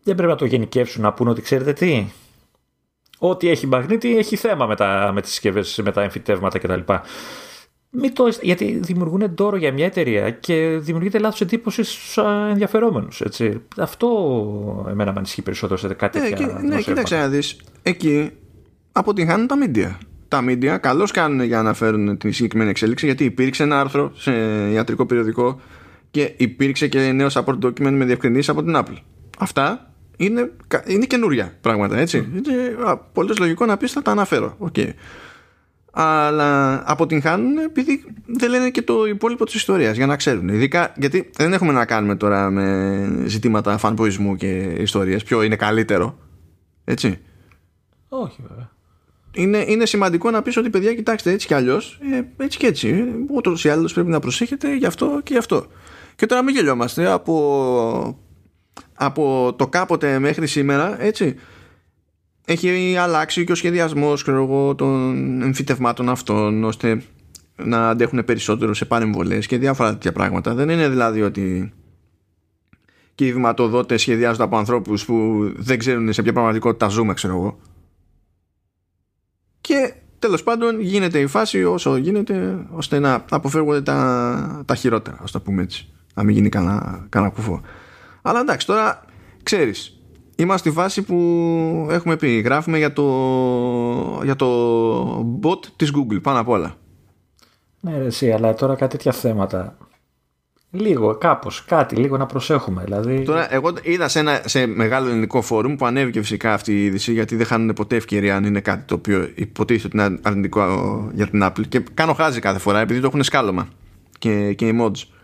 Δεν 0.03 0.15
πρέπει 0.15 0.31
να 0.31 0.37
το 0.37 0.45
γενικεύσουν 0.45 1.01
να 1.01 1.13
πούνε 1.13 1.29
ότι 1.29 1.41
ξέρετε 1.41 1.73
τι. 1.73 2.07
Ό,τι 3.17 3.49
έχει 3.49 3.67
μαγνήτη 3.67 4.17
έχει 4.17 4.35
θέμα 4.35 4.65
με, 4.65 4.75
τα, 4.75 5.11
με 5.13 5.21
τις 5.21 5.31
συσκευές, 5.31 5.79
με 5.83 5.91
τα 5.91 6.01
εμφυτεύματα 6.01 6.59
κτλ. 6.59 6.93
Μην 7.97 8.13
το, 8.13 8.27
γιατί 8.41 8.79
δημιουργούν 8.83 9.31
ντόρο 9.33 9.57
για 9.57 9.73
μια 9.73 9.85
εταιρεία 9.85 10.29
και 10.29 10.77
δημιουργείται 10.81 11.19
λάθος 11.19 11.41
εντύπωση 11.41 11.83
στους 11.83 12.17
ενδιαφερόμενους. 12.49 13.21
Αυτό 13.77 14.07
εμένα 14.89 15.11
με 15.11 15.17
ανησυχεί 15.17 15.41
περισσότερο 15.41 15.79
σε 15.79 15.93
κάτι 15.93 16.19
τέτοια. 16.19 16.59
Ναι, 16.61 16.75
ναι 16.75 16.81
κοίταξε 16.81 17.17
να 17.17 17.27
δεις. 17.27 17.57
Εκεί 17.81 18.29
αποτυγχάνουν 18.91 19.47
τα 19.47 19.55
media 19.65 19.91
τα 20.27 20.43
media 20.47 20.77
καλώς 20.79 21.11
κάνουν 21.11 21.41
για 21.41 21.61
να 21.61 21.73
φέρουν 21.73 22.17
την 22.17 22.33
συγκεκριμένη 22.33 22.69
εξέλιξη 22.69 23.05
γιατί 23.05 23.23
υπήρξε 23.23 23.63
ένα 23.63 23.79
άρθρο 23.79 24.11
σε 24.15 24.31
ιατρικό 24.71 25.05
περιοδικό 25.05 25.59
και 26.11 26.33
υπήρξε 26.37 26.87
και 26.87 27.11
νέο 27.11 27.27
support 27.31 27.59
document 27.63 27.91
με 27.91 28.05
διευκρινήσεις 28.05 28.49
από 28.49 28.63
την 28.63 28.73
Apple. 28.75 28.97
Αυτά 29.39 29.91
είναι, 30.17 30.51
είναι 30.85 31.05
καινούρια 31.05 31.53
πράγματα, 31.61 31.97
έτσι. 31.97 32.27
Mm. 32.27 32.47
Είναι 32.47 32.75
πολύ 33.13 33.33
λογικό 33.39 33.65
να 33.65 33.77
πεις 33.77 33.91
θα 33.91 34.01
τα 34.01 34.11
αναφέρω. 34.11 34.57
Okay. 34.59 34.89
Αλλά 35.97 36.81
αποτυγχάνουν 36.85 37.57
επειδή 37.57 38.03
δεν 38.25 38.49
λένε 38.49 38.69
και 38.69 38.81
το 38.81 39.05
υπόλοιπο 39.05 39.45
της 39.45 39.53
ιστορίας 39.53 39.95
για 39.95 40.05
να 40.05 40.15
ξέρουν. 40.15 40.47
Ειδικά 40.47 40.93
γιατί 40.95 41.29
δεν 41.35 41.53
έχουμε 41.53 41.71
να 41.71 41.85
κάνουμε 41.85 42.15
τώρα 42.15 42.49
με 42.49 43.07
ζητήματα 43.25 43.77
φανποϊσμού 43.77 44.35
και 44.35 44.47
ιστορίες. 44.77 45.23
Ποιο 45.23 45.41
είναι 45.41 45.55
καλύτερο. 45.55 46.17
Έτσι; 46.83 47.19
Όχι 48.09 48.41
βέβαια 48.49 48.73
είναι, 49.35 49.65
είναι 49.67 49.85
σημαντικό 49.85 50.31
να 50.31 50.41
πεις 50.41 50.57
ότι 50.57 50.69
παιδιά 50.69 50.93
κοιτάξτε 50.93 51.31
έτσι 51.31 51.47
κι 51.47 51.53
αλλιώς, 51.53 51.99
ε, 52.13 52.43
έτσι 52.43 52.57
και 52.57 52.67
έτσι 52.67 53.05
ούτως 53.29 53.63
ή 53.63 53.69
άλλως 53.69 53.93
πρέπει 53.93 54.09
να 54.09 54.19
προσέχετε 54.19 54.75
γι' 54.75 54.85
αυτό 54.85 55.19
και 55.23 55.33
γι' 55.33 55.39
αυτό 55.39 55.65
και 56.15 56.25
τώρα 56.25 56.43
μην 56.43 56.55
γελιόμαστε 56.55 57.11
από, 57.11 58.19
από 58.93 59.53
το 59.57 59.67
κάποτε 59.67 60.19
μέχρι 60.19 60.47
σήμερα 60.47 61.01
έτσι 61.01 61.35
έχει 62.45 62.95
αλλάξει 62.97 63.43
και 63.43 63.51
ο 63.51 63.55
σχεδιασμός 63.55 64.27
εγώ, 64.27 64.75
των 64.75 65.41
εμφυτευμάτων 65.41 66.09
αυτών 66.09 66.63
ώστε 66.63 67.01
να 67.55 67.89
αντέχουν 67.89 68.25
περισσότερο 68.25 68.73
σε 68.73 68.85
πανεμβολές 68.85 69.47
και 69.47 69.57
διάφορα 69.57 69.91
τέτοια 69.91 70.11
πράγματα. 70.11 70.53
Δεν 70.53 70.69
είναι 70.69 70.89
δηλαδή 70.89 71.21
ότι 71.21 71.73
και 73.15 73.25
οι 73.25 73.33
βηματοδότες 73.33 74.01
σχεδιάζονται 74.01 74.43
από 74.43 74.57
ανθρώπους 74.57 75.05
που 75.05 75.49
δεν 75.55 75.79
ξέρουν 75.79 76.13
σε 76.13 76.21
ποια 76.21 76.33
πραγματικότητα 76.33 76.87
ζούμε 76.87 77.13
ξέρω 77.13 77.33
εγώ. 77.33 77.59
Και 79.61 79.93
τέλος 80.19 80.43
πάντων 80.43 80.79
γίνεται 80.79 81.19
η 81.19 81.27
φάση 81.27 81.63
όσο 81.63 81.97
γίνεται 81.97 82.65
ώστε 82.69 82.99
να 82.99 83.25
αποφεύγονται 83.29 83.81
τα, 83.81 84.63
τα 84.65 84.75
χειρότερα 84.75 85.17
ας 85.21 85.31
το 85.31 85.41
πούμε 85.41 85.61
έτσι. 85.61 85.87
Να 86.13 86.23
μην 86.23 86.35
γίνει 86.35 86.49
κανένα, 86.49 87.05
κανένα 87.09 87.31
κουφό. 87.31 87.61
Αλλά 88.21 88.39
εντάξει 88.39 88.67
τώρα 88.67 89.05
ξέρεις 89.43 89.94
είμαστε 90.35 90.69
στη 90.69 90.79
φάση 90.79 91.01
που 91.01 91.87
έχουμε 91.89 92.15
πει 92.15 92.39
γράφουμε 92.39 92.77
για 92.77 92.93
το, 92.93 93.03
για 94.23 94.35
το 94.35 95.39
bot 95.43 95.65
της 95.75 95.91
Google 95.95 96.21
πάνω 96.21 96.39
απ' 96.39 96.49
όλα 96.49 96.75
ναι 97.79 97.97
ρε 97.97 98.05
εσύ 98.05 98.31
αλλά 98.31 98.53
τώρα 98.53 98.75
κάτι 98.75 98.97
τέτοια 98.97 99.11
θέματα 99.11 99.77
Λίγο, 100.77 101.15
κάπως, 101.15 101.65
κάτι, 101.65 101.95
λίγο 101.95 102.17
να 102.17 102.25
προσέχουμε. 102.25 102.83
Δηλαδή... 102.83 103.23
Τώρα, 103.23 103.53
εγώ 103.53 103.73
είδα 103.81 104.07
σε, 104.07 104.19
ένα, 104.19 104.41
σε 104.45 104.65
μεγάλο 104.65 105.09
ελληνικό 105.09 105.41
φόρουμ 105.41 105.75
που 105.75 105.85
ανέβηκε 105.85 106.19
φυσικά 106.19 106.53
αυτή 106.53 106.73
η 106.73 106.85
είδηση, 106.85 107.13
γιατί 107.13 107.35
δεν 107.35 107.45
χάνουν 107.45 107.73
ποτέ 107.73 107.95
ευκαιρία 107.95 108.35
αν 108.35 108.43
είναι 108.43 108.59
κάτι 108.59 108.83
το 108.85 108.95
οποίο 108.95 109.29
υποτίθεται 109.35 109.97
ότι 109.97 110.07
είναι 110.07 110.19
αρνητικό 110.23 110.63
για 111.13 111.27
την 111.27 111.43
Apple. 111.43 111.67
Και 111.69 111.83
κάνω 111.93 112.13
χάζι 112.13 112.39
κάθε 112.39 112.59
φορά 112.59 112.79
επειδή 112.79 112.99
το 112.99 113.07
έχουν 113.07 113.23
σκάλωμα 113.23 113.67
και, 114.19 114.53
και 114.53 114.67
οι 114.67 114.79
mods. 114.81 115.14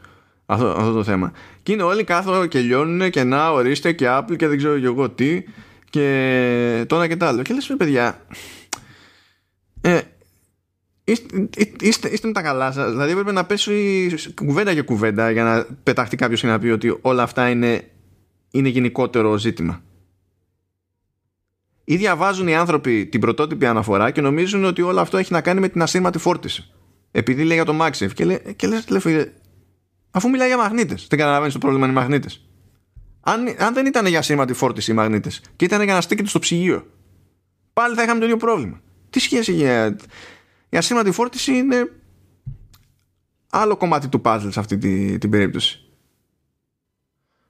Αυτό, 0.52 0.68
αυτό 0.68 0.92
το 0.92 1.04
θέμα. 1.04 1.32
Και 1.64 1.72
είναι 1.72 1.84
όλοι 1.84 2.04
κάθονται 2.04 2.48
και 2.48 2.60
λιώνουν 2.60 3.10
και 3.10 3.24
να 3.24 3.52
ορίστε 3.52 3.92
και 3.92 4.06
Apple 4.10 4.36
και 4.36 4.48
δεν 4.48 4.58
ξέρω 4.58 4.80
και 4.80 4.86
εγώ 4.86 5.10
τι. 5.10 5.44
και 5.90 6.86
τώρα 6.88 7.08
και 7.08 7.16
τα 7.16 7.28
άλλο. 7.28 7.42
Και 7.42 7.54
λες, 7.54 7.74
παιδιά, 7.78 8.26
ε, 9.82 10.00
είστε, 11.04 11.50
είστε, 11.80 12.10
είστε 12.10 12.28
με 12.28 12.34
τα 12.34 12.42
καλά 12.42 12.72
σας. 12.72 12.92
Δηλαδή 12.92 13.12
έπρεπε 13.12 13.32
να 13.32 13.46
πέσει 13.46 14.10
κουβέντα 14.36 14.72
για 14.72 14.84
κουβέντα 14.84 15.32
για 15.32 15.44
να 15.44 15.66
πεταχτεί 15.84 16.16
κάποιος 16.16 16.42
και 16.42 16.48
να 16.48 16.60
πει 16.60 16.70
ότι 16.70 16.98
όλα 17.02 17.24
αυτά 17.24 17.50
είναι, 17.50 17.88
είναι 18.52 18.70
γενικότερο 18.70 19.38
ζήτημα. 19.38 19.82
Ή 21.84 21.96
διαβάζουν 21.96 22.48
οι 22.48 22.56
άνθρωποι 22.56 23.06
την 23.06 23.20
πρωτότυπη 23.20 23.66
αναφορά 23.66 24.12
και 24.12 24.22
νομίζουν 24.22 24.64
ότι 24.64 24.82
όλο 24.82 25.00
αυτό 25.00 25.18
έχει 25.18 25.34
να 25.34 25.42
κάνει 25.42 25.60
με 25.60 25.70
την 25.70 25.82
ασύρματη 25.82 26.18
φόρτιση. 26.18 26.72
Επειδή 27.12 27.44
λέει 27.44 27.56
για 27.56 27.66
το 27.66 27.78
MagSafe 27.82 28.14
και, 28.14 28.26
λέ, 28.26 28.38
και 28.56 28.68
λες, 28.68 28.86
αφού 30.12 30.30
μιλάει 30.30 30.48
για 30.48 30.58
μαγνήτες, 30.58 31.08
δεν 31.10 31.20
καταλαβαίνεις 31.20 31.54
το 31.54 31.60
πρόβλημα 31.60 31.86
είναι 31.86 31.94
οι 31.94 32.00
μαγνήτες. 32.00 32.46
Αν, 33.22 33.56
αν 33.60 33.74
δεν 33.74 33.86
ήταν 33.86 34.06
για 34.06 34.20
ασύρματη 34.20 34.54
φόρτιση 34.54 34.92
οι 34.92 34.94
μαγνήτες 34.94 35.42
και 35.56 35.66
ήταν 35.66 35.82
για 35.82 35.94
να 35.94 36.02
στέκεται 36.02 36.30
στο 36.30 36.40
ψυγείο, 36.40 36.88
πάλι 37.74 37.96
θα 37.96 38.04
είχαμε 38.04 38.20
το 38.20 38.26
ίδιο 38.26 38.38
πρόβλημα. 38.38 38.82
Τι 39.10 39.20
σχέση 39.20 39.54
για... 39.54 39.98
Η 40.70 40.78
ασύρματη 40.78 41.12
φόρτιση 41.12 41.58
είναι 41.58 41.92
άλλο 43.50 43.78
κομμάτι 43.78 44.08
του 44.08 44.22
puzzle 44.24 44.48
σε 44.50 44.60
αυτή 44.60 44.78
την, 44.78 45.20
την 45.20 45.30
περίπτωση. 45.30 45.86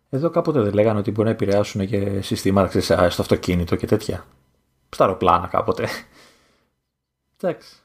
Εδώ 0.10 0.30
κάποτε 0.30 0.62
δεν 0.62 0.74
λέγανε 0.74 1.00
ότι 1.00 1.12
μπορεί 1.12 1.28
να 1.28 1.34
επηρεάσουν 1.34 1.88
και 1.88 2.22
συστήματα 2.22 2.82
στο 3.10 3.22
αυτοκίνητο 3.22 3.76
και 3.76 3.86
τέτοια. 3.86 4.28
Στα 4.90 5.04
αεροπλάνα 5.04 5.48
κάποτε. 5.48 5.88
Εντάξει. 7.42 7.76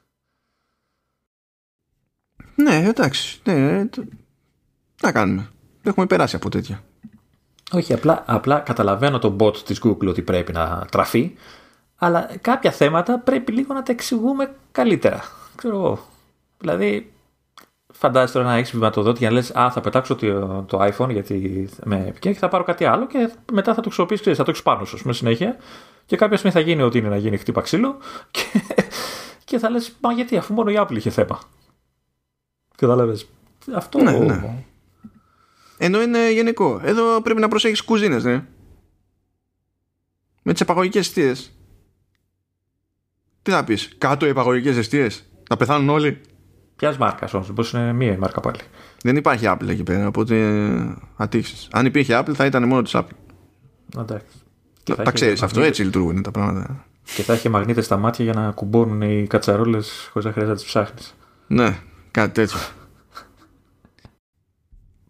Ναι, 2.55 2.85
εντάξει. 2.89 3.40
Ναι, 3.44 3.89
να 5.02 5.12
κάνουμε. 5.12 5.48
Έχουμε 5.82 6.06
περάσει 6.06 6.36
από 6.36 6.48
τέτοια. 6.48 6.82
Όχι, 7.73 7.93
απλά, 7.93 8.23
απλά 8.27 8.59
καταλαβαίνω 8.59 9.18
τον 9.18 9.36
bot 9.40 9.56
της 9.56 9.81
Google 9.85 10.06
ότι 10.09 10.23
πρέπει 10.23 10.52
να 10.52 10.86
τραφεί, 10.90 11.35
αλλά 11.97 12.31
κάποια 12.40 12.70
θέματα 12.70 13.18
πρέπει 13.18 13.52
λίγο 13.52 13.74
να 13.74 13.82
τα 13.82 13.93
εξηγούμε 13.93 14.55
καλύτερα. 14.73 15.23
Ξέρω 15.56 15.77
εγώ. 15.77 15.98
Δηλαδή, 16.59 17.12
φαντάζεσαι 17.93 18.32
τώρα 18.32 18.47
να 18.47 18.55
έχεις 18.56 18.70
βηματοδότη 18.70 19.18
για 19.18 19.28
να 19.28 19.35
λες: 19.35 19.51
Α, 19.51 19.70
θα 19.70 19.81
πετάξω 19.81 20.14
το, 20.14 20.62
το 20.62 20.78
iPhone 20.82 21.10
γιατί 21.10 21.68
με 21.85 21.97
επικίνδυνο 21.97 22.35
και 22.35 22.39
θα 22.39 22.48
πάρω 22.48 22.64
κάτι 22.64 22.85
άλλο 22.85 23.06
και 23.06 23.31
μετά 23.52 23.74
θα 23.74 23.81
το 23.81 23.89
χρησιμοποιήσεις, 23.90 24.36
θα 24.36 24.44
το 24.44 24.51
έχεις 24.51 24.62
πάνω 24.62 24.85
σου 24.85 24.98
με 25.05 25.12
συνέχεια. 25.12 25.56
Και 26.06 26.16
κάποια 26.16 26.36
στιγμή 26.36 26.56
θα 26.56 26.62
γίνει 26.62 26.82
ό,τι 26.82 26.98
είναι 26.98 27.09
να 27.09 27.16
γίνει 27.16 27.36
χτύπα 27.36 27.60
ξύλο 27.60 27.97
και, 28.31 28.43
και 29.44 29.59
θα 29.59 29.70
λες: 29.70 29.97
Μα 30.01 30.12
γιατί, 30.12 30.36
αφού 30.36 30.55
μόνο 30.55 30.70
η 30.70 30.74
Apple 30.78 30.97
είχε 30.97 31.10
θέμα. 31.10 31.39
Κατάλαβε. 32.77 33.16
Αυτό. 33.74 34.02
Ναι, 34.02 34.10
ναι. 34.10 34.64
Ενώ 35.78 36.03
είναι 36.03 36.32
γενικό. 36.32 36.81
Εδώ 36.85 37.23
πρέπει 37.23 37.40
να 37.40 37.48
προσέχεις 37.48 37.82
κουζίνες, 37.82 38.24
ναι. 38.24 38.44
Με 40.43 40.53
τις 40.53 40.61
επαγωγικές 40.61 41.07
αιστείες. 41.07 41.57
Τι 43.43 43.51
θα 43.51 43.65
πεις, 43.65 43.94
κάτω 43.98 44.27
οι 44.27 44.28
επαγωγικές 44.28 44.77
αιστείες. 44.77 45.24
Να 45.51 45.57
πεθάνουν 45.57 45.89
όλοι. 45.89 46.20
Ποια 46.77 46.97
μάρκα 46.98 47.28
όμω, 47.32 47.44
πώς 47.55 47.73
είναι 47.73 47.93
μία 47.93 48.12
η 48.12 48.16
μάρκα 48.16 48.40
πάλι. 48.40 48.59
Δεν 49.03 49.16
υπάρχει 49.16 49.44
Apple 49.48 49.69
εκεί 49.69 49.82
πέρα, 49.82 50.07
οπότε 50.07 50.97
ατύχει. 51.16 51.69
Αν 51.70 51.86
υπήρχε 51.86 52.19
Apple 52.20 52.35
θα 52.35 52.44
ήταν 52.44 52.69
μόνο 52.69 52.82
της 52.82 52.93
Apple. 52.94 53.16
Εντάξει. 53.98 54.27
Τα 54.85 55.11
ξέρεις 55.11 55.43
αυτό, 55.43 55.61
έτσι 55.62 55.85
λειτουργούν 55.85 56.23
τα 56.23 56.31
πράγματα. 56.31 56.86
Και 57.15 57.23
θα 57.23 57.32
έχει 57.32 57.48
μαγνήτες 57.48 57.85
στα 57.85 57.97
μάτια 57.97 58.24
για 58.24 58.35
να 58.35 58.51
κουμπώνουν 58.51 59.03
οι 59.03 59.27
κατσαρόλες 59.27 60.09
χωρίς 60.12 60.27
να 60.27 60.32
χρειάζεται 60.32 60.47
να 60.47 60.55
τις 60.55 60.65
ψάχνεις. 60.65 61.15
Ναι, 61.47 61.78
κάτι 62.11 62.32
τέτοιο. 62.32 62.59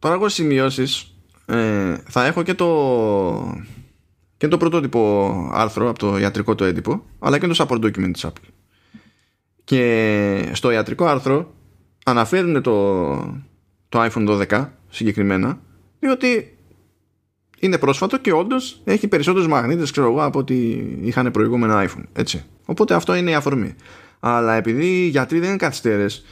Τώρα 0.07 0.19
εγώ 0.19 0.29
σημειώσεις 0.29 1.15
ε, 1.47 1.97
θα 2.09 2.27
έχω 2.27 2.43
και 2.43 2.55
το 2.55 3.61
και 4.37 4.49
το 4.49 4.57
πρωτότυπο 4.57 5.33
άρθρο 5.53 5.89
από 5.89 5.99
το 5.99 6.19
ιατρικό 6.19 6.55
το 6.55 6.65
έντυπο 6.65 7.05
αλλά 7.19 7.39
και 7.39 7.47
το 7.47 7.55
support 7.59 7.85
document 7.85 8.11
της 8.13 8.27
Apple 8.27 8.49
και 9.65 10.51
στο 10.53 10.71
ιατρικό 10.71 11.07
άρθρο 11.07 11.55
αναφέρουν 12.05 12.63
το, 12.63 13.15
το 13.89 14.05
iPhone 14.05 14.47
12 14.49 14.69
συγκεκριμένα 14.89 15.61
διότι 16.01 16.57
είναι 17.59 17.79
πρόσφατο 17.79 18.19
και 18.19 18.33
όντως 18.33 18.81
έχει 18.85 19.09
περισσότερους 19.09 19.49
μαγνήτες 19.49 19.91
ξέρω 19.91 20.07
εγώ 20.07 20.25
από 20.25 20.39
ότι 20.39 20.89
είχαν 21.03 21.31
προηγούμενα 21.31 21.89
iPhone 21.89 22.05
έτσι. 22.13 22.45
οπότε 22.65 22.95
αυτό 22.95 23.15
είναι 23.15 23.31
η 23.31 23.35
αφορμή 23.35 23.75
αλλά 24.21 24.55
επειδή 24.55 24.87
οι 24.87 25.09
γιατροί 25.09 25.39
δεν 25.39 25.49
είναι 25.49 25.59
καθυστέρες 25.59 26.25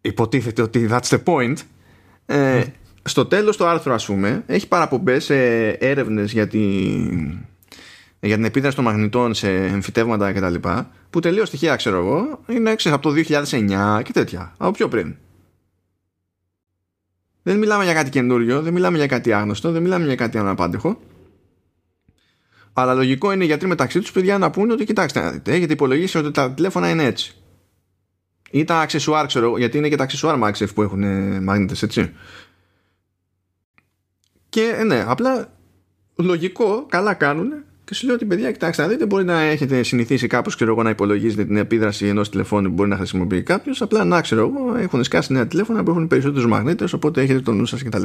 υποτίθεται 0.00 0.62
ότι 0.62 0.88
that's 0.90 1.08
the 1.08 1.22
point 1.24 1.56
ε, 2.30 2.62
στο 3.02 3.26
τέλος 3.26 3.56
του 3.56 3.66
άρθρου 3.66 3.92
ας 3.92 4.06
πούμε 4.06 4.42
έχει 4.46 4.68
παραπομπές 4.68 5.24
σε 5.24 5.68
έρευνες 5.68 6.32
για, 6.32 6.48
για 8.20 8.36
την 8.36 8.44
επίδραση 8.44 8.76
των 8.76 8.84
μαγνητών 8.84 9.34
σε 9.34 9.54
εμφυτεύματα 9.54 10.32
κτλ 10.32 10.54
που 11.10 11.20
τελείως 11.20 11.48
στοιχεία 11.48 11.76
ξέρω 11.76 11.96
εγώ 11.96 12.40
είναι 12.48 12.70
έξω 12.70 12.94
από 12.94 13.12
το 13.12 13.22
2009 13.28 14.00
και 14.02 14.12
τέτοια 14.12 14.54
από 14.56 14.70
πιο 14.70 14.88
πριν. 14.88 15.16
Δεν 17.42 17.58
μιλάμε 17.58 17.84
για 17.84 17.94
κάτι 17.94 18.10
καινούριο 18.10 18.62
δεν 18.62 18.72
μιλάμε 18.72 18.96
για 18.96 19.06
κάτι 19.06 19.32
άγνωστο 19.32 19.70
δεν 19.70 19.82
μιλάμε 19.82 20.04
για 20.04 20.14
κάτι 20.14 20.38
αναπάντεχο. 20.38 21.00
Αλλά 22.72 22.94
λογικό 22.94 23.32
είναι 23.32 23.44
οι 23.44 23.46
γιατροί 23.46 23.68
μεταξύ 23.68 24.00
τους 24.00 24.12
παιδιά 24.12 24.38
να 24.38 24.50
πούνε 24.50 24.72
ότι 24.72 24.84
κοιτάξτε 24.84 25.20
να 25.20 25.30
δείτε 25.30 25.52
έχετε 25.52 25.72
υπολογίσει 25.72 26.18
ότι 26.18 26.30
τα 26.30 26.52
τηλέφωνα 26.52 26.90
είναι 26.90 27.04
έτσι 27.04 27.37
ή 28.50 28.64
τα 28.64 28.80
αξεσουάρ 28.80 29.26
ξέρω 29.26 29.58
γιατί 29.58 29.78
είναι 29.78 29.88
και 29.88 29.96
τα 29.96 30.02
αξεσουάρ 30.02 30.38
MagSafe 30.42 30.74
που 30.74 30.82
έχουν 30.82 31.02
μαγνήτες 31.42 31.82
έτσι 31.82 32.12
και 34.48 34.74
ε, 34.78 34.84
ναι 34.84 35.04
απλά 35.06 35.52
λογικό 36.16 36.86
καλά 36.88 37.14
κάνουν 37.14 37.52
και 37.84 37.94
σου 37.94 38.06
λέω 38.06 38.14
ότι 38.14 38.24
παιδιά 38.24 38.52
κοιτάξτε 38.52 38.82
να 38.82 38.88
δείτε 38.88 39.06
μπορεί 39.06 39.24
να 39.24 39.40
έχετε 39.40 39.82
συνηθίσει 39.82 40.26
κάπως 40.26 40.54
ξέρω 40.54 40.70
εγώ 40.70 40.82
να 40.82 40.90
υπολογίζετε 40.90 41.44
την 41.44 41.56
επίδραση 41.56 42.06
ενός 42.06 42.30
τηλεφώνου 42.30 42.68
που 42.68 42.74
μπορεί 42.74 42.88
να 42.88 42.96
χρησιμοποιεί 42.96 43.42
κάποιος. 43.42 43.82
απλά 43.82 44.04
να 44.04 44.20
ξέρω 44.20 44.40
εγώ 44.40 44.76
έχουν 44.76 45.04
σκάσει 45.04 45.32
νέα 45.32 45.46
τηλέφωνα 45.46 45.82
που 45.82 45.90
έχουν 45.90 46.06
περισσότερους 46.06 46.46
μαγνήτες 46.46 46.92
οπότε 46.92 47.22
έχετε 47.22 47.40
τον 47.40 47.56
νου 47.56 47.66
σας 47.66 47.82
κτλ. 47.82 48.02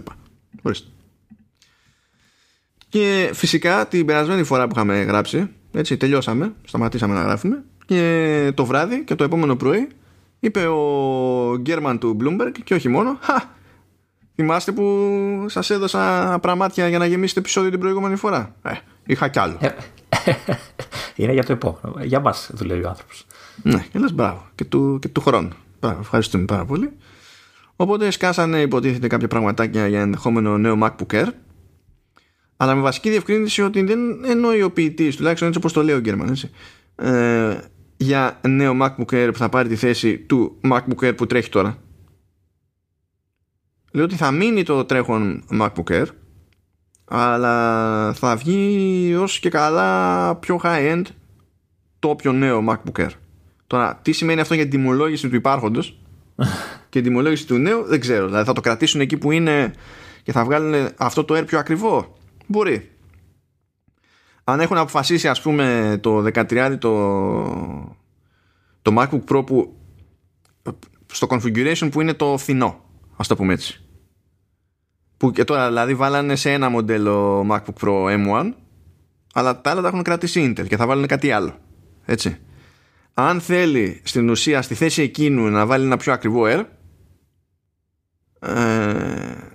Ορίστε. 0.61 0.87
Και 2.89 3.29
φυσικά 3.33 3.87
την 3.87 4.05
περασμένη 4.05 4.43
φορά 4.43 4.67
που 4.67 4.73
είχαμε 4.75 5.01
γράψει, 5.01 5.49
έτσι 5.71 5.97
τελειώσαμε, 5.97 6.53
σταματήσαμε 6.67 7.13
να 7.13 7.21
γράφουμε 7.21 7.63
και 7.85 8.51
το 8.55 8.65
βράδυ 8.65 9.03
και 9.03 9.15
το 9.15 9.23
επόμενο 9.23 9.55
πρωί 9.55 9.87
είπε 10.43 10.67
ο 10.67 11.57
Γκέρμαν 11.57 11.99
του 11.99 12.17
Bloomberg 12.21 12.51
και 12.63 12.73
όχι 12.73 12.89
μόνο. 12.89 13.17
Χα, 13.21 13.33
θυμάστε 14.35 14.71
που 14.71 15.45
σας 15.47 15.69
έδωσα 15.69 16.37
πραμάτια 16.41 16.87
για 16.87 16.97
να 16.97 17.05
γεμίσετε 17.05 17.39
επεισόδιο 17.39 17.69
την 17.69 17.79
προηγούμενη 17.79 18.15
φορά; 18.15 18.55
Ε, 18.61 18.71
είχα 19.05 19.27
κι 19.27 19.39
άλλο. 19.39 19.57
Ε, 19.59 19.69
είναι 21.15 21.33
για 21.33 21.43
το 21.43 21.51
επόμενο. 21.51 21.95
Για 22.03 22.19
μας 22.19 22.49
δουλεύει 22.53 22.83
ο 22.83 22.89
άνθρωπος. 22.89 23.25
Ναι 23.61 23.85
και 23.91 23.99
λες 23.99 24.13
μπράβο. 24.13 24.45
Και 24.55 24.65
του, 24.65 24.97
και 25.01 25.07
του 25.07 25.21
χρόνου. 25.21 25.49
Μπράβο, 25.79 25.99
ευχαριστούμε 25.99 26.45
πάρα 26.45 26.65
πολύ. 26.65 26.91
Οπότε 27.75 28.11
σκάσανε 28.11 28.61
υποτίθεται 28.61 29.07
κάποια 29.07 29.27
πραγματάκια 29.27 29.87
για 29.87 30.01
ενδεχόμενο 30.01 30.57
νέο 30.57 30.77
MacBook 30.81 31.13
Air. 31.13 31.27
Αλλά 32.57 32.75
με 32.75 32.81
βασική 32.81 33.09
διευκρίνηση 33.09 33.61
ότι 33.61 33.83
δεν 33.83 33.99
εννοεί 34.25 34.61
ο 34.61 34.71
ποιητής 34.71 35.15
τουλάχιστον 35.15 35.47
έτσι 35.47 35.59
όπως 35.59 35.73
το 35.73 35.83
λέει 35.83 35.95
ο 35.95 35.99
Γκέρμαν 35.99 36.29
έτσι. 36.29 36.49
Ε, 36.95 37.57
για 37.97 38.39
νέο 38.47 38.73
MacBook 38.81 39.13
Air 39.13 39.29
που 39.31 39.37
θα 39.37 39.49
πάρει 39.49 39.69
τη 39.69 39.75
θέση 39.75 40.17
του 40.17 40.59
MacBook 40.71 41.07
Air 41.07 41.17
που 41.17 41.25
τρέχει 41.25 41.49
τώρα. 41.49 41.77
Λέω 43.91 44.03
ότι 44.03 44.15
θα 44.15 44.31
μείνει 44.31 44.63
το 44.63 44.85
τρέχον 44.85 45.43
MacBook 45.51 45.89
Air 45.89 46.05
αλλά 47.05 48.13
θα 48.13 48.35
βγει 48.35 49.15
όσο 49.15 49.39
και 49.39 49.49
καλά 49.49 50.35
πιο 50.35 50.59
high-end 50.63 51.03
το 51.99 52.09
όποιο 52.09 52.31
νέο 52.31 52.63
MacBook 52.69 53.01
Air. 53.01 53.09
Τώρα, 53.67 53.99
τι 54.01 54.11
σημαίνει 54.11 54.41
αυτό 54.41 54.53
για 54.53 54.63
την 54.63 54.71
τιμολόγηση 54.71 55.29
του 55.29 55.35
υπάρχοντος; 55.35 55.99
Και 56.89 57.01
την 57.01 57.03
τιμολόγηση 57.03 57.47
του 57.47 57.57
νέου 57.57 57.83
δεν 57.83 57.99
ξέρω. 57.99 58.25
Δηλαδή 58.25 58.45
θα 58.45 58.53
το 58.53 58.61
κρατήσουν 58.61 59.01
εκεί 59.01 59.17
που 59.17 59.31
είναι 59.31 59.73
και 60.23 60.31
θα 60.31 60.43
βγάλουν 60.43 60.89
αυτό 60.97 61.23
το 61.23 61.37
Air 61.37 61.45
πιο 61.45 61.59
ακριβό; 61.59 62.17
Μπορεί 62.47 62.92
αν 64.43 64.59
έχουν 64.59 64.77
αποφασίσει 64.77 65.27
ας 65.27 65.41
πούμε 65.41 65.97
το 66.01 66.17
13 66.33 66.75
το, 66.79 66.93
το 68.81 68.93
MacBook 68.97 69.23
Pro 69.29 69.45
που 69.45 69.77
στο 71.11 71.27
configuration 71.29 71.89
που 71.91 72.01
είναι 72.01 72.13
το 72.13 72.37
φθηνό 72.37 72.83
ας 73.15 73.27
το 73.27 73.35
πούμε 73.35 73.53
έτσι. 73.53 73.83
Που 75.17 75.31
και 75.31 75.43
τώρα 75.43 75.67
δηλαδή 75.67 75.95
βάλανε 75.95 76.35
σε 76.35 76.51
ένα 76.51 76.69
μοντέλο 76.69 77.45
MacBook 77.51 77.81
Pro 77.81 78.25
M1 78.25 78.53
αλλά 79.33 79.61
τα 79.61 79.71
άλλα 79.71 79.81
τα 79.81 79.87
έχουν 79.87 80.03
κρατήσει 80.03 80.53
Intel 80.57 80.67
και 80.67 80.77
θα 80.77 80.85
βάλουν 80.85 81.07
κάτι 81.07 81.31
άλλο 81.31 81.57
έτσι. 82.05 82.37
Αν 83.13 83.41
θέλει 83.41 84.01
στην 84.03 84.29
ουσία 84.29 84.61
στη 84.61 84.75
θέση 84.75 85.01
εκείνου 85.01 85.49
να 85.49 85.65
βάλει 85.65 85.85
ένα 85.85 85.97
πιο 85.97 86.13
ακριβό 86.13 86.43
Air 86.45 86.65
ε, 88.39 89.52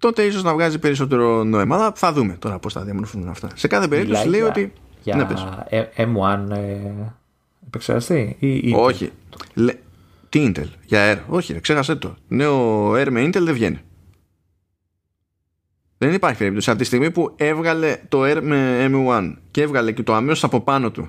τότε 0.00 0.22
ίσως 0.22 0.42
να 0.42 0.52
βγάζει 0.52 0.78
περισσότερο 0.78 1.44
νόημα. 1.44 1.76
Αλλά 1.76 1.92
θα 1.94 2.12
δούμε 2.12 2.32
τώρα 2.38 2.58
πώς 2.58 2.72
θα 2.72 2.82
διαμορφωθούν 2.82 3.28
αυτά. 3.28 3.48
Σε 3.54 3.68
κάθε 3.68 3.88
περίπτωση 3.88 4.28
λέει 4.28 4.40
ότι... 4.40 4.72
Για 5.02 5.16
ναι, 5.16 5.26
M1 5.96 6.50
ε, 6.50 6.76
επεξεργαστή 7.66 8.36
ή 8.38 8.72
Όχι. 8.76 9.12
Λε... 9.54 9.72
Τι 10.28 10.52
Intel, 10.54 10.66
για 10.84 11.14
Air. 11.14 11.18
Όχι, 11.28 11.52
ρε, 11.52 11.60
ξέχασέ 11.60 11.96
το. 11.96 12.16
Νέο 12.28 12.90
Air 12.92 13.08
με 13.10 13.24
Intel 13.24 13.40
δεν 13.40 13.54
βγαίνει. 13.54 13.80
Δεν 15.98 16.12
υπάρχει 16.12 16.38
περίπτωση. 16.38 16.70
Από 16.70 16.78
τη 16.78 16.84
στιγμή 16.84 17.10
που 17.10 17.34
έβγαλε 17.36 17.98
το 18.08 18.22
Air 18.22 18.40
με 18.42 18.90
M1 18.92 19.34
και 19.50 19.62
έβγαλε 19.62 19.92
και 19.92 20.02
το 20.02 20.14
αμέσως 20.14 20.44
από 20.44 20.60
πάνω 20.60 20.90
του, 20.90 21.08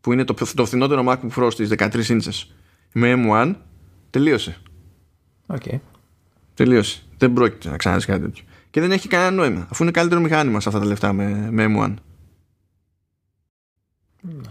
που 0.00 0.12
είναι 0.12 0.24
το, 0.24 0.34
το 0.54 0.64
φθηνότερο 0.64 1.04
MacBook 1.06 1.30
Pro 1.36 1.48
στις 1.50 1.70
13 1.76 1.90
inches, 1.92 2.48
με 2.92 3.14
M1, 3.16 3.54
τελείωσε. 4.10 4.56
Okay. 5.46 5.78
Τελείωσε. 6.54 7.03
Δεν 7.24 7.32
πρόκειται 7.32 7.70
να 7.70 7.76
ξαναδείς 7.76 8.04
κάτι 8.04 8.20
τέτοιο. 8.20 8.44
Και 8.70 8.80
δεν 8.80 8.92
έχει 8.92 9.08
κανένα 9.08 9.30
νόημα, 9.30 9.66
αφού 9.70 9.82
είναι 9.82 9.92
καλύτερο 9.92 10.20
μηχάνημα 10.20 10.60
σε 10.60 10.68
αυτά 10.68 10.80
τα 10.80 10.86
λεφτά 10.86 11.12
με, 11.12 11.48
με 11.50 11.66
M1. 11.68 11.94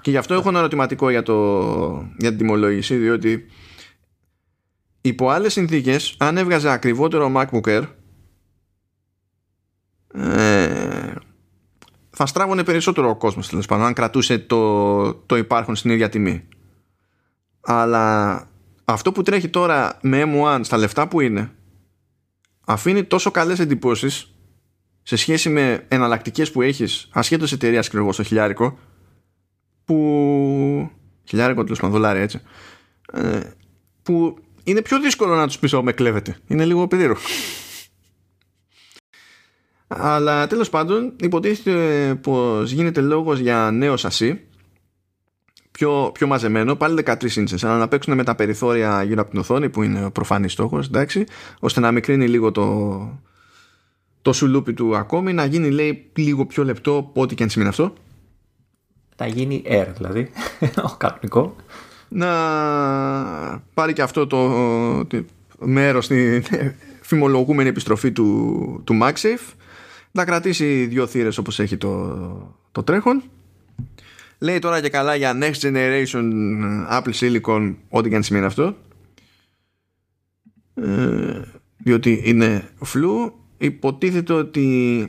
Και 0.01 0.11
γι' 0.11 0.17
αυτό 0.17 0.33
έχω 0.33 0.49
ένα 0.49 0.59
ερωτηματικό 0.59 1.09
για, 1.09 1.23
το, 1.23 1.33
για 2.17 2.29
την 2.29 2.37
τιμολόγηση, 2.37 2.95
διότι 2.95 3.45
υπό 5.01 5.29
άλλες 5.29 5.53
συνθήκες, 5.53 6.15
αν 6.17 6.37
έβγαζε 6.37 6.69
ακριβότερο 6.69 7.31
MacBook 7.35 7.61
Air, 7.61 7.83
ε, 10.13 11.13
θα 12.09 12.25
στράβωνε 12.25 12.63
περισσότερο 12.63 13.09
ο 13.09 13.15
κόσμος 13.15 13.49
τέλος 13.49 13.65
πάντων 13.65 13.85
αν 13.85 13.93
κρατούσε 13.93 14.39
το, 14.39 15.13
το 15.13 15.37
υπάρχον 15.37 15.75
στην 15.75 15.91
ίδια 15.91 16.09
τιμή 16.09 16.47
αλλά 17.61 18.47
αυτό 18.85 19.11
που 19.11 19.21
τρέχει 19.21 19.49
τώρα 19.49 19.97
με 20.01 20.23
M1 20.25 20.59
στα 20.63 20.77
λεφτά 20.77 21.07
που 21.07 21.21
είναι 21.21 21.51
αφήνει 22.65 23.03
τόσο 23.03 23.31
καλές 23.31 23.59
εντυπώσεις 23.59 24.33
σε 25.03 25.15
σχέση 25.15 25.49
με 25.49 25.85
εναλλακτικές 25.87 26.51
που 26.51 26.61
έχεις 26.61 27.07
ασχέτως 27.11 27.51
εταιρείας 27.51 27.89
και 27.89 27.97
στο 28.11 28.23
χιλιάρικο 28.23 28.77
που 29.85 30.91
χιλιάρικο 31.23 31.63
τέλος 31.63 31.79
πάντων 31.79 31.95
δολάρια 31.95 32.21
έτσι 32.21 32.41
ε, 33.13 33.39
που 34.03 34.37
είναι 34.63 34.81
πιο 34.81 34.99
δύσκολο 34.99 35.35
να 35.35 35.47
τους 35.47 35.59
πεις 35.59 35.73
με 35.73 35.91
κλέβετε 35.91 36.37
είναι 36.47 36.65
λίγο 36.65 36.87
περίεργο. 36.87 37.19
Αλλά 39.87 40.47
τέλος 40.47 40.69
πάντων 40.69 41.15
υποτίθεται 41.19 42.15
πως 42.15 42.71
γίνεται 42.71 43.01
λόγος 43.01 43.39
για 43.39 43.71
νέο 43.73 43.97
σασί 43.97 44.47
πιο, 45.77 46.11
πιο 46.13 46.27
μαζεμένο, 46.27 46.75
πάλι 46.75 47.03
13 47.05 47.15
inches, 47.15 47.57
αλλά 47.61 47.77
να 47.77 47.87
παίξουν 47.87 48.15
με 48.15 48.23
τα 48.23 48.35
περιθώρια 48.35 49.03
γύρω 49.03 49.21
από 49.21 49.29
την 49.29 49.39
οθόνη 49.39 49.69
που 49.69 49.83
είναι 49.83 50.05
ο 50.05 50.11
προφανής 50.11 50.51
στόχος, 50.51 50.87
εντάξει, 50.87 51.23
ώστε 51.59 51.79
να 51.79 51.91
μικρύνει 51.91 52.27
λίγο 52.27 52.51
το, 52.51 53.19
το 54.21 54.33
σουλούπι 54.33 54.73
του 54.73 54.95
ακόμη, 54.95 55.33
να 55.33 55.45
γίνει 55.45 55.69
λέει 55.69 56.11
λίγο 56.15 56.45
πιο 56.45 56.63
λεπτό, 56.63 57.11
ό,τι 57.13 57.35
και 57.35 57.43
αν 57.43 57.49
σημαίνει 57.49 57.69
αυτό. 57.69 57.93
Να 59.17 59.27
γίνει 59.27 59.63
air 59.65 59.87
δηλαδή, 59.95 60.31
ο 60.91 60.95
κανονικό. 60.97 61.55
Να 62.07 62.29
πάρει 63.73 63.93
και 63.93 64.01
αυτό 64.01 64.27
το, 64.27 65.05
το 65.05 65.23
μέρος 65.57 66.05
στην 66.05 66.43
φημολογούμενη 67.01 67.69
επιστροφή 67.69 68.11
του, 68.11 68.81
του 68.83 68.99
MagSafe 69.01 69.53
να 70.11 70.25
κρατήσει 70.25 70.85
δύο 70.85 71.07
θύρες 71.07 71.37
όπως 71.37 71.59
έχει 71.59 71.77
το, 71.77 72.17
το 72.71 72.83
τρέχον 72.83 73.23
λέει 74.43 74.59
τώρα 74.59 74.81
και 74.81 74.89
καλά 74.89 75.15
για 75.15 75.37
next 75.41 75.59
generation 75.61 76.31
Apple 76.91 77.13
Silicon 77.19 77.75
ό,τι 77.89 78.09
και 78.09 78.15
αν 78.15 78.23
σημαίνει 78.23 78.45
αυτό. 78.45 78.77
Ε, 80.75 81.41
διότι 81.77 82.21
είναι 82.25 82.69
φλού 82.81 83.33
υποτίθεται 83.57 84.33
ότι 84.33 85.07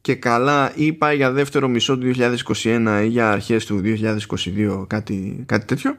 και 0.00 0.14
καλά 0.14 0.72
ή 0.74 0.92
πάει 0.92 1.16
για 1.16 1.32
δεύτερο 1.32 1.68
μισό 1.68 1.98
του 1.98 2.12
2021 2.16 3.00
ή 3.02 3.06
για 3.06 3.30
αρχές 3.30 3.66
του 3.66 3.80
2022 3.84 4.84
κάτι, 4.86 5.42
κάτι 5.46 5.66
τέτοιο. 5.66 5.96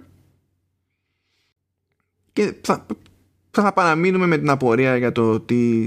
Και 2.34 2.54
θα, 2.62 2.86
θα 3.52 3.74
παραμείνουμε 3.74 4.26
με 4.26 4.38
την 4.38 4.50
απορία 4.50 4.98
για 4.98 5.12
το 5.12 5.40
τι 5.40 5.82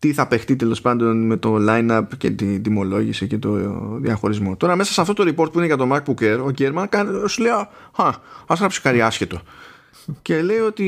τι 0.00 0.12
θα 0.12 0.26
παιχτεί 0.26 0.56
τέλος 0.56 0.80
πάντων 0.80 1.26
με 1.26 1.36
το 1.36 1.56
line-up 1.68 2.02
και 2.18 2.30
την 2.30 2.62
τιμολόγηση 2.62 3.26
και 3.26 3.38
το 3.38 3.58
διαχωρισμό. 4.00 4.56
Τώρα 4.56 4.76
μέσα 4.76 4.92
σε 4.92 5.00
αυτό 5.00 5.12
το 5.12 5.22
report 5.22 5.52
που 5.52 5.58
είναι 5.58 5.66
για 5.66 5.76
το 5.76 5.88
MacBook 5.92 6.22
Air, 6.22 6.40
ο 6.44 6.50
Γκέρμαν 6.50 6.88
σου 7.26 7.42
λέει 7.42 7.52
Α, 7.96 8.14
ας 8.46 8.58
γράψει 8.58 8.80
κάτι 8.80 9.00
άσχετο. 9.00 9.40
και 10.22 10.42
λέει 10.42 10.58
ότι 10.58 10.86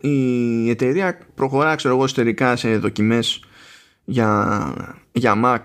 η 0.00 0.70
εταιρεία 0.70 1.18
προχωρά 1.34 1.74
ξέρω 1.74 1.94
εγώ 1.94 2.04
εσωτερικά 2.04 2.56
σε 2.56 2.76
δοκιμές 2.76 3.44
για, 4.04 4.72
για 5.12 5.34
Mac 5.44 5.62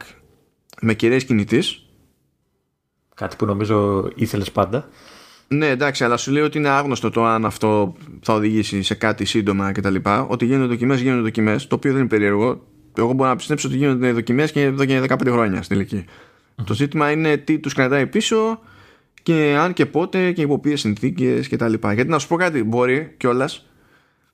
με 0.82 0.94
κεραίες 0.94 1.26
κινητής 1.26 1.86
Κάτι 3.16 3.36
που 3.36 3.46
νομίζω 3.46 4.08
ήθελες 4.16 4.52
πάντα 4.52 4.88
ναι, 5.48 5.68
εντάξει, 5.68 6.04
αλλά 6.04 6.18
σου 6.18 6.32
λέει 6.32 6.44
ότι 6.44 6.58
είναι 6.58 6.70
άγνωστο 6.70 7.10
το 7.10 7.26
αν 7.26 7.46
αυτό 7.46 7.96
θα 8.22 8.34
οδηγήσει 8.34 8.82
σε 8.82 8.94
κάτι 8.94 9.26
σύντομα 9.26 9.72
κτλ. 9.72 9.96
Ότι 10.28 10.46
γίνονται 10.46 10.68
δοκιμές, 10.68 11.02
γίνονται 11.02 11.22
δοκιμές, 11.22 11.68
το 11.68 11.76
οποίο 11.76 11.92
δεν 11.92 12.00
είναι 12.00 12.10
περίεργο. 12.10 12.64
Εγώ 12.98 13.14
μπορώ 13.14 13.30
να 13.30 13.36
πιστέψω 13.36 13.68
ότι 13.68 13.78
γίνονται 13.78 14.12
δοκιμές 14.12 14.52
και 14.52 14.62
εδώ 14.62 14.86
και 14.86 15.02
15 15.10 15.28
χρόνια 15.28 15.62
στην 15.62 15.78
τελικη 15.78 16.06
Το 16.64 16.74
ζήτημα 16.74 17.12
είναι 17.12 17.38
τι 17.38 17.60
τους 17.60 17.74
κρατάει 17.74 18.08
πίσω 18.08 18.60
και 19.24 19.56
αν 19.60 19.74
και 19.74 19.86
πότε 19.86 20.32
και 20.32 20.42
υπό 20.42 20.60
ποιες 20.60 20.80
συνθήκες 20.80 21.50
κτλ. 21.50 21.74
Γιατί 21.74 22.08
να 22.08 22.20
σου 22.20 22.28
πω 22.28 22.36
κάτι, 22.36 22.64
μπορεί 22.64 23.14
κιόλας 23.18 23.66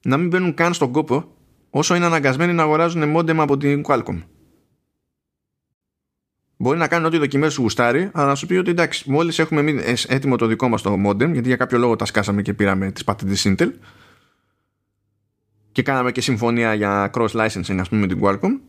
να 0.01 0.17
μην 0.17 0.27
μπαίνουν 0.27 0.53
καν 0.53 0.73
στον 0.73 0.91
κόπο 0.91 1.25
όσο 1.69 1.95
είναι 1.95 2.05
αναγκασμένοι 2.05 2.53
να 2.53 2.63
αγοράζουν 2.63 3.09
μόντεμ 3.09 3.41
από 3.41 3.57
την 3.57 3.83
Qualcomm. 3.87 4.23
Μπορεί 6.61 6.77
να 6.77 6.87
κάνει 6.87 7.05
ό,τι 7.05 7.17
δοκιμές 7.17 7.53
σου 7.53 7.61
γουστάρει, 7.61 8.09
αλλά 8.13 8.27
να 8.27 8.35
σου 8.35 8.45
πει 8.45 8.55
ότι 8.55 8.69
εντάξει, 8.69 9.11
μόλις 9.11 9.39
έχουμε 9.39 9.83
έτοιμο 10.07 10.35
το 10.35 10.45
δικό 10.45 10.67
μας 10.67 10.81
το 10.81 10.97
modem, 11.07 11.31
γιατί 11.31 11.47
για 11.47 11.55
κάποιο 11.55 11.77
λόγο 11.77 11.95
τα 11.95 12.05
σκάσαμε 12.05 12.41
και 12.41 12.53
πήραμε 12.53 12.91
τις 12.91 13.03
πατέντες 13.03 13.45
Intel 13.47 13.69
και 15.71 15.81
κάναμε 15.81 16.11
και 16.11 16.21
συμφωνία 16.21 16.73
για 16.73 17.11
cross 17.13 17.27
licensing, 17.27 17.77
ας 17.79 17.89
πούμε, 17.89 18.01
με 18.01 18.07
την 18.07 18.19
Qualcomm. 18.21 18.59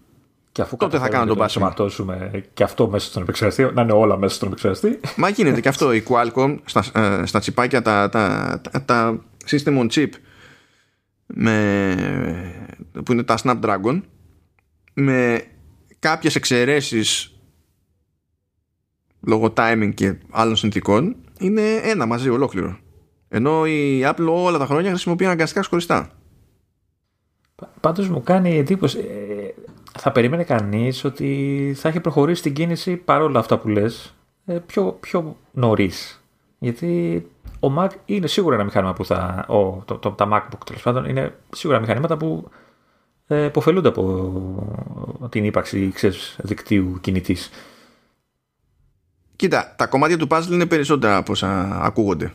Και 0.53 0.63
αφού 0.63 0.77
τότε 0.77 0.99
θα 0.99 1.09
κάνω 1.09 1.27
τον 1.27 1.37
πάσο. 1.37 1.61
Να 1.61 2.31
και 2.55 2.63
αυτό 2.63 2.89
μέσα 2.89 3.07
στον 3.07 3.23
επεξεργαστή, 3.23 3.71
να 3.75 3.83
είναι 3.83 3.93
όλα 3.93 4.17
μέσα 4.17 4.35
στον 4.35 4.49
επεξεργαστή. 4.49 5.01
Μα 5.17 5.29
γίνεται 5.29 5.61
και 5.61 5.69
αυτό. 5.69 5.93
Η 5.93 6.05
Qualcomm 6.09 6.59
στα, 6.65 6.85
ε, 6.95 7.27
στα 7.27 7.39
τσιπάκια, 7.39 7.83
τα, 7.83 8.09
τα, 8.09 8.61
τα, 8.71 8.85
τα 8.85 9.25
system 9.47 9.79
on 9.79 9.87
chip 9.91 10.11
με, 11.27 11.95
που 13.05 13.13
είναι 13.13 13.23
τα 13.23 13.39
Snapdragon, 13.43 14.01
με 14.93 15.45
κάποιες 15.99 16.35
εξαιρέσεις 16.35 17.32
λόγω 19.27 19.53
timing 19.57 19.91
και 19.95 20.17
άλλων 20.31 20.57
συνθήκων 20.57 21.17
είναι 21.39 21.63
ένα 21.83 22.07
μαζί 22.07 22.29
ολόκληρο. 22.29 22.79
Ενώ 23.29 23.67
η 23.67 24.03
Apple 24.05 24.27
όλα 24.29 24.59
τα 24.59 24.67
χρόνια 24.67 24.91
χρησιμοποιεί 24.91 25.25
αναγκαστικά 25.25 25.63
χωριστά. 25.69 26.11
Πάντως 27.81 28.09
μου 28.09 28.23
κάνει 28.23 28.59
εντύπωση. 28.59 28.99
Ε, 28.99 29.63
θα 29.99 30.13
περίμενε 30.13 30.45
κανείς 30.45 31.05
ότι 31.05 31.73
θα 31.77 31.89
έχει 31.89 32.01
προχωρήσει 32.01 32.43
την 32.43 32.53
κίνηση 32.53 32.97
παρόλα 32.97 33.39
αυτά 33.39 33.59
που 33.59 33.69
λες 33.69 34.15
ε, 34.45 34.59
πιο, 34.67 34.97
πιο 35.01 35.37
νωρίς. 35.53 36.23
Γιατί 36.59 37.23
ο 37.61 37.69
Mac 37.79 37.89
είναι 38.05 38.27
σίγουρα 38.27 38.55
ένα 38.55 38.65
μηχάνημα 38.65 38.93
που 38.93 39.05
θα. 39.05 39.45
Ο, 39.49 39.83
το, 39.85 39.95
το, 39.95 40.11
τα 40.11 40.29
MacBook 40.33 40.61
τέλος 40.67 40.83
πάντων 40.83 41.05
είναι 41.05 41.35
σίγουρα 41.55 41.81
μηχανήματα 41.81 42.17
που 42.17 42.49
ε, 43.27 43.45
υποφελούνται 43.45 43.89
από 43.89 45.29
την 45.31 45.45
ύπαρξη 45.45 45.91
ξέρεις, 45.95 46.37
δικτύου 46.43 46.99
κινητής. 47.01 47.51
Κοίτα, 49.43 49.75
τα 49.77 49.87
κομμάτια 49.87 50.17
του 50.19 50.27
puzzle 50.31 50.51
είναι 50.51 50.67
περισσότερα 50.67 51.17
από 51.17 51.33
όσα 51.33 51.79
ακούγονται. 51.83 52.33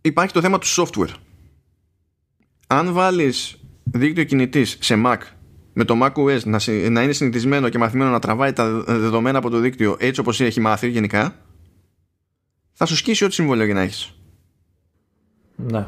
Υπάρχει 0.00 0.32
το 0.32 0.40
θέμα 0.40 0.58
του 0.58 0.66
software. 0.66 1.12
Αν 2.66 2.92
βάλεις 2.92 3.56
δίκτυο 3.84 4.24
κινητής 4.24 4.76
σε 4.80 5.02
Mac 5.06 5.16
με 5.72 5.84
το 5.84 5.94
Mac 6.02 6.12
OS 6.12 6.42
να, 6.44 6.60
να 6.90 7.02
είναι 7.02 7.12
συνηθισμένο 7.12 7.68
και 7.68 7.78
μαθημένο 7.78 8.10
να 8.10 8.18
τραβάει 8.18 8.52
τα 8.52 8.70
δεδομένα 8.70 9.38
από 9.38 9.50
το 9.50 9.58
δίκτυο 9.58 9.96
έτσι 9.98 10.20
όπως 10.20 10.40
έχει 10.40 10.60
μάθει 10.60 10.88
γενικά 10.88 11.34
θα 12.72 12.86
σου 12.86 12.96
σκίσει 12.96 13.24
ό,τι 13.24 13.34
συμβόλαιο 13.34 13.64
για 13.64 13.74
να 13.74 13.80
έχεις. 13.80 14.14
Ναι. 15.56 15.86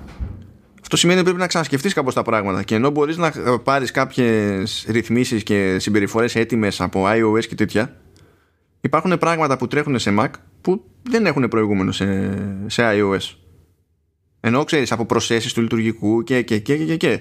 Αυτό 0.81 0.97
σημαίνει 0.97 1.19
ότι 1.19 1.29
πρέπει 1.29 1.43
να 1.43 1.49
ξανασκεφτείς 1.49 1.95
κάπως 1.95 2.15
τα 2.15 2.23
πράγματα 2.23 2.63
και 2.63 2.75
ενώ 2.75 2.91
μπορείς 2.91 3.17
να 3.17 3.33
πάρεις 3.59 3.91
κάποιες 3.91 4.85
ρυθμίσεις 4.89 5.43
και 5.43 5.79
συμπεριφορές 5.79 6.35
έτοιμες 6.35 6.81
από 6.81 7.05
iOS 7.07 7.47
και 7.47 7.55
τέτοια 7.55 8.01
υπάρχουν 8.81 9.19
πράγματα 9.19 9.57
που 9.57 9.67
τρέχουν 9.67 9.99
σε 9.99 10.15
Mac 10.19 10.29
που 10.61 10.85
δεν 11.03 11.27
έχουν 11.27 11.49
προηγούμενο 11.49 11.93
σε, 11.93 12.07
σε 12.67 12.83
iOS. 12.85 13.35
Ενώ 14.41 14.65
ξέρεις 14.65 14.93
από 14.93 15.07
προσθέσεις 15.07 15.53
του 15.53 15.61
λειτουργικού 15.61 16.23
και, 16.23 16.43
και, 16.43 16.59
και, 16.59 16.77
και, 16.77 16.97
και. 16.97 17.21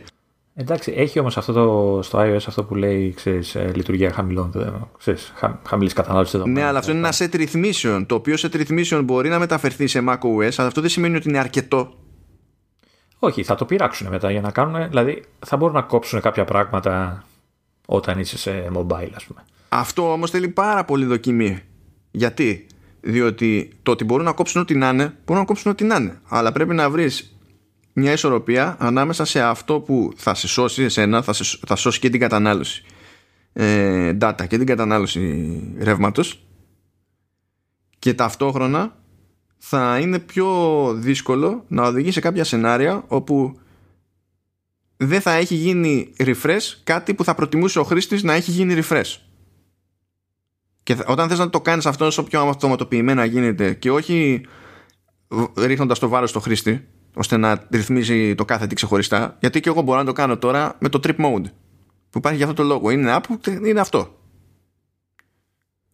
Εντάξει, 0.56 0.94
έχει 0.96 1.20
όμως 1.20 1.38
αυτό 1.38 1.54
το, 1.54 2.00
στο 2.02 2.20
iOS 2.20 2.44
αυτό 2.48 2.64
που 2.64 2.76
λέει 2.76 3.14
ξέρεις, 3.14 3.56
ε, 3.56 3.72
λειτουργία 3.76 4.12
χαμηλών, 4.12 4.52
ξέρεις, 4.98 5.34
χα, 5.36 5.60
χαμηλής 5.68 5.94
κατανάλωσης 5.94 6.34
εδώ. 6.34 6.46
Ναι, 6.46 6.64
αλλά 6.64 6.80
αυτό 6.80 6.92
είναι 6.92 7.00
ένα 7.00 7.14
set 7.18 7.36
ρυθμίσεων, 7.36 8.06
το 8.06 8.16
οποίο 8.16 8.36
set 8.38 8.56
ρυθμίσεων 8.56 9.04
μπορεί 9.04 9.30
να 9.30 9.40
μεταφερθεί 9.40 9.88
σε 9.88 10.04
macOS, 10.08 10.54
αλλά 10.58 10.68
αυτό 10.68 10.82
δεν 10.82 10.90
σημαίνει 10.90 11.16
ότι 11.16 11.30
είναι 11.30 11.40
αρκετό. 11.40 11.94
Όχι, 13.20 13.44
θα 13.44 13.56
το 13.56 13.66
πειράξουν 13.66 14.08
μετά 14.08 14.32
για 14.32 14.42
να 14.42 14.52
κάνουν, 14.52 14.88
δηλαδή 14.88 15.24
θα 15.46 15.58
μπορούν 15.58 15.76
να 15.76 15.82
κόψουν 15.82 16.22
κάποια 16.22 16.46
πράγματα 16.46 17.24
όταν 17.86 18.20
είσαι 18.20 18.38
σε 18.38 18.72
mobile, 18.74 19.12
ας 19.16 19.24
πούμε. 19.24 19.44
Αυτό 19.70 20.12
όμως 20.12 20.30
θέλει 20.30 20.48
πάρα 20.48 20.86
πολύ 20.86 21.06
δοκιμή. 21.06 21.60
Γιατί; 22.12 22.66
Διότι 23.02 23.72
το 23.84 23.92
ότι 23.92 24.04
μπορούν 24.04 24.26
να 24.26 24.34
κόψουν 24.34 24.62
ό,τι 24.62 24.76
να 24.76 24.90
είναι, 24.90 25.18
μπορούν 25.26 25.42
να 25.42 25.48
κόψουν 25.48 25.72
ό,τι 25.72 25.84
να 25.84 25.96
είναι. 25.96 26.20
Αλλά 26.28 26.52
πρέπει 26.52 26.74
να 26.74 26.90
βρεις 26.90 27.38
μια 27.94 28.12
ισορροπία 28.12 28.76
ανάμεσα 28.80 29.26
σε 29.26 29.42
αυτό 29.42 29.80
που 29.80 30.12
θα 30.16 30.34
σε 30.34 30.48
σώσει 30.48 30.84
εσένα, 30.84 31.22
θα, 31.22 31.34
σε, 31.34 31.60
θα 31.68 31.76
σώσει 31.76 32.00
και 32.00 32.10
την 32.10 32.20
κατανάλωση 32.20 32.84
ε, 33.54 34.18
data 34.22 34.48
και 34.48 34.58
την 34.58 34.66
κατανάλωση 34.66 35.74
ρεύματος 35.80 36.44
και 38.00 38.14
ταυτόχρονα 38.14 38.98
θα 39.58 40.00
είναι 40.00 40.20
πιο 40.20 40.48
δύσκολο 40.94 41.66
να 41.68 41.84
οδηγεί 41.84 42.12
σε 42.12 42.20
κάποια 42.20 42.44
σενάρια 42.44 43.04
όπου 43.08 43.60
δεν 44.98 45.22
θα 45.22 45.32
έχει 45.32 45.56
γίνει 45.56 46.14
refresh 46.18 46.76
κάτι 46.84 47.14
που 47.14 47.24
θα 47.24 47.36
προτιμούσε 47.36 47.80
ο 47.80 47.84
χρήστης 47.84 48.24
να 48.24 48.34
έχει 48.34 48.52
γίνει 48.52 48.82
refresh. 48.84 49.16
Και 50.90 50.98
όταν 51.06 51.30
θες 51.30 51.38
να 51.38 51.50
το 51.50 51.62
κάνεις 51.62 51.86
αυτό 51.86 52.06
όσο 52.06 52.24
πιο 52.24 52.42
αυτοματοποιημένα 52.42 53.26
γίνεται 53.26 53.74
και 53.74 53.92
όχι 53.92 54.46
ρίχνοντας 55.58 56.00
το 56.00 56.08
βάρος 56.08 56.30
στο 56.30 56.40
χρήστη 56.40 56.88
ώστε 57.14 57.38
να 57.38 57.68
ρυθμίζει 57.72 58.36
το 58.36 58.46
κάθε 58.46 58.68
τι 58.68 58.76
ξεχωριστά 58.76 59.38
γιατί 59.40 59.60
και 59.60 59.70
εγώ 59.70 59.82
μπορώ 59.82 60.00
να 60.00 60.06
το 60.06 60.14
κάνω 60.14 60.38
τώρα 60.38 60.76
με 60.80 60.90
το 60.90 61.00
trip 61.04 61.16
mode 61.16 61.44
που 62.10 62.18
υπάρχει 62.18 62.38
για 62.38 62.48
αυτό 62.48 62.62
το 62.62 62.68
λόγο. 62.68 62.90
Είναι 62.90 63.18
app, 63.18 63.48
είναι 63.66 63.80
αυτό. 63.80 64.18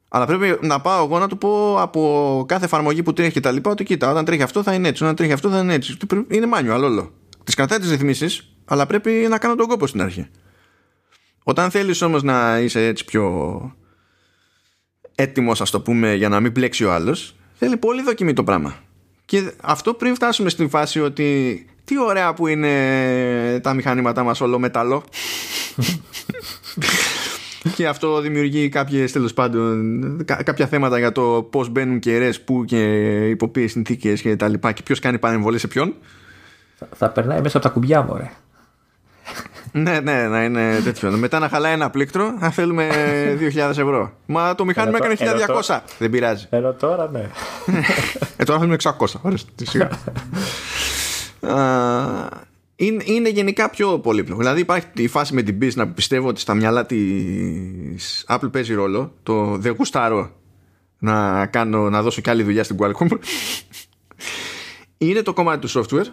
Αλλά 0.07 0.25
πρέπει 0.25 0.57
να 0.61 0.81
πάω 0.81 1.05
εγώ 1.05 1.19
να 1.19 1.27
του 1.27 1.37
πω 1.37 1.81
από 1.81 2.43
κάθε 2.47 2.65
εφαρμογή 2.65 3.03
που 3.03 3.13
τρέχει 3.13 3.31
και 3.31 3.39
τα 3.39 3.51
λοιπά 3.51 3.71
ότι 3.71 3.83
κοίτα 3.83 4.11
όταν 4.11 4.25
τρέχει 4.25 4.41
αυτό 4.41 4.63
θα 4.63 4.73
είναι 4.73 4.87
έτσι 4.87 5.03
όταν 5.03 5.15
τρέχει 5.15 5.31
αυτό 5.31 5.49
θα 5.49 5.59
είναι 5.59 5.73
έτσι. 5.73 5.97
Είναι 6.27 6.47
manual 6.53 6.81
όλο. 6.83 7.11
Τις 7.43 7.55
κρατάει 7.55 7.79
τις 7.79 7.89
ρυθμίσεις 7.89 8.55
αλλά 8.65 8.85
πρέπει 8.85 9.11
να 9.29 9.37
κάνω 9.37 9.55
τον 9.55 9.67
κόπο 9.67 9.87
στην 9.87 10.01
αρχή. 10.01 10.27
Όταν 11.43 11.71
θέλεις 11.71 12.01
όμως 12.01 12.23
να 12.23 12.59
είσαι 12.59 12.85
έτσι 12.85 13.05
πιο 13.05 13.23
έτοιμος 15.15 15.61
ας 15.61 15.69
το 15.69 15.81
πούμε 15.81 16.13
για 16.13 16.29
να 16.29 16.39
μην 16.39 16.51
πλέξει 16.51 16.85
ο 16.85 16.93
άλλος 16.93 17.35
θέλει 17.53 17.77
πολύ 17.77 18.01
δοκιμή 18.01 18.33
το 18.33 18.43
πράγμα. 18.43 18.75
Και 19.25 19.51
αυτό 19.61 19.93
πριν 19.93 20.15
φτάσουμε 20.15 20.49
στην 20.49 20.69
φάση 20.69 21.01
ότι 21.01 21.65
τι 21.83 21.99
ωραία 21.99 22.33
που 22.33 22.47
είναι 22.47 23.59
τα 23.63 23.73
μηχανήματά 23.73 24.23
μας 24.23 24.41
όλο 24.41 24.59
μεταλλό 24.59 25.03
και 27.75 27.87
αυτό 27.87 28.21
δημιουργεί 28.21 28.69
κάποιες 28.69 29.11
τέλος 29.11 29.33
πάντων 29.33 30.25
κάποια 30.25 30.67
θέματα 30.67 30.97
για 30.99 31.11
το 31.11 31.47
πώς 31.51 31.69
μπαίνουν 31.69 31.99
κεραίες 31.99 32.41
που 32.41 32.65
και 32.65 32.79
υπό 33.29 33.47
ποιες 33.47 33.71
συνθήκες 33.71 34.21
και 34.21 34.35
τα 34.35 34.47
λοιπά 34.47 34.71
και 34.71 34.83
ποιος 34.83 34.99
κάνει 34.99 35.19
παρεμβολή 35.19 35.59
σε 35.59 35.67
ποιον. 35.67 35.93
Θα, 36.75 36.87
θα 36.95 37.09
περνάει 37.09 37.41
μέσα 37.41 37.57
από 37.57 37.67
τα 37.67 37.73
κουμπιά 37.73 38.01
μου 38.01 38.15
ρε 38.17 38.31
ναι, 39.77 39.99
ναι, 39.99 40.27
να 40.27 40.43
είναι 40.43 40.79
τέτοιο. 40.83 41.11
Μετά 41.11 41.39
να 41.39 41.49
χαλάει 41.49 41.73
ένα 41.73 41.89
πλήκτρο, 41.89 42.33
αν 42.39 42.51
θέλουμε 42.51 42.89
2.000 43.55 43.69
ευρώ. 43.69 44.11
Μα 44.25 44.55
το 44.55 44.65
μηχάνημα 44.65 44.97
έκανε 44.97 45.15
1.200. 45.67 45.79
Δεν 45.99 46.09
πειράζει. 46.09 46.45
Ενώ 46.49 46.73
τώρα, 46.73 47.09
ναι. 47.11 47.19
ε, 48.37 48.43
τώρα 48.43 48.59
θέλουμε 48.59 48.77
600. 48.83 49.05
Ωραία, 49.21 49.37
σιγά. 49.63 49.89
είναι, 52.75 53.03
είναι 53.05 53.29
γενικά 53.29 53.69
πιο 53.69 53.99
πολύπλοκο. 53.99 54.39
Δηλαδή 54.39 54.59
υπάρχει 54.59 54.87
η 54.93 55.07
φάση 55.07 55.33
με 55.33 55.41
την 55.41 55.57
business 55.61 55.85
που 55.87 55.93
πιστεύω 55.93 56.27
ότι 56.27 56.39
στα 56.39 56.53
μυαλά 56.53 56.85
της 56.85 58.25
Apple 58.27 58.51
παίζει 58.51 58.73
ρόλο. 58.73 59.13
Το 59.23 59.57
δεν 59.57 59.75
γουστάρω 59.77 60.31
να, 60.97 61.45
κάνω, 61.45 61.89
να 61.89 62.01
δώσω 62.01 62.21
κι 62.21 62.29
άλλη 62.29 62.43
δουλειά 62.43 62.63
στην 62.63 62.77
Qualcomm. 62.79 63.17
είναι 64.97 65.21
το 65.21 65.33
κομμάτι 65.33 65.67
του 65.67 65.69
software 65.69 66.07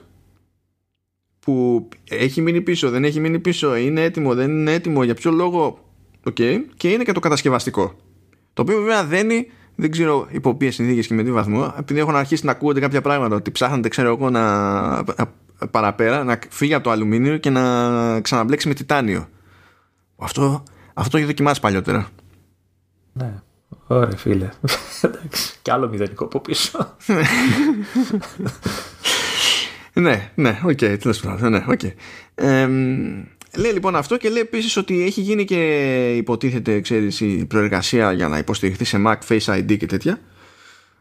που 1.44 1.88
έχει 2.08 2.40
μείνει 2.40 2.60
πίσω, 2.60 2.90
δεν 2.90 3.04
έχει 3.04 3.20
μείνει 3.20 3.38
πίσω, 3.38 3.76
είναι 3.76 4.02
έτοιμο, 4.02 4.34
δεν 4.34 4.50
είναι 4.50 4.72
έτοιμο, 4.72 5.04
για 5.04 5.14
ποιο 5.14 5.30
λόγο. 5.30 5.78
Okay. 6.24 6.56
Και 6.76 6.90
είναι 6.90 7.04
και 7.04 7.12
το 7.12 7.20
κατασκευαστικό. 7.20 7.94
Το 8.52 8.62
οποίο 8.62 8.78
βέβαια 8.78 9.04
δένει, 9.04 9.46
δεν 9.74 9.90
ξέρω 9.90 10.26
υπό 10.30 10.54
ποιες 10.54 10.74
συνθήκες 10.74 11.06
και 11.06 11.14
με 11.14 11.22
τι 11.22 11.32
βαθμό, 11.32 11.74
επειδή 11.78 12.00
έχουν 12.00 12.16
αρχίσει 12.16 12.44
να 12.46 12.50
ακούγονται 12.52 12.80
κάποια 12.80 13.00
πράγματα, 13.00 13.36
ότι 13.36 13.50
ψάχνετε, 13.50 13.88
ξέρω 13.88 14.08
εγώ, 14.08 14.30
να 14.30 15.04
παραπέρα, 15.70 16.24
να 16.24 16.38
φύγει 16.48 16.74
από 16.74 16.84
το 16.84 16.90
αλουμίνιο 16.90 17.36
και 17.36 17.50
να 17.50 18.20
ξαναμπλέξει 18.20 18.68
με 18.68 18.74
τιτάνιο. 18.74 19.28
Αυτό, 20.16 20.62
αυτό 20.94 21.16
έχει 21.16 21.26
δοκιμάσει 21.26 21.60
παλιότερα. 21.60 22.08
Ναι. 23.12 23.42
Ωραία 23.86 24.16
φίλε. 24.16 24.48
Εντάξει. 25.00 25.58
Κι 25.62 25.70
άλλο 25.70 25.88
μηδενικό 25.88 26.24
από 26.24 26.40
πίσω. 26.40 26.96
ναι, 29.94 30.30
ναι, 30.34 30.60
OK, 30.64 30.70
okay, 30.70 30.96
τέλος 31.00 31.20
πάντων. 31.20 31.50
Ναι, 31.50 31.64
okay. 31.68 31.92
Ε, 32.34 32.68
λέει 33.56 33.72
λοιπόν 33.72 33.96
αυτό 33.96 34.16
και 34.16 34.28
λέει 34.28 34.42
επίσης 34.42 34.76
ότι 34.76 35.02
έχει 35.02 35.20
γίνει 35.20 35.44
και 35.44 36.12
υποτίθεται, 36.16 36.80
ξέρεις, 36.80 37.20
η 37.20 37.44
προεργασία 37.48 38.12
για 38.12 38.28
να 38.28 38.38
υποστηριχθεί 38.38 38.84
σε 38.84 39.02
Mac 39.06 39.16
Face 39.28 39.58
ID 39.58 39.76
και 39.76 39.86
τέτοια. 39.86 40.20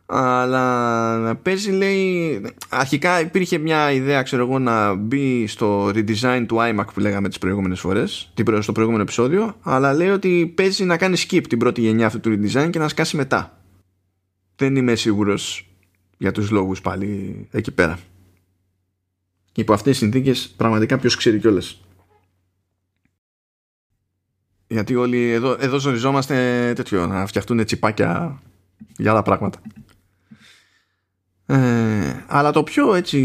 Αλλά 0.05 1.35
παίζει, 1.35 1.71
λέει, 1.71 2.41
αρχικά 2.69 3.19
υπήρχε 3.19 3.57
μια 3.57 3.91
ιδέα, 3.91 4.21
ξέρω 4.21 4.41
εγώ, 4.43 4.59
να 4.59 4.93
μπει 4.93 5.47
στο 5.47 5.87
redesign 5.87 6.45
του 6.47 6.57
iMac 6.59 6.85
που 6.93 6.99
λέγαμε 6.99 7.27
τις 7.27 7.37
προηγούμενες 7.37 7.79
φορές, 7.79 8.33
στο 8.59 8.71
προηγούμενο 8.71 9.03
επεισόδιο, 9.03 9.55
αλλά 9.61 9.93
λέει 9.93 10.09
ότι 10.09 10.51
παίζει 10.55 10.83
να 10.83 10.97
κάνει 10.97 11.17
skip 11.29 11.47
την 11.49 11.57
πρώτη 11.57 11.81
γενιά 11.81 12.05
αυτού 12.05 12.19
του 12.19 12.29
redesign 12.29 12.69
και 12.69 12.79
να 12.79 12.87
σκάσει 12.87 13.15
μετά. 13.15 13.61
Δεν 14.55 14.75
είμαι 14.75 14.95
σίγουρος 14.95 15.69
για 16.17 16.31
τους 16.31 16.51
λόγους 16.51 16.81
πάλι 16.81 17.47
εκεί 17.51 17.71
πέρα 17.71 17.99
υπό 19.55 19.73
αυτές 19.73 19.91
τις 19.91 19.97
συνθήκες 19.97 20.53
πραγματικά 20.57 20.97
ποιος 20.97 21.15
ξέρει 21.15 21.39
κιόλας. 21.39 21.81
Γιατί 24.67 24.95
όλοι 24.95 25.29
εδώ, 25.29 25.57
εδώ 25.59 25.79
ζοριζόμαστε 25.79 26.35
τέτοιο, 26.75 27.07
να 27.07 27.25
φτιαχτούν 27.25 27.65
τσιπάκια 27.65 28.41
για 28.97 29.11
άλλα 29.11 29.21
πράγματα. 29.21 29.61
Ε, 31.45 32.23
αλλά 32.27 32.51
το 32.51 32.63
πιο 32.63 32.93
έτσι... 32.93 33.19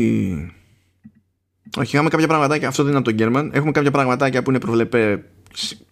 Όχι, 1.79 1.95
είχαμε 1.95 2.09
κάποια 2.09 2.27
πραγματάκια, 2.27 2.69
αυτό 2.69 2.83
δεν 2.83 2.91
είναι 2.91 3.01
από 3.01 3.09
τον 3.09 3.17
Γκέρμαν, 3.17 3.51
έχουμε 3.55 3.73
κάποια 3.73 3.91
πραγματάκια 3.91 4.43
που 4.43 4.51
είναι 4.51 4.59
προβλεπέ 4.59 5.25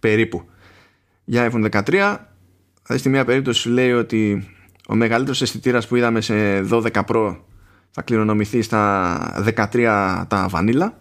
περίπου. 0.01 0.49
Για 1.25 1.51
iPhone 1.51 1.71
13, 1.71 1.83
δηλαδή 1.85 2.19
στη 2.97 3.09
μία 3.09 3.25
περίπτωση 3.25 3.61
σου 3.61 3.71
λέει 3.71 3.93
ότι 3.93 4.49
ο 4.89 4.95
μεγαλύτερος 4.95 5.43
αισθητήρας 5.43 5.87
που 5.87 5.97
είδαμε 5.97 6.21
σε 6.21 6.61
12 6.71 6.91
Pro 6.93 7.37
θα 7.95 8.03
κληρονομηθεί 8.03 8.63
στα 8.63 9.45
13 9.73 10.25
τα 10.29 10.47
βανίλα 10.49 11.01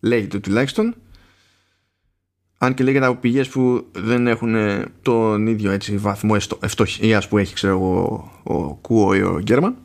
λέγεται 0.00 0.38
τουλάχιστον. 0.38 0.94
Αν 2.58 2.74
και 2.74 2.84
λέγεται 2.84 3.06
από 3.06 3.20
πηγές 3.20 3.48
που 3.48 3.86
δεν 3.92 4.26
έχουν 4.26 4.54
τον 5.02 5.46
ίδιο 5.46 5.70
έτσι 5.70 5.96
βαθμό 5.96 6.36
ευτοχίας 6.60 7.28
που 7.28 7.38
έχει 7.38 7.54
ξέρω 7.54 7.72
εγώ 7.72 8.30
ο 8.42 8.74
Κούο 8.74 9.14
ή 9.14 9.22
ο 9.22 9.40
Γκέρμαν. 9.42 9.76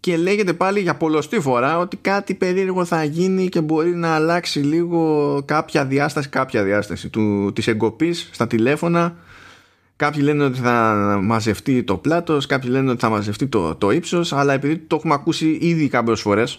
Και 0.00 0.16
λέγεται 0.16 0.52
πάλι 0.52 0.80
για 0.80 0.96
πολλωστή 0.96 1.40
φορά 1.40 1.78
ότι 1.78 1.96
κάτι 1.96 2.34
περίεργο 2.34 2.84
θα 2.84 3.04
γίνει 3.04 3.48
και 3.48 3.60
μπορεί 3.60 3.94
να 3.94 4.14
αλλάξει 4.14 4.58
λίγο 4.58 5.42
κάποια 5.44 5.86
διάσταση 5.86 6.28
κάποια 6.28 6.62
διάσταση 6.62 7.08
του, 7.08 7.52
της 7.54 7.66
εγκοπής 7.66 8.28
στα 8.32 8.46
τηλέφωνα 8.46 9.16
Κάποιοι 9.96 10.20
λένε 10.24 10.44
ότι 10.44 10.58
θα 10.58 11.18
μαζευτεί 11.22 11.82
το 11.82 11.96
πλάτος, 11.96 12.46
κάποιοι 12.46 12.68
λένε 12.72 12.90
ότι 12.90 13.00
θα 13.00 13.08
μαζευτεί 13.08 13.46
το, 13.46 13.74
το 13.74 13.90
ύψος, 13.90 14.32
αλλά 14.32 14.52
επειδή 14.52 14.78
το 14.78 14.96
έχουμε 14.96 15.14
ακούσει 15.14 15.58
ήδη 15.60 15.88
κάποιες 15.88 16.20
φορές. 16.20 16.58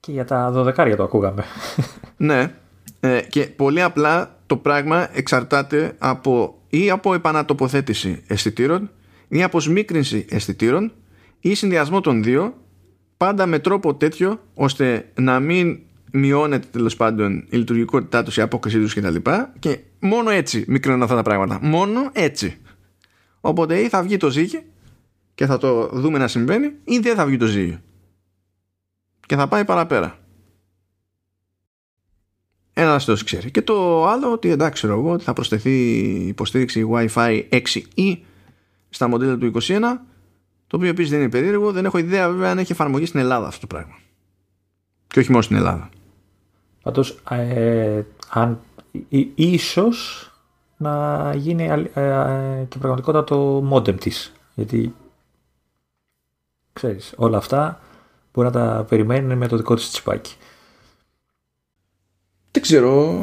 Και 0.00 0.12
για 0.12 0.24
τα 0.24 0.50
δωδεκάρια 0.50 0.96
το 0.96 1.02
ακούγαμε. 1.02 1.44
ναι. 2.16 2.54
Ε, 3.00 3.20
και 3.20 3.42
πολύ 3.42 3.82
απλά 3.82 4.38
το 4.46 4.56
πράγμα 4.56 5.08
εξαρτάται 5.12 5.94
από 5.98 6.58
ή 6.68 6.90
από 6.90 7.14
επανατοποθέτηση 7.14 8.22
αισθητήρων 8.26 8.90
ή 9.28 9.42
από 9.42 9.60
σμίκρινση 9.60 10.26
αισθητήρων 10.28 10.92
ή 11.40 11.54
συνδυασμό 11.54 12.00
των 12.00 12.22
δύο 12.22 12.54
πάντα 13.16 13.46
με 13.46 13.58
τρόπο 13.58 13.94
τέτοιο 13.94 14.40
ώστε 14.54 15.08
να 15.14 15.40
μην 15.40 15.78
μειώνεται 16.12 16.66
τέλος 16.70 16.96
πάντων 16.96 17.46
η 17.50 17.56
λειτουργικότητά 17.56 18.22
τους, 18.22 18.36
η 18.36 18.40
απόκρισή 18.40 18.78
τους 18.78 18.94
κτλ. 18.94 19.14
Και, 19.14 19.48
και 19.58 19.78
μόνο 19.98 20.30
έτσι 20.30 20.64
μικραίνουν 20.68 21.02
αυτά 21.02 21.14
τα 21.14 21.22
πράγματα. 21.22 21.58
Μόνο 21.62 22.10
έτσι. 22.12 22.58
Οπότε 23.46 23.80
ή 23.80 23.88
θα 23.88 24.02
βγει 24.02 24.16
το 24.16 24.30
ζύγι 24.30 24.64
και 25.34 25.46
θα 25.46 25.58
το 25.58 25.88
δούμε 25.92 26.18
να 26.18 26.28
συμβαίνει 26.28 26.72
ή 26.84 26.98
δεν 26.98 27.14
θα 27.14 27.26
βγει 27.26 27.36
το 27.36 27.46
ζύγι. 27.46 27.78
Και 29.26 29.36
θα 29.36 29.48
πάει 29.48 29.64
παραπέρα. 29.64 30.18
Ένας 32.72 33.04
το 33.04 33.16
ξέρει. 33.24 33.50
Και 33.50 33.62
το 33.62 34.06
άλλο 34.06 34.32
ότι 34.32 34.50
εντάξει 34.50 34.86
εγώ 34.86 35.10
ότι 35.10 35.24
θα 35.24 35.32
προσθεθεί 35.32 35.90
υποστήριξη 36.26 36.88
Wi-Fi 36.90 37.42
6E 37.50 38.18
στα 38.88 39.08
μοντέλα 39.08 39.38
του 39.38 39.52
21 39.60 39.80
το 40.66 40.76
οποίο 40.76 40.88
επίσης 40.88 41.10
δεν 41.10 41.20
είναι 41.20 41.30
περίεργο. 41.30 41.72
Δεν 41.72 41.84
έχω 41.84 41.98
ιδέα 41.98 42.30
βέβαια 42.30 42.50
αν 42.50 42.58
έχει 42.58 42.72
εφαρμογή 42.72 43.06
στην 43.06 43.20
Ελλάδα 43.20 43.46
αυτό 43.46 43.60
το 43.60 43.66
πράγμα. 43.66 43.98
Και 45.06 45.18
όχι 45.18 45.30
μόνο 45.30 45.42
στην 45.42 45.56
Ελλάδα. 45.56 45.88
Πάντως, 46.82 47.18
ε, 47.30 48.02
αν, 48.28 48.60
ίσως 49.34 50.28
να 50.88 51.34
γίνει 51.34 51.64
ε, 51.64 51.72
ε, 52.00 52.64
και 52.68 52.78
πραγματικότητα 52.78 53.24
το 53.24 53.68
modem 53.72 54.00
της. 54.00 54.32
Γιατί, 54.54 54.94
ξέρεις, 56.72 57.12
όλα 57.16 57.36
αυτά 57.36 57.80
μπορεί 58.32 58.46
να 58.46 58.52
τα 58.52 58.86
περιμένουν 58.88 59.38
με 59.38 59.48
το 59.48 59.56
δικό 59.56 59.74
της 59.74 59.90
τσιπάκι. 59.90 60.34
Δεν 62.50 62.62
ξέρω. 62.62 63.18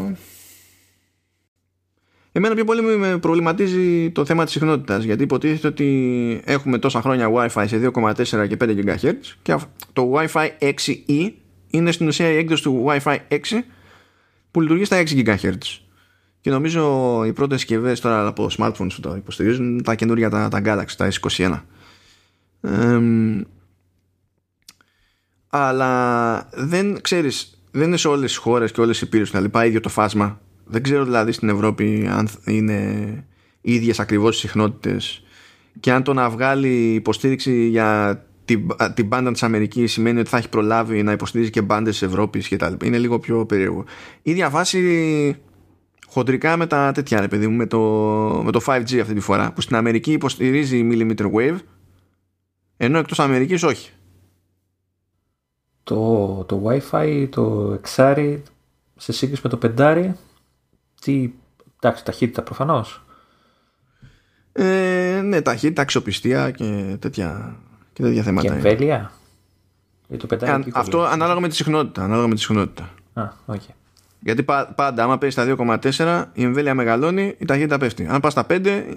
Εμένα 2.32 2.56
πιο 2.56 2.66
πολύ 2.66 2.82
με 2.82 3.18
προβληματίζει 3.18 4.12
το 4.12 4.26
θέμα 4.26 4.44
της 4.44 4.54
συχνότητας 4.54 5.04
γιατί 5.04 5.24
υποτίθεται 5.24 5.68
ότι 5.68 6.42
έχουμε 6.46 6.78
τόσα 6.78 7.02
χρόνια 7.02 7.30
Wi-Fi 7.34 7.66
σε 7.68 7.92
2,4 7.94 8.48
και 8.48 8.58
5 8.62 8.98
GHz 9.00 9.14
και 9.42 9.58
το 9.94 10.14
Wi-Fi 10.16 10.50
6E 10.60 11.32
είναι 11.70 11.92
στην 11.92 12.08
ουσία 12.08 12.30
η 12.30 12.38
έκδοση 12.38 12.64
του 12.64 12.86
Wi-Fi 12.88 13.18
6 13.30 13.38
που 14.52 14.62
λειτουργεί 14.62 14.86
στα 14.86 15.04
6 15.04 15.26
GHz. 15.26 15.58
Και 16.41 16.49
νομίζω 16.49 17.23
οι 17.26 17.34
πρώτες 17.34 17.59
συσκευές 17.59 17.99
τώρα 17.99 18.27
από 18.27 18.49
smartphones 18.57 18.93
που 18.95 18.99
το 19.01 19.15
υποστηρίζουν 19.15 19.84
τα 19.84 19.95
καινούργια 19.95 20.30
τα, 20.30 20.47
τα 20.47 20.61
Galaxy, 20.65 20.93
τα 20.97 21.09
S21. 21.11 21.61
αλλά 25.49 26.49
δεν 26.53 27.01
ξέρεις, 27.01 27.61
δεν 27.72 27.88
είναι 27.88 27.97
σε 27.97 28.07
όλες 28.07 28.30
τις 28.31 28.38
χώρες 28.38 28.72
και 28.72 28.81
όλες 28.81 28.99
τις 28.99 29.07
υπήρους 29.07 29.31
τα 29.31 29.39
λοιπά 29.39 29.65
ίδιο 29.65 29.80
το 29.80 29.89
φάσμα. 29.89 30.41
Δεν 30.65 30.84
ξέρω 30.84 31.03
δηλαδή 31.03 31.31
στην 31.31 31.49
Ευρώπη 31.49 32.09
αν 32.11 32.27
είναι 32.45 32.80
οι 33.61 33.73
ίδιες 33.73 33.99
ακριβώς 33.99 34.38
συχνότητες 34.38 35.23
και 35.80 35.91
αν 35.91 36.03
το 36.03 36.13
να 36.13 36.30
βγάλει 36.30 36.93
υποστήριξη 36.93 37.68
για 37.68 38.22
την, 38.45 38.68
την 38.93 39.07
μπάντα 39.07 39.31
της 39.31 39.43
Αμερικής 39.43 39.91
σημαίνει 39.91 40.19
ότι 40.19 40.30
θα 40.30 40.38
έχει 40.38 40.49
προλάβει 40.49 41.03
να 41.03 41.11
υποστηρίζει 41.11 41.49
και 41.49 41.61
μπάντες 41.61 41.99
της 41.99 42.07
Ευρώπης 42.07 42.47
και 42.47 42.57
τα 42.57 42.69
λοιπά. 42.69 42.85
Είναι 42.85 42.97
λίγο 42.97 43.19
πιο 43.19 43.45
περίεργο. 43.45 43.85
Η 44.22 44.34
διαβάση 44.34 45.38
χοντρικά 46.12 46.58
με 46.58 46.68
τα 46.68 46.92
τέτοια 46.92 47.20
ρε 47.20 47.28
παιδί 47.28 47.48
μου 47.48 47.56
με 47.56 47.68
το, 47.68 47.80
με 48.44 48.52
το 48.52 48.62
5G 48.66 49.00
αυτή 49.00 49.14
τη 49.14 49.20
φορά 49.20 49.52
που 49.52 49.62
στην 49.62 49.76
Αμερική 49.76 50.12
υποστηρίζει 50.12 50.90
millimeter 50.92 51.32
wave 51.32 51.58
ενώ 52.78 52.98
εκτός 52.98 53.20
Αμερικής 53.20 53.64
όχι. 53.64 53.92
Το, 55.84 56.44
το 56.48 56.64
Wi-Fi, 56.66 57.28
το 57.32 57.72
εξάρι 57.74 58.44
σε 58.96 59.12
σύγκριση 59.12 59.42
με 59.44 59.50
το 59.50 59.58
πεντάρι 59.58 60.16
τι, 61.02 61.30
εντάξει 61.80 62.06
ταχύτητα 62.06 62.42
προφανώς. 62.42 63.04
Ε, 64.52 65.22
ναι 65.24 65.42
ταχύτητα, 65.42 65.82
αξιοπιστία 65.82 66.52
και 66.52 66.96
τέτοια, 67.00 67.56
και 67.94 68.02
τέτοια 68.02 68.24
θέματα 68.24 68.48
και 68.48 68.54
εμβέλεια. 68.54 69.12
Το 70.18 70.28
πεντάρι 70.28 70.64
ε, 70.66 70.72
αυτό 70.74 71.02
ανάλογα 71.02 71.40
με 71.40 71.48
τη 71.48 71.56
συχνότητα 71.56 72.04
ανάλογα 72.04 72.28
με 72.28 72.36
τη 72.36 72.42
συχνότητα. 72.42 72.90
Α, 73.14 73.30
okay. 73.48 73.81
Γιατί 74.23 74.43
πάντα, 74.76 75.03
άμα 75.03 75.18
παίζει 75.18 75.35
στα 75.35 75.56
2,4, 75.91 76.26
η 76.34 76.43
εμβέλεια 76.43 76.73
μεγαλώνει, 76.73 77.35
η 77.38 77.45
ταχύτητα 77.45 77.77
πέφτει. 77.77 78.07
Αν 78.07 78.19
πας 78.19 78.31
στα 78.31 78.45
5, 78.49 78.95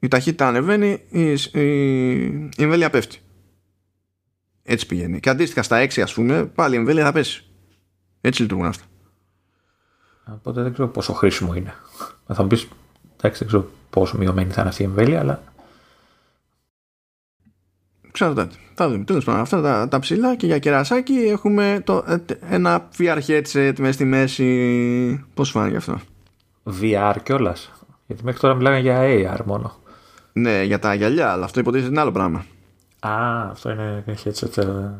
η 0.00 0.08
ταχύτητα 0.08 0.48
ανεβαίνει, 0.48 1.02
η, 1.08 1.32
η, 1.52 2.20
η 2.56 2.62
εμβέλεια 2.62 2.90
πέφτει. 2.90 3.18
Έτσι 4.62 4.86
πηγαίνει. 4.86 5.20
Και 5.20 5.30
αντίστοιχα 5.30 5.62
στα 5.62 5.86
6, 5.86 6.00
ας 6.00 6.14
πούμε, 6.14 6.44
πάλι 6.44 6.74
η 6.74 6.78
εμβέλεια 6.78 7.04
θα 7.04 7.12
πέσει. 7.12 7.44
Έτσι 8.20 8.42
λειτουργούν 8.42 8.66
αυτά. 8.66 8.84
Οπότε 10.26 10.62
δεν 10.62 10.72
ξέρω 10.72 10.88
πόσο 10.88 11.12
χρήσιμο 11.12 11.54
είναι. 11.54 11.74
Θα 12.26 12.42
μου 12.42 12.48
πεις, 12.48 12.68
εντάξει, 13.16 13.38
δεν 13.38 13.46
ξέρω 13.46 13.70
πόσο 13.90 14.18
μειωμένη 14.18 14.50
θα 14.50 14.60
είναι 14.60 14.70
αυτή 14.70 14.82
η 14.82 14.84
εμβέλεια, 14.84 15.20
αλλά 15.20 15.42
Ξαρτάται. 18.14 18.54
Θα 18.74 18.88
δούμε. 18.88 19.04
Τέλος 19.04 19.24
πάντων, 19.24 19.40
αυτά 19.40 19.60
τα, 19.60 19.88
τα 19.88 19.98
ψηλά 19.98 20.36
και 20.36 20.46
για 20.46 20.58
κερασάκι 20.58 21.12
έχουμε 21.12 21.82
το, 21.84 22.04
ε, 22.06 22.16
ένα 22.50 22.88
VR 22.98 23.18
headset 23.26 23.72
μες 23.78 23.94
στη 23.94 24.04
μέση. 24.04 25.24
Πώς 25.34 25.50
φάνηκε 25.50 25.76
αυτό; 25.76 26.00
VR 26.80 27.14
κιόλας. 27.22 27.72
Γιατί 28.06 28.24
μέχρι 28.24 28.40
τώρα 28.40 28.54
μιλάμε 28.54 28.78
για 28.78 29.00
AR 29.02 29.44
μόνο. 29.44 29.76
Ναι, 30.32 30.62
για 30.62 30.78
τα 30.78 30.94
γυαλιά, 30.94 31.30
αλλά 31.32 31.44
αυτό 31.44 31.60
υποτίθεται 31.60 31.90
είναι 31.90 32.00
άλλο 32.00 32.12
πράγμα. 32.12 32.44
Α, 33.00 33.48
αυτό 33.50 33.70
είναι 33.70 34.04
headset 34.06 34.56
ε, 34.56 34.90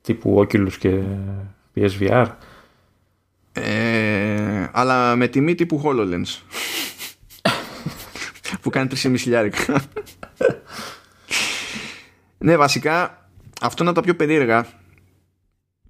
τύπου 0.00 0.40
Oculus 0.40 0.72
και 0.72 1.02
PSVR. 1.74 2.26
Ε, 3.52 4.68
αλλά 4.72 5.16
με 5.16 5.28
τιμή 5.28 5.54
τύπου 5.54 5.82
HoloLens. 5.84 6.38
που 8.60 8.70
κάνει 8.70 8.88
3,5 8.92 9.14
χιλιάρικα. 9.18 9.82
Ναι, 12.44 12.56
βασικά 12.56 13.28
αυτό 13.60 13.82
είναι 13.82 13.90
από 13.90 14.00
τα 14.00 14.04
πιο 14.04 14.16
περίεργα 14.16 14.66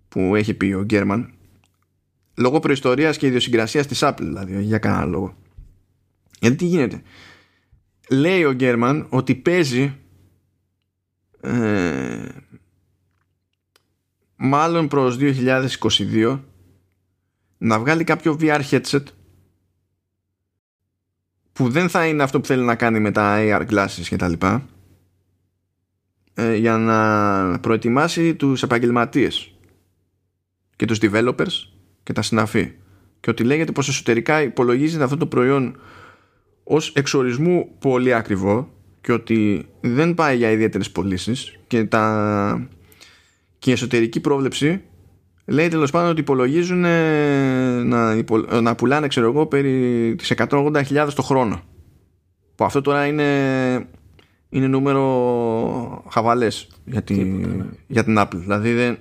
που 0.08 0.34
έχει 0.34 0.54
πει 0.54 0.72
ο 0.72 0.82
Γκέρμαν. 0.82 1.32
Λόγω 2.34 2.60
προϊστορίας 2.60 3.16
και 3.16 3.26
ιδιοσυγκρασίας 3.26 3.86
της 3.86 4.00
Apple 4.02 4.18
δηλαδή 4.20 4.62
για 4.62 4.78
κανένα 4.78 5.04
λόγο. 5.04 5.36
Γιατί 6.40 6.56
τι 6.56 6.64
γίνεται; 6.64 7.02
Λέει 8.08 8.44
ο 8.44 8.52
Γκέρμαν 8.52 9.06
ότι 9.08 9.34
παίζει 9.34 9.98
ε, 11.40 12.28
μάλλον 14.36 14.88
προς 14.88 15.16
2022 15.20 16.40
να 17.58 17.78
βγάλει 17.78 18.04
κάποιο 18.04 18.36
VR 18.40 18.60
headset 18.70 19.04
που 21.52 21.68
δεν 21.68 21.88
θα 21.88 22.06
είναι 22.06 22.22
αυτό 22.22 22.40
που 22.40 22.46
θέλει 22.46 22.64
να 22.64 22.74
κάνει 22.74 23.00
με 23.00 23.10
τα 23.10 23.36
AR 23.38 23.66
glasses 23.70 24.04
και 24.08 24.16
τα 24.16 24.28
λοιπά 24.28 24.68
ε, 26.34 26.56
για 26.56 26.76
να 26.76 27.58
προετοιμάσει 27.58 28.34
τους 28.34 28.62
επαγγελματίες. 28.62 29.54
Και 30.76 30.84
τους 30.84 30.98
developers 31.02 31.68
και 32.02 32.12
τα 32.12 32.22
συναφή. 32.22 32.72
Και 33.20 33.30
ότι 33.30 33.44
λέγεται 33.44 33.72
πως 33.72 33.88
εσωτερικά 33.88 34.42
υπολογίζεται 34.42 35.04
αυτό 35.04 35.16
το 35.16 35.26
προϊόν 35.26 35.76
ως 36.64 36.92
εξορισμού 36.94 37.68
πολύ 37.78 38.14
ακριβό 38.14 38.68
και 39.00 39.12
ότι 39.12 39.68
δεν 39.80 40.14
πάει 40.14 40.36
για 40.36 40.50
ιδιαίτερες 40.50 40.90
πωλήσεις 40.90 41.58
και, 41.66 41.84
τα... 41.84 42.68
και 43.58 43.70
η 43.70 43.72
εσωτερική 43.72 44.20
πρόβλεψη 44.20 44.82
λέει 45.46 45.68
τέλος 45.68 45.90
πάντων 45.90 46.10
ότι 46.10 46.20
υπολογίζουν 46.20 46.80
να, 47.86 48.14
να 48.60 48.74
πουλάνε 48.74 49.06
ξέρω 49.06 49.26
εγώ 49.26 49.46
περί 49.46 50.14
τις 50.18 50.32
180.000 50.36 51.08
το 51.14 51.22
χρόνο. 51.22 51.62
Που 52.54 52.64
αυτό 52.64 52.80
τώρα 52.80 53.06
είναι 53.06 53.88
είναι 54.54 54.66
νούμερο 54.66 56.04
χαβαλές 56.10 56.68
για 56.84 57.02
την, 57.02 57.38
ναι. 57.38 57.64
για 57.86 58.04
την 58.04 58.16
Apple. 58.18 58.36
Δηλαδή 58.36 58.72
δεν, 58.72 58.98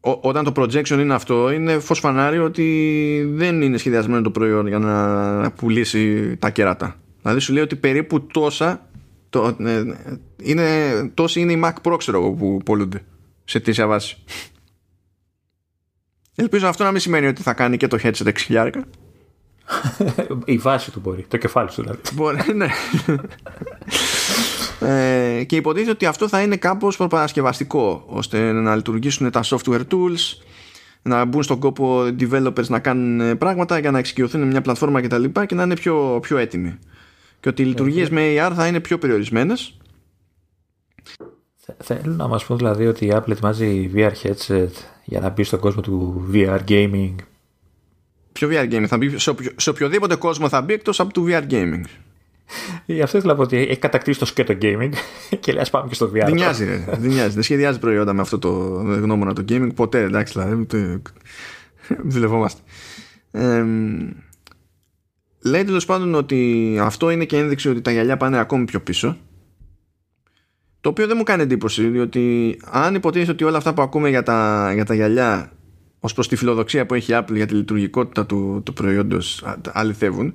όταν 0.00 0.44
το 0.44 0.52
projection 0.56 0.98
είναι 0.98 1.14
αυτό 1.14 1.50
είναι 1.50 1.78
φως 1.78 1.98
φανάρι 1.98 2.38
ότι 2.38 3.30
δεν 3.32 3.62
είναι 3.62 3.76
σχεδιασμένο 3.76 4.22
το 4.22 4.30
προϊόν 4.30 4.66
για 4.66 4.78
να 4.78 5.50
πουλήσει 5.50 6.36
τα 6.36 6.50
κέρατα. 6.50 6.96
Δηλαδή 7.22 7.40
σου 7.40 7.52
λέει 7.52 7.62
ότι 7.62 7.76
περίπου 7.76 8.26
τόσα 8.26 8.88
το, 9.28 9.56
ε, 9.58 9.82
είναι, 10.42 10.66
τόσοι 11.14 11.40
είναι 11.40 11.52
οι 11.52 11.62
Mac 11.64 11.72
Pro 11.82 11.98
ξέρω 11.98 12.30
που 12.30 12.60
πολλούνται 12.64 13.04
σε 13.44 13.60
τέτοια 13.60 13.86
βάση. 13.86 14.16
Ελπίζω 16.34 16.68
αυτό 16.68 16.84
να 16.84 16.90
μην 16.90 17.00
σημαίνει 17.00 17.26
ότι 17.26 17.42
θα 17.42 17.52
κάνει 17.52 17.76
και 17.76 17.86
το 17.86 17.98
headset 18.02 18.32
6.000 18.48 18.70
Η 20.44 20.56
βάση 20.56 20.90
του 20.90 21.00
μπορεί, 21.00 21.26
το 21.28 21.36
κεφάλι 21.36 21.68
του 21.68 21.82
δηλαδή. 21.82 22.00
Μπορεί, 22.14 22.54
ναι. 22.54 22.68
ε, 24.80 25.44
και 25.44 25.56
υποτίθεται 25.56 25.90
ότι 25.90 26.06
αυτό 26.06 26.28
θα 26.28 26.42
είναι 26.42 26.56
κάπως 26.56 26.96
προπαρασκευαστικό 26.96 28.04
ώστε 28.06 28.52
να 28.52 28.76
λειτουργήσουν 28.76 29.30
τα 29.30 29.42
software 29.44 29.82
tools 29.90 30.42
να 31.02 31.24
μπουν 31.24 31.42
στον 31.42 31.58
κόπο 31.58 32.02
developers 32.02 32.66
να 32.66 32.78
κάνουν 32.78 33.38
πράγματα 33.38 33.78
για 33.78 33.90
να 33.90 33.98
εξοικειωθούν 33.98 34.46
μια 34.46 34.60
πλατφόρμα 34.60 35.00
κτλ. 35.00 35.24
και, 35.24 35.46
και 35.46 35.54
να 35.54 35.62
είναι 35.62 35.74
πιο, 35.74 36.18
πιο 36.22 36.36
έτοιμοι. 36.36 36.78
Και 37.40 37.48
ότι 37.48 37.62
οι 37.62 37.64
λειτουργίες 37.64 38.10
με 38.10 38.20
AR 38.36 38.52
θα 38.54 38.66
είναι 38.66 38.80
πιο 38.80 38.98
περιορισμένες. 38.98 39.74
Θέλω 41.78 42.14
να 42.14 42.28
μας 42.28 42.44
πω 42.44 42.56
δηλαδή 42.56 42.86
ότι 42.86 43.06
η 43.06 43.12
Apple 43.14 43.30
ετοιμάζει 43.30 43.90
VR 43.94 44.12
headset 44.22 44.70
για 45.04 45.20
να 45.20 45.28
μπει 45.28 45.42
στον 45.42 45.60
κόσμο 45.60 45.80
του 45.80 46.26
VR 46.32 46.58
gaming. 46.68 47.14
Ποιο 48.32 48.48
VR 48.52 48.72
gaming 48.72 48.86
θα 48.86 48.96
μπει, 48.96 49.18
σε, 49.18 49.30
οποιο, 49.30 49.50
σε 49.56 49.70
οποιοδήποτε 49.70 50.14
κόσμο 50.14 50.48
θα 50.48 50.62
μπει 50.62 50.72
εκτός 50.72 51.00
από 51.00 51.12
το 51.12 51.24
VR 51.28 51.50
gaming. 51.50 51.84
Γι' 52.86 53.02
αυτό 53.02 53.16
ήθελα 53.16 53.32
να 53.32 53.38
πω 53.38 53.44
ότι 53.44 53.56
έχει 53.56 53.78
κατακτήσει 53.78 54.18
το 54.18 54.24
σκέτο 54.24 54.54
gaming 54.62 54.90
και 55.40 55.52
λέει 55.52 55.60
ας 55.60 55.70
πάμε 55.70 55.88
και 55.88 55.94
στο 55.94 56.06
VR. 56.06 56.22
Δεν 56.24 56.34
νοιάζει, 56.34 56.64
δεν 56.98 57.10
νοιάζει. 57.10 57.34
Δεν 57.34 57.42
σχεδιάζει 57.42 57.78
προϊόντα 57.78 58.12
με 58.12 58.20
αυτό 58.20 58.38
το 58.38 58.50
γνώμονα 58.82 59.32
το 59.32 59.44
gaming 59.48 59.74
ποτέ, 59.74 60.02
εντάξει, 60.02 60.32
δηλαδή. 60.32 60.66
Δουλευόμαστε. 62.04 62.60
Ε, 63.30 63.64
λέει 65.44 65.64
τέλος 65.64 65.84
πάντων 65.84 66.14
ότι 66.14 66.78
αυτό 66.80 67.10
είναι 67.10 67.24
και 67.24 67.36
ένδειξη 67.36 67.68
ότι 67.68 67.80
τα 67.80 67.90
γυαλιά 67.90 68.16
πάνε 68.16 68.38
ακόμη 68.38 68.64
πιο 68.64 68.80
πίσω. 68.80 69.16
Το 70.80 70.88
οποίο 70.88 71.06
δεν 71.06 71.16
μου 71.16 71.22
κάνει 71.22 71.42
εντύπωση, 71.42 71.88
διότι 71.88 72.56
αν 72.70 72.94
υποτίθεται 72.94 73.32
ότι 73.32 73.44
όλα 73.44 73.56
αυτά 73.56 73.74
που 73.74 73.82
ακούμε 73.82 74.08
για 74.08 74.22
τα, 74.22 74.70
για 74.74 74.84
τα 74.84 74.94
γυαλιά 74.94 75.52
Ω 76.00 76.12
προς 76.14 76.28
τη 76.28 76.36
φιλοδοξία 76.36 76.86
που 76.86 76.94
έχει 76.94 77.12
η 77.12 77.14
Apple 77.18 77.34
για 77.34 77.46
τη 77.46 77.54
λειτουργικότητα 77.54 78.26
του, 78.26 78.62
του 78.64 78.72
προϊόντος 78.72 79.44
αληθεύουν 79.72 80.34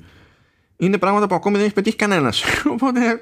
είναι 0.78 0.98
πράγματα 0.98 1.28
που 1.28 1.36
ακόμη 1.36 1.56
δεν 1.56 1.66
έχει 1.66 1.74
πετύχει 1.74 1.96
κανένας. 1.96 2.44
Οπότε 2.74 3.20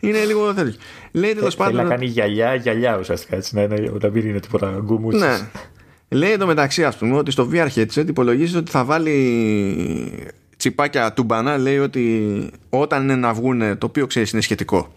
είναι 0.00 0.24
λίγο 0.24 0.54
τέτοιο. 0.54 0.74
Λέει 1.12 1.34
τέλος 1.34 1.56
πάντων. 1.56 1.74
Θέλει 1.74 1.88
να 1.88 1.94
κάνει 1.94 2.06
γυαλιά, 2.06 2.54
γυαλιά 2.54 2.98
ουσιαστικά 2.98 3.36
έτσι. 3.36 3.54
Να, 3.54 3.66
να 4.00 4.10
μην 4.10 4.28
είναι 4.28 4.40
τίποτα 4.40 4.80
γκούμου. 4.84 5.10
Ναι. 5.10 5.38
Λέει 6.08 6.30
εδώ 6.30 6.46
μεταξύ, 6.46 6.84
ας 6.84 6.96
πούμε, 6.96 7.16
ότι 7.16 7.30
στο 7.30 7.48
VR 7.52 7.68
headset 7.74 8.08
υπολογίζεις 8.08 8.56
ότι 8.56 8.70
θα 8.70 8.84
βάλει 8.84 10.34
τσιπάκια 10.56 11.12
του 11.12 11.22
μπανά. 11.22 11.58
Λέει 11.58 11.78
ότι 11.78 12.46
όταν 12.68 13.02
είναι 13.02 13.16
να 13.16 13.32
βγουν, 13.32 13.78
το 13.78 13.86
οποίο 13.86 14.06
ξέρεις 14.06 14.32
είναι 14.32 14.42
σχετικό 14.42 14.92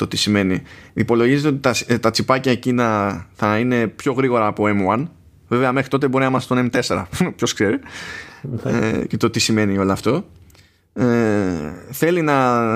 το 0.00 0.06
τι 0.06 0.16
σημαίνει. 0.16 0.62
Υπολογίζεται 0.92 1.48
ότι 1.48 1.58
τα, 1.58 1.74
ε, 1.86 1.98
τα 1.98 2.10
τσιπάκια 2.10 2.52
εκείνα 2.52 3.26
θα 3.32 3.58
είναι 3.58 3.86
πιο 3.86 4.12
γρήγορα 4.12 4.46
από 4.46 4.64
M1, 4.66 5.06
Βέβαια, 5.50 5.72
μέχρι 5.72 5.88
τότε 5.90 6.08
μπορεί 6.08 6.24
να 6.24 6.30
είμαστε 6.30 6.54
στον 6.54 6.70
M4. 6.72 7.04
Ποιος 7.36 7.52
ξέρει. 7.52 7.78
ε, 8.64 9.04
και 9.06 9.16
το 9.16 9.30
τι 9.30 9.40
σημαίνει 9.40 9.78
όλο 9.78 9.92
αυτό. 9.92 10.24
Ε, 10.92 11.06
θέλει 11.90 12.22
να 12.22 12.66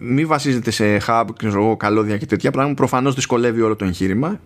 μην 0.00 0.26
βασίζεται 0.26 0.70
σε 0.70 1.00
hub, 1.06 1.24
ξέρω, 1.36 1.76
καλώδια 1.76 2.16
και 2.18 2.26
τέτοια 2.26 2.50
πράγματα. 2.50 2.76
Προφανώς 2.76 3.14
δυσκολεύει 3.14 3.60
όλο 3.60 3.76
το 3.76 3.84
εγχείρημα. 3.84 4.40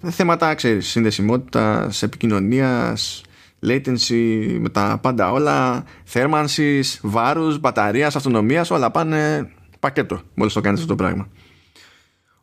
Θέματα, 0.00 0.54
ξέρεις, 0.54 0.88
συνδεσιμότητα, 0.88 1.90
επικοινωνίας, 2.00 3.22
latency, 3.66 4.56
με 4.60 4.68
τα 4.68 4.98
πάντα 5.02 5.32
όλα, 5.32 5.84
θέρμανσης, 6.04 7.00
βάρους, 7.02 7.58
μπαταρίας, 7.58 8.16
αυτονομίας, 8.16 8.70
όλα 8.70 8.90
πάνε 8.90 9.50
πακέτο 9.80 10.20
μόλις 10.34 10.52
το 10.52 10.60
κάνεις 10.60 10.80
αυτό 10.80 10.94
το 10.94 11.02
πράγμα. 11.02 11.28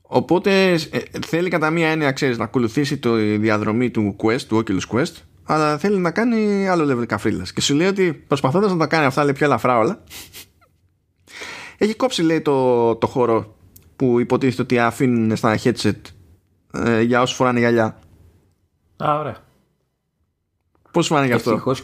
Οπότε 0.07 0.71
ε, 0.73 0.77
θέλει 1.25 1.49
κατά 1.49 1.69
μία 1.69 1.87
έννοια, 1.89 2.11
ξέρεις, 2.11 2.37
να 2.37 2.43
ακολουθήσει 2.43 2.97
το 2.97 3.15
διαδρομή 3.15 3.89
του 3.89 4.15
Quest, 4.23 4.41
του 4.41 4.63
Oculus 4.63 4.95
Quest, 4.95 5.13
αλλά 5.43 5.77
θέλει 5.77 5.97
να 5.97 6.11
κάνει 6.11 6.67
άλλο 6.67 6.93
level 6.93 7.05
καφρίλας. 7.05 7.53
Και 7.53 7.61
σου 7.61 7.75
λέει 7.75 7.87
ότι 7.87 8.13
προσπαθώντας 8.13 8.71
να 8.71 8.77
τα 8.77 8.87
κάνει 8.87 9.05
αυτά 9.05 9.23
λέει 9.23 9.33
πιο 9.33 9.45
ελαφρά 9.45 9.77
όλα, 9.77 10.03
έχει 11.77 11.95
κόψει 11.95 12.23
λέει 12.23 12.41
το, 12.41 12.95
το 12.95 13.07
χώρο 13.07 13.55
που 13.95 14.19
υποτίθεται 14.19 14.61
ότι 14.61 14.79
αφήνουν 14.79 15.35
στα 15.35 15.59
headset 15.63 16.01
ε, 16.73 17.01
για 17.01 17.21
όσους 17.21 17.35
φοράνε 17.35 17.59
γυαλιά. 17.59 17.99
Α, 19.03 19.19
ωραία. 19.19 19.37
Πώς 20.91 21.07
φάνηκε 21.07 21.33
αυτό; 21.33 21.49
Ευτυχώς, 21.49 21.81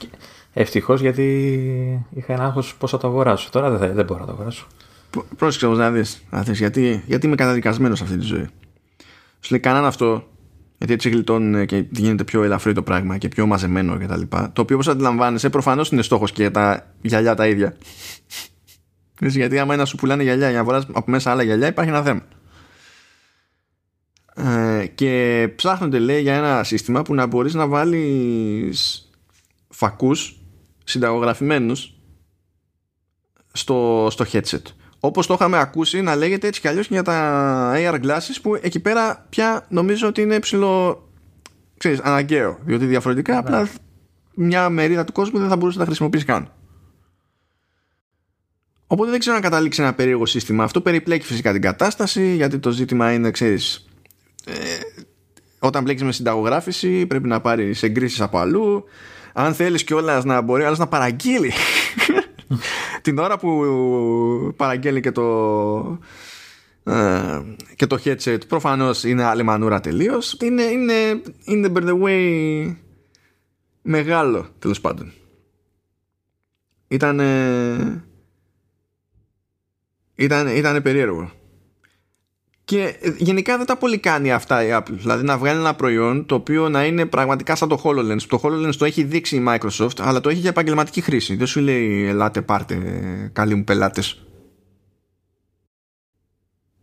ευτυχώς 0.54 1.02
γιατί 1.02 2.06
είχα 2.10 2.34
ένα 2.34 2.44
άγχος 2.44 2.76
πώς 2.76 2.92
θα 2.92 2.98
το 2.98 3.08
αγοράσω. 3.08 3.50
Τώρα 3.50 3.70
δεν, 3.70 3.94
δεν 3.94 4.06
μπορώ 4.06 4.20
να 4.20 4.26
το 4.26 4.32
αγοράσω. 4.32 4.68
Πρόσεξε 5.38 5.66
όμως 5.66 5.78
να 5.78 5.92
δεις. 5.92 6.24
Γιατί, 6.52 7.04
γιατί 7.06 7.26
είμαι 7.26 7.36
καταδικασμένος 7.36 7.98
σε 7.98 8.04
αυτή 8.04 8.18
τη 8.18 8.26
ζωή. 8.26 8.48
Σου 9.40 9.52
λέει 9.52 9.60
κανέναν 9.60 9.86
αυτό, 9.86 10.28
γιατί 10.78 10.94
έτσι 10.94 11.10
γλιτώνουν 11.10 11.66
και 11.66 11.86
γίνεται 11.90 12.24
πιο 12.24 12.44
ελαφρύ 12.44 12.74
το 12.74 12.84
πράγμα 12.84 13.18
και 13.18 13.28
πιο 13.28 13.46
μαζεμένο 13.46 13.98
κτλ. 13.98 14.22
Το 14.54 14.62
οποίο 14.62 14.76
όπως 14.76 14.88
αντιλαμβάνεσαι, 14.88 15.50
προφανώς 15.50 15.90
είναι 15.90 16.02
στόχος 16.02 16.32
και 16.32 16.50
τα 16.50 16.94
γυαλιά 17.02 17.36
τα 17.36 17.48
ίδια. 17.48 17.78
γιατί 19.20 19.60
άμα 19.60 19.74
ένας 19.74 19.90
σου 19.90 19.96
πουλάνε 19.96 20.24
γυαλιά 20.24 20.46
για 20.46 20.56
να 20.56 20.60
αγοράσεις 20.60 20.90
από 20.94 21.12
μέσα 21.12 21.32
άλλα 21.32 21.44
γυαλιά, 21.44 21.68
υπάρχει 21.68 21.92
ένα 21.92 22.04
θέμα. 22.04 22.22
Ε, 24.36 24.86
και 24.86 25.50
ψάχνονται 25.56 26.00
λέει 26.00 26.22
για 26.22 26.36
ένα 26.36 26.64
σύστημα 26.64 27.02
που 27.02 27.14
να 27.14 27.26
μπορείς 27.26 27.54
να 27.54 27.68
βάλεις 27.68 29.10
φακούς 29.70 30.38
συνταγογραφημένους 30.84 31.94
στο, 33.54 34.08
στο 34.12 34.26
headset 34.32 34.62
όπως 35.06 35.28
το 35.28 35.34
είχαμε 35.34 35.60
ακούσει 35.60 36.02
να 36.02 36.16
λέγεται 36.16 36.48
έτσι 36.48 36.62
κι 36.62 36.68
αλλιώς 36.68 36.88
και 36.88 36.94
για 36.94 37.04
τα 37.04 37.74
AR 37.76 37.94
glasses 38.04 38.38
που 38.42 38.60
εκεί 38.62 38.80
πέρα 38.80 39.26
πια 39.30 39.66
νομίζω 39.70 40.08
ότι 40.08 40.22
είναι 40.22 40.40
ψηλό 40.40 41.04
ξέρεις, 41.78 42.00
αναγκαίο. 42.00 42.60
Διότι 42.64 42.86
διαφορετικά 42.86 43.38
απλά 43.38 43.62
ναι. 43.62 43.70
μια 44.34 44.70
μερίδα 44.70 45.04
του 45.04 45.12
κόσμου 45.12 45.40
δεν 45.40 45.50
θα 45.50 45.56
μπορούσε 45.56 45.78
να 45.78 45.84
τα 45.84 45.90
χρησιμοποιήσει 45.90 46.26
καν. 46.26 46.52
Οπότε 48.88 49.10
δεν 49.10 49.20
ξέρω 49.20 49.36
αν 49.36 49.42
καταλήξει 49.42 49.82
ένα 49.82 49.94
περίεργο 49.94 50.26
σύστημα. 50.26 50.64
Αυτό 50.64 50.82
περιπλέκει 50.82 51.26
φυσικά 51.26 51.52
την 51.52 51.62
κατάσταση 51.62 52.36
γιατί 52.36 52.60
το 52.60 52.72
ζήτημα 52.72 53.14
είναι 53.14 53.32
ξέρεις 53.32 53.88
ε, 54.46 54.54
όταν 55.60 55.84
μπλέκεις 55.84 56.04
με 56.04 56.12
συνταγογράφηση 56.12 57.06
πρέπει 57.06 57.28
να 57.28 57.42
πάρεις 57.42 57.84
εγκρίσεις 57.84 58.22
από 58.22 58.38
αλλού. 58.38 58.84
Αν 59.34 59.54
θέλεις 59.54 59.84
κιόλας 59.84 60.24
να 60.24 60.42
μπορεί 60.42 60.64
άλλος 60.64 60.80
να 60.80 60.88
παραγγείλει 60.88 61.52
την 63.04 63.18
ώρα 63.18 63.38
που 63.38 64.54
παραγγέλνει 64.56 65.00
και 65.00 65.12
το 65.12 66.00
ε, 66.84 67.42
και 67.76 67.88
το 67.88 68.00
headset 68.04 68.48
προφανώς 68.48 69.04
είναι 69.04 69.24
άλλη 69.24 69.44
μανούρα 69.44 69.80
τελείως. 69.80 70.38
Είναι, 70.42 70.64
είναι, 70.64 71.22
είναι 71.44 71.72
by 71.76 71.84
the 71.84 72.02
way 72.02 72.76
μεγάλο 73.82 74.48
τέλος 74.60 74.82
πάντων. 74.82 75.14
Ήταν 76.88 77.20
ήταν, 80.16 80.48
ήταν 80.48 80.82
περίεργο 80.82 81.32
και 82.66 82.96
γενικά 83.18 83.58
δεν 83.58 83.66
τα 83.66 83.78
πολύ 83.78 83.98
κάνει 83.98 84.32
αυτά 84.32 84.64
η 84.64 84.70
Apple. 84.72 84.92
Δηλαδή 84.92 85.24
να 85.24 85.38
βγάλει 85.38 85.60
ένα 85.60 85.76
προϊόν 85.76 86.26
το 86.26 86.36
οποίο 86.36 86.70
να 86.70 86.86
είναι 86.86 87.06
πραγματικά 87.06 87.56
σαν 87.56 87.70
το 87.70 87.82
HoloLens. 87.84 88.22
Το 88.22 88.40
HoloLens 88.44 88.76
το 88.78 88.86
έχει 88.86 89.04
δείξει 89.04 89.36
η 89.36 89.46
Microsoft, 89.48 90.00
αλλά 90.00 90.22
το 90.22 90.30
έχει 90.30 90.40
για 90.40 90.50
επαγγελματική 90.50 91.02
χρήση. 91.02 91.36
Δεν 91.36 91.48
σου 91.48 91.60
λέει 91.60 92.08
ελάτε 92.08 92.42
πάρτε 92.42 92.76
καλοί 93.34 93.56
μου 93.56 93.64
πελάτες. 93.64 94.26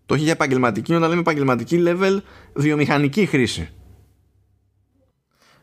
Το 0.07 0.15
έχει 0.15 0.25
για 0.25 0.33
επαγγελματική, 0.33 0.95
όταν 0.95 1.09
λέμε 1.09 1.21
επαγγελματική 1.21 1.83
level, 1.87 2.19
βιομηχανική 2.55 3.27
χρήση. 3.27 3.69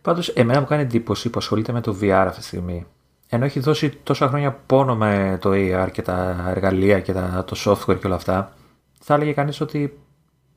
Πάντως, 0.02 0.28
εμένα 0.30 0.60
μου 0.60 0.66
κάνει 0.66 0.82
εντύπωση 0.82 1.30
που 1.30 1.40
ασχολείται 1.40 1.72
με 1.72 1.82
το 1.82 1.98
VR 2.02 2.10
αυτή 2.10 2.40
τη 2.40 2.46
στιγμή. 2.46 2.86
Ενώ 3.30 3.46
έχει 3.46 3.60
δώσει 3.60 3.90
τόσα 4.04 4.28
χρόνια 4.28 4.52
πόνο 4.52 4.96
με 4.96 5.38
το 5.42 5.50
AR 5.54 5.88
και 5.92 6.02
τα 6.02 6.46
εργαλεία 6.50 7.00
και 7.00 7.14
τα, 7.14 7.44
το 7.48 7.56
software 7.66 8.00
και 8.00 8.08
όλα 8.08 8.16
αυτά, 8.16 8.54
θα 9.00 9.14
έλεγε 9.14 9.32
κανείς 9.32 9.62
ότι 9.62 9.98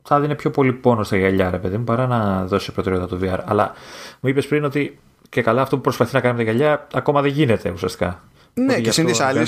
θα 0.02 0.20
δίνει 0.20 0.34
πιο 0.34 0.50
πολύ 0.50 0.72
πόνο 0.72 1.02
στα 1.02 1.16
γυαλιά, 1.16 1.50
ρε 1.50 1.58
παιδί 1.58 1.76
μου, 1.76 1.84
παρά 1.84 2.06
να 2.06 2.46
δώσει 2.46 2.72
προτεραιότητα 2.72 3.18
το 3.18 3.26
VR. 3.26 3.40
Αλλά 3.44 3.72
μου 4.20 4.28
είπες 4.28 4.46
πριν 4.46 4.64
ότι 4.64 4.98
και 5.28 5.42
καλά 5.42 5.62
αυτό 5.62 5.76
που 5.76 5.82
προσπαθεί 5.82 6.14
να 6.14 6.20
κάνει 6.20 6.36
με 6.36 6.44
τα 6.44 6.50
γυαλιά 6.50 6.86
ακόμα 6.92 7.22
δεν 7.22 7.30
γίνεται 7.30 7.70
ουσιαστικά. 7.70 8.22
Ναι, 8.54 8.80
και 8.80 8.90
συν 8.90 9.06
τη 9.06 9.22
άλλη, 9.22 9.46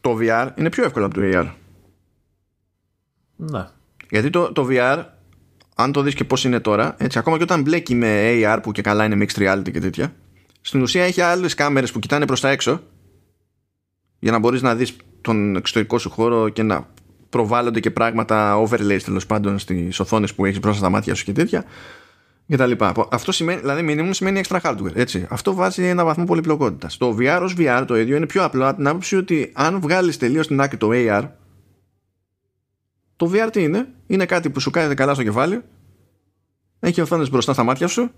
το 0.00 0.18
VR 0.20 0.48
είναι 0.54 0.70
πιο 0.70 0.84
εύκολο 0.84 1.06
από 1.06 1.14
το 1.14 1.20
AR. 1.24 1.50
Ναι. 3.36 3.66
Γιατί 4.10 4.30
το, 4.30 4.52
το 4.52 4.66
VR, 4.70 5.04
αν 5.76 5.92
το 5.92 6.00
δεις 6.02 6.14
και 6.14 6.24
πώς 6.24 6.44
είναι 6.44 6.60
τώρα, 6.60 6.94
έτσι, 6.98 7.18
ακόμα 7.18 7.36
και 7.36 7.42
όταν 7.42 7.62
μπλέκει 7.62 7.94
με 7.94 8.30
AR 8.32 8.58
που 8.62 8.72
και 8.72 8.82
καλά 8.82 9.04
είναι 9.04 9.24
mixed 9.24 9.38
reality 9.38 9.70
και 9.72 9.80
τέτοια, 9.80 10.14
στην 10.60 10.82
ουσία 10.82 11.04
έχει 11.04 11.20
άλλες 11.20 11.54
κάμερες 11.54 11.92
που 11.92 11.98
κοιτάνε 11.98 12.26
προς 12.26 12.40
τα 12.40 12.48
έξω 12.48 12.80
για 14.18 14.32
να 14.32 14.38
μπορείς 14.38 14.62
να 14.62 14.74
δεις 14.74 14.96
τον 15.20 15.56
εξωτερικό 15.56 15.98
σου 15.98 16.10
χώρο 16.10 16.48
και 16.48 16.62
να 16.62 16.88
προβάλλονται 17.36 17.80
και 17.80 17.90
πράγματα 17.90 18.62
overlays 18.62 19.00
τέλος 19.04 19.26
πάντων 19.26 19.58
στις 19.58 20.00
οθόνες 20.00 20.34
που 20.34 20.44
έχεις 20.44 20.60
μπροστά 20.60 20.78
στα 20.78 20.88
μάτια 20.90 21.14
σου 21.14 21.24
και 21.24 21.32
τέτοια 21.32 21.64
και 22.46 22.56
τα 22.56 22.66
λοιπά. 22.66 22.92
Αυτό 23.10 23.32
σημαίνει, 23.32 23.60
δηλαδή 23.60 23.86
minimum 23.88 24.10
σημαίνει 24.12 24.40
extra 24.44 24.60
hardware. 24.60 24.94
Έτσι. 24.94 25.26
Αυτό 25.30 25.54
βάζει 25.54 25.84
ένα 25.84 26.04
βαθμό 26.04 26.24
πολυπλοκότητας. 26.24 26.96
Το 26.96 27.16
VR 27.20 27.38
ως 27.42 27.54
VR 27.58 27.84
το 27.86 27.96
ίδιο 27.96 28.16
είναι 28.16 28.26
πιο 28.26 28.44
απλό 28.44 28.66
από 28.66 28.76
την 28.76 28.86
άποψη 28.86 29.16
ότι 29.16 29.50
αν 29.54 29.80
βγάλεις 29.80 30.16
τελείως 30.16 30.46
την 30.46 30.60
άκρη 30.60 30.76
το 30.76 30.88
AR, 30.92 31.28
το 33.16 33.30
VR 33.34 33.48
τι 33.52 33.62
είναι, 33.62 33.88
είναι 34.06 34.26
κάτι 34.26 34.50
που 34.50 34.60
σου 34.60 34.70
κάθεται 34.70 34.94
καλά 34.94 35.14
στο 35.14 35.22
κεφάλι, 35.22 35.62
έχει 36.80 37.00
οθόνες 37.00 37.30
μπροστά 37.30 37.52
στα 37.52 37.62
μάτια 37.62 37.86
σου 37.86 38.10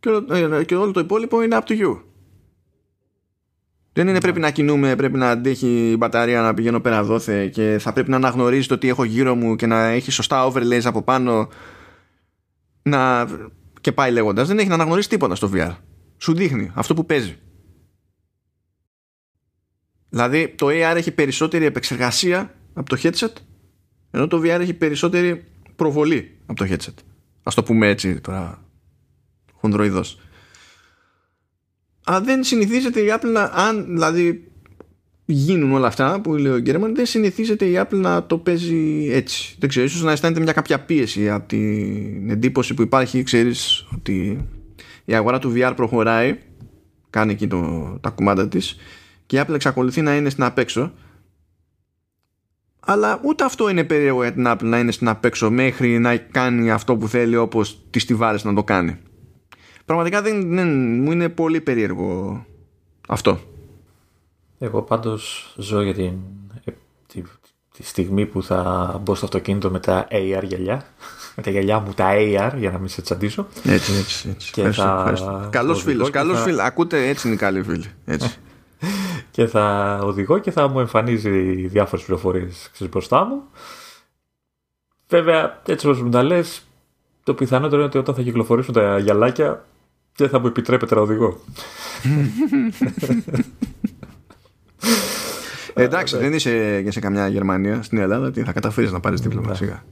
και, 0.00 0.10
ε, 0.30 0.64
και 0.64 0.74
όλο 0.74 0.90
το 0.90 1.00
υπόλοιπο 1.00 1.42
είναι 1.42 1.58
up 1.60 1.70
to 1.70 1.80
you. 1.80 2.00
Δεν 4.00 4.08
είναι 4.08 4.20
πρέπει 4.20 4.40
να 4.40 4.50
κινούμε, 4.50 4.96
πρέπει 4.96 5.18
να 5.18 5.30
αντέχει 5.30 5.90
η 5.90 5.96
μπαταρία 5.96 6.40
να 6.40 6.54
πηγαίνω 6.54 6.80
πέρα 6.80 7.04
δόθε 7.04 7.48
και 7.48 7.76
θα 7.80 7.92
πρέπει 7.92 8.10
να 8.10 8.16
αναγνωρίζει 8.16 8.68
το 8.68 8.78
τι 8.78 8.88
έχω 8.88 9.04
γύρω 9.04 9.34
μου 9.34 9.56
και 9.56 9.66
να 9.66 9.86
έχει 9.86 10.10
σωστά 10.10 10.52
overlays 10.52 10.84
από 10.84 11.02
πάνω 11.02 11.48
να... 12.82 13.26
και 13.80 13.92
πάει 13.92 14.10
λέγοντας. 14.10 14.48
Δεν 14.48 14.58
έχει 14.58 14.68
να 14.68 14.74
αναγνωρίσει 14.74 15.08
τίποτα 15.08 15.34
στο 15.34 15.50
VR. 15.54 15.76
Σου 16.18 16.34
δείχνει 16.34 16.70
αυτό 16.74 16.94
που 16.94 17.06
παίζει. 17.06 17.36
Δηλαδή 20.08 20.48
το 20.48 20.66
AR 20.66 20.96
έχει 20.96 21.10
περισσότερη 21.10 21.64
επεξεργασία 21.64 22.54
από 22.72 22.88
το 22.88 23.00
headset 23.02 23.32
ενώ 24.10 24.26
το 24.26 24.38
VR 24.38 24.60
έχει 24.60 24.74
περισσότερη 24.74 25.44
προβολή 25.76 26.38
από 26.46 26.64
το 26.64 26.66
headset. 26.70 26.94
Ας 27.42 27.54
το 27.54 27.62
πούμε 27.62 27.88
έτσι 27.88 28.20
τώρα 28.20 28.64
χονδροειδώς 29.52 30.18
αν 32.04 32.24
δεν 32.24 32.44
συνηθίζεται 32.44 33.00
η 33.00 33.06
Apple 33.10 33.30
να, 33.32 33.42
αν 33.42 33.86
δηλαδή 33.86 34.50
γίνουν 35.24 35.72
όλα 35.72 35.86
αυτά 35.86 36.20
που 36.20 36.34
λέει 36.34 36.52
ο 36.52 36.58
Γκέρμαν, 36.58 36.94
δεν 36.94 37.06
συνηθίζεται 37.06 37.64
η 37.64 37.74
Apple 37.76 37.96
να 37.96 38.26
το 38.26 38.38
παίζει 38.38 39.08
έτσι. 39.10 39.56
Δεν 39.58 39.68
ξέρω, 39.68 39.84
ίσως 39.84 40.02
να 40.02 40.12
αισθάνεται 40.12 40.40
μια 40.40 40.52
κάποια 40.52 40.80
πίεση 40.80 41.30
από 41.30 41.48
την 41.48 42.30
εντύπωση 42.30 42.74
που 42.74 42.82
υπάρχει, 42.82 43.22
ξέρεις 43.22 43.86
ότι 43.94 44.46
η 45.04 45.14
αγορά 45.14 45.38
του 45.38 45.52
VR 45.56 45.72
προχωράει, 45.76 46.38
κάνει 47.10 47.32
εκεί 47.32 47.46
το, 47.46 47.98
τα 48.00 48.10
κουμάντα 48.10 48.48
της 48.48 48.76
και 49.26 49.36
η 49.36 49.42
Apple 49.46 49.54
εξακολουθεί 49.54 50.00
να 50.00 50.16
είναι 50.16 50.30
στην 50.30 50.42
απέξω 50.42 50.92
αλλά 52.80 53.20
ούτε 53.24 53.44
αυτό 53.44 53.68
είναι 53.68 53.84
περίεργο 53.84 54.22
για 54.22 54.32
την 54.32 54.44
Apple 54.46 54.64
να 54.64 54.78
είναι 54.78 54.90
στην 54.90 55.08
απέξω 55.08 55.50
μέχρι 55.50 55.98
να 55.98 56.16
κάνει 56.16 56.70
αυτό 56.70 56.96
που 56.96 57.08
θέλει 57.08 57.36
όπως 57.36 57.82
τη 57.90 57.98
στιβάρες 57.98 58.44
να 58.44 58.54
το 58.54 58.64
κάνει 58.64 58.98
πραγματικά 59.90 60.22
δεν, 60.22 60.54
δεν, 60.54 60.68
μου 61.02 61.12
είναι 61.12 61.28
πολύ 61.28 61.60
περίεργο 61.60 62.44
αυτό. 63.08 63.40
Εγώ 64.58 64.82
πάντως 64.82 65.54
ζω 65.56 65.82
για 65.82 65.94
την, 65.94 66.12
ε, 66.64 66.72
τη, 67.06 67.22
τη, 67.76 67.82
στιγμή 67.82 68.26
που 68.26 68.42
θα 68.42 69.00
μπω 69.02 69.14
στο 69.14 69.24
αυτοκίνητο 69.24 69.70
με 69.70 69.80
τα 69.80 70.06
AR 70.10 70.42
γυαλιά. 70.42 70.84
Με 71.36 71.42
τα 71.42 71.50
γυαλιά 71.50 71.78
μου 71.78 71.92
τα 71.92 72.08
AR 72.12 72.52
για 72.56 72.70
να 72.70 72.78
μην 72.78 72.88
σε 72.88 73.02
τσαντήσω. 73.02 73.46
Έτσι, 73.64 73.92
έτσι. 73.92 74.28
έτσι. 74.28 74.52
Και 74.52 74.70
θα... 74.70 75.48
Καλός 75.52 75.82
φίλος, 75.82 76.10
καλός 76.10 76.36
θα... 76.36 76.42
φίλος. 76.42 76.60
Ακούτε 76.60 77.08
έτσι 77.08 77.26
είναι 77.26 77.36
οι 77.36 77.38
καλοί 77.38 77.62
φίλοι. 77.62 77.90
Έτσι. 78.04 78.36
και 79.30 79.46
θα 79.46 79.98
οδηγώ 80.02 80.38
και 80.38 80.50
θα 80.50 80.68
μου 80.68 80.80
εμφανίζει 80.80 81.66
διάφορες 81.66 82.04
πληροφορίες 82.04 82.70
μπροστά 82.90 83.24
μου. 83.24 83.42
Βέβαια, 85.08 85.60
έτσι 85.66 85.86
όπως 85.86 86.02
μου 86.02 86.10
τα 86.10 86.22
λες, 86.22 86.62
το 87.22 87.34
πιθανότερο 87.34 87.76
είναι 87.76 87.86
ότι 87.86 87.98
όταν 87.98 88.14
θα 88.14 88.22
κυκλοφορήσουν 88.22 88.74
τα 88.74 88.98
γυαλάκια 88.98 89.64
και 90.20 90.28
θα 90.28 90.38
μου 90.38 90.46
επιτρέπετε 90.46 90.94
να 90.94 91.00
οδηγώ. 91.00 91.40
Ε, 95.74 95.82
εντάξει, 95.82 96.16
δεν 96.16 96.32
είσαι 96.32 96.82
και 96.82 96.90
σε 96.90 97.00
καμιά 97.00 97.28
Γερμανία 97.28 97.82
στην 97.82 97.98
Ελλάδα 97.98 98.30
τι 98.30 98.42
θα 98.42 98.52
καταφέρεις 98.52 98.92
να 98.92 99.00
πάρεις 99.00 99.20
δίπλωμα 99.20 99.48
Ναι. 99.48 99.54
σιγά. 99.54 99.84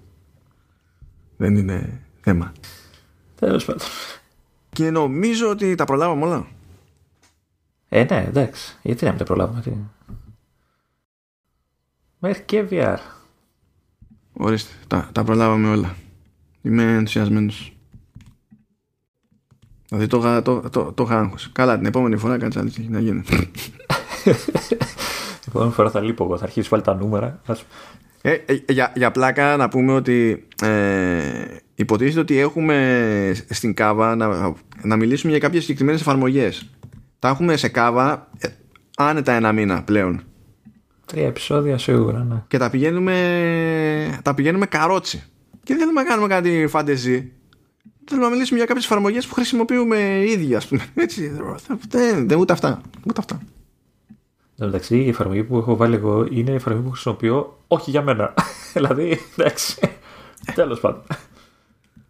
Δεν 1.37 1.57
είναι 1.57 2.01
θέμα. 2.21 2.53
Τέλος 3.35 3.65
πάντων. 3.65 3.87
Και 4.73 4.91
νομίζω 4.91 5.49
ότι 5.51 5.75
τα 5.75 5.85
προλάβαμε 5.85 6.25
όλα. 6.25 6.47
Ε, 7.89 8.05
ναι, 8.11 8.25
εντάξει. 8.29 8.77
Γιατί 8.83 9.05
να 9.05 9.11
μην 9.11 9.19
τα 9.19 9.25
προλάβουμε. 9.25 9.61
Τι... 9.61 9.71
Μέχρι 12.19 12.43
και 12.43 12.67
VR. 12.71 12.97
Ορίστε, 14.33 14.73
τα, 14.87 15.09
τα 15.13 15.25
προλάβαμε 15.25 15.69
όλα. 15.69 15.95
Είμαι 16.63 16.83
ενθουσιασμένος. 16.83 17.78
Δηλαδή 19.89 20.06
το, 20.06 20.19
είχα- 20.19 20.43
το, 20.43 20.60
το, 20.70 20.93
το 20.93 21.02
είχα 21.02 21.19
άγχος. 21.19 21.48
Καλά, 21.52 21.77
την 21.77 21.86
επόμενη 21.86 22.16
φορά 22.16 22.39
κάτσε 22.39 22.59
να 22.59 22.65
δεις 22.65 22.74
τι 22.74 22.81
έχει 22.81 22.90
να 22.90 23.01
γίνει. 23.01 23.20
Την 23.23 23.47
επόμενη 25.48 25.73
φορά 25.73 25.90
θα 25.90 26.01
λείπω 26.01 26.24
εγώ. 26.24 26.39
Θα 26.39 26.44
αρχίσει 26.44 26.69
πάλι 26.69 26.82
τα 26.82 26.94
νούμερα. 26.94 27.40
Ας- 27.47 27.65
Ε, 28.23 28.32
ε, 28.32 28.59
για, 28.69 28.93
για 28.94 29.10
πλάκα 29.10 29.56
να 29.56 29.69
πούμε 29.69 29.93
ότι 29.93 30.47
ε, 30.62 31.19
υποτίθεται 31.74 32.20
ότι 32.20 32.39
έχουμε 32.39 33.44
στην 33.48 33.74
Κάβα 33.74 34.16
να, 34.16 34.55
να 34.82 34.97
μιλήσουμε 34.97 35.31
για 35.32 35.40
κάποιες 35.40 35.62
συγκεκριμένες 35.62 36.01
εφαρμογές. 36.01 36.70
Τα 37.19 37.28
έχουμε 37.28 37.56
σε 37.56 37.69
Κάβα 37.69 38.28
ε, 38.39 38.48
άνετα 38.97 39.32
ένα 39.32 39.52
μήνα 39.52 39.82
πλέον. 39.82 40.20
Τρία 41.06 41.27
επεισόδια 41.27 41.78
σίγουρα, 41.78 42.24
ναι. 42.24 42.43
Και 42.48 42.59
τα 42.59 42.70
πηγαίνουμε, 42.70 44.20
τα 44.23 44.35
πηγαίνουμε 44.35 44.66
καρότσι. 44.66 45.23
Και 45.62 45.74
δεν 45.74 45.78
θέλουμε 45.78 46.02
να 46.02 46.09
κάνουμε 46.09 46.28
κάτι 46.28 46.66
φαντεζή. 46.69 47.32
Θέλουμε 48.09 48.26
να 48.26 48.32
μιλήσουμε 48.32 48.59
για 48.59 48.66
κάποιες 48.66 48.85
εφαρμογές 48.85 49.26
που 49.26 49.35
χρησιμοποιούμε 49.35 50.24
ίδιοι, 50.26 50.55
ας 50.55 50.66
πούμε. 50.66 50.85
Έτσι, 51.05 51.32
δεν, 51.89 52.28
δεν, 52.28 52.39
ούτε 52.39 52.52
αυτά. 52.52 52.80
Ούτε 53.06 53.20
αυτά. 53.20 53.39
Εν 53.40 53.47
τω 54.56 54.64
μεταξύ, 54.66 54.97
η 54.98 55.09
εφαρμογή 55.09 55.44
που 55.44 55.56
έχω 55.56 55.76
βάλει 55.76 55.94
εγώ 55.94 56.26
είναι 56.30 56.51
η 56.51 56.55
εφαρμογή 56.55 56.85
που 56.85 56.90
χρησιμοποιώ 56.90 57.59
όχι 57.66 57.90
για 57.90 58.02
μένα. 58.02 58.35
δηλαδή, 58.74 59.18
εντάξει. 59.36 59.78
Τέλος 60.55 60.80
πάντων. 60.80 61.02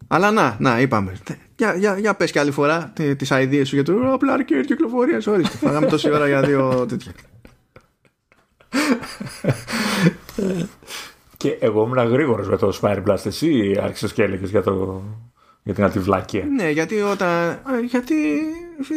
Αλλά 0.07 0.31
να, 0.31 0.55
να, 0.59 0.79
είπαμε. 0.79 1.17
Για, 1.55 1.75
για, 1.75 1.97
για 1.99 2.15
πες 2.15 2.31
και 2.31 2.39
άλλη 2.39 2.51
φορά 2.51 2.91
τι- 2.95 3.15
τις 3.15 3.29
ideas 3.31 3.61
σου 3.65 3.75
για 3.75 3.83
το 3.83 4.13
απλά 4.13 4.35
arcade 4.37 4.63
κυκλοφορίας. 4.65 5.27
Ορίστε, 5.27 5.57
φάγαμε 5.57 5.87
τόση 5.87 6.11
ώρα 6.11 6.27
για 6.27 6.41
δύο 6.41 6.85
τέτοια. 6.85 7.11
Και 11.37 11.57
εγώ 11.59 11.83
ήμουν 11.83 12.07
γρήγορος 12.07 12.49
με 12.49 12.57
το 12.57 12.77
Spire 12.81 13.03
Blast. 13.03 13.25
Εσύ 13.25 13.77
άρχισες 13.81 14.13
και 14.13 14.23
έλεγες 14.23 14.49
για, 14.49 14.61
το... 14.61 15.03
για 15.63 15.73
την 15.73 15.83
αντιβλάκια. 15.83 16.43
ναι, 16.55 16.69
γιατί 16.69 17.01
όταν. 17.01 17.29
α, 17.49 17.59
Γιατί 17.89 18.13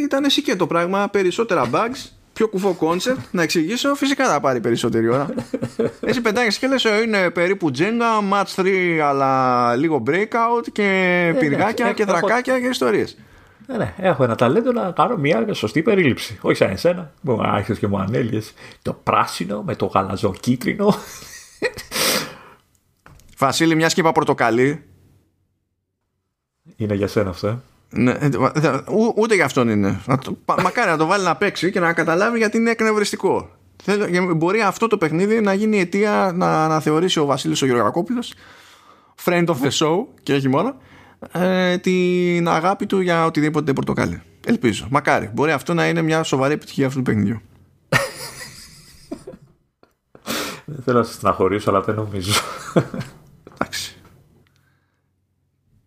ήταν 0.02 0.24
εσύ 0.24 0.43
και 0.43 0.56
το 0.56 0.66
πράγμα. 0.66 1.09
Περισσότερα 1.09 1.70
bugs, 1.72 2.10
πιο 2.32 2.48
κουφό 2.48 2.76
concept. 2.80 3.16
να 3.30 3.43
εξηγήσω, 3.43 3.94
φυσικά 3.94 4.28
θα 4.28 4.40
πάρει 4.40 4.60
περισσότερη 4.60 5.09
ώρα. 5.09 5.28
Εσύ 6.06 6.20
πεντάγεσαι 6.20 6.59
και 6.59 6.66
λες 6.66 6.84
«Ε, 6.84 7.01
είναι 7.06 7.30
περίπου 7.30 7.70
Jenga, 7.78 8.32
match 8.32 8.62
3, 8.64 8.98
αλλά 9.02 9.76
λίγο 9.76 10.02
breakout 10.06 10.64
και 10.72 11.34
πυργάκια 11.39 11.84
ναι, 11.86 11.93
και 11.93 12.02
έχω- 12.02 12.12
δρακάκια 12.12 12.60
και 12.60 12.66
ιστορίες. 12.66 13.16
Ναι, 13.66 13.76
ναι, 13.76 13.94
έχω 13.98 14.24
ένα 14.24 14.34
ταλέντο 14.34 14.72
να 14.72 14.90
κάνω 14.90 15.16
μια 15.16 15.47
σωστή 15.55 15.82
περίληψη. 15.82 16.39
Όχι 16.40 16.56
σαν 16.56 16.70
εσένα, 16.70 17.12
που 17.24 17.40
άρχισε 17.44 17.80
και 17.80 17.86
μου 17.86 17.98
ανέλυε 17.98 18.40
το 18.82 18.93
πράσινο 19.02 19.62
με 19.62 19.74
το 19.76 19.86
γαλαζοκίτρινο. 19.86 20.94
Βασίλη, 23.39 23.74
μιας 23.74 23.94
και 23.94 24.01
είπα 24.01 24.12
πορτοκαλί, 24.12 24.82
Είναι 26.82 26.94
για 26.94 27.06
σένα 27.09 27.30
αυτό. 27.30 27.46
ε; 27.48 27.59
Ναι, 27.90 28.10
ε, 28.10 28.28
δε- 28.54 28.76
ού- 28.88 29.14
ούτε 29.16 29.34
για 29.34 29.44
αυτόν 29.44 29.68
είναι. 29.68 30.00
Να 30.06 30.18
το- 30.18 30.36
πα- 30.44 30.62
Μακάρι 30.62 30.90
να 30.90 30.96
το 30.96 31.06
βάλει 31.06 31.24
να 31.24 31.36
παίξει 31.36 31.70
και 31.70 31.80
να 31.80 31.92
καταλάβει 31.92 32.38
γιατί 32.38 32.56
είναι 32.56 32.70
εκνευριστικό. 32.70 33.50
Θέλω- 33.82 34.06
για- 34.06 34.34
Μπορεί 34.34 34.60
αυτό 34.60 34.86
το 34.86 34.98
παιχνίδι 34.98 35.40
να 35.40 35.52
γίνει 35.54 35.78
αιτία 35.80 36.32
να, 36.34 36.68
να 36.68 36.80
θεωρήσει 36.80 37.18
ο 37.20 37.24
Βασίλης 37.24 37.62
ο 37.62 37.66
Γεωργακόπουλος 37.66 38.34
friend 39.24 39.44
of 39.46 39.54
the 39.62 39.70
show 39.78 39.96
και 40.22 40.34
όχι 40.34 40.48
μόνο 40.48 40.74
ε, 41.32 41.78
την 41.78 42.48
αγάπη 42.48 42.86
του 42.86 43.00
για 43.00 43.24
οτιδήποτε 43.24 43.72
πορτοκάλι. 43.72 44.22
Ελπίζω. 44.46 44.86
Μακάρι. 44.90 45.30
Μπορεί 45.34 45.52
αυτό 45.52 45.74
να 45.74 45.88
είναι 45.88 46.02
μια 46.02 46.22
σοβαρή 46.22 46.52
επιτυχία 46.54 46.86
αυτού 46.86 46.98
του 46.98 47.04
παιχνιδιού. 47.04 47.40
Δεν 50.64 50.82
θέλω 50.84 50.98
να 50.98 51.04
σε 51.04 51.12
στεναχωρήσω, 51.12 51.70
αλλά 51.70 51.80
δεν 51.80 51.94
νομίζω. 51.94 52.32
Εντάξει. 53.54 53.96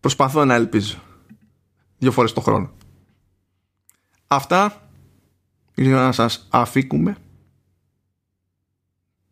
Προσπαθώ 0.06 0.45
να 0.45 0.53
ελπίζω. 0.53 0.98
Δύο 1.98 2.11
φορές 2.11 2.34
το 2.34 2.41
χρόνο. 2.41 2.72
Αυτά 4.27 4.90
για 5.76 5.95
να 5.95 6.11
σας 6.11 6.48
αφήκουμε. 6.49 7.18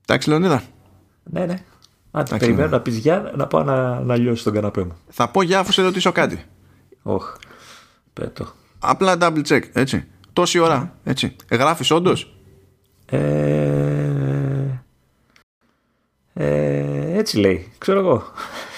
Εντάξει 0.05 0.29
Λεωνίδα. 0.29 0.63
ναι, 1.23 1.45
ναι. 1.45 1.53
Αν 2.11 2.21
Εντάξει, 2.21 2.37
περιμένω 2.37 2.65
ναι. 2.69 2.75
να 2.75 2.81
πεις 2.81 2.97
γεια, 2.97 3.33
να 3.35 3.47
πάω 3.47 3.63
να, 3.63 3.99
να 3.99 4.15
λιώσει 4.15 4.43
τον 4.43 4.53
καναπέ 4.53 4.83
μου. 4.83 4.95
Θα 5.09 5.29
πω 5.29 5.41
για 5.41 5.59
αφού 5.59 5.71
σε 5.71 5.81
ρωτήσω 5.81 6.11
κάτι. 6.11 6.43
Όχ. 7.03 7.35
Πέτω. 8.13 8.47
Απλά 8.79 9.17
double 9.19 9.43
check, 9.47 9.61
έτσι. 9.73 10.07
Τόση 10.33 10.59
ώρα, 10.59 10.95
έτσι. 11.03 11.35
Γράφεις 11.51 11.91
όντως; 11.91 12.35
Ε, 13.05 14.81
ε, 16.33 17.17
έτσι 17.17 17.39
λέει. 17.39 17.71
Ξέρω 17.77 17.99
εγώ. 17.99 18.23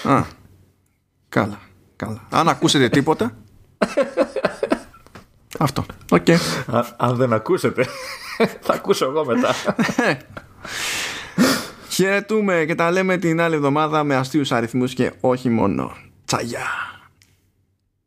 Α, 0.04 0.24
καλά, 1.28 1.58
καλά. 1.96 2.20
Αν 2.30 2.48
ακούσετε 2.48 2.88
τίποτα. 2.88 3.32
αυτό. 5.58 5.86
Οκ. 6.10 6.28
Α- 6.66 6.86
αν 6.96 7.16
δεν 7.16 7.32
ακούσετε, 7.32 7.86
θα 8.60 8.74
ακούσω 8.74 9.04
εγώ 9.04 9.24
μετά. 9.24 9.54
Χαιρετούμε 11.88 12.64
και 12.66 12.74
τα 12.74 12.90
λέμε 12.90 13.16
την 13.16 13.40
άλλη 13.40 13.54
εβδομάδα 13.54 14.04
με 14.04 14.14
αστείους 14.16 14.52
αριθμούς 14.52 14.94
και 14.94 15.12
όχι 15.20 15.48
μόνο. 15.48 15.92
Τσαγιά. 16.24 16.66